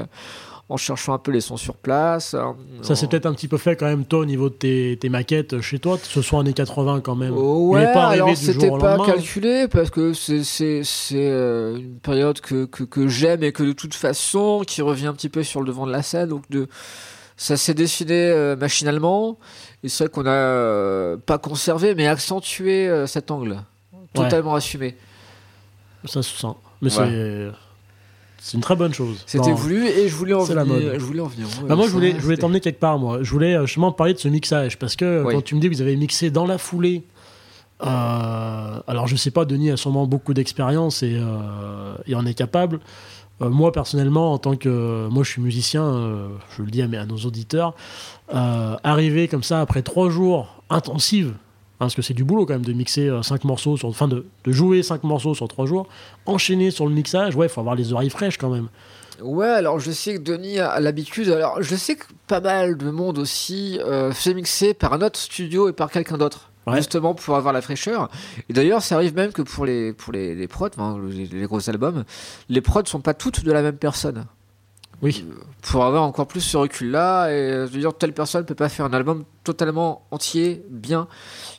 en 0.68 0.76
cherchant 0.78 1.12
un 1.12 1.18
peu 1.18 1.30
les 1.30 1.40
sons 1.42 1.56
sur 1.58 1.76
place. 1.76 2.34
Ça 2.82 2.94
s'est 2.96 3.06
peut-être 3.06 3.26
un 3.26 3.34
petit 3.34 3.48
peu 3.48 3.58
fait 3.58 3.76
quand 3.76 3.86
même, 3.86 4.04
toi, 4.06 4.20
au 4.20 4.24
niveau 4.24 4.48
de 4.48 4.54
tes, 4.54 4.96
tes 4.98 5.08
maquettes 5.10 5.60
chez 5.60 5.78
toi, 5.78 5.98
ce 6.02 6.22
sont 6.22 6.38
années 6.38 6.54
80 6.54 7.00
quand 7.00 7.14
même. 7.14 7.36
Ouais, 7.36 7.92
pas 7.92 8.08
alors 8.08 8.34
c'était 8.36 8.70
pas 8.70 8.98
calculé 9.04 9.68
parce 9.68 9.90
que 9.90 10.12
c'est 10.14 10.82
euh, 11.12 11.76
une 11.76 11.98
période 11.98 12.40
que 12.40 12.64
que, 12.64 12.84
que 12.84 13.08
j'aime 13.08 13.42
et 13.42 13.52
que 13.52 13.62
de 13.62 13.72
toute 13.72 13.94
façon 13.94 14.62
qui 14.66 14.80
revient 14.82 15.06
un 15.06 15.12
petit 15.12 15.28
peu 15.28 15.42
sur 15.42 15.60
le 15.60 15.66
devant 15.66 15.86
de 15.86 15.92
la 15.92 16.02
scène 16.02 16.28
donc 16.30 16.48
de 16.50 16.66
ça 17.36 17.56
s'est 17.56 17.74
dessiné 17.74 18.14
euh, 18.30 18.56
machinalement 18.56 19.38
et 19.82 19.88
c'est 19.88 20.04
vrai 20.04 20.10
qu'on 20.10 20.26
a 20.26 20.30
euh, 20.30 21.16
pas 21.16 21.38
conservé 21.38 21.94
mais 21.94 22.06
accentué 22.06 22.88
euh, 22.88 23.06
cet 23.06 23.30
angle 23.30 23.58
totalement 24.14 24.54
assumé. 24.54 24.96
Ça 26.04 26.22
se 26.22 26.36
sent. 26.38 26.46
Mais 26.80 26.96
Ouais. 26.98 27.06
c'est. 27.06 27.50
C'est 28.46 28.58
une 28.58 28.62
très 28.62 28.76
bonne 28.76 28.92
chose. 28.92 29.16
C'était 29.24 29.52
voulu 29.52 29.86
et 29.86 30.06
je 30.06 30.14
voulais 30.14 30.34
en 30.34 30.44
C'est 30.44 30.54
la 30.54 30.64
venir. 30.64 30.90
mode. 30.90 30.98
Je 30.98 31.04
voulais 31.04 31.20
en 31.20 31.26
venir. 31.28 31.46
ouais, 31.62 31.66
Bah 31.68 31.76
moi, 31.76 31.86
je 31.86 31.90
ça, 31.90 31.94
voulais, 31.94 32.10
je 32.10 32.16
voulais 32.16 32.34
c'était- 32.34 32.42
t'emmener 32.42 32.60
quelque 32.60 32.78
part, 32.78 32.98
moi. 32.98 33.18
Je 33.22 33.30
voulais 33.30 33.54
euh, 33.54 33.64
justement 33.64 33.90
parler 33.90 34.12
de 34.12 34.18
ce 34.18 34.28
mixage 34.28 34.78
parce 34.78 34.96
que 34.96 35.04
euh, 35.06 35.24
Oui. 35.24 35.34
quand 35.34 35.42
tu 35.42 35.54
me 35.54 35.60
dis 35.60 35.70
que 35.70 35.74
vous 35.74 35.80
avez 35.80 35.96
mixé 35.96 36.30
dans 36.30 36.44
la 36.44 36.58
foulée, 36.58 37.04
euh, 37.82 38.80
alors 38.86 39.06
je 39.06 39.16
sais 39.16 39.30
pas, 39.30 39.44
Denis 39.44 39.70
a 39.70 39.76
sûrement 39.76 40.06
beaucoup 40.06 40.34
d'expérience 40.34 41.02
et, 41.02 41.16
euh, 41.18 41.94
et 42.06 42.14
en 42.14 42.24
est 42.26 42.34
capable. 42.34 42.80
Euh, 43.42 43.48
moi, 43.50 43.72
personnellement, 43.72 44.32
en 44.32 44.38
tant 44.38 44.56
que. 44.56 45.08
Moi, 45.08 45.24
je 45.24 45.30
suis 45.30 45.42
musicien, 45.42 45.82
euh, 45.82 46.28
je 46.56 46.62
le 46.62 46.70
dis 46.70 46.82
à, 46.82 46.86
mes- 46.88 46.98
à 46.98 47.06
nos 47.06 47.16
auditeurs. 47.16 47.74
euh, 48.34 48.76
arriver 48.84 49.28
comme 49.28 49.42
ça 49.42 49.60
après 49.60 49.82
trois 49.82 50.08
jours 50.08 50.62
intensifs, 50.70 51.26
parce 51.78 51.94
que 51.94 52.02
c'est 52.02 52.14
du 52.14 52.24
boulot 52.24 52.46
quand 52.46 52.54
même 52.54 52.64
de 52.64 52.72
mixer 52.72 53.08
euh, 53.08 53.22
cinq 53.22 53.44
morceaux, 53.44 53.76
sur, 53.76 53.88
enfin 53.88 54.08
de, 54.08 54.26
de 54.44 54.52
jouer 54.52 54.82
cinq 54.82 55.04
morceaux 55.04 55.34
sur 55.34 55.48
trois 55.48 55.66
jours, 55.66 55.86
enchaîner 56.26 56.70
sur 56.70 56.86
le 56.86 56.92
mixage, 56.94 57.36
ouais, 57.36 57.46
il 57.46 57.48
faut 57.48 57.60
avoir 57.60 57.74
les 57.74 57.92
oreilles 57.92 58.10
fraîches 58.10 58.38
quand 58.38 58.50
même. 58.50 58.68
Ouais, 59.20 59.46
alors 59.46 59.78
je 59.78 59.92
sais 59.92 60.14
que 60.14 60.20
Denis 60.20 60.58
a 60.58 60.80
l'habitude. 60.80 61.28
Alors 61.30 61.62
je 61.62 61.76
sais 61.76 61.94
que 61.94 62.04
pas 62.26 62.40
mal 62.40 62.76
de 62.76 62.90
monde 62.90 63.18
aussi 63.18 63.78
euh, 63.80 64.12
fait 64.12 64.34
mixer 64.34 64.74
par 64.74 64.92
un 64.92 65.02
autre 65.02 65.18
studio 65.18 65.68
et 65.68 65.72
par 65.72 65.90
quelqu'un 65.90 66.18
d'autre. 66.18 66.50
Ouais. 66.66 66.76
Justement 66.76 67.14
pour 67.14 67.36
avoir 67.36 67.52
la 67.52 67.60
fraîcheur. 67.60 68.08
Et 68.48 68.54
d'ailleurs, 68.54 68.82
ça 68.82 68.94
arrive 68.94 69.14
même 69.14 69.32
que 69.32 69.42
pour 69.42 69.66
les, 69.66 69.92
pour 69.92 70.14
les, 70.14 70.34
les 70.34 70.48
prods, 70.48 70.70
hein, 70.78 70.98
les, 71.10 71.26
les 71.26 71.46
gros 71.46 71.68
albums, 71.68 72.04
les 72.48 72.60
prods 72.62 72.86
sont 72.86 73.02
pas 73.02 73.12
toutes 73.12 73.44
de 73.44 73.52
la 73.52 73.60
même 73.60 73.76
personne. 73.76 74.24
Oui. 75.02 75.24
Pour 75.62 75.84
avoir 75.84 76.02
encore 76.02 76.26
plus 76.26 76.40
ce 76.40 76.56
recul-là, 76.56 77.30
et 77.30 77.66
je 77.66 77.72
veux 77.72 77.80
dire, 77.80 77.94
telle 77.96 78.12
personne 78.12 78.44
peut 78.44 78.54
pas 78.54 78.68
faire 78.68 78.86
un 78.86 78.92
album 78.92 79.24
totalement 79.44 80.06
entier, 80.10 80.64
bien. 80.70 81.08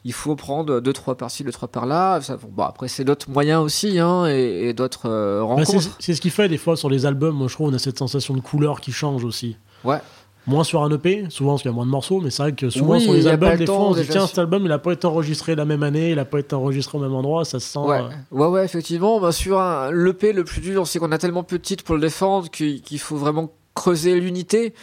Il 0.04 0.14
faut 0.14 0.36
prendre 0.36 0.80
deux, 0.80 0.94
trois 0.94 1.16
par-ci, 1.16 1.44
deux, 1.44 1.52
trois 1.52 1.68
par-là. 1.68 2.22
Ça, 2.22 2.38
bon, 2.38 2.64
après, 2.64 2.88
c'est 2.88 3.04
d'autres 3.04 3.30
moyens 3.30 3.62
aussi, 3.64 4.00
hein, 4.00 4.26
et, 4.28 4.70
et 4.70 4.74
d'autres 4.74 5.10
euh, 5.10 5.40
Bah, 5.40 5.46
rencontres. 5.46 5.82
c'est 5.82 5.90
c'est 6.00 6.14
ce 6.16 6.22
qui 6.22 6.30
fait 6.30 6.48
des 6.50 6.58
fois 6.58 6.76
sur 6.78 6.90
les 6.90 7.06
albums, 7.06 7.36
moi 7.36 7.48
je 7.48 7.54
trouve 7.54 7.70
on 7.70 7.74
a 7.74 7.80
cette 7.80 7.98
sensation 8.00 8.34
de 8.36 8.42
couleur 8.42 8.80
qui 8.82 8.92
change 8.92 9.24
aussi. 9.24 9.58
Ouais. 9.84 10.00
Moins 10.48 10.64
sur 10.64 10.84
un 10.84 10.92
EP, 10.92 11.26
souvent 11.30 11.52
parce 11.54 11.64
qu'il 11.64 11.72
y 11.72 11.74
a 11.74 11.76
moins 11.76 11.86
de 11.86 11.92
morceaux, 11.92 12.22
mais 12.22 12.30
c'est 12.30 12.44
vrai 12.44 12.54
que 12.54 12.70
souvent 12.70 12.94
Oui, 12.94 13.02
sur 13.02 13.14
les 13.14 13.26
albums, 13.28 13.56
des 13.58 13.66
fois 13.66 13.90
on 13.90 13.94
se 13.96 14.02
dit 14.02 14.08
tiens 14.10 14.28
cet 14.28 14.38
album 14.38 14.64
il 14.66 14.72
a 14.72 14.78
pas 14.78 14.94
été 14.94 15.08
enregistré 15.08 15.56
la 15.56 15.66
même 15.66 15.82
année, 15.82 16.12
il 16.12 16.20
a 16.20 16.26
pas 16.26 16.40
été 16.40 16.54
enregistré 16.56 16.98
au 16.98 17.02
même 17.02 17.14
endroit, 17.14 17.46
ça 17.46 17.60
se 17.60 17.68
sent. 17.68 17.80
Ouais, 17.80 18.00
euh, 18.00 18.10
ouais, 18.32 18.48
ouais, 18.48 18.66
effectivement. 18.66 19.20
Bah, 19.20 19.32
sur 19.32 19.60
un, 19.60 19.92
l'EP, 19.92 20.34
le 20.34 20.44
plus 20.44 20.62
dur, 20.62 20.86
c'est 20.88 21.00
qu'on 21.00 21.12
a 21.12 21.18
tellement 21.18 21.44
peu 21.44 21.58
de 21.58 21.64
titres 21.64 21.84
pour 21.84 21.96
le 21.96 22.02
défendre 22.02 22.50
qu'il 22.50 23.00
faut 23.00 23.16
vraiment 23.16 23.52
creuser 23.74 24.20
l'unité. 24.20 24.74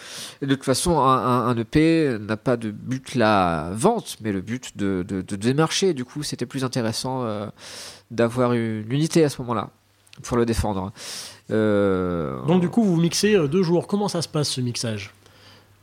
De 0.42 0.54
toute 0.54 0.64
façon, 0.64 0.98
un, 1.00 1.56
EP 1.56 2.18
n'a 2.20 2.36
pas 2.36 2.56
de 2.56 2.70
but 2.70 3.14
la 3.14 3.70
vente, 3.72 4.18
mais 4.20 4.32
le 4.32 4.40
but 4.40 4.76
de, 4.76 5.04
de, 5.06 5.22
de 5.22 5.36
démarcher. 5.36 5.94
Du 5.94 6.04
coup, 6.04 6.22
c'était 6.22 6.46
plus 6.46 6.64
intéressant 6.64 7.22
euh, 7.22 7.46
d'avoir 8.10 8.52
une 8.52 8.90
unité 8.90 9.24
à 9.24 9.28
ce 9.28 9.40
moment-là 9.42 9.70
pour 10.22 10.36
le 10.36 10.44
défendre. 10.44 10.92
Euh, 11.50 12.42
Donc 12.46 12.60
du 12.60 12.68
coup 12.68 12.82
vous 12.82 12.96
mixez 12.96 13.36
deux 13.48 13.62
jours. 13.62 13.86
Comment 13.86 14.08
ça 14.08 14.22
se 14.22 14.28
passe 14.28 14.50
ce 14.50 14.60
mixage? 14.60 15.12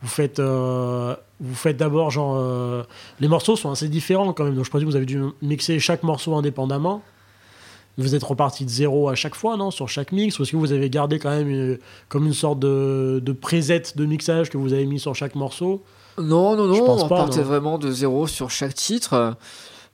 Vous 0.02 0.08
faites, 0.08 0.40
euh, 0.40 1.16
vous 1.42 1.56
faites 1.56 1.76
d'abord 1.78 2.10
genre 2.10 2.36
euh, 2.38 2.84
les 3.20 3.28
morceaux 3.28 3.56
sont 3.58 3.70
assez 3.72 3.90
différents 3.90 4.32
quand 4.34 4.46
même. 4.46 4.56
Donc 4.56 4.64
je 4.66 4.70
présume 4.70 4.88
que 4.88 4.92
vous 4.92 4.98
avez 4.98 5.06
dû 5.06 5.22
mixer 5.42 5.80
chaque 5.80 6.04
morceau 6.04 6.36
indépendamment. 6.36 7.02
Vous 7.98 8.16
êtes 8.16 8.24
reparti 8.24 8.64
de 8.64 8.70
zéro 8.70 9.10
à 9.10 9.16
chaque 9.16 9.36
fois, 9.36 9.58
non 9.58 9.72
Sur 9.72 9.90
chaque 9.90 10.14
mix 10.14 10.40
Ou 10.40 10.44
est-ce 10.44 10.52
que 10.54 10.58
vous 10.58 10.72
avez 10.72 10.90
gardé 10.90 11.20
quand 11.20 11.32
même 11.32 11.50
une- 11.50 11.80
comme 12.08 12.28
une 12.28 12.34
sorte 12.34 12.60
de, 12.60 13.22
de 13.22 13.32
preset 13.34 13.84
de 13.96 14.06
mixage 14.06 14.50
que 14.50 14.58
vous 14.58 14.72
avez 14.72 14.86
mis 14.86 15.00
sur 15.02 15.14
chaque 15.16 15.36
morceau? 15.36 15.84
Non, 16.18 16.56
non, 16.56 16.74
Je 16.74 16.80
non, 16.80 16.86
pense 16.86 17.04
on 17.04 17.08
pas, 17.10 17.18
partait 17.18 17.40
non. 17.40 17.46
vraiment 17.46 17.78
de 17.78 17.92
zéro 17.92 18.26
sur 18.26 18.50
chaque 18.50 18.74
titre. 18.74 19.36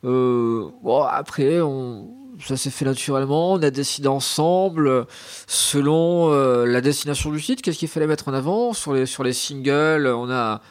Euh, 0.04 0.66
bon, 0.84 1.02
après, 1.02 1.62
on, 1.62 2.06
ça 2.44 2.58
s'est 2.58 2.70
fait 2.70 2.86
naturellement, 2.86 3.54
on 3.54 3.62
a 3.62 3.72
décidé 3.72 4.08
ensemble, 4.08 5.06
selon 5.48 6.32
euh, 6.32 6.66
la 6.66 6.82
destination 6.82 7.32
du 7.32 7.42
titre, 7.42 7.62
qu'est-ce 7.62 7.78
qu'il 7.78 7.88
fallait 7.88 8.08
mettre 8.08 8.28
en 8.28 8.34
avant. 8.34 8.74
Sur 8.74 8.94
les, 8.94 9.06
sur 9.06 9.24
les 9.24 9.34
singles, 9.34 10.08
on 10.08 10.30
a 10.30 10.62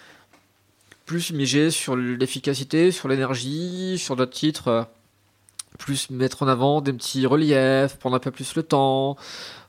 plus 1.06 1.32
migé 1.32 1.70
sur 1.70 1.96
l'efficacité, 1.96 2.90
sur 2.90 3.08
l'énergie, 3.08 3.98
sur 3.98 4.16
d'autres 4.16 4.32
titres, 4.32 4.68
euh, 4.68 4.82
plus 5.78 6.10
mettre 6.10 6.42
en 6.42 6.48
avant 6.48 6.80
des 6.80 6.92
petits 6.92 7.26
reliefs, 7.26 7.96
prendre 7.98 8.16
un 8.16 8.20
peu 8.20 8.30
plus 8.30 8.54
le 8.54 8.62
temps, 8.62 9.16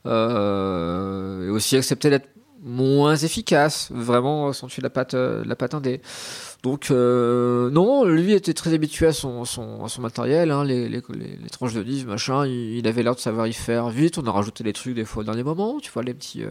euh, 0.05 1.47
et 1.47 1.49
aussi 1.49 1.75
accepter 1.75 2.09
d'être 2.09 2.29
moins 2.61 3.15
efficace, 3.15 3.89
vraiment 3.91 4.53
sentir 4.53 4.83
la 4.83 4.89
patte, 4.89 5.13
la 5.13 5.55
patte 5.55 5.73
indé. 5.73 6.01
Donc 6.65 6.89
euh, 6.89 7.69
non, 7.69 8.05
lui 8.05 8.33
était 8.33 8.55
très 8.55 8.73
habitué 8.73 9.05
à 9.05 9.13
son, 9.13 9.45
son, 9.45 9.85
à 9.85 9.87
son 9.87 10.01
matériel, 10.01 10.49
hein, 10.49 10.63
les, 10.63 10.89
les, 10.89 11.01
les, 11.13 11.37
les 11.43 11.49
tranches 11.51 11.75
de 11.75 11.79
livres, 11.81 12.09
machin, 12.09 12.47
il, 12.47 12.77
il 12.79 12.87
avait 12.87 13.03
l'air 13.03 13.13
de 13.13 13.19
savoir 13.19 13.45
y 13.45 13.53
faire 13.53 13.89
vite, 13.89 14.17
on 14.17 14.25
a 14.25 14.31
rajouté 14.31 14.63
des 14.63 14.73
trucs 14.73 14.95
des 14.95 15.05
fois 15.05 15.21
au 15.21 15.25
dernier 15.25 15.43
moment, 15.43 15.77
tu 15.79 15.91
vois, 15.91 16.01
les 16.01 16.15
petits... 16.15 16.43
euh, 16.43 16.49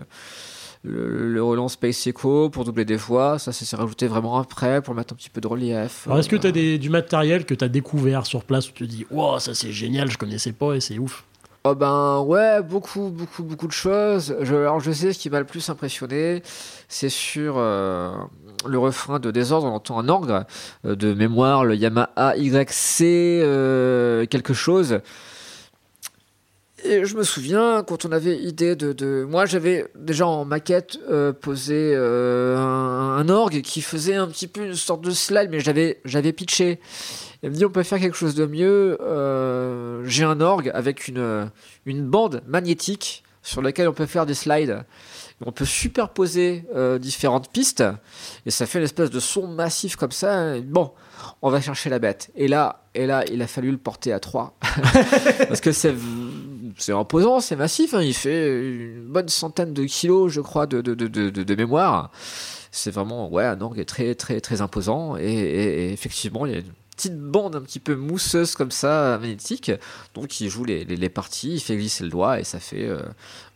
le, 0.84 1.32
le 1.32 1.42
relance 1.42 1.72
Space 1.72 2.06
Echo 2.06 2.48
pour 2.50 2.64
doubler 2.64 2.84
des 2.84 2.94
voix, 2.96 3.38
ça 3.40 3.50
c'est 3.52 3.74
rajouté 3.74 4.06
vraiment 4.06 4.38
après 4.38 4.82
pour 4.82 4.94
mettre 4.94 5.14
un 5.14 5.16
petit 5.16 5.30
peu 5.30 5.40
de 5.40 5.48
relief. 5.48 6.06
Alors 6.06 6.18
est-ce 6.20 6.28
que 6.28 6.36
Euh, 6.36 6.52
tu 6.52 6.74
as 6.74 6.78
du 6.78 6.90
matériel 6.90 7.44
que 7.44 7.54
tu 7.54 7.64
as 7.64 7.68
découvert 7.68 8.24
sur 8.26 8.44
place 8.44 8.68
où 8.68 8.72
tu 8.72 8.84
te 8.86 8.90
dis 8.90 9.06
wow 9.10 9.38
ça 9.40 9.52
c'est 9.54 9.72
génial, 9.72 10.10
je 10.10 10.18
connaissais 10.18 10.52
pas 10.52 10.74
et 10.74 10.80
c'est 10.80 10.98
ouf 10.98 11.24
Oh 11.66 11.74
ben 11.74 12.20
ouais, 12.20 12.62
beaucoup, 12.62 13.08
beaucoup, 13.08 13.42
beaucoup 13.42 13.66
de 13.66 13.72
choses. 13.72 14.36
Je, 14.42 14.54
alors 14.54 14.80
je 14.80 14.92
sais 14.92 15.14
ce 15.14 15.18
qui 15.18 15.30
m'a 15.30 15.38
le 15.38 15.46
plus 15.46 15.66
impressionné, 15.70 16.42
c'est 16.88 17.08
sur 17.08 17.54
euh, 17.56 18.12
le 18.66 18.78
refrain 18.78 19.18
de 19.18 19.30
Désordre, 19.30 19.66
on 19.66 19.74
entend 19.74 19.98
un 19.98 20.08
orgue 20.08 20.44
euh, 20.84 20.96
de 20.96 21.14
mémoire, 21.14 21.64
le 21.64 21.74
Yamaha 21.74 22.36
YC 22.36 23.02
euh, 23.02 24.26
quelque 24.26 24.54
chose. 24.54 25.00
Et 26.86 27.06
je 27.06 27.16
me 27.16 27.22
souviens 27.22 27.82
quand 27.82 28.04
on 28.04 28.12
avait 28.12 28.36
idée 28.36 28.76
de, 28.76 29.24
moi 29.24 29.46
j'avais 29.46 29.86
déjà 29.94 30.26
en 30.26 30.44
maquette 30.44 30.98
euh, 31.08 31.32
posé 31.32 31.96
un, 31.96 33.28
orgue 33.30 33.62
qui 33.62 33.80
faisait 33.80 34.16
un 34.16 34.26
petit 34.26 34.48
peu 34.48 34.66
une 34.66 34.74
sorte 34.74 35.02
de 35.02 35.10
slide, 35.10 35.48
mais 35.50 35.60
j'avais 35.60 36.32
pitché. 36.32 36.80
Elle 37.42 37.50
me 37.50 37.54
dit 37.56 37.64
on 37.64 37.70
peut 37.70 37.82
faire 37.82 38.00
quelque 38.00 38.16
chose 38.16 38.34
de 38.34 38.44
mieux. 38.44 38.98
J'ai 40.04 40.24
un 40.24 40.40
orgue 40.42 40.70
avec 40.74 41.08
une, 41.08 41.50
une 41.86 42.06
bande 42.06 42.42
magnétique 42.46 43.23
sur 43.44 43.62
laquelle 43.62 43.86
on 43.86 43.92
peut 43.92 44.06
faire 44.06 44.26
des 44.26 44.34
slides. 44.34 44.84
On 45.44 45.52
peut 45.52 45.64
superposer 45.64 46.64
euh, 46.74 46.98
différentes 46.98 47.50
pistes 47.52 47.84
et 48.46 48.50
ça 48.50 48.66
fait 48.66 48.78
une 48.78 48.84
espèce 48.84 49.10
de 49.10 49.20
son 49.20 49.46
massif 49.46 49.94
comme 49.96 50.12
ça. 50.12 50.58
Bon, 50.60 50.92
on 51.42 51.50
va 51.50 51.60
chercher 51.60 51.90
la 51.90 51.98
bête. 51.98 52.30
Et 52.34 52.48
là, 52.48 52.84
et 52.94 53.06
là, 53.06 53.24
il 53.30 53.42
a 53.42 53.46
fallu 53.46 53.70
le 53.70 53.76
porter 53.76 54.12
à 54.12 54.20
3 54.20 54.56
parce 55.48 55.60
que 55.60 55.72
c'est 55.72 55.94
c'est 56.76 56.92
imposant, 56.92 57.40
c'est 57.40 57.56
massif. 57.56 57.94
hein. 57.94 58.02
Il 58.02 58.14
fait 58.14 58.48
une 58.48 59.06
bonne 59.06 59.28
centaine 59.28 59.72
de 59.72 59.84
kilos, 59.84 60.32
je 60.32 60.40
crois, 60.40 60.66
de, 60.66 60.80
de, 60.80 60.94
de, 60.94 61.06
de, 61.30 61.54
mémoire. 61.54 62.10
C'est 62.72 62.90
vraiment 62.90 63.30
ouais 63.30 63.44
un 63.44 63.60
orgue 63.60 63.84
très 63.84 64.14
très 64.16 64.40
très 64.40 64.60
imposant 64.60 65.16
et, 65.16 65.92
effectivement 65.92 66.44
il 66.46 66.54
y 66.54 66.58
a 66.58 66.62
petite 66.96 67.18
bande 67.18 67.56
un 67.56 67.60
petit 67.60 67.80
peu 67.80 67.94
mousseuse 67.94 68.54
comme 68.54 68.70
ça 68.70 69.18
magnétique. 69.20 69.72
Donc 70.14 70.40
il 70.40 70.48
joue 70.48 70.64
les, 70.64 70.84
les, 70.84 71.08
parties 71.08 71.54
il 71.54 71.60
fait 71.60 71.76
glisser 71.76 72.04
le 72.04 72.10
doigt 72.10 72.40
et 72.40 72.44
ça 72.44 72.60
fait 72.60 72.86
euh, 72.86 73.00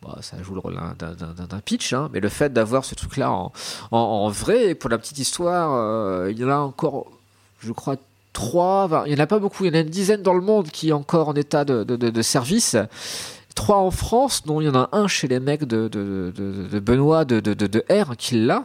bah, 0.02 0.18
ça 0.20 0.42
joue 0.42 0.54
le 0.54 0.60
rôle 0.60 0.78
d'un- 0.98 1.60
pitch 1.64 1.92
hein. 1.92 2.08
mais 2.12 2.20
le 2.20 2.28
fait 2.28 2.52
d'avoir 2.52 2.84
ce 2.84 2.94
truc 2.94 3.16
là 3.16 3.30
en, 3.30 3.52
en, 3.90 4.28
vrai 4.28 4.74
pour 4.74 4.90
la 4.90 4.98
petite 4.98 5.18
histoire 5.18 5.72
euh, 5.72 6.30
il 6.30 6.38
y 6.38 6.44
en 6.44 6.50
a 6.50 6.56
encore 6.56 7.10
je 7.60 7.72
crois 7.72 7.96
trois 8.32 9.04
il 9.06 9.12
y 9.12 9.16
en 9.16 9.18
a 9.18 9.26
pas 9.26 9.38
beaucoup 9.38 9.64
il 9.64 9.68
y 9.68 9.70
en 9.70 9.78
a 9.78 9.82
une 9.82 9.88
dizaine 9.88 10.22
dans 10.22 10.34
le 10.34 10.40
monde 10.40 10.68
qui 10.70 10.90
est 10.90 10.92
encore 10.92 11.28
en 11.28 11.34
état 11.34 11.64
de, 11.64 11.84
de, 11.84 11.96
de, 11.96 12.22
service. 12.22 12.76
Trois 13.54 13.78
en 13.78 13.90
France 13.90 14.42
dont 14.46 14.60
il 14.60 14.66
y 14.66 14.70
en 14.70 14.76
a 14.76 14.88
un 14.92 15.08
chez 15.08 15.26
les 15.26 15.40
mecs 15.40 15.64
de, 15.64 15.88
de, 15.88 16.32
de, 16.36 16.68
de 16.70 16.78
Benoît 16.78 17.24
de 17.24 17.84
R 17.90 18.16
qui 18.16 18.36
l'a 18.36 18.64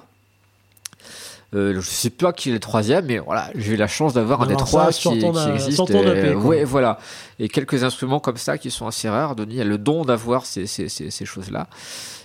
euh, 1.53 1.73
je 1.75 1.81
sais 1.81 2.09
pas 2.09 2.33
qui 2.33 2.49
est 2.49 2.53
le 2.53 2.59
troisième, 2.59 3.05
mais 3.05 3.19
voilà, 3.19 3.49
j'ai 3.55 3.73
eu 3.73 3.75
la 3.75 3.87
chance 3.87 4.13
d'avoir 4.13 4.41
un 4.41 4.47
des 4.47 4.55
trois 4.55 4.91
qui, 4.91 5.09
qui 5.19 5.25
euh, 5.25 5.53
existe. 5.53 5.89
et, 5.89 5.97
EP, 5.97 6.33
quoi. 6.33 6.41
ouais, 6.41 6.63
voilà. 6.63 6.99
Et 7.39 7.49
quelques 7.49 7.83
instruments 7.83 8.19
comme 8.19 8.37
ça 8.37 8.57
qui 8.57 8.71
sont 8.71 8.87
assez 8.87 9.09
rares. 9.09 9.35
Denis 9.35 9.61
a 9.61 9.63
le 9.63 9.77
don 9.77 10.03
d'avoir 10.03 10.45
ces, 10.45 10.65
ces, 10.67 10.89
ces, 10.89 11.11
ces 11.11 11.25
choses-là. 11.25 11.67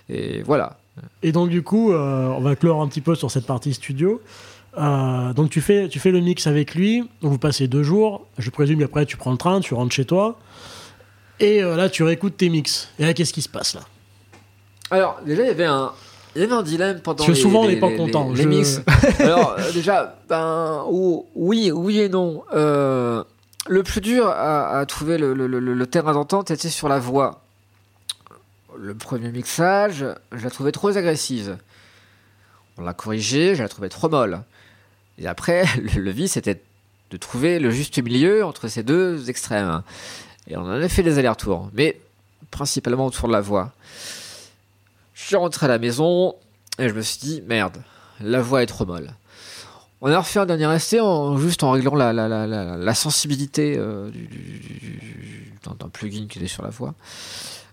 Et 0.09 0.43
voilà. 0.43 0.79
Et 1.23 1.33
donc 1.33 1.51
du 1.51 1.63
coup, 1.63 1.93
euh, 1.93 2.27
on 2.27 2.41
va 2.41 2.57
clore 2.57 2.81
un 2.83 2.89
petit 2.89 3.01
peu 3.01 3.15
sur 3.15 3.31
cette 3.31 3.47
partie 3.47 3.75
studio. 3.75 4.21
Euh, 4.77 5.33
donc 5.33 5.51
tu 5.51 5.61
fais, 5.61 5.89
tu 5.89 5.99
fais 5.99 6.11
le 6.11 6.21
mix 6.21 6.47
avec 6.47 6.75
lui, 6.75 7.09
vous 7.21 7.39
passez 7.39 7.67
deux 7.67 7.83
jours, 7.83 8.27
je 8.39 8.51
présume 8.51 8.79
qu'après 8.79 9.07
tu 9.07 9.17
prends 9.17 9.33
le 9.33 9.39
train, 9.39 9.61
tu 9.61 9.75
rentres 9.75 9.95
chez 9.95 10.05
toi, 10.05 10.39
et 11.41 11.63
euh, 11.63 11.75
là 11.75 11.89
tu 11.89 12.03
réécoutes 12.05 12.37
tes 12.37 12.49
mix. 12.49 12.91
Et 12.99 13.05
là 13.05 13.15
qu'est-ce 13.15 13.33
qui 13.33 13.43
se 13.43 13.49
passe 13.49 13.75
là? 13.75 13.81
Alors, 14.91 15.21
déjà, 15.27 15.43
il 15.43 15.49
y 15.49 15.51
avait 15.51 15.67
un, 15.67 15.93
Il 16.37 16.43
y 16.43 16.45
avait 16.45 16.53
un 16.55 16.63
dilemme 16.63 17.01
pendant 17.01 17.17
Parce 17.17 17.29
que 17.29 17.33
les, 17.35 17.41
souvent, 17.41 17.63
on 17.63 17.69
n'est 17.69 17.77
pas 17.81 17.89
les- 17.91 17.97
content. 17.97 18.31
les 18.31 18.43
Je- 18.43 18.49
mix. 18.49 18.81
Alors 19.21 19.57
euh, 19.59 19.73
déjà, 19.73 20.17
ben 20.29 20.85
ou- 20.91 21.27
oui, 21.35 21.71
oui 21.73 22.01
et 22.01 22.09
non. 22.09 22.45
Euh, 22.55 23.25
le 23.69 23.83
plus 23.83 24.01
dur 24.01 24.29
à, 24.29 24.79
à 24.79 24.87
trouver 24.87 25.19
le, 25.19 25.35
le- 25.35 25.47
le- 25.47 25.59
le 25.61 25.87
terrain 25.87 26.13
d'entente 26.13 26.51
était 26.51 26.69
sur 26.69 26.89
la 26.89 26.99
voix. 26.99 27.43
Le 28.79 28.95
premier 28.95 29.31
mixage, 29.31 30.05
je 30.33 30.45
la 30.45 30.51
trouvais 30.51 30.73
trop 30.73 30.97
agressive. 30.97 31.57
On 32.77 32.83
l'a 32.83 32.95
corrigé, 32.95 33.55
je 33.57 33.63
la 33.63 33.69
trouvais 33.69 33.89
trop 33.89 34.09
molle. 34.09 34.41
Et 35.19 35.27
après, 35.27 35.65
le, 35.97 36.11
vice 36.11 36.33
c'était 36.35 36.61
de 37.11 37.17
trouver 37.17 37.59
le 37.59 37.71
juste 37.71 37.99
milieu 37.99 38.45
entre 38.45 38.69
ces 38.69 38.83
deux 38.83 39.29
extrêmes. 39.31 39.83
Et 40.47 40.57
on 40.57 40.61
en 40.63 40.71
a 40.81 40.89
fait 40.89 41.03
des 41.03 41.19
allers-retours, 41.19 41.71
mais 41.73 41.99
principalement 42.51 43.07
autour 43.07 43.27
de 43.29 43.33
la 43.33 43.41
voix. 43.41 43.73
Je 45.20 45.24
suis 45.27 45.36
rentré 45.36 45.66
à 45.66 45.69
la 45.69 45.78
maison 45.81 46.35
et 46.78 46.89
je 46.89 46.95
me 46.95 47.03
suis 47.03 47.19
dit 47.19 47.43
merde, 47.47 47.78
la 48.20 48.40
voix 48.40 48.62
est 48.62 48.66
trop 48.66 48.86
molle. 48.86 49.11
On 50.01 50.12
a 50.12 50.19
refait 50.20 50.39
un 50.39 50.47
dernier 50.47 50.73
essai 50.77 51.01
en, 51.01 51.36
juste 51.39 51.65
en 51.65 51.73
réglant 51.73 51.97
la, 51.97 52.12
la, 52.12 52.28
la, 52.28 52.47
la, 52.47 52.77
la 52.77 52.95
sensibilité 52.95 53.74
euh, 53.77 54.11
du, 54.11 54.28
du- 54.28 54.39
du- 54.39 54.78
du- 54.78 55.53
d'un 55.81 55.89
plugin 55.89 56.27
qui 56.28 56.39
est 56.39 56.47
sur 56.47 56.62
la 56.62 56.70
voix. 56.70 56.95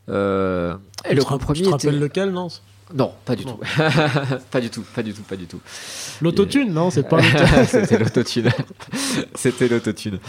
Euh, 0.10 0.76
et 1.06 1.10
Tu 1.10 1.16
le 1.18 1.22
te 1.22 1.28
compromis 1.28 1.60
Tu 1.60 1.66
te 1.66 1.70
était... 1.76 1.88
rappelles 1.88 2.00
lequel, 2.00 2.32
non 2.32 2.48
Non, 2.94 3.14
pas 3.26 3.36
du 3.36 3.46
Non. 3.46 3.54
tout. 3.54 3.60
pas 4.52 4.62
du 4.62 4.70
tout, 4.70 4.84
pas 4.94 5.02
du 5.02 5.14
tout, 5.14 5.24
pas 5.24 5.36
du 5.36 5.48
tout. 5.48 5.60
L'autotune, 6.22 6.72
non 6.72 6.92
C'est 6.92 7.04
pas 7.10 7.18
l'autotune. 7.22 7.66
C'était 7.66 7.98
l'autotune. 7.98 8.50
c'était 9.36 9.68
l'autotune. 9.68 10.20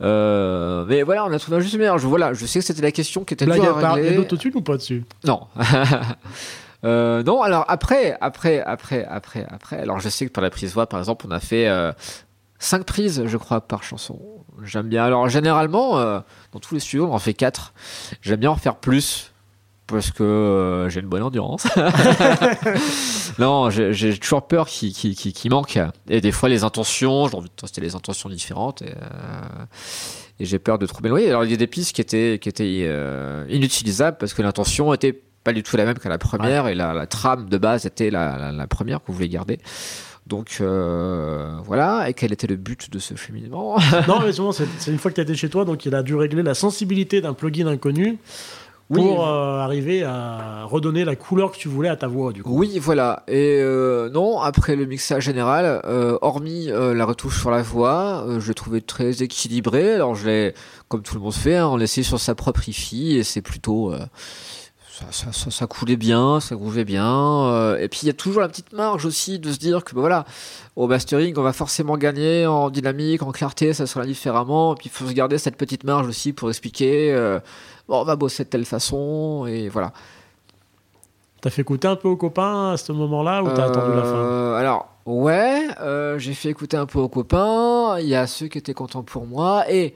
Euh, 0.00 0.84
mais 0.88 1.02
voilà, 1.02 1.24
on 1.26 1.32
a 1.32 1.38
trouvé 1.38 1.56
un 1.56 1.60
juste 1.60 1.74
meilleur. 1.76 1.98
Je, 1.98 2.06
voilà, 2.06 2.32
je 2.32 2.46
sais 2.46 2.60
que 2.60 2.64
c'était 2.64 2.82
la 2.82 2.92
question 2.92 3.24
qui 3.24 3.34
était 3.34 3.44
Blague 3.44 3.60
dure 3.60 3.74
à 3.76 3.78
à 3.78 3.80
part, 3.82 3.98
il 3.98 4.02
y 4.02 4.06
a 4.06 4.10
régler. 4.10 4.16
l'autotune 4.18 4.52
ou 4.54 4.62
pas 4.62 4.76
dessus? 4.76 5.04
Non. 5.24 5.48
Euh, 6.84 7.22
non, 7.24 7.42
alors 7.42 7.64
après, 7.68 8.16
après, 8.20 8.60
après, 8.60 9.04
après, 9.04 9.46
après. 9.50 9.78
Alors 9.80 9.98
je 9.98 10.08
sais 10.08 10.26
que 10.26 10.30
pour 10.30 10.42
la 10.42 10.50
prise 10.50 10.72
voix, 10.74 10.86
par 10.86 11.00
exemple, 11.00 11.26
on 11.28 11.32
a 11.32 11.40
fait 11.40 11.68
5 12.58 12.84
prises, 12.84 13.24
je 13.26 13.36
crois, 13.36 13.60
par 13.60 13.82
chanson. 13.82 14.20
J'aime 14.62 14.88
bien. 14.88 15.04
Alors 15.04 15.28
généralement, 15.28 15.98
euh, 15.98 16.20
dans 16.52 16.60
tous 16.60 16.74
les 16.74 16.80
studios, 16.80 17.08
on 17.10 17.14
en 17.14 17.18
fait 17.18 17.34
4. 17.34 17.74
J'aime 18.22 18.40
bien 18.40 18.50
en 18.50 18.56
faire 18.56 18.76
plus. 18.76 19.32
Parce 19.86 20.10
que 20.10 20.24
euh, 20.24 20.88
j'ai 20.88 21.00
une 21.00 21.06
bonne 21.06 21.22
endurance. 21.22 21.66
non, 23.38 23.70
j'ai 23.70 24.18
toujours 24.18 24.46
peur 24.48 24.66
qu'il 24.66 25.50
manque. 25.50 25.78
Et 26.08 26.20
des 26.20 26.32
fois, 26.32 26.48
les 26.48 26.64
intentions, 26.64 27.28
j'ai 27.28 27.36
envie 27.36 27.48
de 27.48 27.54
tester 27.54 27.80
les 27.80 27.94
intentions 27.94 28.28
différentes. 28.28 28.82
Et, 28.82 28.90
euh, 28.90 29.64
et 30.40 30.44
j'ai 30.44 30.58
peur 30.58 30.78
de 30.78 30.86
trop 30.86 31.00
m'éloigner. 31.02 31.28
Alors, 31.28 31.44
il 31.44 31.50
y 31.50 31.54
a 31.54 31.56
des 31.56 31.68
pistes 31.68 31.94
qui 31.94 32.00
étaient, 32.00 32.38
qui 32.40 32.48
étaient 32.48 32.84
euh, 32.86 33.46
inutilisables 33.48 34.18
parce 34.18 34.34
que 34.34 34.42
l'intention 34.42 34.92
était 34.92 35.12
pas 35.44 35.52
du 35.52 35.62
tout 35.62 35.76
la 35.76 35.84
même 35.84 35.98
que 35.98 36.08
la 36.08 36.18
première 36.18 36.66
et 36.66 36.74
la, 36.74 36.92
la 36.92 37.06
trame 37.06 37.48
de 37.48 37.56
base 37.56 37.86
était 37.86 38.10
la, 38.10 38.36
la, 38.36 38.52
la 38.52 38.66
première 38.66 38.98
que 38.98 39.06
vous 39.06 39.14
voulez 39.14 39.28
garder. 39.28 39.60
Donc 40.26 40.58
euh, 40.60 41.54
voilà, 41.64 42.08
et 42.10 42.14
quel 42.14 42.32
était 42.32 42.48
le 42.48 42.56
but 42.56 42.90
de 42.90 42.98
ce 42.98 43.14
cheminement? 43.14 43.78
Non, 44.08 44.20
mais 44.20 44.32
c'est 44.32 44.90
une 44.90 44.98
fois 44.98 45.12
que 45.12 45.14
tu 45.14 45.20
été 45.20 45.36
chez 45.36 45.48
toi, 45.48 45.64
donc 45.64 45.86
il 45.86 45.94
a 45.94 46.02
dû 46.02 46.16
régler 46.16 46.42
la 46.42 46.54
sensibilité 46.54 47.20
d'un 47.20 47.32
plugin 47.32 47.68
inconnu 47.68 48.18
Oui. 48.88 49.02
pour 49.02 49.26
euh, 49.26 49.58
arriver 49.58 50.04
à 50.04 50.64
redonner 50.64 51.04
la 51.04 51.16
couleur 51.16 51.50
que 51.50 51.56
tu 51.56 51.68
voulais 51.68 51.88
à 51.88 51.96
ta 51.96 52.06
voix, 52.06 52.32
du 52.32 52.44
coup. 52.44 52.56
Oui, 52.56 52.78
voilà. 52.78 53.24
Et 53.26 53.58
euh, 53.60 54.08
non, 54.10 54.38
après 54.40 54.76
le 54.76 54.86
mixage 54.86 55.24
général, 55.24 55.80
euh, 55.84 56.18
hormis 56.22 56.66
la 56.68 57.04
retouche 57.04 57.40
sur 57.40 57.50
la 57.50 57.62
voix, 57.62 58.24
je 58.38 58.48
le 58.48 58.54
trouvais 58.54 58.80
très 58.80 59.22
équilibré. 59.22 59.94
Alors 59.94 60.14
je 60.14 60.26
l'ai, 60.26 60.54
comme 60.88 61.02
tout 61.02 61.16
le 61.16 61.20
monde 61.20 61.34
fait, 61.34 61.56
hein, 61.56 61.68
on 61.68 61.76
laissé 61.76 62.02
sur 62.02 62.20
sa 62.20 62.34
propre 62.34 62.68
hi 62.68 63.16
et 63.16 63.24
c'est 63.24 63.42
plutôt... 63.42 63.92
ça, 64.98 65.04
ça, 65.10 65.32
ça, 65.32 65.50
ça 65.50 65.66
coulait 65.66 65.96
bien, 65.96 66.40
ça 66.40 66.54
grouvait 66.54 66.84
bien. 66.84 67.04
euh, 67.06 67.78
et 67.78 67.88
puis 67.88 68.00
il 68.04 68.06
y 68.06 68.10
a 68.10 68.14
toujours 68.14 68.40
la 68.40 68.48
petite 68.48 68.72
marge 68.72 69.04
aussi 69.04 69.38
de 69.38 69.52
se 69.52 69.58
dire 69.58 69.84
que 69.84 69.94
bah, 69.94 70.00
voilà, 70.00 70.24
au 70.74 70.86
mastering, 70.86 71.34
on 71.36 71.42
va 71.42 71.52
forcément 71.52 71.98
gagner 71.98 72.46
en 72.46 72.70
dynamique, 72.70 73.22
en 73.22 73.30
clarté, 73.30 73.74
ça 73.74 73.86
sera 73.86 74.06
différemment. 74.06 74.74
Et 74.74 74.78
puis 74.78 74.86
il 74.86 74.90
faut 74.90 75.06
se 75.06 75.12
garder 75.12 75.36
cette 75.38 75.56
petite 75.56 75.84
marge 75.84 76.06
aussi 76.06 76.32
pour 76.32 76.48
expliquer, 76.48 77.12
euh, 77.12 77.40
bon, 77.88 78.00
on 78.00 78.04
va 78.04 78.16
bosser 78.16 78.44
de 78.44 78.48
telle 78.48 78.64
façon, 78.64 79.46
et 79.46 79.68
voilà. 79.68 79.92
T'as 81.42 81.50
fait 81.50 81.62
écouter 81.62 81.86
un 81.88 81.96
peu 81.96 82.08
aux 82.08 82.16
copains 82.16 82.72
à 82.72 82.76
ce 82.78 82.92
moment-là 82.92 83.42
ou 83.42 83.48
t'as 83.54 83.66
attendu 83.66 83.94
la 83.94 84.02
fin? 84.02 84.16
Euh, 84.16 84.54
Alors, 84.54 84.88
ouais, 85.04 85.68
j'ai 86.16 86.32
fait 86.32 86.48
écouter 86.48 86.78
un 86.78 86.86
peu 86.86 86.98
aux 86.98 87.10
copains. 87.10 87.98
Il 88.00 88.08
y 88.08 88.14
a 88.14 88.26
ceux 88.26 88.48
qui 88.48 88.58
étaient 88.58 88.74
contents 88.74 89.02
pour 89.02 89.26
moi. 89.26 89.70
Et 89.70 89.94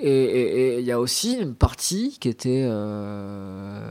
et 0.00 0.78
il 0.78 0.84
y 0.84 0.92
a 0.92 1.00
aussi 1.00 1.34
une 1.34 1.54
partie 1.54 2.18
qui 2.20 2.28
était 2.28 2.64
euh, 2.68 3.82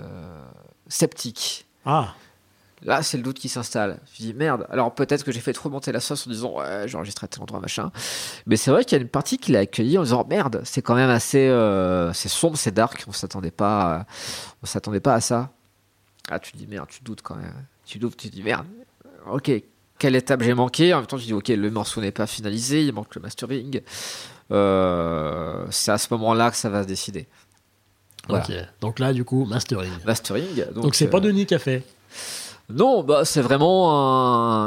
sceptique. 0.88 1.66
Ah, 1.86 2.16
Là, 2.82 3.04
c'est 3.04 3.18
le 3.18 3.24
doute 3.24 3.38
qui 3.40 3.50
s'installe. 3.50 4.00
Je 4.14 4.24
dis 4.24 4.34
merde. 4.34 4.66
Alors 4.70 4.96
peut-être 4.96 5.26
que 5.26 5.34
j'ai 5.34 5.42
fait 5.42 5.52
trop 5.52 5.70
monter 5.70 5.92
la 5.92 6.00
sauce 6.00 6.26
en 6.26 6.30
disant 6.30 6.58
ouais, 6.60 6.88
j'ai 6.88 6.96
enregistré 6.96 7.26
à 7.26 7.28
tel 7.28 7.44
endroit 7.44 7.60
machin. 7.60 7.92
Mais 8.46 8.56
c'est 8.56 8.72
vrai 8.72 8.86
qu'il 8.86 8.98
y 8.98 9.00
a 9.00 9.02
une 9.02 9.10
partie 9.10 9.38
qui 9.38 9.52
l'a 9.52 9.60
accueilli 9.60 9.98
en 9.98 10.04
disant 10.04 10.26
merde, 10.30 10.62
c'est 10.64 10.82
quand 10.82 10.96
même 10.96 11.10
assez, 11.10 11.50
euh, 11.50 12.14
c'est 12.14 12.30
sombre, 12.30 12.58
c'est 12.58 12.72
dark. 12.74 13.04
On 13.08 13.12
s'attendait 13.12 13.52
pas, 13.52 13.82
à- 13.98 14.06
on 14.64 14.66
s'attendait 14.66 15.02
pas 15.02 15.14
à 15.16 15.20
ça. 15.20 15.52
Ah, 16.32 16.40
tu 16.40 16.56
dis 16.56 16.68
merde, 16.68 16.88
tu 16.90 17.04
doutes 17.04 17.22
quand 17.22 17.36
même. 17.36 17.66
Tu 17.86 18.00
doutes, 18.00 18.16
tu 18.16 18.30
dis 18.30 18.44
merde. 18.44 18.66
Ok, 19.30 19.52
quelle 19.98 20.16
étape 20.16 20.42
j'ai 20.42 20.54
manqué? 20.54 20.94
En 20.94 21.00
même 21.00 21.06
temps, 21.08 21.18
tu 21.18 21.26
dis 21.26 21.34
ok, 21.34 21.50
le 21.50 21.70
morceau 21.72 22.00
n'est 22.00 22.14
pas 22.14 22.28
finalisé, 22.28 22.86
il 22.86 22.94
manque 22.94 23.14
le 23.14 23.20
mastering. 23.22 23.82
Euh, 24.52 25.66
c'est 25.70 25.92
à 25.92 25.98
ce 25.98 26.08
moment-là 26.12 26.52
que 26.52 26.58
ça 26.58 26.70
va 26.70 26.84
se 26.84 26.88
décider. 26.88 27.28
Voilà. 28.28 28.44
Donc 28.82 29.00
là, 29.00 29.14
du 29.14 29.24
coup, 29.24 29.46
mastering. 29.46 29.92
Mastering. 30.06 30.66
Donc 30.74 30.96
c'est 30.96 31.08
euh, 31.08 31.10
pas 31.10 31.20
Denis 31.20 31.46
qui 31.46 31.56
a 31.56 31.60
fait. 31.60 31.84
non, 32.70 33.04
bah, 33.04 33.26
c'est 33.26 33.42
vraiment 33.42 33.92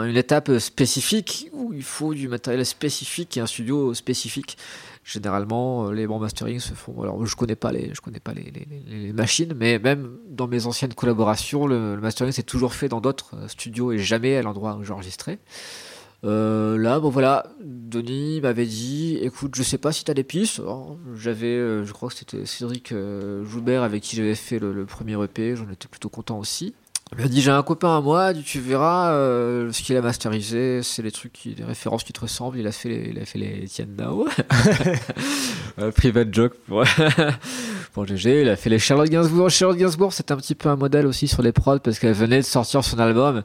un- 0.01 0.05
une 0.09 0.17
étape 0.17 0.59
spécifique 0.59 1.49
où 1.53 1.73
il 1.73 1.83
faut 1.85 2.13
du 2.15 2.29
matériel 2.29 2.65
spécifique 2.67 3.37
et 3.37 3.41
un 3.41 3.47
studio 3.47 3.95
spécifique. 3.95 4.57
Généralement, 5.05 5.87
euh, 5.89 5.93
les 5.93 6.07
bons 6.07 6.19
mastering 6.21 6.61
se 6.61 6.75
font. 6.75 7.03
Alors, 7.03 7.25
je 7.27 7.35
connais 7.37 7.57
pas 7.57 7.73
les, 7.73 7.93
je 7.93 8.01
connais 8.01 8.21
pas 8.21 8.33
les, 8.33 8.45
les- 8.45 8.69
les- 8.89 9.07
les 9.07 9.13
machines, 9.13 9.53
mais 9.57 9.79
même 9.81 10.17
dans 10.29 10.47
mes 10.47 10.67
anciennes 10.67 10.95
collaborations, 10.95 11.67
le, 11.67 11.97
le 11.97 12.01
mastering 12.01 12.33
s'est 12.33 12.45
toujours 12.45 12.73
fait 12.75 12.89
dans 12.89 13.01
d'autres 13.01 13.35
euh, 13.35 13.49
studios 13.49 13.91
et 13.93 13.99
jamais 13.99 14.37
à 14.37 14.43
l'endroit 14.43 14.77
où 14.77 14.85
j'enregistrais. 14.85 15.39
Euh, 16.24 16.78
là, 16.78 17.01
bon 17.01 17.11
voilà, 17.11 17.47
Denis 17.61 18.40
m'avait 18.40 18.66
dit, 18.66 19.19
écoute, 19.23 19.55
je 19.57 19.62
sais 19.62 19.78
pas 19.78 19.93
si 19.93 20.05
t'as 20.05 20.15
des 20.15 20.23
pistes. 20.23 20.61
Alors, 20.61 20.97
J'avais, 21.16 21.47
euh, 21.49 21.85
je 21.85 21.93
crois 21.93 22.09
que 22.11 22.15
c'était 22.15 22.47
Cédric 22.47 22.93
euh, 22.93 23.44
Joubert 23.44 23.82
avec 23.82 24.03
qui 24.03 24.16
j'avais 24.16 24.36
fait 24.36 24.59
le, 24.59 24.73
le 24.73 24.85
premier 24.85 25.20
EP, 25.23 25.57
j'en 25.57 25.69
étais 25.70 25.89
plutôt 25.89 26.09
content 26.09 26.39
aussi. 26.39 26.74
Il 27.11 27.19
m'a 27.20 27.28
dit 27.28 27.43
j'ai 27.43 27.51
un 27.51 27.62
copain 27.62 27.99
à 27.99 28.01
moi, 28.01 28.32
dit, 28.32 28.43
tu 28.43 28.59
verras 28.59 29.12
ce 29.12 29.82
qu'il 29.82 29.94
a 29.99 30.01
masterisé, 30.01 30.82
c'est 30.82 31.03
les 31.03 31.11
trucs, 31.11 31.35
qui, 31.35 31.55
les 31.55 31.65
références 31.65 32.05
qui 32.05 32.15
te 32.15 32.20
ressemblent. 32.20 32.59
Il 32.59 32.66
a 32.66 32.73
fait 32.73 32.89
les, 32.89 33.11
il 33.11 33.19
a 33.19 33.27
fait 33.27 33.39
les 33.39 33.65
Etienne 33.66 33.94
Dao, 33.94 34.27
private 35.94 36.32
joke 36.32 36.55
pour 36.66 36.85
pour 37.93 38.07
GG. 38.07 38.40
Il 38.40 38.49
a 38.49 38.57
fait 38.57 38.70
les 38.70 38.78
Charlotte 38.78 39.11
Gainsbourg. 39.11 39.51
Charlotte 39.51 39.77
Gainsbourg, 39.77 40.15
c'était 40.15 40.32
un 40.32 40.39
petit 40.39 40.55
peu 40.55 40.70
un 40.70 40.77
modèle 40.77 41.07
aussi 41.07 41.28
sur 41.28 41.43
les 41.43 41.53
prods 41.53 41.81
parce 41.81 41.99
qu'elle 41.99 42.15
venait 42.15 42.39
de 42.39 42.47
sortir 42.47 42.82
son 42.82 42.99
album 42.99 43.43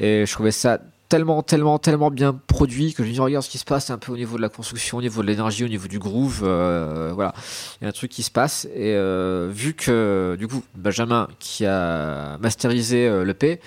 et 0.00 0.26
je 0.26 0.32
trouvais 0.32 0.50
ça 0.50 0.80
tellement, 1.14 1.42
tellement, 1.44 1.78
tellement 1.78 2.10
bien 2.10 2.36
produit 2.48 2.92
que 2.92 3.04
je 3.04 3.08
me 3.08 3.14
dis 3.14 3.20
regarde 3.20 3.44
ce 3.44 3.48
qui 3.48 3.58
se 3.58 3.64
passe 3.64 3.88
un 3.90 3.98
peu 3.98 4.10
au 4.10 4.16
niveau 4.16 4.36
de 4.36 4.42
la 4.42 4.48
construction, 4.48 4.98
au 4.98 5.00
niveau 5.00 5.22
de 5.22 5.28
l'énergie, 5.28 5.62
au 5.62 5.68
niveau 5.68 5.86
du 5.86 6.00
groove. 6.00 6.40
euh, 6.42 7.12
voilà, 7.14 7.32
il 7.80 7.84
y 7.84 7.86
a 7.86 7.90
un 7.90 7.92
truc 7.92 8.10
qui 8.10 8.24
se 8.24 8.32
passe 8.32 8.64
et 8.74 8.94
euh, 8.96 9.48
vu 9.48 9.74
que 9.74 10.34
du 10.36 10.48
coup 10.48 10.64
Benjamin 10.74 11.28
qui 11.38 11.66
a 11.66 12.36
masterisé 12.38 13.06
euh, 13.06 13.24
l'EP, 13.24 13.60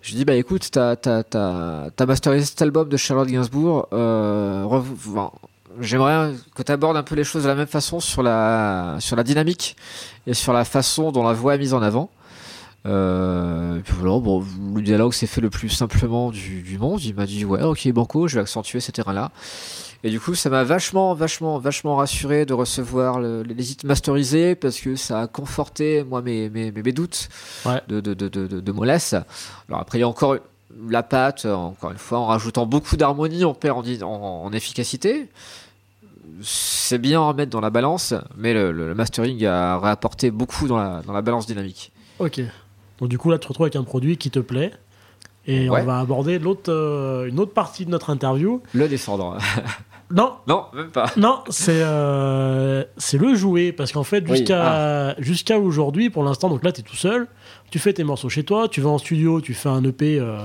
je 0.00 0.10
lui 0.12 0.16
dis 0.16 0.24
bah 0.24 0.36
écoute 0.36 0.70
t'as 0.72 0.96
t'as 0.96 1.22
t'as 1.22 1.90
t'as 1.90 2.06
masterisé 2.06 2.46
cet 2.46 2.62
album 2.62 2.88
de 2.88 2.96
Charlotte 2.96 3.28
Gainsbourg, 3.28 3.88
euh, 3.92 4.64
J'aimerais 5.78 6.32
que 6.54 6.62
tu 6.62 6.72
abordes 6.72 6.96
un 6.96 7.02
peu 7.02 7.14
les 7.14 7.24
choses 7.24 7.42
de 7.42 7.48
la 7.48 7.54
même 7.54 7.66
façon 7.66 8.00
sur 8.00 8.22
la, 8.22 8.96
sur 9.00 9.14
la 9.14 9.22
dynamique 9.22 9.76
et 10.26 10.32
sur 10.32 10.54
la 10.54 10.64
façon 10.64 11.12
dont 11.12 11.22
la 11.22 11.34
voix 11.34 11.56
est 11.56 11.58
mise 11.58 11.74
en 11.74 11.82
avant. 11.82 12.08
Euh, 12.84 13.78
et 13.78 13.82
puis 13.82 13.94
voilà, 13.98 14.18
bon, 14.20 14.44
le 14.74 14.82
dialogue 14.82 15.12
s'est 15.12 15.26
fait 15.26 15.40
le 15.40 15.50
plus 15.50 15.68
simplement 15.70 16.30
du, 16.30 16.62
du 16.62 16.78
monde. 16.78 17.02
Il 17.02 17.14
m'a 17.14 17.26
dit 17.26 17.44
ouais, 17.44 17.62
ok, 17.62 17.88
banco, 17.92 18.28
je 18.28 18.36
vais 18.36 18.42
accentuer 18.42 18.80
ces 18.80 18.92
terrains-là. 18.92 19.30
Et 20.04 20.10
du 20.10 20.20
coup, 20.20 20.34
ça 20.36 20.50
m'a 20.50 20.62
vachement, 20.62 21.14
vachement, 21.14 21.58
vachement 21.58 21.96
rassuré 21.96 22.46
de 22.46 22.52
recevoir 22.54 23.18
le- 23.18 23.42
les 23.42 23.72
hits 23.72 23.78
masterisés 23.84 24.54
parce 24.54 24.78
que 24.78 24.94
ça 24.94 25.22
a 25.22 25.26
conforté 25.26 26.04
moi 26.04 26.22
mes, 26.22 26.48
mes, 26.48 26.70
mes, 26.70 26.82
mes 26.82 26.92
doutes 26.92 27.28
Ouais. 27.64 27.80
de, 27.88 28.00
de, 28.00 28.14
de, 28.14 28.28
de, 28.28 28.46
de. 28.60 28.72
Alors 29.68 29.80
après, 29.80 29.98
il 29.98 30.02
y 30.02 30.04
a 30.04 30.08
encore 30.08 30.36
la 30.88 31.02
patte, 31.02 31.46
encore 31.46 31.90
une 31.90 31.98
fois, 31.98 32.18
en 32.18 32.26
rajoutant 32.26 32.66
beaucoup 32.66 32.96
d'harmonie, 32.96 33.44
on 33.44 33.54
perd 33.54 33.78
en, 34.02 34.06
en, 34.06 34.44
en 34.44 34.52
efficacité. 34.52 35.28
C'est 36.42 36.98
bien 36.98 37.20
à 37.22 37.28
remettre 37.28 37.50
dans 37.50 37.60
la 37.62 37.70
balance, 37.70 38.14
mais 38.36 38.52
le, 38.52 38.70
le- 38.70 38.88
le 38.88 38.94
mastering 38.94 39.44
a 39.46 39.78
réapporté 39.78 40.30
beaucoup 40.30 40.68
dans 40.68 40.76
la, 40.76 41.02
dans 41.04 41.14
la 41.14 41.22
balance 41.22 41.46
dynamique. 41.46 41.90
Ok. 42.18 42.42
Donc 43.00 43.08
du 43.08 43.18
coup, 43.18 43.30
là, 43.30 43.38
tu 43.38 43.42
te 43.42 43.48
retrouves 43.48 43.64
avec 43.66 43.76
un 43.76 43.84
produit 43.84 44.16
qui 44.16 44.30
te 44.30 44.38
plaît. 44.38 44.72
Et 45.48 45.70
Ouais. 45.70 45.80
on 45.80 45.84
va 45.84 46.00
aborder 46.00 46.38
l'autre, 46.40 46.72
euh, 46.72 47.26
une 47.28 47.38
autre 47.38 47.52
partie 47.52 47.84
de 47.86 47.90
notre 47.90 48.10
interview. 48.10 48.62
Le 48.72 48.88
descendre. 48.88 49.38
Non, 50.08 50.34
Non, 50.46 50.66
même 50.72 50.90
pas. 50.92 51.10
non, 51.16 51.40
c'est 51.48 51.82
euh, 51.82 52.84
c'est 52.96 53.18
le 53.18 53.34
jouet 53.34 53.72
parce 53.72 53.90
qu'en 53.90 54.04
fait 54.04 54.22
Oui, 54.28 54.36
jusqu'à 54.36 55.16
jusqu'à 55.18 55.58
aujourd'hui, 55.58 56.10
pour 56.10 56.22
l'instant, 56.22 56.48
donc 56.48 56.62
là 56.62 56.70
tu 56.70 56.80
es 56.80 56.84
tout 56.84 56.94
seul, 56.94 57.26
tu 57.72 57.80
fais 57.80 57.92
tes 57.92 58.04
morceaux 58.04 58.28
chez 58.28 58.44
toi, 58.44 58.68
tu 58.68 58.80
vas 58.80 58.90
en 58.90 58.98
studio, 58.98 59.40
tu 59.40 59.52
fais 59.52 59.68
un 59.68 59.82
EP 59.82 60.20
euh, 60.20 60.38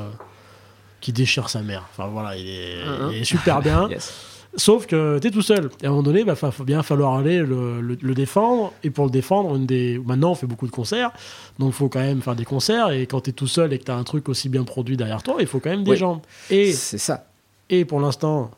qui 0.99 1.13
déchire 1.13 1.47
sa 1.47 1.61
mère. 1.61 1.83
Enfin 1.91 2.09
voilà, 2.11 2.35
il 2.37 2.47
est, 2.49 2.85
Mhm. 2.87 3.09
il 3.11 3.17
est 3.21 3.23
super 3.23 3.61
bien. 3.61 3.87
Yes. 3.91 4.11
Sauf 4.57 4.85
que 4.85 5.17
tu 5.19 5.27
es 5.27 5.31
tout 5.31 5.41
seul. 5.41 5.69
Et 5.81 5.85
à 5.85 5.87
un 5.87 5.91
moment 5.91 6.03
donné, 6.03 6.19
il 6.21 6.25
va 6.25 6.35
fa- 6.35 6.51
faut 6.51 6.65
bien 6.65 6.83
falloir 6.83 7.13
aller 7.17 7.39
le, 7.39 7.79
le- 7.79 7.97
le 8.01 8.13
défendre. 8.13 8.73
Et 8.83 8.89
pour 8.89 9.05
le 9.05 9.11
défendre, 9.11 9.55
une 9.55 9.65
des... 9.65 9.97
maintenant 10.05 10.31
on 10.31 10.35
fait 10.35 10.47
beaucoup 10.47 10.65
de 10.67 10.71
concerts. 10.71 11.11
Donc 11.57 11.69
il 11.69 11.73
faut 11.75 11.87
quand 11.87 11.99
même 12.01 12.21
faire 12.21 12.35
des 12.35 12.43
concerts. 12.45 12.91
Et 12.91 13.05
quand 13.07 13.21
tu 13.21 13.29
es 13.29 13.33
tout 13.33 13.47
seul 13.47 13.71
et 13.71 13.79
que 13.79 13.85
tu 13.85 13.91
as 13.91 13.95
un 13.95 14.03
truc 14.03 14.27
aussi 14.27 14.49
bien 14.49 14.63
produit 14.65 14.97
derrière 14.97 15.23
toi, 15.23 15.35
il 15.39 15.47
faut 15.47 15.59
quand 15.59 15.69
même 15.69 15.83
des 15.85 15.91
Oui. 15.91 15.97
gens. 15.97 16.21
Et, 16.49 16.73
C'est 16.73 16.97
ça. 16.97 17.27
et 17.69 17.85
pour 17.85 18.01
l'instant, 18.01 18.51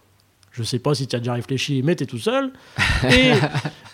je 0.52 0.64
sais 0.64 0.80
pas 0.80 0.96
si 0.96 1.06
tu 1.08 1.16
as 1.16 1.20
déjà 1.20 1.34
réfléchi, 1.34 1.82
mais 1.84 1.96
tu 1.96 2.04
es 2.04 2.08
tout 2.08 2.18
seul. 2.18 2.52
Et, 3.12 3.34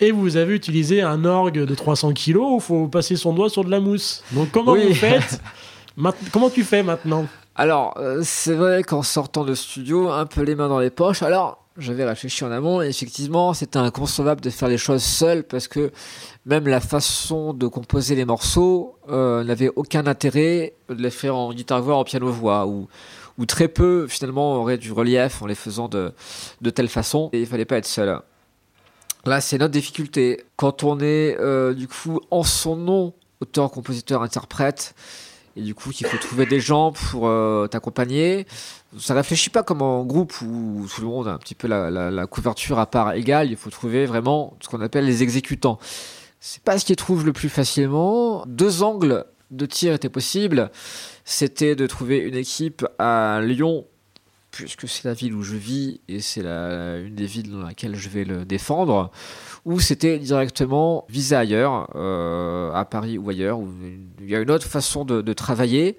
et 0.06 0.10
vous 0.10 0.38
avez 0.38 0.54
utilisé 0.54 1.02
un 1.02 1.24
orgue 1.26 1.64
de 1.64 1.74
300 1.74 2.12
kilos 2.14 2.46
où 2.50 2.56
il 2.56 2.62
faut 2.62 2.88
passer 2.88 3.16
son 3.16 3.34
doigt 3.34 3.50
sur 3.50 3.62
de 3.64 3.70
la 3.70 3.80
mousse. 3.80 4.24
Donc 4.32 4.50
comment 4.52 4.72
Oui. 4.72 4.86
vous 4.88 4.94
faites 4.94 5.40
Comment 6.32 6.48
tu 6.48 6.64
fais 6.64 6.82
maintenant? 6.82 7.26
Alors, 7.56 7.92
euh, 7.98 8.20
c'est 8.24 8.54
vrai 8.54 8.82
qu'en 8.84 9.02
sortant 9.02 9.44
de 9.44 9.54
studio, 9.54 10.08
un 10.10 10.24
peu 10.24 10.40
les 10.42 10.54
mains 10.54 10.68
dans 10.68 10.78
les 10.78 10.88
poches, 10.88 11.22
alors 11.22 11.59
j'avais 11.76 12.04
réfléchi 12.04 12.44
en 12.44 12.50
amont 12.50 12.82
et 12.82 12.88
effectivement, 12.88 13.54
c'était 13.54 13.78
inconcevable 13.78 14.40
de 14.40 14.50
faire 14.50 14.68
les 14.68 14.78
choses 14.78 15.02
seul 15.02 15.44
parce 15.44 15.68
que 15.68 15.92
même 16.46 16.66
la 16.66 16.80
façon 16.80 17.54
de 17.54 17.66
composer 17.66 18.14
les 18.14 18.24
morceaux 18.24 18.96
euh, 19.08 19.44
n'avait 19.44 19.70
aucun 19.76 20.06
intérêt 20.06 20.74
de 20.88 21.02
les 21.02 21.10
faire 21.10 21.36
en 21.36 21.52
guitare-voix, 21.52 21.96
en 21.96 22.04
piano-voix 22.04 22.66
ou, 22.66 22.88
ou 23.38 23.46
très 23.46 23.68
peu 23.68 24.06
finalement 24.08 24.56
aurait 24.56 24.78
du 24.78 24.92
relief 24.92 25.42
en 25.42 25.46
les 25.46 25.54
faisant 25.54 25.88
de, 25.88 26.12
de 26.60 26.70
telle 26.70 26.88
façon 26.88 27.30
et 27.32 27.40
il 27.40 27.46
fallait 27.46 27.64
pas 27.64 27.76
être 27.76 27.86
seul. 27.86 28.20
Là, 29.26 29.40
c'est 29.40 29.58
notre 29.58 29.72
difficulté. 29.72 30.44
Quand 30.56 30.82
on 30.82 30.98
est 31.00 31.36
euh, 31.38 31.74
du 31.74 31.88
coup 31.88 32.20
en 32.30 32.42
son 32.42 32.76
nom, 32.76 33.12
auteur, 33.40 33.70
compositeur, 33.70 34.22
interprète, 34.22 34.94
et 35.56 35.62
du 35.62 35.74
coup 35.74 35.90
qu'il 35.90 36.06
faut 36.06 36.16
trouver 36.18 36.46
des 36.46 36.60
gens 36.60 36.92
pour 36.92 37.26
euh, 37.28 37.66
t'accompagner. 37.66 38.46
Ça 38.98 39.14
réfléchit 39.14 39.50
pas 39.50 39.62
comme 39.62 39.82
en 39.82 40.04
groupe 40.04 40.40
où 40.42 40.86
tout 40.94 41.00
le 41.00 41.06
monde 41.06 41.28
a 41.28 41.32
un 41.32 41.38
petit 41.38 41.54
peu 41.54 41.68
la, 41.68 41.90
la- 41.90 42.26
couverture 42.26 42.78
à 42.78 42.86
part 42.86 43.12
égale. 43.14 43.50
Il 43.50 43.56
faut 43.56 43.70
trouver 43.70 44.06
vraiment 44.06 44.56
ce 44.60 44.68
qu'on 44.68 44.80
appelle 44.80 45.04
les 45.06 45.22
exécutants. 45.22 45.78
C'est 46.40 46.62
pas 46.62 46.78
ce 46.78 46.84
qui 46.84 46.96
trouve 46.96 47.24
le 47.26 47.32
plus 47.32 47.48
facilement. 47.48 48.44
Deux 48.46 48.82
angles 48.82 49.24
de 49.50 49.66
tir 49.66 49.92
étaient 49.92 50.08
possibles. 50.08 50.70
C'était 51.24 51.74
de 51.76 51.86
trouver 51.86 52.18
une 52.18 52.34
équipe 52.36 52.86
à 52.98 53.40
Lyon, 53.42 53.84
puisque 54.64 54.88
c'est 54.88 55.06
la 55.06 55.14
ville 55.14 55.34
où 55.34 55.42
je 55.42 55.56
vis 55.56 56.00
et 56.08 56.20
c'est 56.20 56.44
une 56.44 57.14
des 57.14 57.26
villes 57.26 57.50
dans 57.50 57.62
laquelle 57.62 57.96
je 57.96 58.08
vais 58.08 58.24
le 58.24 58.44
défendre, 58.44 59.10
ou 59.64 59.80
c'était 59.80 60.18
directement 60.18 61.04
visé 61.08 61.36
ailleurs, 61.36 61.88
euh, 61.94 62.72
à 62.72 62.84
Paris 62.84 63.18
ou 63.18 63.28
ailleurs, 63.30 63.58
où 63.58 63.68
il 64.20 64.28
y 64.30 64.36
a 64.36 64.40
une 64.40 64.50
autre 64.50 64.66
façon 64.66 65.04
de, 65.04 65.32
travailler. 65.32 65.96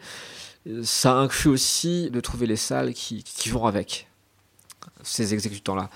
Ça 0.83 1.13
inclut 1.13 1.49
aussi 1.49 2.09
de 2.11 2.19
trouver 2.19 2.45
les 2.45 2.55
salles 2.55 2.93
qui 2.93 3.23
vont 3.49 3.65
avec 3.65 4.10
ces 5.03 5.33
exécutants-là. 5.33 5.89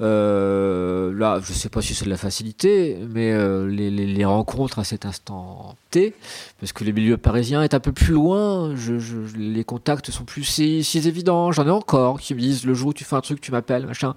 Euh, 0.00 1.12
là, 1.16 1.40
je 1.42 1.52
sais 1.52 1.68
pas 1.68 1.80
si 1.82 1.94
c'est 1.94 2.04
de 2.04 2.10
la 2.10 2.16
facilité, 2.16 2.98
mais 3.08 3.32
euh, 3.32 3.66
les, 3.66 3.90
les- 3.90 4.24
rencontres 4.24 4.78
à 4.78 4.84
cet 4.84 5.06
instant 5.06 5.74
T, 5.90 6.14
parce 6.60 6.72
que 6.72 6.84
le 6.84 6.92
milieu 6.92 7.16
parisien 7.16 7.62
est 7.62 7.74
un 7.74 7.80
peu 7.80 7.92
plus 7.92 8.12
loin, 8.14 8.74
je, 8.76 8.94
les 9.36 9.64
contacts 9.64 10.10
sont 10.10 10.24
plus 10.24 10.44
si, 10.44 10.98
évidents. 10.98 11.52
J'en 11.52 11.66
ai 11.66 11.70
encore 11.70 12.20
qui 12.20 12.34
me 12.34 12.40
disent 12.40 12.66
le 12.66 12.74
jour 12.74 12.88
où 12.88 12.92
tu 12.92 13.04
fais 13.04 13.16
un 13.16 13.20
truc, 13.20 13.40
tu 13.40 13.52
m'appelles, 13.52 13.86
machin. 13.86 14.14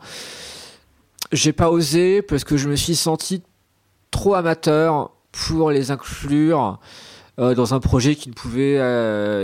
J'ai 1.31 1.53
pas 1.53 1.69
osé 1.69 2.21
parce 2.21 2.43
que 2.43 2.57
je 2.57 2.69
me 2.69 2.75
suis 2.75 2.95
senti 2.95 3.43
trop 4.11 4.33
amateur 4.33 5.11
pour 5.31 5.69
les 5.69 5.91
inclure 5.91 6.79
euh, 7.39 7.53
dans 7.53 7.73
un 7.73 7.79
projet 7.79 8.15
qui 8.15 8.29
ne 8.29 8.33
pouvait 8.33 8.75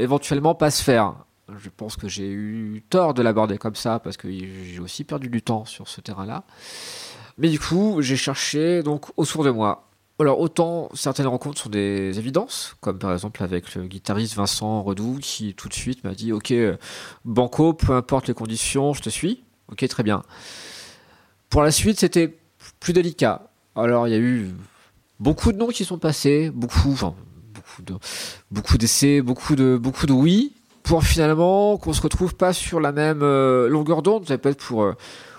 éventuellement 0.01 0.55
pas 0.55 0.71
se 0.71 0.81
faire. 0.83 1.13
Je 1.57 1.69
pense 1.69 1.95
que 1.95 2.07
j'ai 2.07 2.29
eu 2.29 2.83
tort 2.89 3.13
de 3.13 3.21
l'aborder 3.21 3.57
comme 3.57 3.75
ça 3.75 3.99
parce 3.99 4.17
que 4.17 4.29
j'ai 4.29 4.79
aussi 4.79 5.03
perdu 5.03 5.29
du 5.29 5.41
temps 5.41 5.65
sur 5.65 5.87
ce 5.87 6.01
terrain-là. 6.01 6.43
Mais 7.37 7.49
du 7.49 7.59
coup, 7.59 8.01
j'ai 8.01 8.15
cherché 8.15 8.83
donc 8.83 9.07
autour 9.17 9.43
de 9.43 9.51
moi. 9.51 9.89
Alors 10.17 10.39
autant 10.39 10.89
certaines 10.93 11.27
rencontres 11.27 11.61
sont 11.61 11.69
des 11.69 12.17
évidences, 12.17 12.77
comme 12.79 12.97
par 12.97 13.11
exemple 13.11 13.43
avec 13.43 13.75
le 13.75 13.85
guitariste 13.85 14.35
Vincent 14.35 14.81
Redoux 14.81 15.19
qui 15.21 15.53
tout 15.53 15.67
de 15.67 15.73
suite 15.73 16.05
m'a 16.05 16.13
dit 16.13 16.31
OK, 16.31 16.53
Banco, 17.25 17.73
peu 17.73 17.93
importe 17.93 18.29
les 18.29 18.33
conditions, 18.33 18.93
je 18.93 19.01
te 19.01 19.09
suis. 19.09 19.43
OK, 19.69 19.85
très 19.87 20.03
bien. 20.03 20.23
Pour 21.49 21.63
la 21.63 21.71
suite, 21.71 21.99
c'était 21.99 22.37
plus 22.79 22.93
délicat. 22.93 23.49
Alors 23.75 24.07
il 24.07 24.11
y 24.11 24.15
a 24.15 24.19
eu 24.19 24.51
beaucoup 25.19 25.51
de 25.51 25.57
noms 25.57 25.67
qui 25.67 25.83
sont 25.83 25.97
passés, 25.97 26.49
beaucoup, 26.49 26.97
beaucoup 28.51 28.77
d'essais, 28.77 29.21
beaucoup 29.21 29.55
de, 29.55 29.77
beaucoup 29.77 30.05
de 30.05 30.13
oui, 30.13 30.54
pour 30.85 31.03
finalement 31.03 31.77
qu'on 31.77 31.93
se 31.93 32.01
retrouve 32.01 32.35
pas 32.35 32.53
sur 32.53 32.79
la 32.79 32.91
même 32.91 33.21
euh, 33.23 33.67
longueur 33.67 34.01
d'onde. 34.01 34.27
Ça 34.27 34.37
peut 34.37 34.49
être 34.49 34.63
pour 34.63 34.83
euh, 34.83 34.93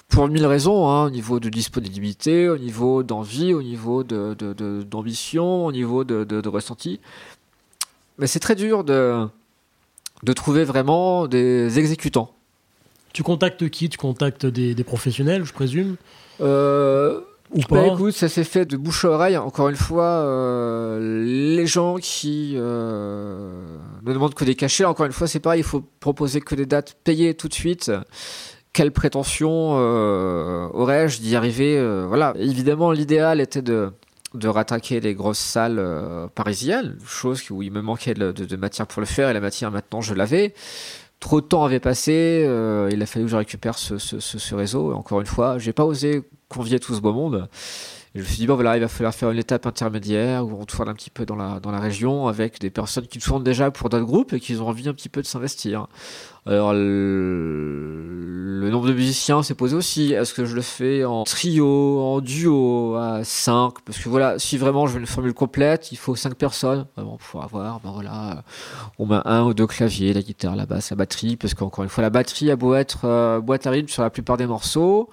pour 0.08 0.28
mille 0.28 0.46
raisons, 0.46 0.88
hein, 0.88 1.06
au 1.06 1.10
niveau 1.10 1.40
de 1.40 1.48
disponibilité, 1.48 2.48
au 2.48 2.58
niveau 2.58 3.02
d'envie, 3.02 3.54
au 3.54 3.62
niveau 3.62 4.04
de, 4.04 4.34
de- 4.38 4.52
de- 4.52 4.82
d'ambition, 4.82 5.66
au 5.66 5.72
niveau 5.72 6.04
de, 6.04 6.24
ressenti. 6.48 7.00
Mais 8.18 8.26
c'est 8.26 8.40
très 8.40 8.54
dur 8.54 8.84
de 8.84 9.26
de 10.22 10.32
trouver 10.32 10.64
vraiment 10.64 11.26
des 11.26 11.78
exécutants. 11.78 12.30
Tu 13.12 13.22
contactes 13.22 13.68
qui? 13.68 13.88
Tu 13.88 13.98
contactes 13.98 14.46
des, 14.46 14.74
des 14.74 14.84
professionnels, 14.84 15.44
je 15.44 15.52
présume? 15.52 15.96
Euh, 16.40 17.20
Ou 17.54 17.60
Bah 17.60 17.66
pas 17.68 17.86
écoute, 17.86 18.12
ça 18.12 18.28
s'est 18.28 18.44
fait 18.44 18.64
de 18.66 18.76
bouche 18.76 19.04
à 19.04 19.10
oreille. 19.10 19.36
Encore 19.36 19.68
une 19.68 19.76
fois, 19.76 20.02
euh, 20.04 21.22
les 21.56 21.66
gens 21.66 21.96
qui 21.96 22.54
euh, 22.56 23.78
ne 24.04 24.12
demandent 24.12 24.34
que 24.34 24.44
des 24.44 24.54
cachets, 24.56 24.84
encore 24.84 25.06
une 25.06 25.12
fois, 25.12 25.26
c'est 25.28 25.40
pareil, 25.40 25.60
il 25.60 25.64
faut 25.64 25.82
proposer 26.00 26.40
que 26.40 26.54
des 26.54 26.66
dates 26.66 26.96
payées 27.04 27.34
tout 27.34 27.48
de 27.48 27.54
suite. 27.54 27.90
Quelle 28.72 28.90
prétention 28.92 29.76
euh, 29.78 30.68
aurais-je 30.74 31.20
d'y 31.20 31.36
arriver 31.36 31.78
euh, 31.78 32.04
Voilà, 32.08 32.34
évidemment, 32.38 32.90
l'idéal 32.92 33.40
était 33.40 33.62
de 33.62 33.92
de 34.34 34.48
rattaquer 34.48 35.00
les 35.00 35.14
grosses 35.14 35.38
salles 35.38 35.78
euh, 35.78 36.26
parisiennes, 36.26 36.98
chose 37.06 37.42
où 37.50 37.62
il 37.62 37.72
me 37.72 37.80
manquait 37.80 38.12
de, 38.12 38.32
de- 38.32 38.44
de 38.44 38.56
matière 38.56 38.86
pour 38.86 39.00
le 39.00 39.06
faire, 39.06 39.30
et 39.30 39.32
la 39.32 39.40
matière 39.40 39.70
maintenant 39.70 40.02
je 40.02 40.12
l'avais. 40.12 40.52
Trop 41.20 41.40
de 41.40 41.46
temps 41.46 41.64
avait 41.64 41.80
passé, 41.80 42.44
euh, 42.46 42.90
il 42.92 43.00
a 43.00 43.06
fallu 43.06 43.24
que 43.24 43.30
je 43.30 43.36
récupère 43.36 43.78
ce, 43.78 43.96
ce- 43.96 44.20
ce- 44.20 44.36
ce 44.38 44.54
réseau. 44.54 44.92
Et 44.92 44.94
encore 44.94 45.20
une 45.20 45.26
fois, 45.26 45.56
j'ai 45.56 45.72
pas 45.72 45.86
osé 45.86 46.22
convier 46.48 46.80
tout 46.80 46.94
ce 46.94 47.00
beau 47.00 47.12
monde. 47.12 47.48
Je 48.16 48.22
me 48.22 48.24
suis 48.24 48.38
dit, 48.38 48.46
bon 48.46 48.54
voilà, 48.54 48.78
il 48.78 48.80
va 48.80 48.88
falloir 48.88 49.14
faire 49.14 49.30
une 49.30 49.38
étape 49.38 49.66
intermédiaire 49.66 50.46
où 50.46 50.58
on 50.58 50.64
tourne 50.64 50.88
un 50.88 50.94
petit 50.94 51.10
peu 51.10 51.26
dans 51.26 51.36
la, 51.36 51.60
dans 51.60 51.70
la 51.70 51.80
région 51.80 52.28
avec 52.28 52.58
des 52.58 52.70
personnes 52.70 53.06
qui 53.06 53.18
tournent 53.18 53.44
déjà 53.44 53.70
pour 53.70 53.90
d'autres 53.90 54.06
groupes 54.06 54.32
et 54.32 54.40
qui 54.40 54.56
ont 54.56 54.68
envie 54.68 54.88
un 54.88 54.94
petit 54.94 55.10
peu 55.10 55.20
de 55.20 55.26
s'investir. 55.26 55.86
Alors, 56.46 56.72
le, 56.72 58.70
nombre 58.70 58.88
de 58.88 58.94
musiciens 58.94 59.42
s'est 59.42 59.54
posé 59.54 59.76
aussi. 59.76 60.14
Est-ce 60.14 60.32
que 60.32 60.46
je 60.46 60.54
le 60.54 60.62
fais 60.62 61.04
en 61.04 61.24
trio, 61.24 62.00
en 62.00 62.22
duo, 62.22 62.94
à 62.94 63.22
5 63.22 63.82
Parce 63.84 63.98
que 63.98 64.08
voilà, 64.08 64.38
si 64.38 64.56
vraiment 64.56 64.86
je 64.86 64.94
veux 64.94 65.00
une 65.00 65.06
formule 65.06 65.34
complète, 65.34 65.92
il 65.92 65.98
faut 65.98 66.16
5 66.16 66.36
personnes 66.36 66.86
vraiment 66.96 67.18
pour 67.18 67.44
avoir, 67.44 67.80
ben 67.80 67.90
voilà, 67.90 68.44
on 68.98 69.04
met 69.04 69.18
un 69.26 69.44
ou 69.44 69.52
deux 69.52 69.66
claviers, 69.66 70.14
la 70.14 70.22
guitare, 70.22 70.56
la 70.56 70.64
basse, 70.64 70.88
la 70.88 70.96
batterie, 70.96 71.36
parce 71.36 71.52
qu'encore 71.52 71.84
une 71.84 71.90
fois, 71.90 72.00
la 72.00 72.08
batterie 72.10 72.50
a 72.50 72.56
beau 72.56 72.74
être 72.74 73.04
euh, 73.04 73.40
boîte 73.40 73.66
à 73.66 73.70
rythme 73.70 73.88
sur 73.88 74.02
la 74.02 74.08
plupart 74.08 74.38
des 74.38 74.46
morceaux, 74.46 75.10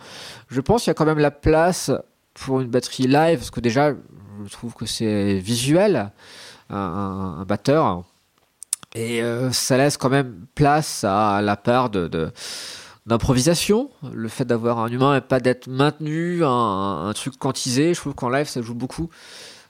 je 0.48 0.62
pense 0.62 0.84
qu'il 0.84 0.90
y 0.90 0.92
a 0.92 0.96
quand 0.96 1.06
même 1.06 1.20
la 1.20 1.32
place 1.32 1.92
pour 2.34 2.62
une 2.62 2.70
batterie 2.70 3.08
live, 3.08 3.40
parce 3.40 3.52
que 3.52 3.60
déjà, 3.60 3.94
je 4.46 4.52
trouve 4.52 4.74
que 4.74 4.86
c'est 4.86 5.36
visuel, 5.40 6.12
un, 6.70 7.46
batteur, 7.48 8.04
et 8.96 9.22
euh, 9.22 9.52
ça 9.52 9.78
laisse 9.78 9.98
quand 9.98 10.10
même 10.10 10.46
place 10.56 11.04
à 11.04 11.42
la 11.42 11.56
part 11.56 11.90
de, 11.90 12.32
d'improvisation, 13.06 13.90
le 14.12 14.28
fait 14.30 14.46
d'avoir 14.46 14.80
un 14.80 14.88
humain 14.90 15.16
et 15.18 15.22
pas 15.22 15.40
d'être 15.40 15.68
maintenu, 15.68 16.44
un, 16.44 17.12
truc 17.16 17.38
quantisé, 17.38 17.94
je 17.94 18.00
trouve 18.00 18.16
qu'en 18.16 18.30
live 18.30 18.48
ça 18.48 18.62
joue 18.62 18.76
beaucoup 18.76 19.10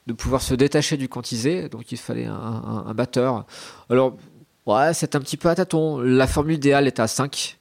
de 0.08 0.14
pouvoir 0.14 0.42
se 0.42 0.54
détacher 0.54 0.98
du 0.98 1.08
quantisé, 1.08 1.70
donc 1.70 1.92
il 1.94 1.98
fallait 1.98 2.26
un, 2.26 2.34
un- 2.34 2.86
un 2.88 2.94
batteur. 2.94 3.46
Alors, 3.90 4.18
ouais, 4.66 4.94
c'est 4.94 5.16
un 5.16 5.20
petit 5.20 5.38
peu 5.38 5.50
à 5.50 5.56
tâtons. 5.56 6.00
La 6.00 6.28
formule 6.28 6.56
idéale 6.56 6.88
est 6.88 7.00
à 7.00 7.08
5. 7.08 7.58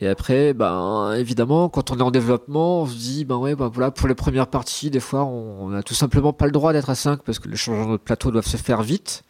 Et 0.00 0.08
après, 0.08 0.54
ben, 0.54 1.14
évidemment, 1.14 1.68
quand 1.68 1.90
on 1.90 1.98
est 1.98 2.02
en 2.02 2.10
développement, 2.10 2.82
on 2.82 2.86
se 2.86 2.96
dit, 2.96 3.24
ben 3.24 3.36
ouais, 3.36 3.54
ben 3.54 3.68
voilà, 3.68 3.90
pour 3.90 4.08
les 4.08 4.14
premières 4.14 4.46
parties, 4.48 4.90
des 4.90 5.00
fois, 5.00 5.24
on, 5.24 5.66
on 5.66 5.72
a 5.74 5.82
tout 5.82 5.94
simplement 5.94 6.32
pas 6.32 6.46
le 6.46 6.52
droit 6.52 6.72
d'être 6.72 6.90
à 6.90 6.94
5 6.94 7.22
parce 7.22 7.38
que 7.38 7.48
les 7.48 7.56
changements 7.56 7.92
de 7.92 7.96
plateau 7.96 8.30
doivent 8.30 8.46
se 8.46 8.56
faire 8.56 8.82
vite. 8.82 9.24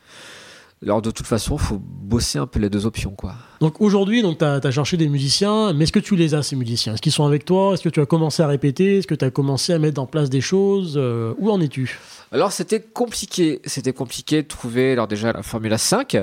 Alors, 0.84 1.02
de 1.02 1.10
toute 1.10 1.26
façon, 1.26 1.56
il 1.56 1.60
faut 1.60 1.80
bosser 1.80 2.38
un 2.38 2.46
peu 2.46 2.60
les 2.60 2.70
deux 2.70 2.86
options, 2.86 3.10
quoi. 3.10 3.34
Donc 3.60 3.80
aujourd'hui, 3.80 4.22
donc 4.22 4.38
tu 4.38 4.44
as, 4.44 4.70
cherché 4.70 4.96
des 4.96 5.08
musiciens, 5.08 5.72
mais 5.72 5.84
est-ce 5.84 5.92
que 5.92 5.98
tu 5.98 6.14
les 6.14 6.34
as 6.34 6.42
ces 6.42 6.54
musiciens? 6.54 6.94
Est-ce 6.94 7.02
qu'ils 7.02 7.12
sont 7.12 7.26
avec 7.26 7.44
toi? 7.44 7.74
Est-ce 7.74 7.82
que 7.82 7.88
tu 7.88 8.00
as 8.00 8.06
commencé 8.06 8.42
à 8.42 8.46
répéter? 8.46 8.98
Est-ce 8.98 9.06
que 9.06 9.16
tu 9.16 9.24
as 9.24 9.30
commencé 9.30 9.72
à 9.72 9.78
mettre 9.78 10.00
en 10.00 10.06
place 10.06 10.30
des 10.30 10.40
choses? 10.40 10.94
Euh, 10.96 11.34
Où 11.38 11.50
en 11.50 11.60
es-tu? 11.60 11.98
Alors 12.30 12.52
c'était 12.52 12.80
compliqué, 12.80 13.60
c'était 13.64 13.94
compliqué 13.94 14.42
de 14.42 14.46
trouver 14.48 14.92
alors 14.92 15.08
déjà 15.08 15.32
la 15.32 15.42
Formule 15.42 15.76
5. 15.76 16.16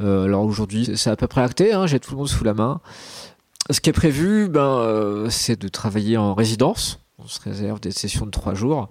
Euh, 0.00 0.24
alors 0.24 0.44
aujourd'hui 0.44 0.90
c'est 0.94 1.10
à 1.10 1.16
peu 1.16 1.26
près 1.26 1.42
acté, 1.42 1.72
hein, 1.72 1.86
j'ai 1.86 1.98
tout 1.98 2.12
le 2.12 2.18
monde 2.18 2.28
sous 2.28 2.44
la 2.44 2.54
main. 2.54 2.80
Ce 3.70 3.80
qui 3.80 3.90
est 3.90 3.94
prévu, 3.94 4.48
ben, 4.48 5.26
c'est 5.30 5.60
de 5.60 5.68
travailler 5.68 6.16
en 6.16 6.34
résidence 6.34 7.00
on 7.20 7.26
se 7.26 7.40
réserve 7.40 7.80
des 7.80 7.90
sessions 7.90 8.26
de 8.26 8.30
trois 8.30 8.54
jours. 8.54 8.88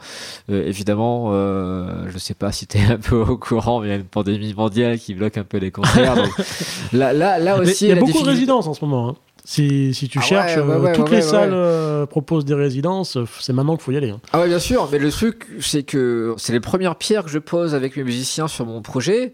Euh, 0.50 0.68
évidemment, 0.68 1.30
euh, 1.32 2.08
je 2.10 2.14
ne 2.14 2.20
sais 2.20 2.34
pas 2.34 2.52
si 2.52 2.68
tu 2.68 2.78
es 2.78 2.84
un 2.84 2.98
peu 2.98 3.16
au 3.16 3.38
courant, 3.38 3.80
mais 3.80 3.88
il 3.88 3.90
y 3.90 3.94
a 3.94 3.96
une 3.96 4.04
pandémie 4.04 4.54
mondiale 4.54 5.00
qui 5.00 5.14
bloque 5.14 5.38
un 5.38 5.46
peu 5.46 5.58
les 5.58 5.72
concerts. 5.72 6.16
là, 6.94 7.14
là, 7.14 7.40
là 7.40 7.58
aussi, 7.58 7.86
il 7.86 7.90
y 7.90 7.92
a, 7.94 7.96
beaucoup 7.96 8.22
de 8.22 8.28
résidences 8.28 8.68
en 8.68 8.74
ce 8.74 8.84
moment. 8.84 9.10
Hein. 9.10 9.16
Si, 9.46 9.94
si, 9.94 10.10
tu 10.10 10.20
ah 10.20 10.24
cherches, 10.24 10.58
euh, 10.58 10.94
toutes 10.94 11.10
les 11.10 11.22
salles 11.22 12.06
proposent 12.08 12.44
des 12.44 12.54
résidences. 12.54 13.18
C'est 13.40 13.54
maintenant 13.54 13.78
qu'il 13.78 13.86
faut 13.86 13.92
y 13.94 13.98
aller. 13.98 14.10
Hein. 14.10 14.20
Ah 14.34 14.42
ouais, 14.42 14.50
bien 14.50 14.60
sûr. 14.60 14.90
Mais 14.92 15.00
le 15.00 15.10
truc, 15.10 15.48
c'est 15.62 15.84
que 15.84 16.36
c'est 16.38 16.52
les 16.52 16.60
premières 16.60 16.98
pierres 16.98 17.24
que 17.24 17.30
je 17.30 17.40
pose 17.40 17.74
avec 17.74 17.96
mes 17.96 18.04
musiciens 18.04 18.50
sur 18.50 18.66
mon 18.66 18.82
projet. 18.82 19.32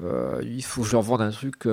il 0.00 0.64
faut 0.64 0.82
que 0.82 0.88
je 0.88 0.92
leur 0.92 1.02
vende 1.02 1.20
un 1.20 1.30
truc 1.30 1.68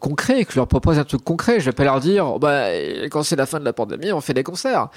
concret, 0.00 0.44
que 0.44 0.52
je 0.52 0.58
leur 0.58 0.66
propose 0.66 0.98
un 0.98 1.04
truc 1.04 1.22
concret. 1.22 1.60
Je 1.60 1.66
vais 1.66 1.72
pas 1.72 1.84
leur 1.84 2.00
dire, 2.00 2.40
bah, 2.40 2.72
quand 3.12 3.22
c'est 3.22 3.36
la 3.36 3.46
fin 3.46 3.60
de 3.60 3.64
la 3.64 3.72
pandémie, 3.72 4.10
on 4.10 4.20
fait 4.20 4.34
des 4.34 4.42
concerts 4.42 4.88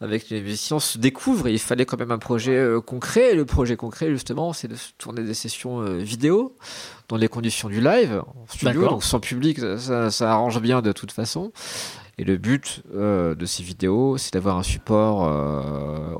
avec 0.00 0.30
les 0.30 0.40
musiciens 0.40 0.78
se 0.78 0.98
découvrent. 0.98 1.48
il 1.48 1.58
fallait 1.58 1.84
quand 1.84 1.98
même 1.98 2.12
un 2.12 2.18
projet 2.18 2.56
euh, 2.56 2.80
concret. 2.80 3.32
Et 3.32 3.34
le 3.34 3.44
projet 3.44 3.76
concret, 3.76 4.10
justement, 4.10 4.52
c'est 4.52 4.68
de 4.68 4.76
tourner 4.96 5.22
des 5.22 5.34
sessions 5.34 5.80
euh, 5.80 5.96
vidéo 5.98 6.56
dans 7.08 7.16
les 7.16 7.28
conditions 7.28 7.68
du 7.68 7.80
live, 7.80 8.22
en 8.26 8.46
studio, 8.48 8.86
donc 8.86 9.02
sans 9.02 9.18
public, 9.18 9.58
ça, 9.78 10.10
arrange 10.30 10.60
bien 10.60 10.82
de 10.82 10.92
toute 10.92 11.10
façon. 11.10 11.52
Et 12.18 12.24
le 12.24 12.36
but 12.36 12.82
euh, 12.94 13.34
de 13.34 13.46
ces 13.46 13.62
vidéos, 13.62 14.18
c'est 14.18 14.34
d'avoir 14.34 14.58
un 14.58 14.62
support 14.62 15.22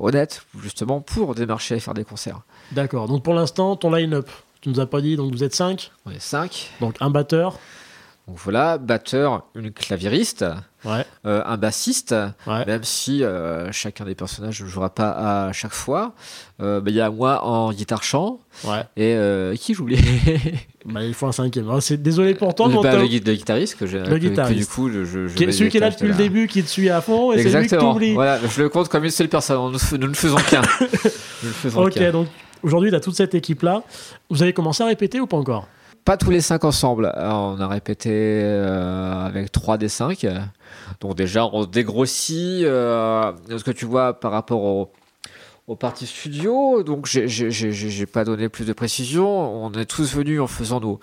honnête, 0.01 0.45
justement, 0.59 0.99
pour 0.99 1.35
démarcher 1.35 1.75
et 1.75 1.79
faire 1.79 1.93
des 1.93 2.05
concerts. 2.05 2.41
D'accord. 2.71 3.07
Donc 3.07 3.23
pour 3.23 3.35
l'instant, 3.35 3.75
ton 3.75 3.93
line-up, 3.93 4.29
tu 4.61 4.69
nous 4.69 4.79
as 4.79 4.87
pas 4.87 4.99
dit, 4.99 5.15
donc 5.15 5.31
vous 5.31 5.43
êtes 5.43 5.53
5 5.53 5.91
On 6.05 6.11
est 6.11 6.19
5. 6.19 6.71
Donc 6.81 6.95
un 7.01 7.11
batteur 7.11 7.59
donc 8.29 8.37
voilà, 8.43 8.77
batteur, 8.77 9.47
une 9.55 9.71
claviériste, 9.71 10.45
euh, 10.85 11.03
un 11.25 11.57
bassiste, 11.57 12.13
même 12.45 12.83
si 12.83 13.23
euh, 13.23 13.71
chacun 13.71 14.05
des 14.05 14.13
personnages 14.13 14.61
ne 14.61 14.67
jouera 14.67 14.91
pas 14.91 15.47
à 15.47 15.51
chaque 15.51 15.73
fois. 15.73 16.13
Euh, 16.61 16.79
bah, 16.79 16.91
il 16.91 16.95
y 16.95 17.01
a 17.01 17.09
moi 17.09 17.43
en 17.43 17.71
guitare 17.73 18.03
chant. 18.03 18.39
Et 18.95 19.17
qui 19.59 19.73
joue 19.73 19.87
bah, 20.85 21.03
Il 21.03 21.15
faut 21.15 21.25
un 21.25 21.31
cinquième. 21.31 21.71
Ah, 21.71 21.81
c'est 21.81 21.99
désolé 21.99 22.35
pour 22.35 22.53
toi. 22.53 22.67
Le, 22.67 22.75
le, 22.75 23.07
guitariste 23.07 23.79
que 23.79 23.87
j'ai. 23.87 23.99
Le 23.99 24.19
guitariste. 24.19 24.59
du 24.59 24.67
coup, 24.67 24.91
je, 24.91 25.05
je, 25.05 25.27
celui 25.51 25.71
qui 25.71 25.77
est 25.77 25.79
là 25.79 25.89
depuis 25.89 26.09
le 26.09 26.13
début, 26.13 26.45
qui 26.45 26.61
te 26.61 26.69
suit 26.69 26.91
à 26.91 27.01
fond, 27.01 27.31
et 27.31 27.41
c'est 27.41 27.59
lui 27.59 27.67
que 27.67 28.13
Voilà, 28.13 28.39
je 28.47 28.61
le 28.61 28.69
compte 28.69 28.89
comme 28.89 29.05
une 29.05 29.09
seule 29.09 29.29
personne. 29.29 29.71
Nous, 29.71 29.97
nous 29.97 30.07
ne 30.07 30.13
faisons 30.13 30.37
qu'un. 30.37 30.61
ok, 31.75 32.11
donc 32.11 32.27
aujourd'hui, 32.61 32.91
tu 32.91 32.95
as 32.95 32.99
toute 32.99 33.15
cette 33.15 33.33
équipe-là. 33.33 33.81
Vous 34.29 34.43
avez 34.43 34.53
commencé 34.53 34.83
à 34.83 34.85
répéter 34.85 35.19
ou 35.19 35.25
pas 35.25 35.37
encore? 35.37 35.67
Pas 36.05 36.17
tous 36.17 36.31
les 36.31 36.41
cinq 36.41 36.63
ensemble. 36.63 37.11
on 37.17 37.59
a 37.59 37.67
répété 37.67 38.09
euh, 38.11 39.25
avec 39.25 39.51
trois 39.51 39.77
des 39.77 39.89
cinq. 39.89 40.25
Donc 41.01 41.15
déjà, 41.15 41.45
on 41.45 41.63
se 41.63 41.67
dégrossit. 41.67 42.63
Euh, 42.63 43.31
ce 43.49 43.63
que 43.63 43.71
tu 43.71 43.85
vois 43.85 44.19
par 44.19 44.31
rapport 44.31 44.63
au, 44.63 44.91
aux 45.67 45.75
parties 45.75 46.07
studio? 46.07 46.83
Donc 46.83 47.05
j'ai 47.05 48.05
pas 48.05 48.23
donné 48.23 48.49
plus 48.49 48.65
de 48.65 48.73
précision. 48.73 49.27
On 49.63 49.71
est 49.73 49.85
tous 49.85 50.13
venus 50.15 50.41
en 50.41 50.47
faisant 50.47 50.79
nos 50.79 50.99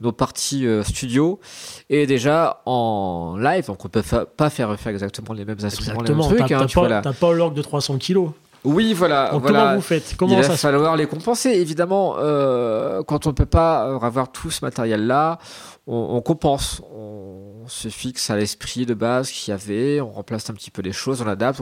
nos 0.00 0.12
parties 0.12 0.66
euh, 0.66 0.82
studio 0.82 1.40
et 1.88 2.06
déjà 2.06 2.62
en 2.66 3.36
live 3.38 3.66
donc 3.66 3.84
on 3.84 3.88
peut 3.88 4.02
pas 4.02 4.50
faire 4.50 4.78
faire 4.78 4.92
exactement 4.92 5.32
les 5.34 5.44
mêmes 5.44 5.56
instruments 5.62 6.00
exactement. 6.00 6.28
les 6.28 6.34
mêmes 6.34 6.46
trucs 6.48 6.78
t'as 6.82 7.08
hein, 7.08 7.12
pas, 7.12 7.32
l'orgue 7.32 7.54
de 7.54 7.62
300 7.62 7.98
kilos 7.98 8.30
oui, 8.64 8.94
voilà. 8.94 9.30
Comment 9.30 9.74
vous 9.74 9.82
faites? 9.82 10.14
Comment 10.16 10.38
Il 10.38 10.42
va 10.42 10.56
falloir 10.56 10.96
les 10.96 11.06
compenser. 11.06 11.50
Évidemment, 11.50 12.16
euh, 12.18 13.02
quand 13.02 13.26
on 13.26 13.30
ne 13.30 13.34
peut 13.34 13.44
pas 13.44 13.86
euh, 13.86 13.98
avoir 13.98 14.32
tout 14.32 14.50
ce 14.50 14.64
matériel-là, 14.64 15.38
on, 15.86 16.20
compense. 16.22 16.80
On 16.90 17.66
se 17.66 17.88
fixe 17.88 18.30
à 18.30 18.36
l'esprit 18.36 18.86
de 18.86 18.94
base 18.94 19.30
qu'il 19.30 19.52
y 19.52 19.54
avait, 19.54 20.00
on 20.00 20.10
remplace 20.10 20.48
un 20.48 20.54
petit 20.54 20.70
peu 20.70 20.80
les 20.80 20.92
choses, 20.92 21.20
on 21.20 21.26
adapte. 21.26 21.60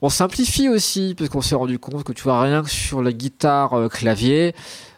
On, 0.00 0.08
simplifie 0.08 0.68
aussi, 0.68 1.14
parce 1.18 1.28
qu'on 1.28 1.40
s'est 1.40 1.56
rendu 1.56 1.78
compte 1.80 2.04
que 2.04 2.12
tu 2.12 2.22
vois, 2.22 2.40
rien 2.40 2.62
que 2.62 2.70
sur 2.70 3.02
la 3.02 3.12
guitare 3.12 3.74
euh, 3.74 3.88
clavier, 3.88 4.54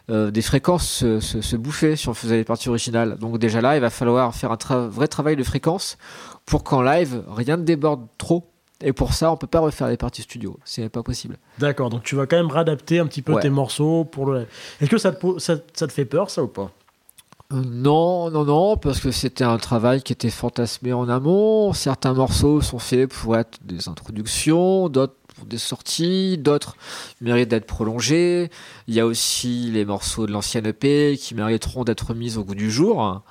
des 0.09 0.41
fréquences 0.41 0.89
se, 0.89 1.21
se, 1.21 1.55
bouffaient 1.55 1.95
si 1.95 2.09
on 2.09 2.13
faisait 2.13 2.35
les 2.35 2.43
parties 2.43 2.67
originales. 2.67 3.17
Donc 3.17 3.37
déjà 3.37 3.61
là, 3.61 3.77
il 3.77 3.79
va 3.79 3.89
falloir 3.89 4.35
faire 4.35 4.51
un 4.51 4.87
vrai 4.89 5.07
travail 5.07 5.37
de 5.37 5.43
fréquence 5.43 5.97
pour 6.45 6.65
qu'en 6.65 6.81
live, 6.81 7.23
rien 7.29 7.55
ne 7.55 7.63
déborde 7.63 8.07
trop 8.17 8.50
et 8.83 8.93
pour 8.93 9.13
ça, 9.13 9.31
on 9.31 9.37
peut 9.37 9.47
pas 9.47 9.59
refaire 9.59 9.87
les 9.87 9.97
parties 9.97 10.21
studio. 10.21 10.57
C'est 10.65 10.89
pas 10.89 11.03
possible. 11.03 11.37
D'accord. 11.59 11.89
Donc 11.89 12.03
tu 12.03 12.15
vas 12.15 12.25
quand 12.25 12.37
même 12.37 12.51
réadapter 12.51 12.99
un 12.99 13.07
petit 13.07 13.21
peu 13.21 13.39
tes 13.39 13.49
morceaux 13.49 14.05
pour 14.05 14.25
le. 14.25 14.47
Est-ce 14.79 14.89
que 14.89 14.97
ça 14.97 15.11
te, 15.11 15.39
ça, 15.39 15.57
te 15.57 15.91
fait 15.91 16.05
peur, 16.05 16.29
ça 16.29 16.43
ou 16.43 16.47
pas? 16.47 16.71
Euh, 17.53 17.61
non, 17.65 18.31
non, 18.31 18.45
non, 18.45 18.77
parce 18.77 18.99
que 18.99 19.11
c'était 19.11 19.43
un 19.43 19.57
travail 19.57 20.01
qui 20.01 20.13
était 20.13 20.29
fantasmé 20.29 20.93
en 20.93 21.09
amont. 21.09 21.73
Certains 21.73 22.13
morceaux 22.13 22.61
sont 22.61 22.79
faits 22.79 23.09
pour 23.11 23.37
être 23.37 23.59
des 23.63 23.87
introductions, 23.87 24.89
d'autres 24.89 25.15
pour 25.35 25.45
des 25.45 25.57
sorties, 25.57 26.37
d'autres 26.37 26.75
méritent 27.19 27.49
d'être 27.49 27.65
prolongés. 27.65 28.49
Il 28.87 28.93
y 28.93 28.99
a 28.99 29.05
aussi 29.05 29.71
les 29.71 29.85
morceaux 29.85 30.27
de 30.27 30.31
l'ancienne 30.31 30.65
EP 30.67 31.17
qui 31.17 31.35
mériteront 31.35 31.83
d'être 31.83 32.13
mis 32.13 32.37
au 32.37 32.43
goût 32.43 32.55
du 32.55 32.71
jour. 32.71 33.21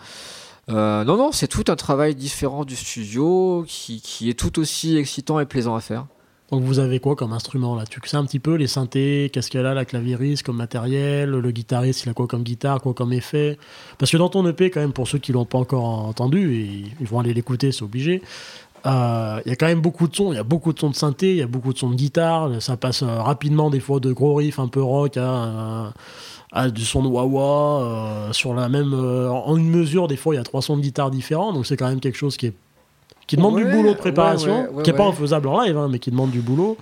Euh, 0.71 1.05
non, 1.05 1.17
non, 1.17 1.33
c'est 1.33 1.49
tout 1.49 1.65
un 1.69 1.77
travail 1.77 2.15
différent 2.15 2.65
du 2.65 2.77
studio 2.77 3.65
qui, 3.67 4.01
qui, 4.01 4.31
est 4.31 4.39
tout 4.39 4.59
aussi 4.59 4.97
excitant 4.97 5.41
et 5.41 5.47
plaisant 5.47 5.75
à 5.75 5.81
faire. 5.81 6.07
Donc 6.51 6.65
vous 6.65 6.81
avez 6.81 6.99
quoi 6.99 7.15
comme 7.15 7.33
instrument 7.33 7.77
là? 7.77 7.85
Tu 7.87 8.01
sais 8.05 8.17
un 8.17 8.25
petit 8.25 8.41
peu 8.41 8.55
les 8.55 8.67
synthés, 8.67 9.31
qu'est-ce 9.33 9.51
qu'elle 9.51 9.67
a 9.67 9.75
la 9.75 9.85
clavieriste 9.85 10.43
comme 10.43 10.57
matériel, 10.57 11.31
le 11.31 11.51
guitariste 11.53 12.05
il 12.05 12.09
a 12.09 12.15
quoi 12.15 12.27
comme 12.27 12.43
guitare, 12.43 12.81
quoi 12.81 12.93
comme 12.93 13.13
effet? 13.13 13.57
Parce 13.99 14.11
que 14.11 14.17
dans 14.17 14.29
ton 14.29 14.45
EP 14.49 14.71
quand 14.71 14.81
même 14.81 14.93
pour 14.93 15.07
ceux 15.07 15.19
qui 15.19 15.33
l'ont 15.33 15.45
pas 15.45 15.59
encore 15.59 15.85
entendu 15.85 16.55
et 16.55 16.85
ils 17.01 17.07
vont 17.07 17.21
aller 17.21 17.35
l'écouter, 17.35 17.71
c'est 17.71 17.85
obligé. 17.85 18.21
Euh, 18.87 19.41
il 19.45 19.51
y 19.51 19.53
a 19.53 19.57
quand 19.57 19.67
même 19.67 19.81
beaucoup 19.81 20.09
de 20.09 20.17
sons, 20.17 20.33
il 20.33 20.37
y 20.37 20.39
a 20.39 20.43
beaucoup 20.43 20.73
de 20.73 20.79
sons 20.79 20.91
de 20.91 20.97
synthé, 20.97 21.33
il 21.33 21.37
y 21.37 21.43
a 21.43 21.47
beaucoup 21.47 21.73
de 21.73 21.79
sons 21.79 21.91
de 21.91 21.95
guitare, 21.95 22.61
ça 22.61 22.77
passe 22.77 23.03
euh, 23.03 23.21
rapidement 23.21 23.71
des 23.71 23.81
fois 23.81 24.01
de 24.01 24.13
gros 24.13 24.35
riffs 24.35 24.59
un 24.59 24.69
peu 24.69 24.83
rock 24.83 25.19
à 25.19 25.93
à 26.53 26.71
du 26.71 26.85
son 26.85 27.03
de 27.03 27.09
wah 27.09 27.83
euh, 27.83 28.33
sur 28.33 28.55
la 28.55 28.69
même 28.69 28.93
euh, 28.93 29.31
en 29.31 29.57
une 29.57 29.71
mesure 29.71 30.09
des 30.09 30.17
fois 30.17 30.35
il 30.35 30.39
y 30.39 30.41
a 30.41 30.45
trois 30.45 30.63
sons 30.63 30.77
de 30.77 30.83
guitare 30.83 31.11
différents 31.11 31.53
donc 31.53 31.67
c'est 31.67 31.77
quand 31.77 31.89
même 31.89 32.01
quelque 32.01 32.19
chose 32.19 32.37
qui 32.37 32.47
est 32.47 32.55
qui 33.27 33.37
demande 33.37 33.57
du 33.57 33.65
boulot 33.65 33.93
de 33.93 33.99
préparation 33.99 34.69
qui 34.83 34.91
est 34.91 34.95
pas 34.95 35.07
infaisable 35.07 35.47
en 35.49 35.61
live 35.61 35.77
hein, 35.77 35.89
mais 35.91 36.01
qui 36.01 36.11
demande 36.11 36.31
du 36.31 36.41
boulot 36.41 36.77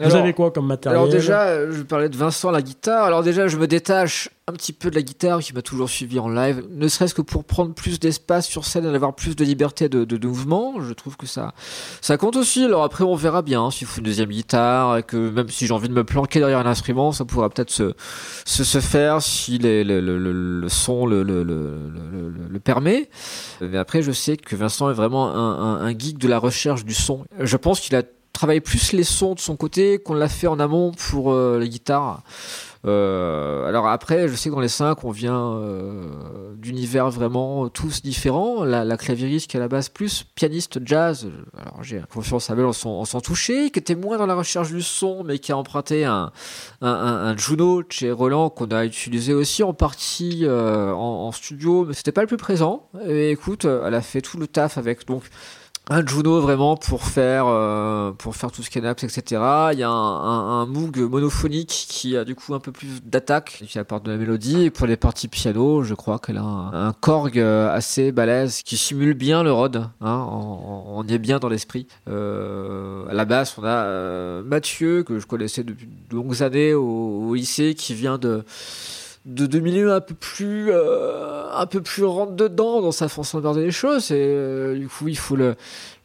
vous 0.00 0.14
avez 0.14 0.32
quoi 0.32 0.50
comme 0.50 0.66
matériel 0.66 0.98
Alors 0.98 1.10
déjà, 1.10 1.70
je 1.70 1.82
parlais 1.82 2.08
de 2.08 2.16
Vincent 2.16 2.50
la 2.50 2.62
guitare. 2.62 3.04
Alors 3.04 3.22
déjà, 3.22 3.48
je 3.48 3.56
me 3.56 3.66
détache 3.66 4.30
un 4.50 4.52
petit 4.52 4.72
peu 4.72 4.90
de 4.90 4.96
la 4.96 5.02
guitare 5.02 5.40
qui 5.40 5.54
m'a 5.54 5.62
toujours 5.62 5.88
suivi 5.88 6.18
en 6.18 6.28
live, 6.28 6.64
ne 6.70 6.88
serait-ce 6.88 7.14
que 7.14 7.22
pour 7.22 7.44
prendre 7.44 7.72
plus 7.72 8.00
d'espace 8.00 8.46
sur 8.46 8.64
scène 8.64 8.84
et 8.84 8.88
avoir 8.88 9.14
plus 9.14 9.36
de 9.36 9.44
liberté 9.44 9.88
de, 9.88 10.04
de, 10.04 10.26
mouvement. 10.26 10.74
Je 10.80 10.92
trouve 10.92 11.16
que 11.16 11.26
ça, 11.26 11.54
ça 12.00 12.16
compte 12.16 12.36
aussi. 12.36 12.64
Alors 12.64 12.82
après, 12.82 13.04
on 13.04 13.14
verra 13.14 13.42
bien 13.42 13.62
hein, 13.62 13.70
s'il 13.70 13.86
faut 13.86 13.98
une 13.98 14.04
deuxième 14.04 14.28
guitare 14.28 14.98
et 14.98 15.02
que 15.02 15.16
même 15.16 15.48
si 15.48 15.66
j'ai 15.66 15.72
envie 15.72 15.88
de 15.88 15.94
me 15.94 16.04
planquer 16.04 16.40
derrière 16.40 16.58
un 16.58 16.66
instrument, 16.66 17.12
ça 17.12 17.24
pourra 17.24 17.48
peut-être 17.48 17.70
se, 17.70 17.94
se, 18.44 18.64
se, 18.64 18.80
faire 18.80 19.22
si 19.22 19.58
le, 19.58 19.82
le, 19.84 20.00
le, 20.00 20.32
le, 20.60 20.68
son 20.68 21.06
le, 21.06 21.22
le, 21.22 22.60
permet. 22.62 23.08
Mais 23.60 23.78
après, 23.78 24.02
je 24.02 24.12
sais 24.12 24.36
que 24.36 24.56
Vincent 24.56 24.90
est 24.90 24.94
vraiment 24.94 25.30
un, 25.30 25.80
un, 25.80 25.86
un 25.86 25.98
geek 25.98 26.18
de 26.18 26.28
la 26.28 26.38
recherche 26.38 26.84
du 26.84 26.94
son. 26.94 27.24
Je 27.38 27.56
pense 27.56 27.80
qu'il 27.80 27.94
a 27.96 28.02
travaille 28.40 28.62
plus 28.62 28.92
les 28.92 29.04
sons 29.04 29.34
de 29.34 29.38
son 29.38 29.54
côté 29.54 29.98
qu'on 29.98 30.14
l'a 30.14 30.30
fait 30.30 30.46
en 30.46 30.58
amont 30.60 30.92
pour 30.92 31.30
euh, 31.30 31.58
les 31.58 31.68
guitares. 31.68 32.22
Euh, 32.86 33.66
alors 33.66 33.86
après, 33.86 34.28
je 34.28 34.34
sais 34.34 34.48
que 34.48 34.54
dans 34.54 34.62
les 34.62 34.68
cinq, 34.68 35.04
on 35.04 35.10
vient 35.10 35.56
euh, 35.56 36.54
d'univers 36.56 37.10
vraiment 37.10 37.68
tous 37.68 38.00
différents. 38.00 38.64
La, 38.64 38.82
la 38.86 38.96
clavieriste 38.96 39.50
qui 39.50 39.58
est 39.58 39.60
à 39.60 39.62
la 39.62 39.68
base 39.68 39.90
plus 39.90 40.24
pianiste 40.34 40.78
jazz. 40.86 41.28
Alors 41.54 41.82
j'ai 41.82 42.00
confiance 42.10 42.48
à 42.48 42.54
elle 42.54 42.64
en 42.64 42.72
son, 42.72 43.04
en 43.12 43.20
toucher, 43.20 43.68
qui 43.68 43.78
était 43.78 43.94
moins 43.94 44.16
dans 44.16 44.24
la 44.24 44.36
recherche 44.36 44.72
du 44.72 44.80
son, 44.80 45.22
mais 45.22 45.38
qui 45.38 45.52
a 45.52 45.58
emprunté 45.58 46.06
un, 46.06 46.32
un, 46.80 46.88
un, 46.88 47.36
Juno 47.36 47.82
chez 47.90 48.10
Roland 48.10 48.48
qu'on 48.48 48.68
a 48.68 48.86
utilisé 48.86 49.34
aussi 49.34 49.62
en 49.62 49.74
partie 49.74 50.46
en, 50.48 51.30
studio, 51.32 51.84
mais 51.84 51.92
c'était 51.92 52.12
pas 52.12 52.22
le 52.22 52.26
plus 52.26 52.38
présent. 52.38 52.88
Écoute, 53.06 53.66
elle 53.66 53.94
a 53.94 54.00
fait 54.00 54.22
tout 54.22 54.38
le 54.38 54.46
taf 54.46 54.78
avec 54.78 55.06
donc 55.06 55.24
un 55.92 56.06
Juno 56.06 56.40
vraiment 56.40 56.76
pour 56.76 57.02
faire 57.02 57.46
euh, 57.48 58.12
pour 58.12 58.36
faire 58.36 58.52
tout 58.52 58.62
ce 58.62 58.70
qui 58.70 58.78
etc 58.78 59.22
il 59.72 59.78
y 59.78 59.82
a 59.82 59.90
un, 59.90 60.62
un, 60.62 60.66
Moog 60.66 60.98
monophonique 60.98 61.86
qui 61.88 62.16
a 62.16 62.24
du 62.24 62.36
coup 62.36 62.54
un 62.54 62.60
peu 62.60 62.70
plus 62.70 63.02
d'attaque 63.04 63.64
qui 63.66 63.78
apporte 63.78 64.04
de 64.04 64.12
la 64.12 64.16
mélodie. 64.16 64.62
Et 64.62 64.70
pour 64.70 64.86
les 64.86 64.96
parties 64.96 65.26
piano 65.26 65.82
je 65.82 65.94
crois 65.94 66.20
qu'elle 66.20 66.38
a 66.38 66.42
un, 66.42 66.92
Korg 66.92 67.38
euh, 67.38 67.74
assez 67.74 68.12
balèze 68.12 68.62
qui 68.62 68.76
simule 68.76 69.14
bien 69.14 69.42
le 69.42 69.52
Rod 69.52 69.88
hein, 70.00 70.28
on, 70.30 71.04
y 71.08 71.12
est 71.12 71.18
bien 71.18 71.40
dans 71.40 71.48
l'esprit. 71.48 71.88
Euh, 72.08 73.08
à 73.08 73.14
la 73.14 73.24
basse 73.24 73.56
on 73.58 73.64
a 73.64 74.42
Mathieu 74.42 75.02
que 75.02 75.18
je 75.18 75.26
connaissais 75.26 75.64
depuis 75.64 75.88
de 76.08 76.14
longues 76.14 76.42
années 76.42 76.72
au, 76.72 77.28
au 77.28 77.34
lycée 77.34 77.74
qui 77.74 77.94
vient 77.94 78.16
de 78.16 78.44
de, 79.26 79.46
de 79.46 79.60
milieux 79.60 79.92
un 79.92 80.00
peu 80.00 80.14
plus 80.14 80.70
euh, 80.70 81.44
un 81.52 81.66
peu 81.66 81.82
plus 81.82 82.04
rentre 82.04 82.32
dedans 82.32 82.80
dans 82.80 82.92
sa 82.92 83.08
façon 83.08 83.38
de 83.38 83.42
regarder 83.42 83.64
les 83.64 83.70
choses. 83.70 84.10
Et 84.10 84.16
euh, 84.16 84.78
du 84.78 84.88
coup 84.88 85.08
il 85.08 85.18
faut 85.18 85.36
le, 85.36 85.56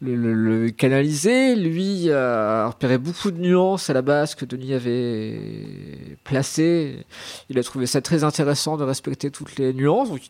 le, 0.01 0.69
canaliser. 0.69 1.55
Lui 1.55 2.11
a 2.11 2.67
repéré 2.67 2.97
beaucoup 2.97 3.31
de 3.31 3.39
nuances 3.39 3.89
à 3.89 3.93
la 3.93 4.01
base 4.01 4.35
que 4.35 4.45
Denis 4.45 4.73
avait 4.73 6.17
placées. 6.23 7.05
Il 7.49 7.57
a 7.57 7.63
trouvé 7.63 7.85
ça 7.85 8.01
très 8.01 8.23
intéressant 8.23 8.77
de 8.77 8.83
respecter 8.83 9.31
toutes 9.31 9.57
les 9.57 9.73
nuances. 9.73 10.09
Donc 10.09 10.21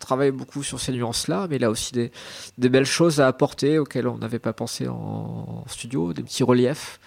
travaille 0.00 0.32
beaucoup 0.32 0.64
sur 0.64 0.80
ces 0.80 0.92
nuances-là, 0.92 1.46
mais 1.48 1.56
il 1.56 1.64
a 1.64 1.70
aussi 1.70 1.92
des, 1.92 2.10
des 2.58 2.68
belles 2.68 2.86
choses 2.86 3.20
à 3.20 3.28
apporter 3.28 3.78
auxquelles 3.78 4.08
on 4.08 4.18
n'avait 4.18 4.40
pas 4.40 4.52
pensé 4.52 4.88
en, 4.88 5.64
studio, 5.68 6.12
des 6.12 6.22
petits 6.22 6.42
reliefs. 6.42 6.98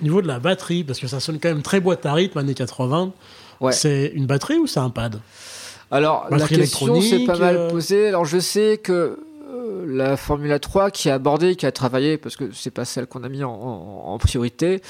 Au 0.00 0.04
niveau 0.04 0.22
de 0.22 0.28
la 0.28 0.38
batterie, 0.38 0.84
parce 0.84 1.00
que 1.00 1.08
ça 1.08 1.18
sonne 1.18 1.40
quand 1.40 1.48
même 1.48 1.62
très 1.62 1.80
boîte 1.80 2.06
à 2.06 2.12
rythme, 2.12 2.38
années 2.38 2.54
80, 2.54 3.12
Ouais. 3.62 3.72
c'est 3.72 4.12
une 4.14 4.26
batterie 4.26 4.58
ou 4.58 4.66
c'est 4.66 4.80
un 4.80 4.90
pad? 4.90 5.20
Alors, 5.90 6.26
la 6.30 6.46
question 6.46 7.00
s'est 7.00 7.24
pas 7.24 7.36
mal 7.38 7.56
euh, 7.56 7.70
posée. 7.70 8.08
Alors, 8.08 8.24
je 8.24 8.38
sais 8.38 8.78
que 8.82 9.18
euh, 9.52 9.84
la 9.86 10.16
Formula 10.16 10.58
3 10.58 10.90
qui 10.90 11.10
a 11.10 11.14
abordé, 11.14 11.54
qui 11.56 11.66
a 11.66 11.72
travaillé, 11.72 12.16
parce 12.18 12.36
que 12.36 12.50
c'est 12.52 12.70
pas 12.70 12.84
celle 12.84 13.06
qu'on 13.06 13.22
a 13.24 13.28
mis 13.28 13.44
en, 13.44 13.50
en- 13.52 14.04
en 14.12 14.18
priorité, 14.18 14.80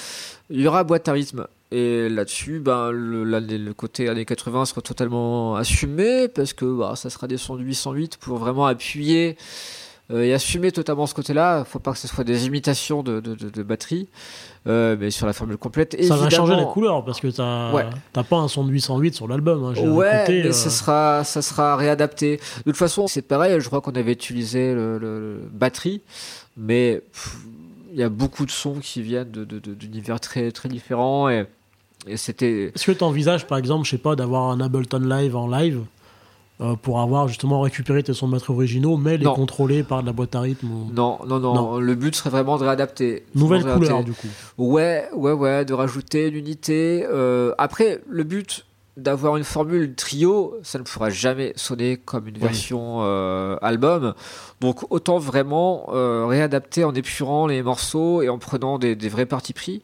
il 0.50 0.60
y 0.60 0.66
aura 0.66 0.84
boîte 0.84 1.08
à 1.08 1.12
rythme. 1.12 1.46
Et 1.72 2.08
là-dessus, 2.10 2.60
ben, 2.60 2.90
le, 2.90 3.72
côté 3.72 4.08
années 4.08 4.24
80 4.26 4.66
sera 4.66 4.80
totalement 4.82 5.56
assumé, 5.56 6.28
parce 6.28 6.52
que 6.52 6.66
bah, 6.66 6.94
ça 6.96 7.10
sera 7.10 7.26
des 7.26 7.38
sons 7.38 7.56
de 7.56 7.62
808 7.62 8.18
pour 8.18 8.36
vraiment 8.38 8.66
appuyer 8.66 9.36
euh, 10.12 10.22
et 10.22 10.34
assumer 10.34 10.70
totalement 10.70 11.06
ce 11.06 11.14
côté-là. 11.14 11.64
faut 11.64 11.78
pas 11.78 11.92
que 11.92 11.98
ce 11.98 12.06
soit 12.08 12.24
des 12.24 12.46
imitations 12.46 13.02
de, 13.02 13.20
de, 13.20 13.34
de- 13.34 13.48
de 13.50 13.62
batterie, 13.62 14.06
euh, 14.66 14.96
mais 14.98 15.10
sur 15.10 15.26
la 15.26 15.32
formule 15.32 15.56
complète. 15.56 15.96
Ça 16.04 16.16
va 16.16 16.30
changer 16.30 16.54
la 16.56 16.64
couleur 16.64 17.04
parce 17.04 17.20
que 17.20 17.28
t'as 17.28 17.72
Ouais. 17.72 17.84
pas 18.28 18.36
un 18.36 18.48
son 18.48 18.64
de 18.64 18.70
808 18.70 19.14
sur 19.14 19.26
l'album. 19.28 19.64
hein, 19.64 19.80
Ouais, 19.88 20.16
écouté, 20.22 20.42
mais 20.42 20.48
euh, 20.48 20.52
ça 20.52 20.70
sera, 20.70 21.24
ça 21.24 21.42
sera 21.42 21.76
réadapté. 21.76 22.36
De 22.58 22.62
toute 22.70 22.76
façon, 22.76 23.06
c'est 23.08 23.22
pareil. 23.22 23.60
Je 23.60 23.66
crois 23.66 23.80
qu'on 23.80 23.92
avait 23.92 24.12
utilisé 24.12 24.74
le, 24.74 24.98
le- 24.98 25.20
le 25.20 25.40
batterie, 25.52 26.00
mais 26.56 27.02
il 27.92 27.98
y 27.98 28.02
a 28.02 28.08
beaucoup 28.08 28.46
de 28.46 28.50
sons 28.50 28.78
qui 28.80 29.02
viennent 29.02 29.30
de- 29.30 29.44
de- 29.44 29.58
de- 29.58 29.74
d'univers 29.74 30.20
très 30.20 30.50
très 30.52 30.68
différents 30.68 31.28
et, 31.28 31.46
et 32.06 32.16
c'était. 32.16 32.72
Est-ce 32.74 32.86
que 32.86 32.92
tu 32.92 33.04
envisages, 33.04 33.46
par 33.46 33.58
exemple, 33.58 33.84
je 33.84 33.90
sais 33.90 33.98
pas, 33.98 34.16
d'avoir 34.16 34.50
un 34.50 34.60
Ableton 34.60 35.00
Live 35.00 35.36
en 35.36 35.48
live? 35.48 35.80
Euh, 36.62 36.74
pour 36.80 37.00
avoir 37.00 37.28
justement 37.28 37.60
récupéré 37.60 38.02
tes 38.02 38.14
sons 38.14 38.28
de 38.28 38.38
originaux, 38.48 38.96
mais 38.96 39.16
les 39.16 39.24
Non. 39.24 39.34
contrôler 39.34 39.82
par 39.82 40.02
de 40.02 40.06
la 40.06 40.12
boîte 40.12 40.34
à 40.36 40.40
rythme 40.40 40.70
ou... 40.70 40.90
Non, 40.92 41.18
non, 41.26 41.40
non, 41.40 41.54
Non. 41.54 41.78
Le 41.78 41.94
but 41.94 42.14
serait 42.14 42.30
vraiment 42.30 42.56
de 42.58 42.64
réadapter. 42.64 43.24
Nouvelle 43.34 43.62
couleur, 43.62 43.78
réadapter. 43.80 44.04
du 44.04 44.12
coup. 44.12 44.28
Ouais, 44.58 45.08
ouais, 45.14 45.32
ouais, 45.32 45.64
de 45.64 45.74
rajouter 45.74 46.28
une 46.28 46.36
unité. 46.36 47.04
Euh, 47.10 47.52
après, 47.58 48.00
le 48.08 48.22
but 48.24 48.64
d'avoir 48.98 49.36
une 49.38 49.44
formule 49.44 49.94
trio, 49.94 50.54
ça 50.62 50.78
ne 50.78 50.84
pourra 50.84 51.08
jamais 51.10 51.52
sonner 51.56 51.96
comme 51.96 52.28
une 52.28 52.34
Oui. 52.36 52.40
version 52.42 52.98
euh, 53.00 53.56
album. 53.62 54.14
Donc 54.60 54.84
autant 54.92 55.18
vraiment 55.18 55.86
réadapter 56.28 56.84
en 56.84 56.94
épurant 56.94 57.46
les 57.46 57.62
morceaux 57.62 58.22
et 58.22 58.28
en 58.28 58.38
prenant 58.38 58.78
des, 58.78 58.94
des 58.94 59.08
vrais 59.08 59.26
partis 59.26 59.54
pris. 59.54 59.80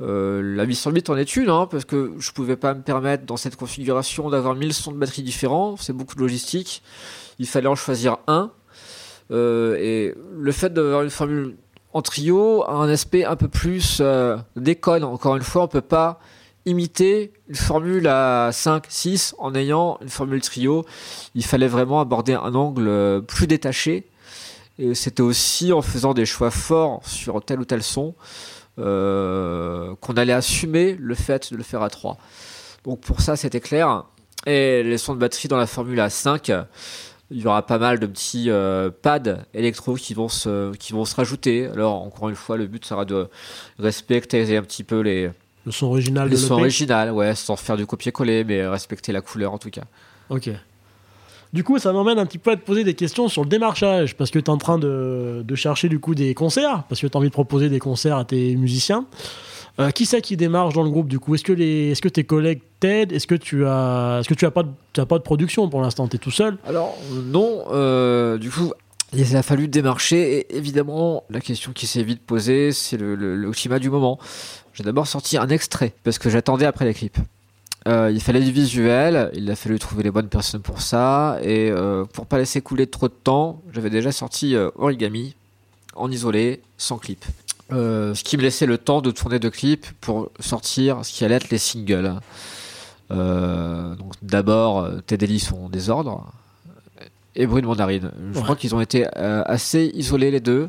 Euh, 0.00 0.40
la 0.56 0.64
808 0.64 1.10
en 1.10 1.16
est 1.16 1.36
une, 1.36 1.50
hein, 1.50 1.68
parce 1.70 1.84
que 1.84 2.12
je 2.18 2.32
pouvais 2.32 2.56
pas 2.56 2.74
me 2.74 2.82
permettre 2.82 3.26
dans 3.26 3.36
cette 3.36 3.56
configuration 3.56 4.30
d'avoir 4.30 4.54
1000 4.54 4.72
sons 4.72 4.92
de 4.92 4.96
batterie 4.96 5.22
différents, 5.22 5.76
c'est 5.76 5.92
beaucoup 5.92 6.14
de 6.14 6.20
logistique. 6.20 6.82
Il 7.38 7.46
fallait 7.46 7.68
en 7.68 7.74
choisir 7.74 8.18
un. 8.26 8.50
Euh, 9.30 9.76
et 9.76 10.14
le 10.36 10.52
fait 10.52 10.72
d'avoir 10.72 11.02
une 11.02 11.10
formule 11.10 11.56
en 11.92 12.02
trio 12.02 12.64
a 12.64 12.72
un 12.72 12.88
aspect 12.88 13.24
un 13.24 13.36
peu 13.36 13.48
plus 13.48 13.98
euh, 14.00 14.36
déconne. 14.56 15.04
Encore 15.04 15.36
une 15.36 15.42
fois, 15.42 15.64
on 15.64 15.68
peut 15.68 15.80
pas 15.80 16.20
imiter 16.66 17.32
une 17.48 17.54
formule 17.54 18.06
à 18.06 18.50
5, 18.52 18.84
6 18.88 19.34
en 19.38 19.54
ayant 19.54 19.98
une 20.00 20.08
formule 20.08 20.40
trio. 20.40 20.84
Il 21.34 21.44
fallait 21.44 21.68
vraiment 21.68 22.00
aborder 22.00 22.34
un 22.34 22.54
angle 22.54 23.22
plus 23.26 23.46
détaché. 23.46 24.06
Et 24.78 24.94
c'était 24.94 25.22
aussi 25.22 25.72
en 25.72 25.82
faisant 25.82 26.14
des 26.14 26.24
choix 26.24 26.50
forts 26.50 27.00
sur 27.04 27.42
tel 27.44 27.60
ou 27.60 27.64
tel 27.64 27.82
son 27.82 28.14
qu'on 28.80 30.14
allait 30.14 30.32
assumer 30.32 30.96
le 30.98 31.14
fait 31.14 31.52
de 31.52 31.56
le 31.56 31.62
faire 31.62 31.82
à 31.82 31.90
3. 31.90 32.16
Donc 32.84 33.00
pour 33.00 33.20
ça, 33.20 33.36
c'était 33.36 33.60
clair. 33.60 34.04
Et 34.46 34.82
les 34.82 34.98
sons 34.98 35.14
de 35.14 35.18
batterie 35.18 35.48
dans 35.48 35.58
la 35.58 35.66
formule 35.66 35.98
A5, 35.98 36.64
il 37.30 37.40
y 37.40 37.46
aura 37.46 37.64
pas 37.64 37.78
mal 37.78 37.98
de 37.98 38.06
petits 38.06 38.50
euh, 38.50 38.90
pads 38.90 39.44
électro 39.54 39.94
qui 39.94 40.14
vont 40.14 40.28
se 40.28 40.74
qui 40.76 40.92
vont 40.92 41.04
se 41.04 41.14
rajouter. 41.14 41.66
Alors 41.66 42.02
encore 42.02 42.28
une 42.28 42.34
fois, 42.36 42.56
le 42.56 42.66
but 42.66 42.84
sera 42.84 43.04
de 43.04 43.28
respecter 43.78 44.56
un 44.56 44.62
petit 44.62 44.82
peu 44.82 45.00
les 45.00 45.30
Le 45.66 45.72
son 45.72 45.86
original 45.86 46.28
de 46.30 46.36
sons 46.36 46.54
l'EP. 46.56 46.62
originales, 46.62 47.10
ouais, 47.12 47.34
sans 47.34 47.56
faire 47.56 47.76
du 47.76 47.86
copier-coller, 47.86 48.44
mais 48.44 48.66
respecter 48.66 49.12
la 49.12 49.20
couleur 49.20 49.52
en 49.52 49.58
tout 49.58 49.70
cas. 49.70 49.84
Ok. 50.30 50.50
Du 51.52 51.64
coup, 51.64 51.78
ça 51.78 51.92
m'emmène 51.92 52.18
un 52.18 52.26
petit 52.26 52.38
peu 52.38 52.52
à 52.52 52.56
te 52.56 52.64
poser 52.64 52.84
des 52.84 52.94
questions 52.94 53.28
sur 53.28 53.42
le 53.42 53.48
démarchage, 53.48 54.16
parce 54.16 54.30
que 54.30 54.38
tu 54.38 54.44
es 54.44 54.50
en 54.50 54.58
train 54.58 54.78
de, 54.78 55.42
de 55.44 55.54
chercher 55.54 55.88
du 55.88 55.98
coup 55.98 56.14
des 56.14 56.32
concerts, 56.34 56.84
parce 56.88 57.00
que 57.00 57.06
tu 57.06 57.16
as 57.16 57.18
envie 57.18 57.28
de 57.28 57.32
proposer 57.32 57.68
des 57.68 57.80
concerts 57.80 58.16
à 58.16 58.24
tes 58.24 58.54
musiciens. 58.56 59.06
Euh, 59.78 59.90
qui 59.90 60.04
c'est 60.04 60.20
qui 60.20 60.36
démarche 60.36 60.74
dans 60.74 60.82
le 60.82 60.90
groupe 60.90 61.08
du 61.08 61.18
coup? 61.18 61.34
Est-ce 61.34 61.44
que, 61.44 61.52
est-ce 61.52 62.02
que 62.02 62.08
tes 62.08 62.24
collègues 62.24 62.60
t'aident? 62.80 63.12
Est-ce 63.12 63.26
que 63.26 63.34
tu 63.34 63.64
as, 63.66 64.20
que 64.28 64.34
tu 64.34 64.44
as 64.44 64.50
pas 64.50 64.64
de, 64.64 65.04
pas 65.04 65.18
de 65.18 65.22
production 65.22 65.68
pour 65.68 65.80
l'instant? 65.80 66.06
Tu 66.06 66.16
es 66.16 66.18
tout 66.18 66.32
seul? 66.32 66.58
Alors 66.66 66.98
non, 67.12 67.64
euh, 67.72 68.36
du 68.36 68.50
coup, 68.50 68.72
il 69.12 69.36
a 69.36 69.42
fallu 69.42 69.68
démarcher 69.68 70.38
et 70.38 70.56
évidemment 70.56 71.24
la 71.30 71.40
question 71.40 71.72
qui 71.72 71.86
s'est 71.86 72.02
vite 72.02 72.20
posée, 72.20 72.72
c'est 72.72 72.96
le, 72.96 73.14
le, 73.14 73.78
du 73.78 73.90
moment. 73.90 74.18
J'ai 74.74 74.84
d'abord 74.84 75.06
sorti 75.06 75.38
un 75.38 75.48
extrait 75.48 75.94
parce 76.04 76.18
que 76.18 76.30
j'attendais 76.30 76.66
après 76.66 76.84
les 76.84 76.94
clips. 76.94 77.18
Euh, 77.88 78.10
il 78.12 78.20
fallait 78.20 78.40
du 78.40 78.52
visuel, 78.52 79.30
il 79.34 79.50
a 79.50 79.56
fallu 79.56 79.78
trouver 79.78 80.02
les 80.02 80.10
bonnes 80.10 80.28
personnes 80.28 80.60
pour 80.60 80.82
ça 80.82 81.38
et 81.42 81.70
euh, 81.70 82.04
pour 82.04 82.26
pas 82.26 82.36
laisser 82.36 82.60
couler 82.60 82.86
trop 82.86 83.08
de 83.08 83.14
temps, 83.14 83.62
j'avais 83.72 83.88
déjà 83.88 84.12
sorti 84.12 84.54
euh, 84.54 84.70
Origami 84.76 85.34
en 85.94 86.10
isolé, 86.10 86.60
sans 86.76 86.98
clip. 86.98 87.24
Euh, 87.72 88.14
ce 88.14 88.22
qui 88.22 88.36
me 88.36 88.42
laissait 88.42 88.66
le 88.66 88.76
temps 88.76 89.00
de 89.00 89.10
tourner 89.10 89.38
deux 89.38 89.50
clips 89.50 89.86
pour 90.00 90.30
sortir 90.40 91.04
ce 91.04 91.12
qui 91.12 91.24
allait 91.24 91.36
être 91.36 91.50
les 91.50 91.58
singles. 91.58 92.16
Donc 93.10 94.12
d'abord, 94.22 94.88
Tes 95.06 95.16
délits 95.16 95.40
sont 95.40 95.64
en 95.64 95.68
désordre 95.68 96.32
et 97.36 97.46
Brune 97.46 97.64
Mandarine. 97.66 98.10
Je 98.32 98.38
Ouais. 98.38 98.42
crois 98.44 98.56
qu'ils 98.56 98.74
ont 98.74 98.80
été 98.80 99.06
euh, 99.16 99.42
assez 99.46 99.90
isolés 99.94 100.30
les 100.30 100.40
deux 100.40 100.68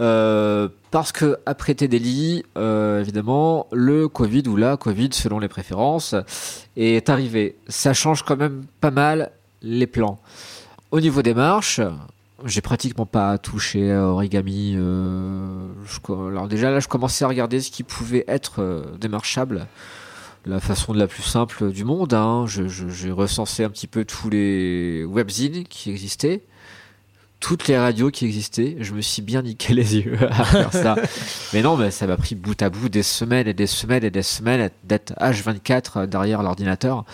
euh, 0.00 0.68
parce 0.90 1.12
que 1.12 1.38
après 1.46 1.74
Tes 1.74 1.88
délits, 1.88 2.42
euh, 2.58 3.00
évidemment, 3.00 3.66
le 3.72 4.08
Covid 4.08 4.42
ou 4.48 4.56
la 4.56 4.76
Covid 4.76 5.10
selon 5.12 5.38
les 5.38 5.48
préférences 5.48 6.14
est 6.76 7.08
arrivé. 7.08 7.56
Ça 7.68 7.92
change 7.94 8.22
quand 8.22 8.36
même 8.36 8.64
pas 8.80 8.90
mal 8.90 9.30
les 9.62 9.86
plans. 9.86 10.18
Au 10.90 11.00
niveau 11.00 11.22
des 11.22 11.34
marches, 11.34 11.80
j'ai 12.44 12.60
pratiquement 12.60 13.06
pas 13.06 13.38
touché 13.38 13.92
à 13.92 14.02
origami. 14.06 14.74
je 14.74 16.12
alors 16.12 16.46
déjà 16.48 16.70
là, 16.70 16.80
je 16.80 16.88
commençais 16.88 17.24
à 17.24 17.28
regarder 17.28 17.60
ce 17.60 17.70
qui 17.70 17.82
pouvait 17.82 18.24
être 18.28 18.84
démarchable. 19.00 19.66
La 20.46 20.60
façon 20.60 20.92
de 20.94 20.98
la 20.98 21.08
plus 21.08 21.22
simple 21.24 21.72
du 21.72 21.84
monde. 21.84 22.14
hein. 22.14 22.44
Je- 22.46 22.68
je- 22.68 22.88
J'ai 22.88 23.10
recensé 23.10 23.64
un 23.64 23.70
petit 23.70 23.88
peu 23.88 24.04
tous 24.04 24.30
les 24.30 25.04
webzines 25.04 25.64
qui 25.64 25.90
existaient, 25.90 26.42
toutes 27.40 27.66
les 27.66 27.76
radios 27.76 28.10
qui 28.12 28.26
existaient. 28.26 28.76
Je 28.80 28.92
me 28.94 29.00
suis 29.00 29.22
bien 29.22 29.42
niqué 29.42 29.74
les 29.74 29.96
yeux 29.96 30.16
à 30.30 30.44
faire 30.44 30.72
ça. 30.72 30.94
mais 31.52 31.62
non, 31.62 31.76
mais 31.76 31.90
ça 31.90 32.06
m'a 32.06 32.16
pris 32.16 32.36
bout 32.36 32.60
à 32.62 32.70
bout 32.70 32.88
des 32.88 33.02
semaines 33.02 33.48
et 33.48 33.54
des 33.54 33.66
semaines 33.66 34.04
et 34.04 34.10
des 34.10 34.22
semaines 34.22 34.70
d'être 34.84 35.14
H24 35.20 36.06
derrière 36.06 36.42
l'ordinateur. 36.44 37.04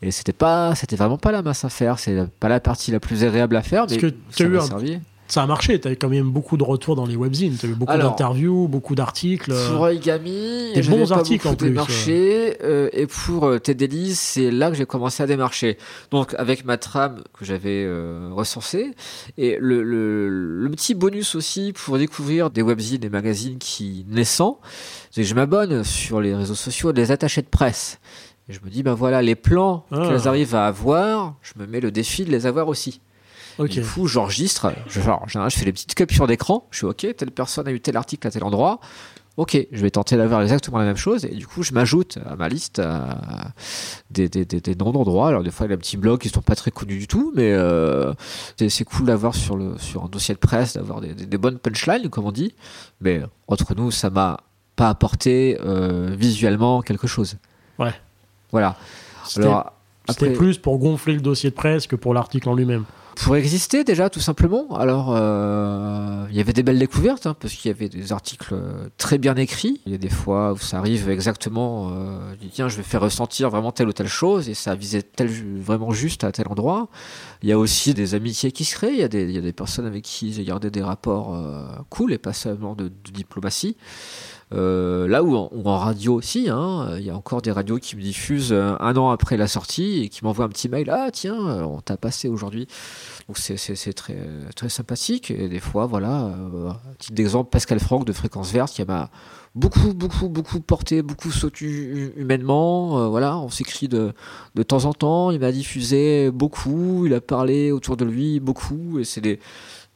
Et 0.00 0.12
c'était 0.12 0.32
pas, 0.32 0.76
c'était 0.76 0.96
vraiment 0.96 1.18
pas 1.18 1.32
la 1.32 1.42
masse 1.42 1.64
à 1.64 1.68
faire. 1.70 1.98
C'est 1.98 2.28
pas 2.38 2.48
la 2.48 2.60
partie 2.60 2.92
la 2.92 3.00
plus 3.00 3.24
agréable 3.24 3.56
à 3.56 3.62
faire, 3.62 3.86
mais 3.90 3.96
que 3.96 4.06
tu 4.06 4.16
ça 4.30 4.44
as 4.44 4.46
eu 4.46 4.50
m'a 4.50 4.58
un- 4.62 4.66
servi. 4.66 5.00
Ça 5.28 5.42
a 5.42 5.46
marché, 5.46 5.80
tu 5.80 5.88
as 5.88 5.92
eu 5.92 5.96
quand 5.96 6.08
même 6.08 6.30
beaucoup 6.30 6.56
de 6.56 6.62
retours 6.62 6.94
dans 6.94 7.04
les 7.06 7.16
webzines, 7.16 7.56
tu 7.58 7.66
as 7.66 7.68
eu 7.68 7.74
beaucoup 7.74 7.92
d'interviews, 8.10 8.68
beaucoup 8.68 8.94
d'articles. 8.94 9.50
euh, 9.52 9.70
Pour 9.72 9.80
Origami, 9.82 10.72
des 10.72 10.82
bons 10.82 11.10
articles, 11.12 11.48
en 11.48 11.54
plus, 11.54 11.68
démarché, 11.68 12.56
euh, 12.62 12.88
et 12.92 13.06
pour 13.06 13.46
euh, 13.46 13.58
Ted 13.58 13.86
Delis, 13.86 14.14
c'est 14.14 14.50
là 14.52 14.70
que 14.70 14.76
j'ai 14.76 14.86
commencé 14.86 15.22
à 15.22 15.26
démarcher. 15.26 15.78
Donc 16.12 16.34
avec 16.38 16.64
ma 16.64 16.76
trame 16.78 17.22
que 17.38 17.44
j'avais 17.44 17.84
euh, 17.84 18.30
recensée, 18.32 18.92
et 19.36 19.58
le, 19.60 19.82
le, 19.82 20.28
le 20.28 20.70
petit 20.70 20.94
bonus 20.94 21.34
aussi 21.34 21.72
pour 21.72 21.98
découvrir 21.98 22.50
des 22.50 22.62
webzines, 22.62 22.98
des 22.98 23.08
magazines 23.10 23.58
qui 23.58 24.06
naissant, 24.08 24.60
c'est 25.10 25.22
que 25.22 25.28
je 25.28 25.34
m'abonne 25.34 25.82
sur 25.82 26.20
les 26.20 26.34
réseaux 26.34 26.54
sociaux 26.54 26.92
des 26.92 27.10
attachés 27.10 27.42
de 27.42 27.48
presse. 27.48 27.98
Et 28.48 28.52
je 28.52 28.60
me 28.64 28.70
dis, 28.70 28.84
ben 28.84 28.94
voilà, 28.94 29.22
les 29.22 29.34
plans 29.34 29.84
Ah. 29.90 30.06
qu'elles 30.06 30.28
arrivent 30.28 30.54
à 30.54 30.68
avoir, 30.68 31.34
je 31.42 31.54
me 31.60 31.66
mets 31.66 31.80
le 31.80 31.90
défi 31.90 32.24
de 32.24 32.30
les 32.30 32.46
avoir 32.46 32.68
aussi. 32.68 33.00
Du 33.58 33.82
coup, 33.82 34.06
j'enregistre. 34.06 34.72
Je, 34.88 35.00
genre, 35.00 35.22
en 35.22 35.26
général, 35.26 35.50
je 35.50 35.56
fais 35.56 35.64
des 35.64 35.72
petites 35.72 35.94
captures 35.94 36.26
d'écran. 36.26 36.66
Je 36.70 36.78
suis 36.78 36.86
OK, 36.86 37.06
telle 37.16 37.30
personne 37.30 37.66
a 37.68 37.72
eu 37.72 37.80
tel 37.80 37.96
article 37.96 38.26
à 38.26 38.30
tel 38.30 38.44
endroit. 38.44 38.80
Ok, 39.36 39.66
je 39.70 39.82
vais 39.82 39.90
tenter 39.90 40.16
d'avoir 40.16 40.40
exactement 40.40 40.78
la 40.78 40.84
même 40.84 40.96
chose. 40.96 41.26
Et 41.26 41.34
du 41.34 41.46
coup, 41.46 41.62
je 41.62 41.74
m'ajoute 41.74 42.18
à 42.24 42.36
ma 42.36 42.48
liste 42.48 42.78
euh, 42.78 43.04
des, 44.10 44.30
des, 44.30 44.46
des, 44.46 44.62
des 44.62 44.74
noms 44.74 44.92
d'endroits. 44.92 45.28
Alors, 45.28 45.42
des 45.42 45.50
fois, 45.50 45.66
il 45.66 45.70
y 45.70 45.72
a 45.72 45.76
des 45.76 45.80
petits 45.80 45.98
blogs 45.98 46.20
qui 46.20 46.30
sont 46.30 46.40
pas 46.40 46.54
très 46.54 46.70
connus 46.70 46.96
du 46.96 47.06
tout, 47.06 47.32
mais 47.36 47.52
euh, 47.52 48.14
c'est 48.56 48.84
cool 48.84 49.06
d'avoir 49.06 49.34
sur, 49.34 49.56
le, 49.56 49.76
sur 49.76 50.04
un 50.04 50.08
dossier 50.08 50.34
de 50.34 50.38
presse, 50.38 50.74
d'avoir 50.74 51.02
des, 51.02 51.38
bonnes 51.38 51.58
punchlines, 51.58 52.08
comme 52.08 52.24
on 52.24 52.32
dit. 52.32 52.54
Mais 53.02 53.22
entre 53.46 53.74
nous, 53.74 53.90
ça 53.90 54.08
m'a 54.08 54.40
pas 54.74 54.88
apporté 54.88 55.58
euh, 55.62 56.14
visuellement 56.18 56.80
quelque 56.80 57.06
chose. 57.06 57.36
Ouais. 57.78 57.94
Voilà. 58.52 58.76
C'était 59.26 59.46
Alors, 59.46 59.72
c'était 60.08 60.32
plus 60.32 60.56
pour 60.56 60.78
gonfler 60.78 61.14
le 61.14 61.20
dossier 61.20 61.50
de 61.50 61.54
presse 61.54 61.86
que 61.86 61.96
pour 61.96 62.14
l'article 62.14 62.48
en 62.48 62.54
lui-même. 62.54 62.84
Pour 63.16 63.34
exister 63.36 63.82
déjà 63.82 64.10
tout 64.10 64.20
simplement. 64.20 64.76
Alors 64.76 65.14
euh, 65.16 66.26
il 66.30 66.36
y 66.36 66.40
avait 66.40 66.52
des 66.52 66.62
belles 66.62 66.78
découvertes 66.78 67.26
hein, 67.26 67.34
parce 67.38 67.54
qu'il 67.54 67.70
y 67.70 67.74
avait 67.74 67.88
des 67.88 68.12
articles 68.12 68.54
très 68.98 69.18
bien 69.18 69.34
écrits. 69.36 69.80
Il 69.86 69.92
y 69.92 69.94
a 69.94 69.98
des 69.98 70.10
fois 70.10 70.52
où 70.52 70.58
ça 70.58 70.78
arrive 70.78 71.08
exactement, 71.08 71.90
euh, 71.90 72.34
tiens 72.52 72.68
je 72.68 72.76
vais 72.76 72.82
faire 72.82 73.00
ressentir 73.00 73.50
vraiment 73.50 73.72
telle 73.72 73.88
ou 73.88 73.92
telle 73.92 74.08
chose 74.08 74.48
et 74.48 74.54
ça 74.54 74.74
visait 74.74 75.02
tel, 75.02 75.28
vraiment 75.60 75.90
juste 75.90 76.24
à 76.24 76.30
tel 76.30 76.46
endroit. 76.48 76.88
Il 77.42 77.48
y 77.48 77.52
a 77.52 77.58
aussi 77.58 77.94
des 77.94 78.14
amitiés 78.14 78.52
qui 78.52 78.64
se 78.64 78.74
créent, 78.74 78.92
il 78.92 78.98
y 78.98 79.02
a 79.02 79.08
des, 79.08 79.30
y 79.32 79.38
a 79.38 79.42
des 79.42 79.52
personnes 79.52 79.86
avec 79.86 80.04
qui 80.04 80.32
j'ai 80.32 80.44
gardé 80.44 80.70
des 80.70 80.82
rapports 80.82 81.34
euh, 81.34 81.66
cool 81.90 82.12
et 82.12 82.18
pas 82.18 82.32
seulement 82.32 82.74
de, 82.74 82.88
de 82.88 83.10
diplomatie. 83.12 83.76
Euh, 84.54 85.08
là 85.08 85.24
où 85.24 85.34
en, 85.34 85.50
en 85.64 85.78
radio 85.78 86.14
aussi, 86.14 86.48
hein, 86.48 86.94
il 86.98 87.04
y 87.04 87.10
a 87.10 87.16
encore 87.16 87.42
des 87.42 87.50
radios 87.50 87.78
qui 87.78 87.96
me 87.96 88.00
diffusent 88.00 88.52
euh, 88.52 88.76
un 88.78 88.96
an 88.96 89.10
après 89.10 89.36
la 89.36 89.48
sortie 89.48 90.04
et 90.04 90.08
qui 90.08 90.24
m'envoient 90.24 90.44
un 90.44 90.48
petit 90.48 90.68
mail. 90.68 90.88
Ah 90.88 91.10
tiens, 91.12 91.48
euh, 91.48 91.62
on 91.62 91.80
t'a 91.80 91.96
passé 91.96 92.28
aujourd'hui. 92.28 92.68
Donc 93.26 93.38
c'est, 93.38 93.92
très, 93.92 94.16
très 94.54 94.68
sympathique. 94.68 95.32
Et 95.32 95.48
des 95.48 95.58
fois, 95.58 95.86
voilà, 95.86 96.26
euh, 96.26 96.70
titre 96.98 97.14
d'exemple, 97.14 97.50
Pascal 97.50 97.80
Franck 97.80 98.04
de 98.04 98.12
Fréquence 98.12 98.52
Verte 98.52 98.72
qui 98.72 98.84
m'a 98.84 99.10
beaucoup, 99.56 99.94
beaucoup, 99.94 100.28
beaucoup 100.28 100.60
porté, 100.60 101.02
beaucoup 101.02 101.32
sauté 101.32 101.66
humainement. 102.16 103.10
Voilà, 103.10 103.38
on 103.38 103.48
s'écrit 103.48 103.88
de, 103.88 104.12
de 104.54 104.62
temps 104.62 104.84
en 104.84 104.92
temps. 104.92 105.32
Il 105.32 105.40
m'a 105.40 105.50
diffusé 105.50 106.30
beaucoup. 106.30 107.04
Il 107.06 107.14
a 107.14 107.20
parlé 107.20 107.72
autour 107.72 107.96
de 107.96 108.04
lui 108.04 108.38
beaucoup. 108.38 109.00
Et 109.00 109.04
c'est 109.04 109.20
des, 109.20 109.40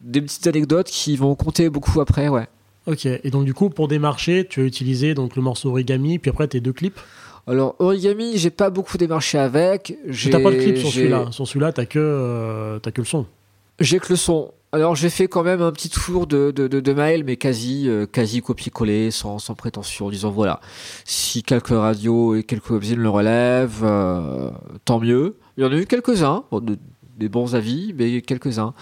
des 0.01 0.21
petites 0.21 0.49
anecdotes 0.49 0.89
qui 0.89 1.17
vont 1.17 1.37
compter 1.37 1.71
beaucoup 1.71 2.01
après, 2.01 2.29
ouais. 2.29 2.49
Ok, 2.87 3.07
et 3.07 3.31
donc 3.31 3.45
du 3.45 3.55
coup, 3.55 3.69
pour 3.71 3.89
démarcher, 3.89 4.47
tu 4.49 4.61
as 4.61 4.65
utilisé 4.65 5.15
donc, 5.15 5.37
le 5.37 5.43
morceau 5.43 5.71
Origami, 5.71 6.19
puis 6.19 6.31
après 6.31 6.49
tes 6.49 6.61
deux 6.61 6.73
clips 6.73 6.99
Alors, 7.47 7.77
Origami, 7.79 8.39
j'ai 8.39 8.51
pas 8.51 8.71
beaucoup 8.71 8.97
démarché 8.99 9.39
avec. 9.39 9.97
J'ai, 10.09 10.31
T'as 10.31 10.41
pas 10.41 10.51
de 10.51 10.57
clip 10.57 10.79
sur 10.79 10.91
celui-là. 10.91 11.27
Sur 11.31 11.47
celui-là, 11.47 11.73
t'as 11.73 11.85
que, 11.85 11.99
euh, 11.99 12.79
que 12.81 13.01
le 13.01 13.05
son. 13.05 13.27
J'ai 13.81 13.99
que 13.99 14.09
le 14.11 14.17
son. 14.17 14.53
Alors 14.73 14.95
j'ai 14.95 15.11
fait 15.11 15.27
quand 15.27 15.43
même 15.43 15.61
un 15.63 15.73
petit 15.73 15.89
tour 15.91 16.29
de, 16.29 16.53
de, 16.53 16.69
de, 16.69 16.79
de 16.79 16.93
mail, 16.93 17.25
mais 17.25 17.37
quasi, 17.37 17.89
euh, 17.89 18.07
quasi 18.07 18.41
copier-coller, 18.41 19.11
sans, 19.11 19.41
sans 19.41 19.55
prétention, 19.55 20.07
en 20.07 20.11
disant 20.11 20.31
voilà, 20.31 20.61
si 21.05 21.43
quelques 21.43 21.69
radios 21.71 22.37
et 22.37 22.45
quelques 22.45 22.71
webzines 22.71 23.01
le 23.01 23.09
relèvent, 23.11 23.81
euh, 23.83 24.51
tant 24.85 25.01
mieux. 25.01 25.37
Il 25.57 25.65
y 25.65 25.67
en 25.67 25.73
a 25.73 25.77
eu 25.77 25.87
quelques-uns, 25.87 26.45
bon, 26.53 26.61
de- 26.61 26.79
des 27.19 27.29
bons 27.29 27.55
avis, 27.57 27.93
mais 27.99 28.23
quelques-uns. 28.23 28.73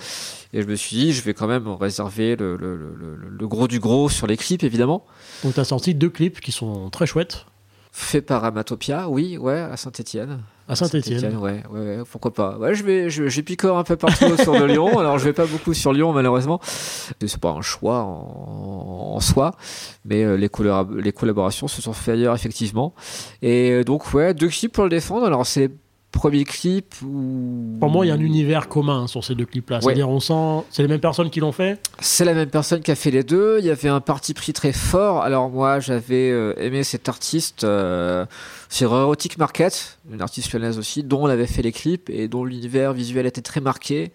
Et 0.53 0.62
je 0.62 0.66
me 0.66 0.75
suis 0.77 0.97
dit, 0.97 1.12
je 1.12 1.23
vais 1.23 1.35
quand 1.35 1.47
même 1.47 1.69
réserver 1.69 2.35
le, 2.37 2.57
le, 2.57 2.77
le, 2.77 2.95
le- 2.97 3.29
le 3.29 3.49
gros 3.49 3.69
du 3.69 3.81
gros 3.81 4.09
sur 4.09 4.27
les 4.27 4.37
clips, 4.37 4.62
évidemment. 4.65 5.05
Donc 5.45 5.55
t'as 5.55 5.65
sorti 5.65 5.95
deux 5.95 6.09
clips 6.11 6.41
qui 6.41 6.53
sont 6.53 6.89
très 6.91 7.07
chouettes 7.07 7.45
Fait 7.93 8.23
par 8.23 8.45
Amatopia, 8.45 9.09
oui, 9.11 9.37
ouais, 9.37 9.59
à 9.59 9.77
Saint-Étienne. 9.77 10.41
à 10.69 10.75
Saint-Etienne. 10.77 11.37
Ouais, 11.37 11.62
ouais, 11.70 11.81
ouais, 11.81 12.03
pourquoi 12.11 12.33
pas. 12.33 12.57
Ouais, 12.59 12.75
je 12.75 12.83
vais, 12.83 13.11
je, 13.11 13.29
j'ai 13.29 13.43
picore 13.43 13.77
un 13.77 13.85
peu 13.85 13.97
partout 13.97 14.25
autour 14.39 14.59
de 14.59 14.65
Lyon. 14.65 14.99
Alors, 14.99 15.19
je 15.19 15.25
vais 15.25 15.33
pas 15.35 15.45
beaucoup 15.47 15.75
sur 15.75 15.93
Lyon, 15.93 16.12
malheureusement. 16.15 16.61
C'est 16.62 17.37
pas 17.39 17.51
un 17.51 17.61
choix 17.62 18.01
en, 18.05 19.15
en 19.16 19.20
soi, 19.20 19.55
mais 20.07 20.23
euh, 20.25 20.37
les, 20.37 20.49
les 21.03 21.12
collaborations 21.12 21.69
se 21.69 21.83
sont 21.83 21.93
faites 21.93 22.15
ailleurs, 22.15 22.35
effectivement. 22.35 22.95
Et 23.43 23.70
euh, 23.73 23.85
donc, 23.85 24.15
ouais, 24.15 24.33
deux 24.33 24.49
clips 24.49 24.73
pour 24.73 24.85
le 24.85 24.91
défendre. 24.91 25.27
Alors, 25.27 25.45
c'est 25.47 25.70
les 26.14 26.18
premiers 26.18 26.44
clips 26.44 26.94
où. 27.02 27.76
Pour 27.80 27.90
moi, 27.90 28.05
il 28.05 28.09
y 28.09 28.12
a 28.12 28.14
un 28.14 28.20
univers 28.20 28.68
commun 28.68 29.06
sur 29.06 29.24
ces 29.24 29.35
deux 29.35 29.47
clips-là. 29.47 29.76
Ouais. 29.76 29.82
C'est-à-dire, 29.82 30.09
on 30.09 30.20
sent. 30.20 30.66
C'est 30.70 30.82
les 30.82 30.89
mêmes 30.89 31.01
personnes 31.01 31.30
qui 31.30 31.40
l'ont 31.40 31.52
fait 31.52 31.80
C'est 32.01 32.24
la 32.24 32.35
même 32.35 32.51
personne 32.51 32.82
qui 32.82 32.90
a 32.90 32.94
fait 32.94 33.10
les 33.10 33.22
deux. 33.22 33.59
Il 33.60 33.66
y 33.66 33.70
avait 33.70 33.89
un 33.89 34.01
parti 34.01 34.35
pris 34.35 34.52
très 34.52 34.72
fort. 34.72 35.22
Alors 35.22 35.51
moi, 35.51 35.80
j'avais 35.80 36.30
euh, 36.30 36.55
aimé 36.59 36.82
cet 36.85 37.09
artiste 37.09 37.64
euh, 37.64 38.26
sur 38.68 38.94
Erotic 38.94 39.39
Market, 39.39 39.98
une 40.10 40.20
artiste 40.20 40.52
lyonnaise 40.52 40.78
aussi, 40.78 41.02
dont 41.02 41.22
on 41.22 41.26
avait 41.26 41.47
fait 41.47 41.62
les 41.62 41.72
clips 41.72 42.10
et 42.10 42.28
dont 42.28 42.44
l'univers 42.44 42.93
visuel 42.93 43.26
était 43.26 43.43
très 43.43 43.60
marqué. 43.60 44.12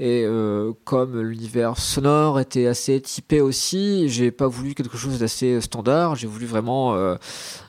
Et 0.00 0.24
euh, 0.24 0.72
comme 0.84 1.20
l'univers 1.20 1.78
sonore 1.78 2.40
était 2.40 2.66
assez 2.66 3.00
typé 3.00 3.40
aussi, 3.40 4.08
j'ai 4.08 4.32
pas 4.32 4.48
voulu 4.48 4.74
quelque 4.74 4.96
chose 4.96 5.18
d'assez 5.18 5.60
standard. 5.60 6.16
J'ai 6.16 6.26
voulu 6.26 6.46
vraiment 6.46 6.94
euh, 6.94 7.14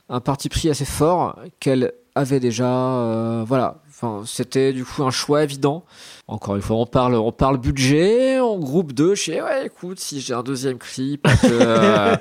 un 0.10 0.22
parti 0.22 0.50
pris 0.50 0.70
assez 0.70 0.86
fort 0.86 1.40
qu'elle 1.60 1.94
avait 2.16 2.40
déjà. 2.40 2.66
euh, 2.70 3.44
voilà. 3.48 3.76
Enfin, 3.90 4.24
c'était 4.26 4.74
du 4.74 4.84
coup 4.84 5.04
un 5.04 5.12
choix 5.12 5.44
évident. 5.44 5.86
Encore 6.28 6.56
une 6.58 6.62
fois, 6.62 6.76
on 6.78 6.86
parle, 6.86 7.16
on 7.16 7.32
parle 7.32 7.58
budget, 7.58 8.40
en 8.40 8.58
groupe 8.58 8.92
2, 8.94 9.16
je 9.16 9.22
sais, 9.24 9.42
ouais, 9.42 9.68
écoute, 9.68 10.00
si 10.00 10.20
j'ai 10.20 10.34
un 10.34 10.44
deuxième 10.44 10.78
clip 10.78 11.26
à 11.26 11.36
te, 11.38 11.48
euh, 11.52 12.16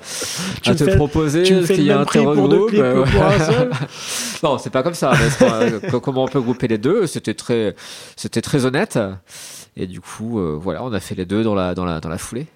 Tu 0.63 0.71
à 0.71 0.75
te 0.77 0.85
fais- 0.85 0.95
proposer, 0.97 1.43
parce 1.43 1.67
qu'il 1.67 1.83
y 1.83 1.91
a 1.91 1.99
un 1.99 2.05
prix 2.05 2.23
pour 2.23 2.49
deux 2.49 2.67
clips 2.67 2.81
euh, 2.81 3.03
que 3.05 3.11
pour 3.11 3.23
un 3.25 3.39
seul 3.41 3.71
non, 4.45 4.59
c'est 4.59 4.71
pas 4.71 4.83
comme 4.85 4.95
ça. 4.95 5.13
comment 6.03 6.25
on 6.25 6.29
peut 6.29 6.41
grouper 6.41 6.69
les 6.69 6.79
deux 6.79 7.07
C'était 7.09 7.35
très, 7.35 7.75
c'était 8.15 8.43
très 8.43 8.67
honnête. 8.67 8.99
Et 9.77 9.87
du 9.89 10.01
coup, 10.01 10.39
euh, 10.39 10.57
voilà, 10.61 10.85
on 10.85 10.93
a 10.93 11.01
fait 11.01 11.15
les 11.17 11.25
deux 11.27 11.43
dans 11.43 11.55
la, 11.57 11.75
dans 11.75 11.85
la, 11.87 11.99
dans 12.01 12.09
la 12.11 12.19
foulée. 12.19 12.47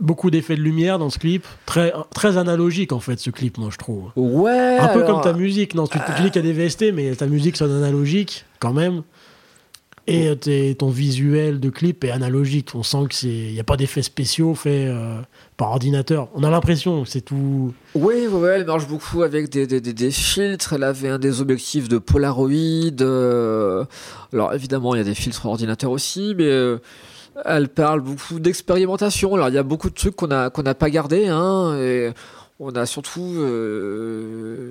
Beaucoup 0.00 0.30
d'effets 0.30 0.56
de 0.56 0.60
lumière 0.62 0.98
dans 0.98 1.10
ce 1.10 1.18
clip. 1.18 1.44
Très, 1.66 1.92
très 2.14 2.36
analogique, 2.38 2.92
en 2.92 3.00
fait, 3.00 3.18
ce 3.18 3.30
clip, 3.30 3.58
moi, 3.58 3.68
je 3.72 3.76
trouve. 3.78 4.10
Ouais. 4.16 4.78
Un 4.80 4.88
peu 4.88 5.04
alors, 5.04 5.22
comme 5.22 5.32
ta 5.32 5.38
musique. 5.38 5.74
Non, 5.74 5.86
tu, 5.86 5.98
tu 5.98 6.22
dis 6.22 6.30
qu'il 6.30 6.44
y 6.44 6.48
a 6.50 6.52
des 6.52 6.66
VST, 6.66 6.92
mais 6.94 7.14
ta 7.14 7.26
musique 7.26 7.56
sonne 7.56 7.72
analogique, 7.72 8.44
quand 8.58 8.72
même. 8.72 9.02
Et 10.08 10.28
euh, 10.28 10.34
tes- 10.36 10.76
ton 10.76 10.88
visuel 10.88 11.58
de 11.58 11.68
clip 11.68 12.04
est 12.04 12.12
analogique. 12.12 12.70
On 12.76 12.84
sent 12.84 13.06
qu'il 13.10 13.52
n'y 13.52 13.58
a 13.58 13.64
pas 13.64 13.76
d'effets 13.76 14.02
spéciaux 14.02 14.54
faits 14.54 14.88
euh, 14.88 15.18
par 15.56 15.70
ordinateur. 15.72 16.28
On 16.36 16.44
a 16.44 16.50
l'impression 16.50 17.02
que 17.02 17.08
c'est 17.08 17.22
tout. 17.22 17.74
Oui, 17.96 18.28
ouais, 18.28 18.50
elle 18.50 18.66
marche 18.66 18.86
beaucoup 18.86 19.24
avec 19.24 19.48
des, 19.48 19.66
des, 19.66 19.80
des, 19.80 19.92
des 19.92 20.10
filtres. 20.12 20.74
Elle 20.74 20.84
avait 20.84 21.08
un 21.08 21.18
des 21.18 21.40
objectifs 21.40 21.88
de 21.88 21.98
Polaroid. 21.98 22.48
euh, 23.00 23.84
Alors 24.32 24.54
évidemment, 24.54 24.94
il 24.94 24.98
y 24.98 25.00
a 25.00 25.04
des 25.04 25.14
filtres 25.16 25.44
ordinateurs 25.46 25.90
aussi, 25.90 26.34
mais 26.38 26.44
euh, 26.44 26.78
elle 27.44 27.68
parle 27.68 28.00
beaucoup 28.00 28.40
d'expérimentation. 28.40 29.34
Alors 29.34 29.48
il 29.48 29.54
y 29.54 29.58
a 29.58 29.62
beaucoup 29.62 29.90
de 29.90 29.94
trucs 29.94 30.16
qu'on 30.16 30.30
a 30.30 30.50
qu'on 30.50 30.62
n'a 30.62 30.74
pas 30.74 30.90
gardé, 30.90 31.28
hein, 31.28 31.76
et 31.78 32.12
on 32.58 32.74
a 32.74 32.86
surtout 32.86 33.34
euh, 33.36 34.70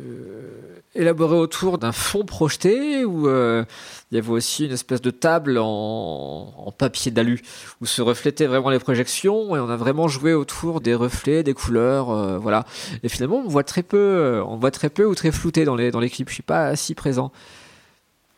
élaboré 0.95 1.35
autour 1.35 1.77
d'un 1.77 1.91
fond 1.91 2.25
projeté 2.25 3.05
où 3.05 3.27
euh, 3.27 3.63
il 4.11 4.15
y 4.15 4.17
avait 4.17 4.31
aussi 4.31 4.65
une 4.65 4.71
espèce 4.71 5.01
de 5.01 5.11
table 5.11 5.59
en, 5.59 6.53
en 6.57 6.71
papier 6.71 7.11
d'alu 7.11 7.41
où 7.81 7.85
se 7.85 8.01
reflétaient 8.01 8.47
vraiment 8.47 8.71
les 8.71 8.79
projections 8.79 9.55
et 9.55 9.59
on 9.59 9.69
a 9.69 9.75
vraiment 9.75 10.07
joué 10.07 10.33
autour 10.33 10.81
des 10.81 10.95
reflets, 10.95 11.43
des 11.43 11.53
couleurs, 11.53 12.09
euh, 12.09 12.37
voilà. 12.39 12.65
Et 13.03 13.09
finalement, 13.09 13.37
on 13.37 13.47
voit 13.47 13.63
très 13.63 13.83
peu, 13.83 13.97
euh, 13.97 14.43
on 14.45 14.55
voit 14.55 14.71
très 14.71 14.89
peu 14.89 15.05
ou 15.05 15.13
très 15.13 15.31
flouté 15.31 15.65
dans 15.65 15.75
les 15.75 15.91
dans 15.91 15.99
les 15.99 16.09
clips. 16.09 16.29
Je 16.29 16.33
suis 16.33 16.43
pas 16.43 16.75
si 16.75 16.95
présent. 16.95 17.31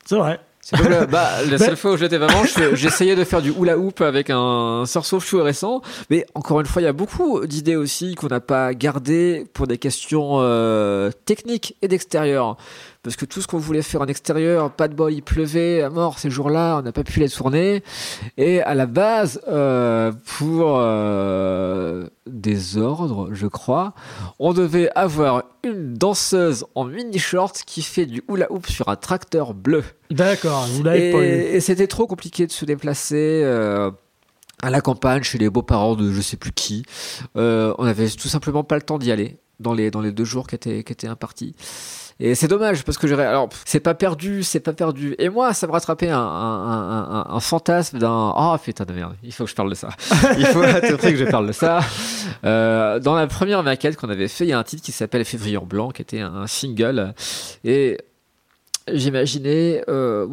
C'est 0.06 0.18
vrai. 0.18 0.40
Bah, 1.10 1.30
la 1.44 1.52
Mais- 1.52 1.57
seule 1.57 1.77
fois 1.77 1.94
où 1.94 1.98
j'étais 1.98 2.18
vraiment, 2.18 2.44
je- 2.44 2.76
j'essayais 2.76 3.15
de 3.15 3.23
faire 3.23 3.41
du 3.41 3.52
hula 3.52 3.77
hoop 3.77 4.02
avec 4.02 4.30
un 4.30 4.84
sursaut 4.85 5.19
fluorescent. 5.19 5.81
Mais 6.10 6.26
encore 6.35 6.60
une 6.60 6.65
fois, 6.65 6.81
il 6.81 6.85
y 6.85 6.89
a 6.89 6.94
beaucoup 6.94 7.45
d'idées 7.45 7.76
aussi 7.76 8.15
qu'on 8.15 8.27
n'a 8.27 8.39
pas 8.39 8.73
gardées 8.73 9.45
pour 9.53 9.68
des 9.68 9.77
questions 9.77 10.38
euh, 10.41 11.11
techniques 11.26 11.76
et 11.81 11.88
d'extérieur. 11.88 12.57
Parce 13.08 13.16
que 13.16 13.24
tout 13.24 13.42
ce 13.42 13.48
qu'on 13.48 13.58
voulait 13.58 13.84
faire 13.84 14.02
en 14.02 14.08
extérieur, 14.08 14.70
pas 14.70 14.90
de 14.90 14.94
bol, 14.94 15.14
il 15.14 15.24
pleuvait 15.24 15.82
à 15.82 15.90
mort 15.90 16.20
ces 16.20 16.30
jours-là, 16.30 16.80
on 16.80 16.82
n'a 16.82 16.92
pas 16.92 17.06
pu 17.06 17.22
les 17.22 17.30
tourner. 17.30 17.82
Et 18.36 18.62
à 18.62 18.76
la 18.76 18.86
base, 18.86 19.40
euh, 19.48 20.12
pour 20.26 20.76
euh, 20.76 22.06
des 22.26 22.76
ordres, 22.76 23.30
je 23.32 23.48
crois, 23.48 23.94
on 24.40 24.52
devait 24.52 24.90
avoir 24.94 25.44
une 25.64 25.94
danseuse 25.94 26.66
en 26.76 26.84
mini-short 26.84 27.64
qui 27.66 27.82
fait 27.82 28.08
du 28.08 28.24
hula 28.28 28.52
hoop 28.52 28.68
sur 28.68 28.90
un 28.90 28.98
tracteur 28.98 29.54
bleu. 29.54 29.86
D'accord, 30.12 30.68
vous 30.68 30.84
l'avez 30.84 31.14
pas 31.14 31.20
eu. 31.20 31.56
Et, 31.56 31.62
c'était 31.62 31.88
trop 31.88 32.08
compliqué 32.08 32.46
de 32.46 32.52
se 32.52 32.66
déplacer 32.66 33.42
euh, 33.42 33.90
à 34.62 34.70
la 34.70 34.82
campagne 34.82 35.24
chez 35.24 35.38
les 35.38 35.50
beaux-parents 35.50 35.96
de 35.96 36.12
je 36.12 36.20
sais 36.20 36.36
plus 36.36 36.52
qui. 36.52 36.84
On 37.36 37.86
avait 37.86 38.10
tout 38.10 38.28
simplement 38.28 38.66
pas 38.66 38.76
le 38.76 38.82
temps 38.82 38.98
d'y 38.98 39.14
aller 39.14 39.38
dans 39.62 39.74
les 39.74 39.92
dans 39.92 40.02
les 40.02 40.12
deux 40.12 40.26
jours 40.26 40.46
qui 40.46 40.56
étaient 40.56 40.84
qui 40.84 40.92
étaient 40.92 41.08
impartis. 41.08 41.56
Et 42.19 42.34
c'est 42.34 42.48
dommage 42.48 42.84
parce 42.84 42.98
que 42.98 43.07
j'aurais 43.07 43.26
alors 43.27 43.49
c'est 43.64 43.80
pas 43.80 43.94
perdu, 43.94 44.41
c'est 44.44 44.60
pas 44.60 44.73
perdu. 44.73 45.15
Et 45.19 45.30
moi, 45.30 45.53
ça 45.53 45.68
me 45.68 45.72
rattrapait 45.72 46.10
un, 46.10 46.18
un, 46.18 46.22
un, 46.22 47.11
un- 47.11 47.26
un 47.30 47.39
fantasme 47.39 47.99
d'un 47.99 48.34
oh 48.35 48.56
putain 48.64 48.85
de 48.85 48.94
merde, 48.94 49.15
il 49.23 49.31
faut 49.31 49.44
que 49.44 49.49
je 49.52 49.56
parle 49.56 49.69
de 49.69 49.76
ça. 49.76 49.89
Il 50.38 50.45
faut 50.48 50.61
à 50.64 50.81
tout 50.81 50.98
prix 50.98 51.11
que 51.14 51.19
je 51.19 51.26
parle 51.26 51.48
de 51.48 51.52
ça. 51.52 51.81
Euh, 52.44 52.99
dans 52.99 53.15
la 53.15 53.27
première 53.27 53.61
maquette 53.64 53.98
qu'on 53.98 54.10
avait 54.10 54.27
fait, 54.27 54.45
il 54.45 54.49
y 54.49 54.53
a 54.53 54.60
un 54.60 54.64
titre 54.64 54.81
qui 54.84 54.91
s'appelle 54.91 55.26
Février 55.26 55.57
en 55.57 55.65
blanc, 55.65 55.89
qui 55.91 56.02
était 56.02 56.19
un, 56.22 56.48
single. 56.48 57.14
Et 57.64 57.98
j'imaginais, 58.91 59.84
euh, 59.89 60.27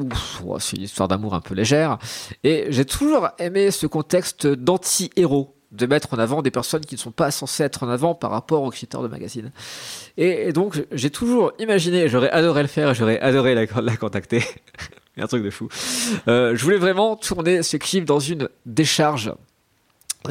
oh, 0.47 0.59
c'est 0.59 0.77
une 0.77 0.83
histoire 0.85 1.09
d'amour 1.09 1.35
un 1.35 1.41
peu 1.41 1.55
légère, 1.55 1.99
et 2.45 2.67
j'ai 2.69 2.85
toujours 2.85 3.29
aimé 3.39 3.71
ce 3.71 3.87
contexte 3.87 4.47
d'anti-héros, 4.47 5.54
de 5.75 5.87
mettre 5.87 6.15
en 6.15 6.19
avant 6.19 6.41
des 6.41 6.51
personnes 6.51 6.85
qui 6.85 6.95
ne 6.95 7.01
sont 7.01 7.11
pas 7.11 7.31
censées 7.31 7.65
être 7.65 7.83
en 7.83 7.89
avant 7.89 8.15
par 8.15 8.31
rapport 8.31 8.63
aux 8.63 8.71
critères 8.71 9.03
de 9.03 9.09
magazine. 9.09 9.51
Et, 10.17 10.53
donc 10.53 10.85
j'ai 10.93 11.11
toujours 11.11 11.53
imaginé, 11.59 12.09
j'aurais 12.09 12.31
adoré 12.31 12.63
le 12.63 12.69
faire, 12.69 12.95
j'aurais 12.95 13.21
adoré 13.21 13.55
la, 13.55 13.67
la 13.83 13.97
contacter. 13.97 14.45
un 15.17 15.27
truc 15.27 15.45
de 15.45 15.51
fou. 15.51 15.69
Euh, 16.29 16.57
je 16.57 16.65
voulais 16.65 16.77
vraiment 16.77 17.17
tourner 17.17 17.63
ce 17.63 17.77
clip 17.77 18.05
dans 18.05 18.19
une 18.19 18.49
décharge 18.67 19.33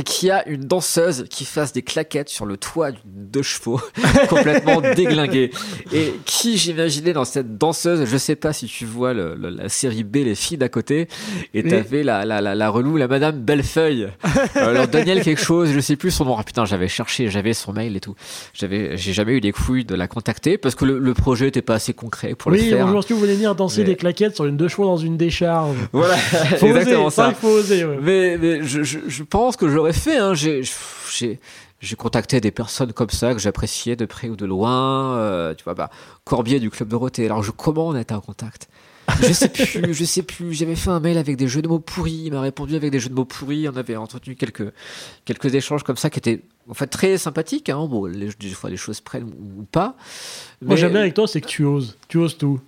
qu'il 0.02 0.30
y 0.30 0.32
a 0.32 0.48
une 0.49 0.64
danseuse 0.65 1.26
qui 1.30 1.45
fasse 1.45 1.72
des 1.72 1.84
claquettes 1.84 2.30
sur 2.30 2.48
le 2.48 2.57
toit 2.57 2.91
d'une 2.91 3.02
deux 3.06 3.44
chevaux, 3.44 3.80
complètement 4.30 4.82
déglinguée. 4.82 5.52
Et 5.91 6.14
qui 6.26 6.57
j'imaginais 6.57 7.14
dans 7.14 7.26
cette 7.26 7.57
danseuse, 7.60 8.06
je 8.10 8.18
sais 8.18 8.36
pas 8.36 8.53
si 8.53 8.65
tu 8.65 8.86
vois 8.86 9.14
le, 9.14 9.36
le- 9.36 9.49
la 9.49 9.70
série 9.70 10.03
B, 10.03 10.15
les 10.18 10.34
filles 10.36 10.57
d'à 10.57 10.70
côté, 10.70 11.07
et 11.53 11.61
Oui. 11.64 11.70
t'avais 11.70 12.03
la, 12.03 12.26
la, 12.26 12.41
la, 12.41 12.56
la 12.56 12.70
relou, 12.70 12.98
la 12.98 13.07
madame 13.07 13.40
Bellefeuille. 13.40 14.07
Alors 14.56 14.88
Daniel 14.88 15.22
quelque 15.22 15.41
chose, 15.41 15.70
je 15.72 15.80
sais 15.80 15.95
plus 15.95 16.10
son 16.11 16.26
nom. 16.26 16.38
Ah 16.40 16.44
putain, 16.44 16.65
j'avais 16.65 16.88
cherché, 16.88 17.30
j'avais 17.30 17.53
son 17.53 17.74
mail 17.74 17.95
et 17.95 17.99
tout. 17.99 18.15
J'avais, 18.53 18.98
j'ai 18.98 19.14
jamais 19.14 19.34
eu 19.34 19.40
les 19.40 19.52
couilles 19.52 19.86
de 19.86 19.95
la 19.95 20.07
contacter 20.07 20.57
parce 20.57 20.74
que 20.76 20.86
le, 20.86 20.98
le 20.99 21.14
projet 21.14 21.48
était 21.49 21.61
pas 21.61 21.76
assez 21.76 21.94
concret 21.94 22.34
pour 22.36 22.49
le 22.52 22.57
Oui, 22.57 22.70
faire. 22.70 22.86
bonjour, 22.86 22.99
est-ce 22.99 23.07
que 23.07 23.14
vous 23.14 23.20
voulez 23.20 23.36
venir 23.36 23.53
danser 23.56 23.82
Mais- 23.82 23.86
des 23.88 23.95
claquettes 23.95 24.36
sur 24.36 24.45
une 24.45 24.57
deux 24.57 24.68
chevaux 24.68 24.86
dans 24.86 24.98
une 24.98 25.18
décharge 25.18 25.78
Voilà, 25.91 26.15
Faut 26.57 26.65
exactement 26.68 27.06
oser, 27.06 27.15
ça. 27.15 27.30
il 27.30 27.36
faut 27.36 27.48
oser. 27.49 27.86
ouais. 27.86 27.98
Mais, 28.02 28.38
mais 28.41 28.64
je, 28.64 28.84
je, 28.84 28.99
je 29.07 29.24
pense 29.24 29.56
que 29.56 29.68
fait. 29.91 30.18
Hein. 30.18 30.34
J'ai, 30.34 31.39
contacté 31.97 32.39
des 32.39 32.51
personnes 32.51 32.93
comme 32.93 33.10
ça 33.10 33.34
que 33.34 33.39
j'appréciais 33.39 33.95
de 33.95 34.05
près 34.05 34.30
ou 34.30 34.35
de 34.35 34.45
loin. 34.45 35.18
euh, 35.18 35.53
tu 35.53 35.64
vois, 35.64 35.73
bah, 35.73 35.89
Corbier 36.23 36.60
du 36.60 36.69
club 36.69 36.88
Dorothée. 36.88 37.26
Alors, 37.26 37.43
je, 37.43 37.51
comment 37.51 37.88
on 37.89 37.95
était 37.95 38.14
en 38.14 38.22
contact? 38.22 38.69
Je 39.22 39.34
sais 39.34 39.49
plus, 39.49 39.65
je 39.93 40.05
sais 40.05 40.23
plus. 40.23 40.53
J'avais 40.53 40.76
fait 40.76 40.89
un 40.89 40.99
mail 40.99 41.18
avec 41.18 41.35
des 41.35 41.47
jeux 41.47 41.61
de 41.61 41.68
mots 41.68 41.80
pourris. 41.80 42.23
Il 42.26 42.31
m'a 42.31 42.41
répondu 42.41 42.76
avec 42.76 42.91
des 42.91 42.99
jeux 42.99 43.10
de 43.10 43.14
mots 43.15 43.26
pourris. 43.26 43.68
On 43.68 43.76
avait 43.76 43.95
entretenu 43.95 44.35
quelques, 44.35 44.72
quelques 45.26 45.53
échanges 45.53 45.84
comme 45.84 45.97
ça 45.97 46.10
qui 46.10 46.19
étaient 46.19 46.41
en 46.69 46.73
fait 46.73 46.88
très 46.88 47.18
sympathiques. 47.18 47.69
Hein. 47.69 47.85
Bon, 47.89 48.05
les, 48.05 48.30
des 48.39 48.49
fois, 48.49 48.69
les 48.69 48.77
choses 48.77 49.01
prennent 49.01 49.26
ou, 49.26 49.64
pas. 49.64 49.95
Moi, 50.61 50.76
Mais- 50.76 50.77
j'aime 50.77 50.91
bien 50.91 51.01
avec 51.01 51.14
toi, 51.14 51.27
c'est 51.27 51.41
que 51.41 51.47
tu 51.47 51.65
oses. 51.65 51.97
Tu 52.07 52.18
oses 52.18 52.38
tout. 52.38 52.61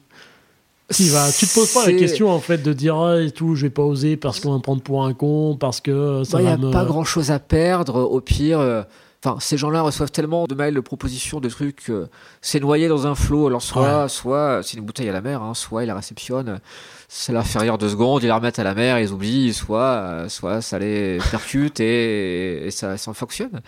Tu 0.94 1.04
vas, 1.10 1.32
tu 1.32 1.48
te 1.48 1.54
poses 1.56 1.74
pas 1.74 1.86
la 1.88 1.94
question 1.94 2.30
en 2.30 2.40
fait 2.40 2.60
de 2.60 2.72
dire 2.72 2.96
ah, 2.96 3.20
et 3.20 3.32
tout, 3.32 3.56
je 3.56 3.64
vais 3.64 3.70
pas 3.72 3.82
oser 3.82 4.18
parce 4.18 4.40
qu'on 4.40 4.52
va 4.52 4.58
me 4.58 4.62
prendre 4.62 4.84
pour 4.84 5.04
un 5.04 5.14
con, 5.14 5.58
parce 5.60 5.82
que 5.82 5.90
euh, 5.92 6.24
ça 6.24 6.38
Il 6.40 6.44
n'y 6.44 6.48
va 6.48 6.54
a 6.54 6.58
me. 6.58 6.70
pas 6.72 6.86
grand 6.86 7.04
chose 7.04 7.32
à 7.32 7.40
perdre. 7.40 8.02
Au 8.02 8.22
pire, 8.22 8.60
euh, 8.60 8.84
enfin, 9.26 9.38
ces 9.40 9.58
gens-là 9.58 9.82
reçoivent 9.82 10.12
tellement 10.12 10.46
de 10.46 10.54
mails, 10.54 10.76
de 10.76 10.80
propositions, 10.82 11.40
de 11.40 11.50
trucs. 11.50 11.90
euh, 11.90 12.08
c'est 12.42 12.60
noyé 12.60 12.88
dans 12.88 13.08
un 13.08 13.16
flot. 13.16 13.48
Alors, 13.48 13.64
soit, 13.64 14.08
soit 14.10 14.62
c'est 14.64 14.78
une 14.78 14.86
bouteille 14.86 15.10
à 15.10 15.14
la 15.14 15.22
mer, 15.22 15.42
hein, 15.42 15.56
soit 15.56 15.84
ils 15.84 15.88
la 15.88 15.96
réceptionnent, 15.96 16.60
ça 17.08 17.34
leur 17.34 17.46
fait 17.46 17.60
rire 17.60 17.78
deux 17.78 17.90
secondes, 17.90 18.24
ils 18.24 18.28
la 18.28 18.36
remettent 18.36 18.60
à 18.60 18.64
la 18.64 18.74
mer, 18.74 19.00
ils 19.00 19.12
oublient, 19.12 19.54
soit, 19.54 19.82
euh, 19.82 20.30
soit 20.30 20.62
ça 20.62 20.80
les 20.80 21.18
percute 21.32 21.80
et, 21.80 22.68
ça, 22.72 22.98
ça 22.98 23.14
fonctionne. 23.14 23.62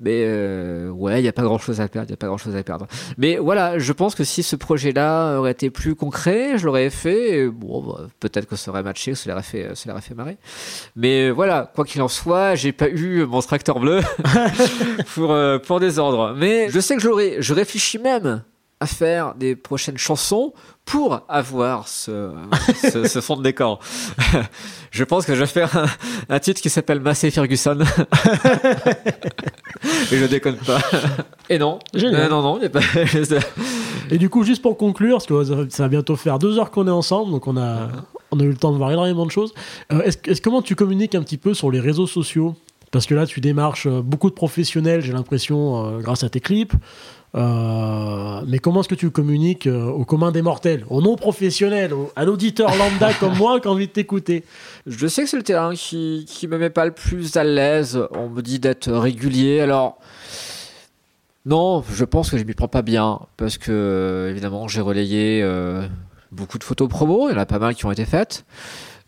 Mais 0.00 0.24
euh, 0.24 0.90
ouais, 0.90 1.20
il 1.20 1.22
n'y 1.22 1.28
a 1.28 1.32
pas 1.32 1.42
grand 1.42 1.58
chose 1.58 1.80
à 1.80 1.88
perdre. 1.88 2.08
Il 2.08 2.12
y 2.12 2.14
a 2.14 2.16
pas 2.16 2.26
grand 2.26 2.38
chose 2.38 2.54
à 2.56 2.62
perdre. 2.62 2.86
Mais 3.18 3.36
voilà, 3.36 3.78
je 3.78 3.92
pense 3.92 4.14
que 4.14 4.24
si 4.24 4.42
ce 4.42 4.56
projet-là 4.56 5.38
aurait 5.38 5.52
été 5.52 5.70
plus 5.70 5.94
concret, 5.94 6.58
je 6.58 6.66
l'aurais 6.66 6.90
fait. 6.90 7.48
bon, 7.48 7.82
bah, 7.82 8.06
peut-être 8.20 8.46
que 8.46 8.56
ça 8.56 8.70
aurait 8.70 8.82
matché, 8.82 9.14
ça 9.14 9.30
l'aurait 9.30 9.42
fait, 9.42 9.74
ça 9.74 9.88
l'aurait 9.88 10.02
fait 10.02 10.14
marrer. 10.14 10.36
Mais 10.96 11.30
voilà, 11.30 11.70
quoi 11.74 11.84
qu'il 11.84 12.02
en 12.02 12.08
soit, 12.08 12.54
j'ai 12.54 12.72
pas 12.72 12.88
eu 12.88 13.24
mon 13.24 13.40
tracteur 13.40 13.80
bleu 13.80 14.00
pour, 15.14 15.32
euh, 15.32 15.58
pour 15.58 15.80
désordre. 15.80 16.34
Mais 16.36 16.68
je 16.70 16.80
sais 16.80 16.96
que 16.96 17.02
j'aurais, 17.02 17.36
je 17.40 17.54
réfléchis 17.54 17.98
même 17.98 18.42
à 18.82 18.86
faire 18.86 19.34
des 19.36 19.54
prochaines 19.54 19.96
chansons 19.98 20.52
pour 20.84 21.20
avoir 21.28 21.86
ce, 21.86 22.32
ce, 22.90 23.06
ce 23.06 23.20
fond 23.20 23.36
de 23.36 23.42
décor. 23.44 23.78
je 24.90 25.04
pense 25.04 25.24
que 25.24 25.34
je 25.36 25.40
vais 25.40 25.46
faire 25.46 25.76
un, 25.76 25.86
un 26.28 26.38
titre 26.40 26.60
qui 26.60 26.68
s'appelle 26.68 26.98
Massey 27.00 27.30
Ferguson. 27.30 27.78
Et 30.12 30.16
je 30.16 30.26
déconne 30.26 30.56
pas. 30.56 30.80
Et 31.48 31.58
non. 31.58 31.78
Génial. 31.94 32.22
Euh, 32.22 32.28
non, 32.28 32.42
non, 32.42 32.68
pas. 32.68 32.80
Et 34.10 34.18
du 34.18 34.28
coup, 34.28 34.42
juste 34.44 34.62
pour 34.62 34.76
conclure, 34.76 35.18
parce 35.18 35.26
que 35.26 35.68
ça 35.70 35.82
va- 35.84 35.88
bientôt 35.88 36.16
faire 36.16 36.38
deux 36.38 36.58
heures 36.58 36.70
qu'on 36.70 36.86
est 36.86 36.90
ensemble, 36.90 37.30
donc 37.30 37.46
on 37.46 37.56
a, 37.56 37.88
on 38.30 38.40
a 38.40 38.42
eu 38.42 38.48
le 38.50 38.56
temps 38.56 38.72
de 38.72 38.76
voir 38.76 38.90
énormément 38.90 39.24
de 39.26 39.30
choses. 39.30 39.54
Euh, 39.92 40.02
est-ce, 40.02 40.18
est-ce- 40.26 40.42
comment 40.42 40.62
tu 40.62 40.74
communiques 40.74 41.14
un 41.14 41.22
petit 41.22 41.38
peu 41.38 41.54
sur 41.54 41.70
les 41.70 41.80
réseaux 41.80 42.06
sociaux? 42.08 42.54
Parce 42.90 43.06
que 43.06 43.14
là, 43.14 43.24
tu 43.26 43.40
démarches 43.40 43.86
euh, 43.86 44.02
beaucoup 44.02 44.28
de 44.28 44.34
professionnels, 44.34 45.00
j'ai 45.00 45.12
l'impression, 45.12 45.86
euh, 45.86 45.98
grâce 46.00 46.24
à 46.24 46.28
tes 46.28 46.40
clips. 46.40 46.74
Euh, 47.34 48.42
mais 48.46 48.58
comment 48.58 48.80
est-ce 48.80 48.88
que 48.88 48.94
tu 48.94 49.10
communiques 49.10 49.66
euh, 49.66 49.86
au 49.86 50.04
commun 50.04 50.32
des 50.32 50.42
mortels, 50.42 50.84
aux 50.90 51.00
non-professionnels, 51.00 51.94
à 52.14 52.24
l'auditeur 52.24 52.76
lambda 52.76 53.12
comme 53.20 53.36
moi 53.36 53.58
qui 53.58 53.68
a 53.68 53.70
envie 53.70 53.86
de 53.86 53.92
t'écouter? 53.92 54.44
Je 54.86 55.06
sais 55.06 55.22
que 55.22 55.30
c'est 55.30 55.38
le 55.38 55.42
terrain 55.42 55.74
qui, 55.74 56.26
qui 56.28 56.46
me 56.46 56.58
met 56.58 56.70
pas 56.70 56.84
le 56.84 56.92
plus 56.92 57.36
à 57.36 57.44
l'aise. 57.44 58.00
On 58.12 58.28
me 58.28 58.42
dit 58.42 58.58
d'être 58.58 58.92
régulier. 58.92 59.60
Alors, 59.60 59.98
non, 61.44 61.82
je 61.90 62.04
pense 62.04 62.30
que 62.30 62.38
je 62.38 62.44
m'y 62.44 62.54
prends 62.54 62.68
pas 62.68 62.82
bien. 62.82 63.20
Parce 63.36 63.58
que, 63.58 64.28
évidemment, 64.30 64.68
j'ai 64.68 64.80
relayé 64.80 65.40
euh, 65.42 65.86
beaucoup 66.30 66.58
de 66.58 66.64
photos 66.64 66.88
promo. 66.88 67.28
Il 67.28 67.32
y 67.32 67.34
en 67.34 67.40
a 67.40 67.46
pas 67.46 67.58
mal 67.58 67.74
qui 67.74 67.86
ont 67.86 67.92
été 67.92 68.04
faites. 68.04 68.44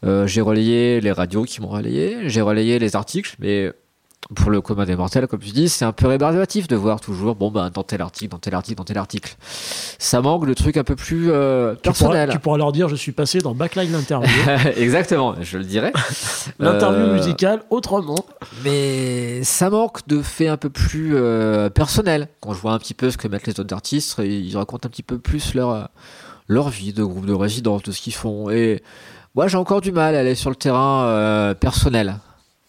Euh, 0.05 0.27
j'ai 0.27 0.41
relayé 0.41 1.01
les 1.01 1.13
radios 1.13 1.45
qui 1.45 1.61
m'ont 1.61 1.69
relayé. 1.69 2.29
J'ai 2.29 2.41
relayé 2.41 2.79
les 2.79 2.97
articles. 2.97 3.37
Mais 3.39 3.73
pour 4.35 4.51
le 4.51 4.61
commun 4.61 4.85
des 4.85 4.97
mortels, 4.97 5.27
comme 5.27 5.41
tu 5.41 5.51
dis, 5.51 5.69
c'est 5.69 5.85
un 5.85 5.93
peu 5.93 6.07
rébarbatif 6.07 6.67
de 6.67 6.77
voir 6.77 7.01
toujours, 7.01 7.35
bon, 7.35 7.51
ben, 7.51 7.71
dans 7.71 7.83
tel 7.83 8.01
article, 8.01 8.31
dans 8.31 8.39
tel 8.39 8.55
article, 8.55 8.79
dans 8.79 8.85
tel 8.85 8.99
article. 8.99 9.37
Ça 9.99 10.21
manque 10.21 10.47
de 10.47 10.55
trucs 10.55 10.77
un 10.77 10.85
peu 10.85 10.97
plus 10.97 11.31
euh, 11.31 11.75
tu 11.75 11.81
pourras, 11.81 11.83
personnels. 11.83 12.29
tu 12.31 12.39
pourras 12.39 12.59
leur 12.59 12.73
dire 12.73 12.89
je 12.89 12.97
suis 12.97 13.13
passé 13.13 13.39
dans 13.39 13.55
Backline 13.55 13.93
l'interview, 13.93 14.29
Exactement, 14.77 15.35
je 15.41 15.59
le 15.59 15.65
dirais. 15.65 15.93
l'interview 16.59 17.05
Euh, 17.05 17.15
musicale 17.15 17.63
autrement. 17.71 18.25
Mais 18.65 19.43
ça 19.43 19.71
manque 19.71 20.07
de 20.07 20.23
faits 20.23 20.49
un 20.49 20.57
peu 20.57 20.71
plus 20.71 21.13
euh, 21.15 21.69
personnels. 21.71 22.29
Quand 22.41 22.53
je 22.55 22.61
vois 22.61 22.73
un 22.73 22.79
petit 22.79 22.95
peu 22.95 23.11
ce 23.11 23.19
que 23.19 23.29
mettent 23.29 23.47
les 23.47 23.59
autres 23.61 23.75
artistes, 23.75 24.21
ils 24.25 24.57
racontent 24.57 24.87
un 24.87 24.91
petit 24.91 25.03
peu 25.03 25.19
plus 25.19 25.55
leur, 25.55 25.71
euh, 25.71 25.85
leur 26.49 26.69
vie 26.71 26.93
de 26.93 27.05
groupe 27.05 27.27
de 27.27 27.35
résidence, 27.35 27.83
de 27.83 27.93
ce 27.93 28.01
qu'ils 28.01 28.15
font. 28.15 28.51
Et 28.51 28.83
moi, 29.35 29.49
j'ai 29.49 29.57
encore 29.57 29.81
du 29.81 29.93
mal 29.93 30.15
à 30.17 30.21
aller 30.21 30.35
sur 30.35 30.51
le 30.51 30.57
terrain 30.57 31.55
personnel. 31.59 32.17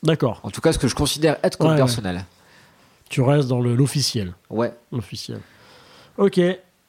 D'accord, 0.06 0.40
En 0.44 0.52
tout 0.52 0.62
cas, 0.62 0.72
ce 0.72 0.80
que 0.80 0.88
je 0.88 0.96
considère 0.96 1.38
être 1.44 1.58
comme 1.58 1.68
Ouais, 1.68 1.74
ouais. 1.74 1.80
personnel. 1.80 2.24
tu 3.10 3.22
restes 3.22 3.48
dans 3.50 3.60
le- 3.62 3.76
l'officiel. 3.76 4.34
Ouais. 4.50 4.72
Officiel. 4.92 5.40
Ok. 6.18 6.40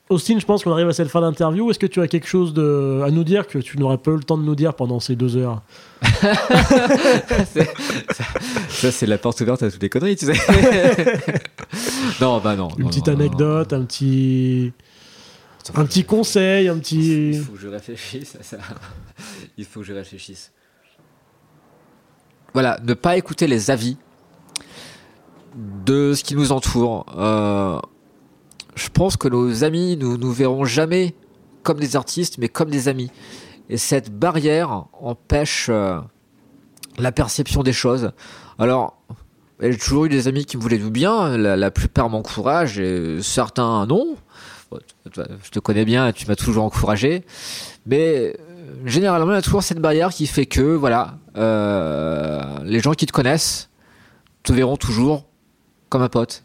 Austin, 0.08 0.38
je 0.38 0.44
pense 0.46 0.62
qu'on 0.62 0.70
arrive 0.70 0.88
à 0.88 0.92
cette 0.92 1.08
fin 1.08 1.20
d'interview. 1.20 1.68
Est-ce 1.70 1.80
que 1.80 1.86
tu 1.86 2.00
as 2.00 2.06
quelque 2.06 2.28
chose 2.28 2.54
de, 2.54 3.02
à 3.04 3.10
nous 3.10 3.24
dire 3.24 3.48
que 3.48 3.58
tu 3.58 3.76
n'aurais 3.76 3.98
pas 3.98 4.12
eu 4.12 4.16
le 4.16 4.22
temps 4.22 4.38
de 4.38 4.44
nous 4.44 4.54
dire 4.54 4.74
pendant 4.74 5.00
ces 5.00 5.16
deux 5.16 5.36
heures? 5.36 5.62
Ça, 8.68 8.92
c'est 8.92 9.06
la 9.06 9.18
porte 9.18 9.40
ouverte 9.40 9.62
à 9.62 9.70
toutes 9.70 9.82
les 9.82 9.88
conneries, 9.88 10.16
tu 10.16 10.26
sais. 10.26 10.34
non, 12.20 12.38
bah 12.40 12.54
non. 12.56 12.68
Une 12.76 12.84
non, 12.84 12.88
petite 12.90 13.08
non, 13.08 13.14
non, 13.14 13.20
anecdote, 13.20 13.72
un 13.72 13.84
petit, 13.84 14.72
un 15.74 15.84
petit 15.84 16.04
conseil, 16.04 16.68
un 16.68 16.78
petit. 16.78 17.30
Il 17.32 17.42
faut 17.42 17.52
que 17.52 17.58
je 17.60 17.68
réfléchisse 17.68 18.36
à 18.38 18.42
ça. 18.42 18.58
Il 19.56 19.64
faut 19.64 19.80
que 19.80 19.86
je 19.86 19.92
réfléchisse. 19.92 20.52
Voilà, 22.56 22.80
ne 22.82 22.94
pas 22.94 23.18
écouter 23.18 23.46
les 23.46 23.70
avis 23.70 23.98
de 25.54 26.14
ce 26.14 26.24
qui 26.24 26.34
nous 26.34 26.52
entoure. 26.52 27.04
Euh, 27.14 27.78
je 28.74 28.88
pense 28.88 29.18
que 29.18 29.28
nos 29.28 29.62
amis 29.62 29.98
nous 29.98 30.16
nous 30.16 30.32
verront 30.32 30.64
jamais 30.64 31.14
comme 31.62 31.78
des 31.78 31.96
artistes, 31.96 32.38
mais 32.38 32.48
comme 32.48 32.70
des 32.70 32.88
amis. 32.88 33.10
Et 33.68 33.76
cette 33.76 34.10
barrière 34.10 34.86
empêche 34.94 35.66
euh, 35.68 36.00
la 36.96 37.12
perception 37.12 37.62
des 37.62 37.74
choses. 37.74 38.12
Alors, 38.58 39.02
j'ai 39.60 39.76
toujours 39.76 40.06
eu 40.06 40.08
des 40.08 40.26
amis 40.26 40.46
qui 40.46 40.56
me 40.56 40.62
voulaient 40.62 40.78
du 40.78 40.88
bien. 40.88 41.36
La, 41.36 41.70
plupart 41.70 42.08
m'encouragent, 42.08 42.78
et 42.78 43.18
certains 43.20 43.84
non. 43.84 44.16
Je 45.12 45.50
te 45.50 45.58
connais 45.58 45.84
bien, 45.84 46.10
tu 46.10 46.26
m'as 46.26 46.36
toujours 46.36 46.64
encouragé. 46.64 47.22
Mais 47.84 48.34
généralement, 48.84 49.32
il 49.32 49.34
y 49.34 49.38
a 49.38 49.42
toujours 49.42 49.62
cette 49.62 49.80
barrière 49.80 50.10
qui 50.10 50.26
fait 50.26 50.46
que, 50.46 50.60
voilà, 50.60 51.18
euh, 51.36 52.42
les 52.64 52.80
gens 52.80 52.92
qui 52.92 53.06
te 53.06 53.12
connaissent 53.12 53.70
te 54.42 54.52
verront 54.52 54.76
toujours 54.76 55.24
comme 55.88 56.02
un 56.02 56.08
pote. 56.08 56.44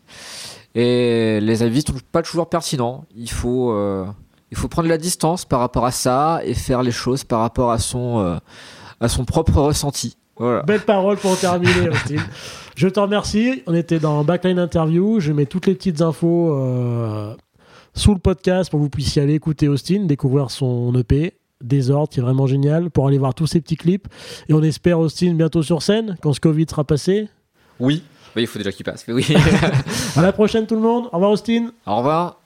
Et 0.76 1.39
les 1.41 1.64
avis 1.64 1.81
sont 1.81 1.93
pas 2.11 2.22
toujours 2.22 2.49
pertinents. 2.49 3.06
Il 3.15 3.30
faut, 3.30 3.72
euh, 3.72 4.06
il 4.52 4.57
faut 4.57 4.68
prendre 4.68 4.88
la 4.88 4.98
distance 4.98 5.45
par 5.45 5.60
rapport 5.60 5.85
à 5.85 5.91
ça 5.91 6.41
et 6.43 6.53
faire 6.53 6.84
les 6.84 6.91
choses 6.91 7.23
par 7.23 7.41
rapport 7.41 7.72
à 7.72 7.77
son, 7.77 8.19
euh, 8.19 8.38
à 8.99 9.07
son 9.07 9.26
propre 9.26 9.60
ressenti. 9.60 10.18
Voilà. 10.38 10.64
Belle 10.64 10.81
parole 10.81 11.18
pour 11.18 11.38
terminer, 11.38 11.89
Austin. 11.91 12.23
Je 12.76 12.88
te 12.88 12.99
remercie. 12.99 13.64
On 13.68 13.73
était 13.76 13.99
dans 13.99 14.23
Backline 14.23 14.60
Interview. 14.60 15.19
Je 15.19 15.34
mets 15.34 15.45
toutes 15.45 15.68
les 15.68 15.76
petites 15.76 16.02
infos 16.02 17.35
sous 17.93 18.14
le 18.14 18.19
podcast 18.19 18.69
pour 18.69 18.80
que 18.80 18.84
vous 18.84 18.89
puissiez 18.89 19.22
aller 19.22 19.34
écouter 19.34 19.68
Austin, 19.68 20.06
découvrir 20.06 20.49
son 20.49 20.95
EP. 20.95 21.34
Désordre, 21.63 22.09
qui 22.09 22.19
est 22.19 22.23
vraiment 22.23 22.47
génial, 22.47 22.89
pour 22.89 23.07
aller 23.07 23.17
voir 23.17 23.33
tous 23.33 23.47
ces 23.47 23.61
petits 23.61 23.77
clips. 23.77 24.07
Et 24.49 24.53
on 24.53 24.61
espère 24.61 24.99
Austin 24.99 25.33
bientôt 25.33 25.63
sur 25.63 25.81
scène, 25.81 26.17
quand 26.21 26.33
ce 26.33 26.39
Covid 26.39 26.65
sera 26.69 26.83
passé. 26.83 27.29
Oui. 27.79 28.03
il 28.35 28.47
faut 28.47 28.59
déjà 28.59 28.71
qu'il 28.71 28.85
passe. 28.85 29.05
Mais 29.07 29.13
oui. 29.13 29.27
À 30.15 30.21
la 30.21 30.31
prochaine 30.33 30.67
tout 30.67 30.75
le 30.75 30.81
monde. 30.81 31.05
Au 31.05 31.15
revoir 31.15 31.31
Austin. 31.31 31.71
Au 31.85 31.97
revoir. 31.97 32.40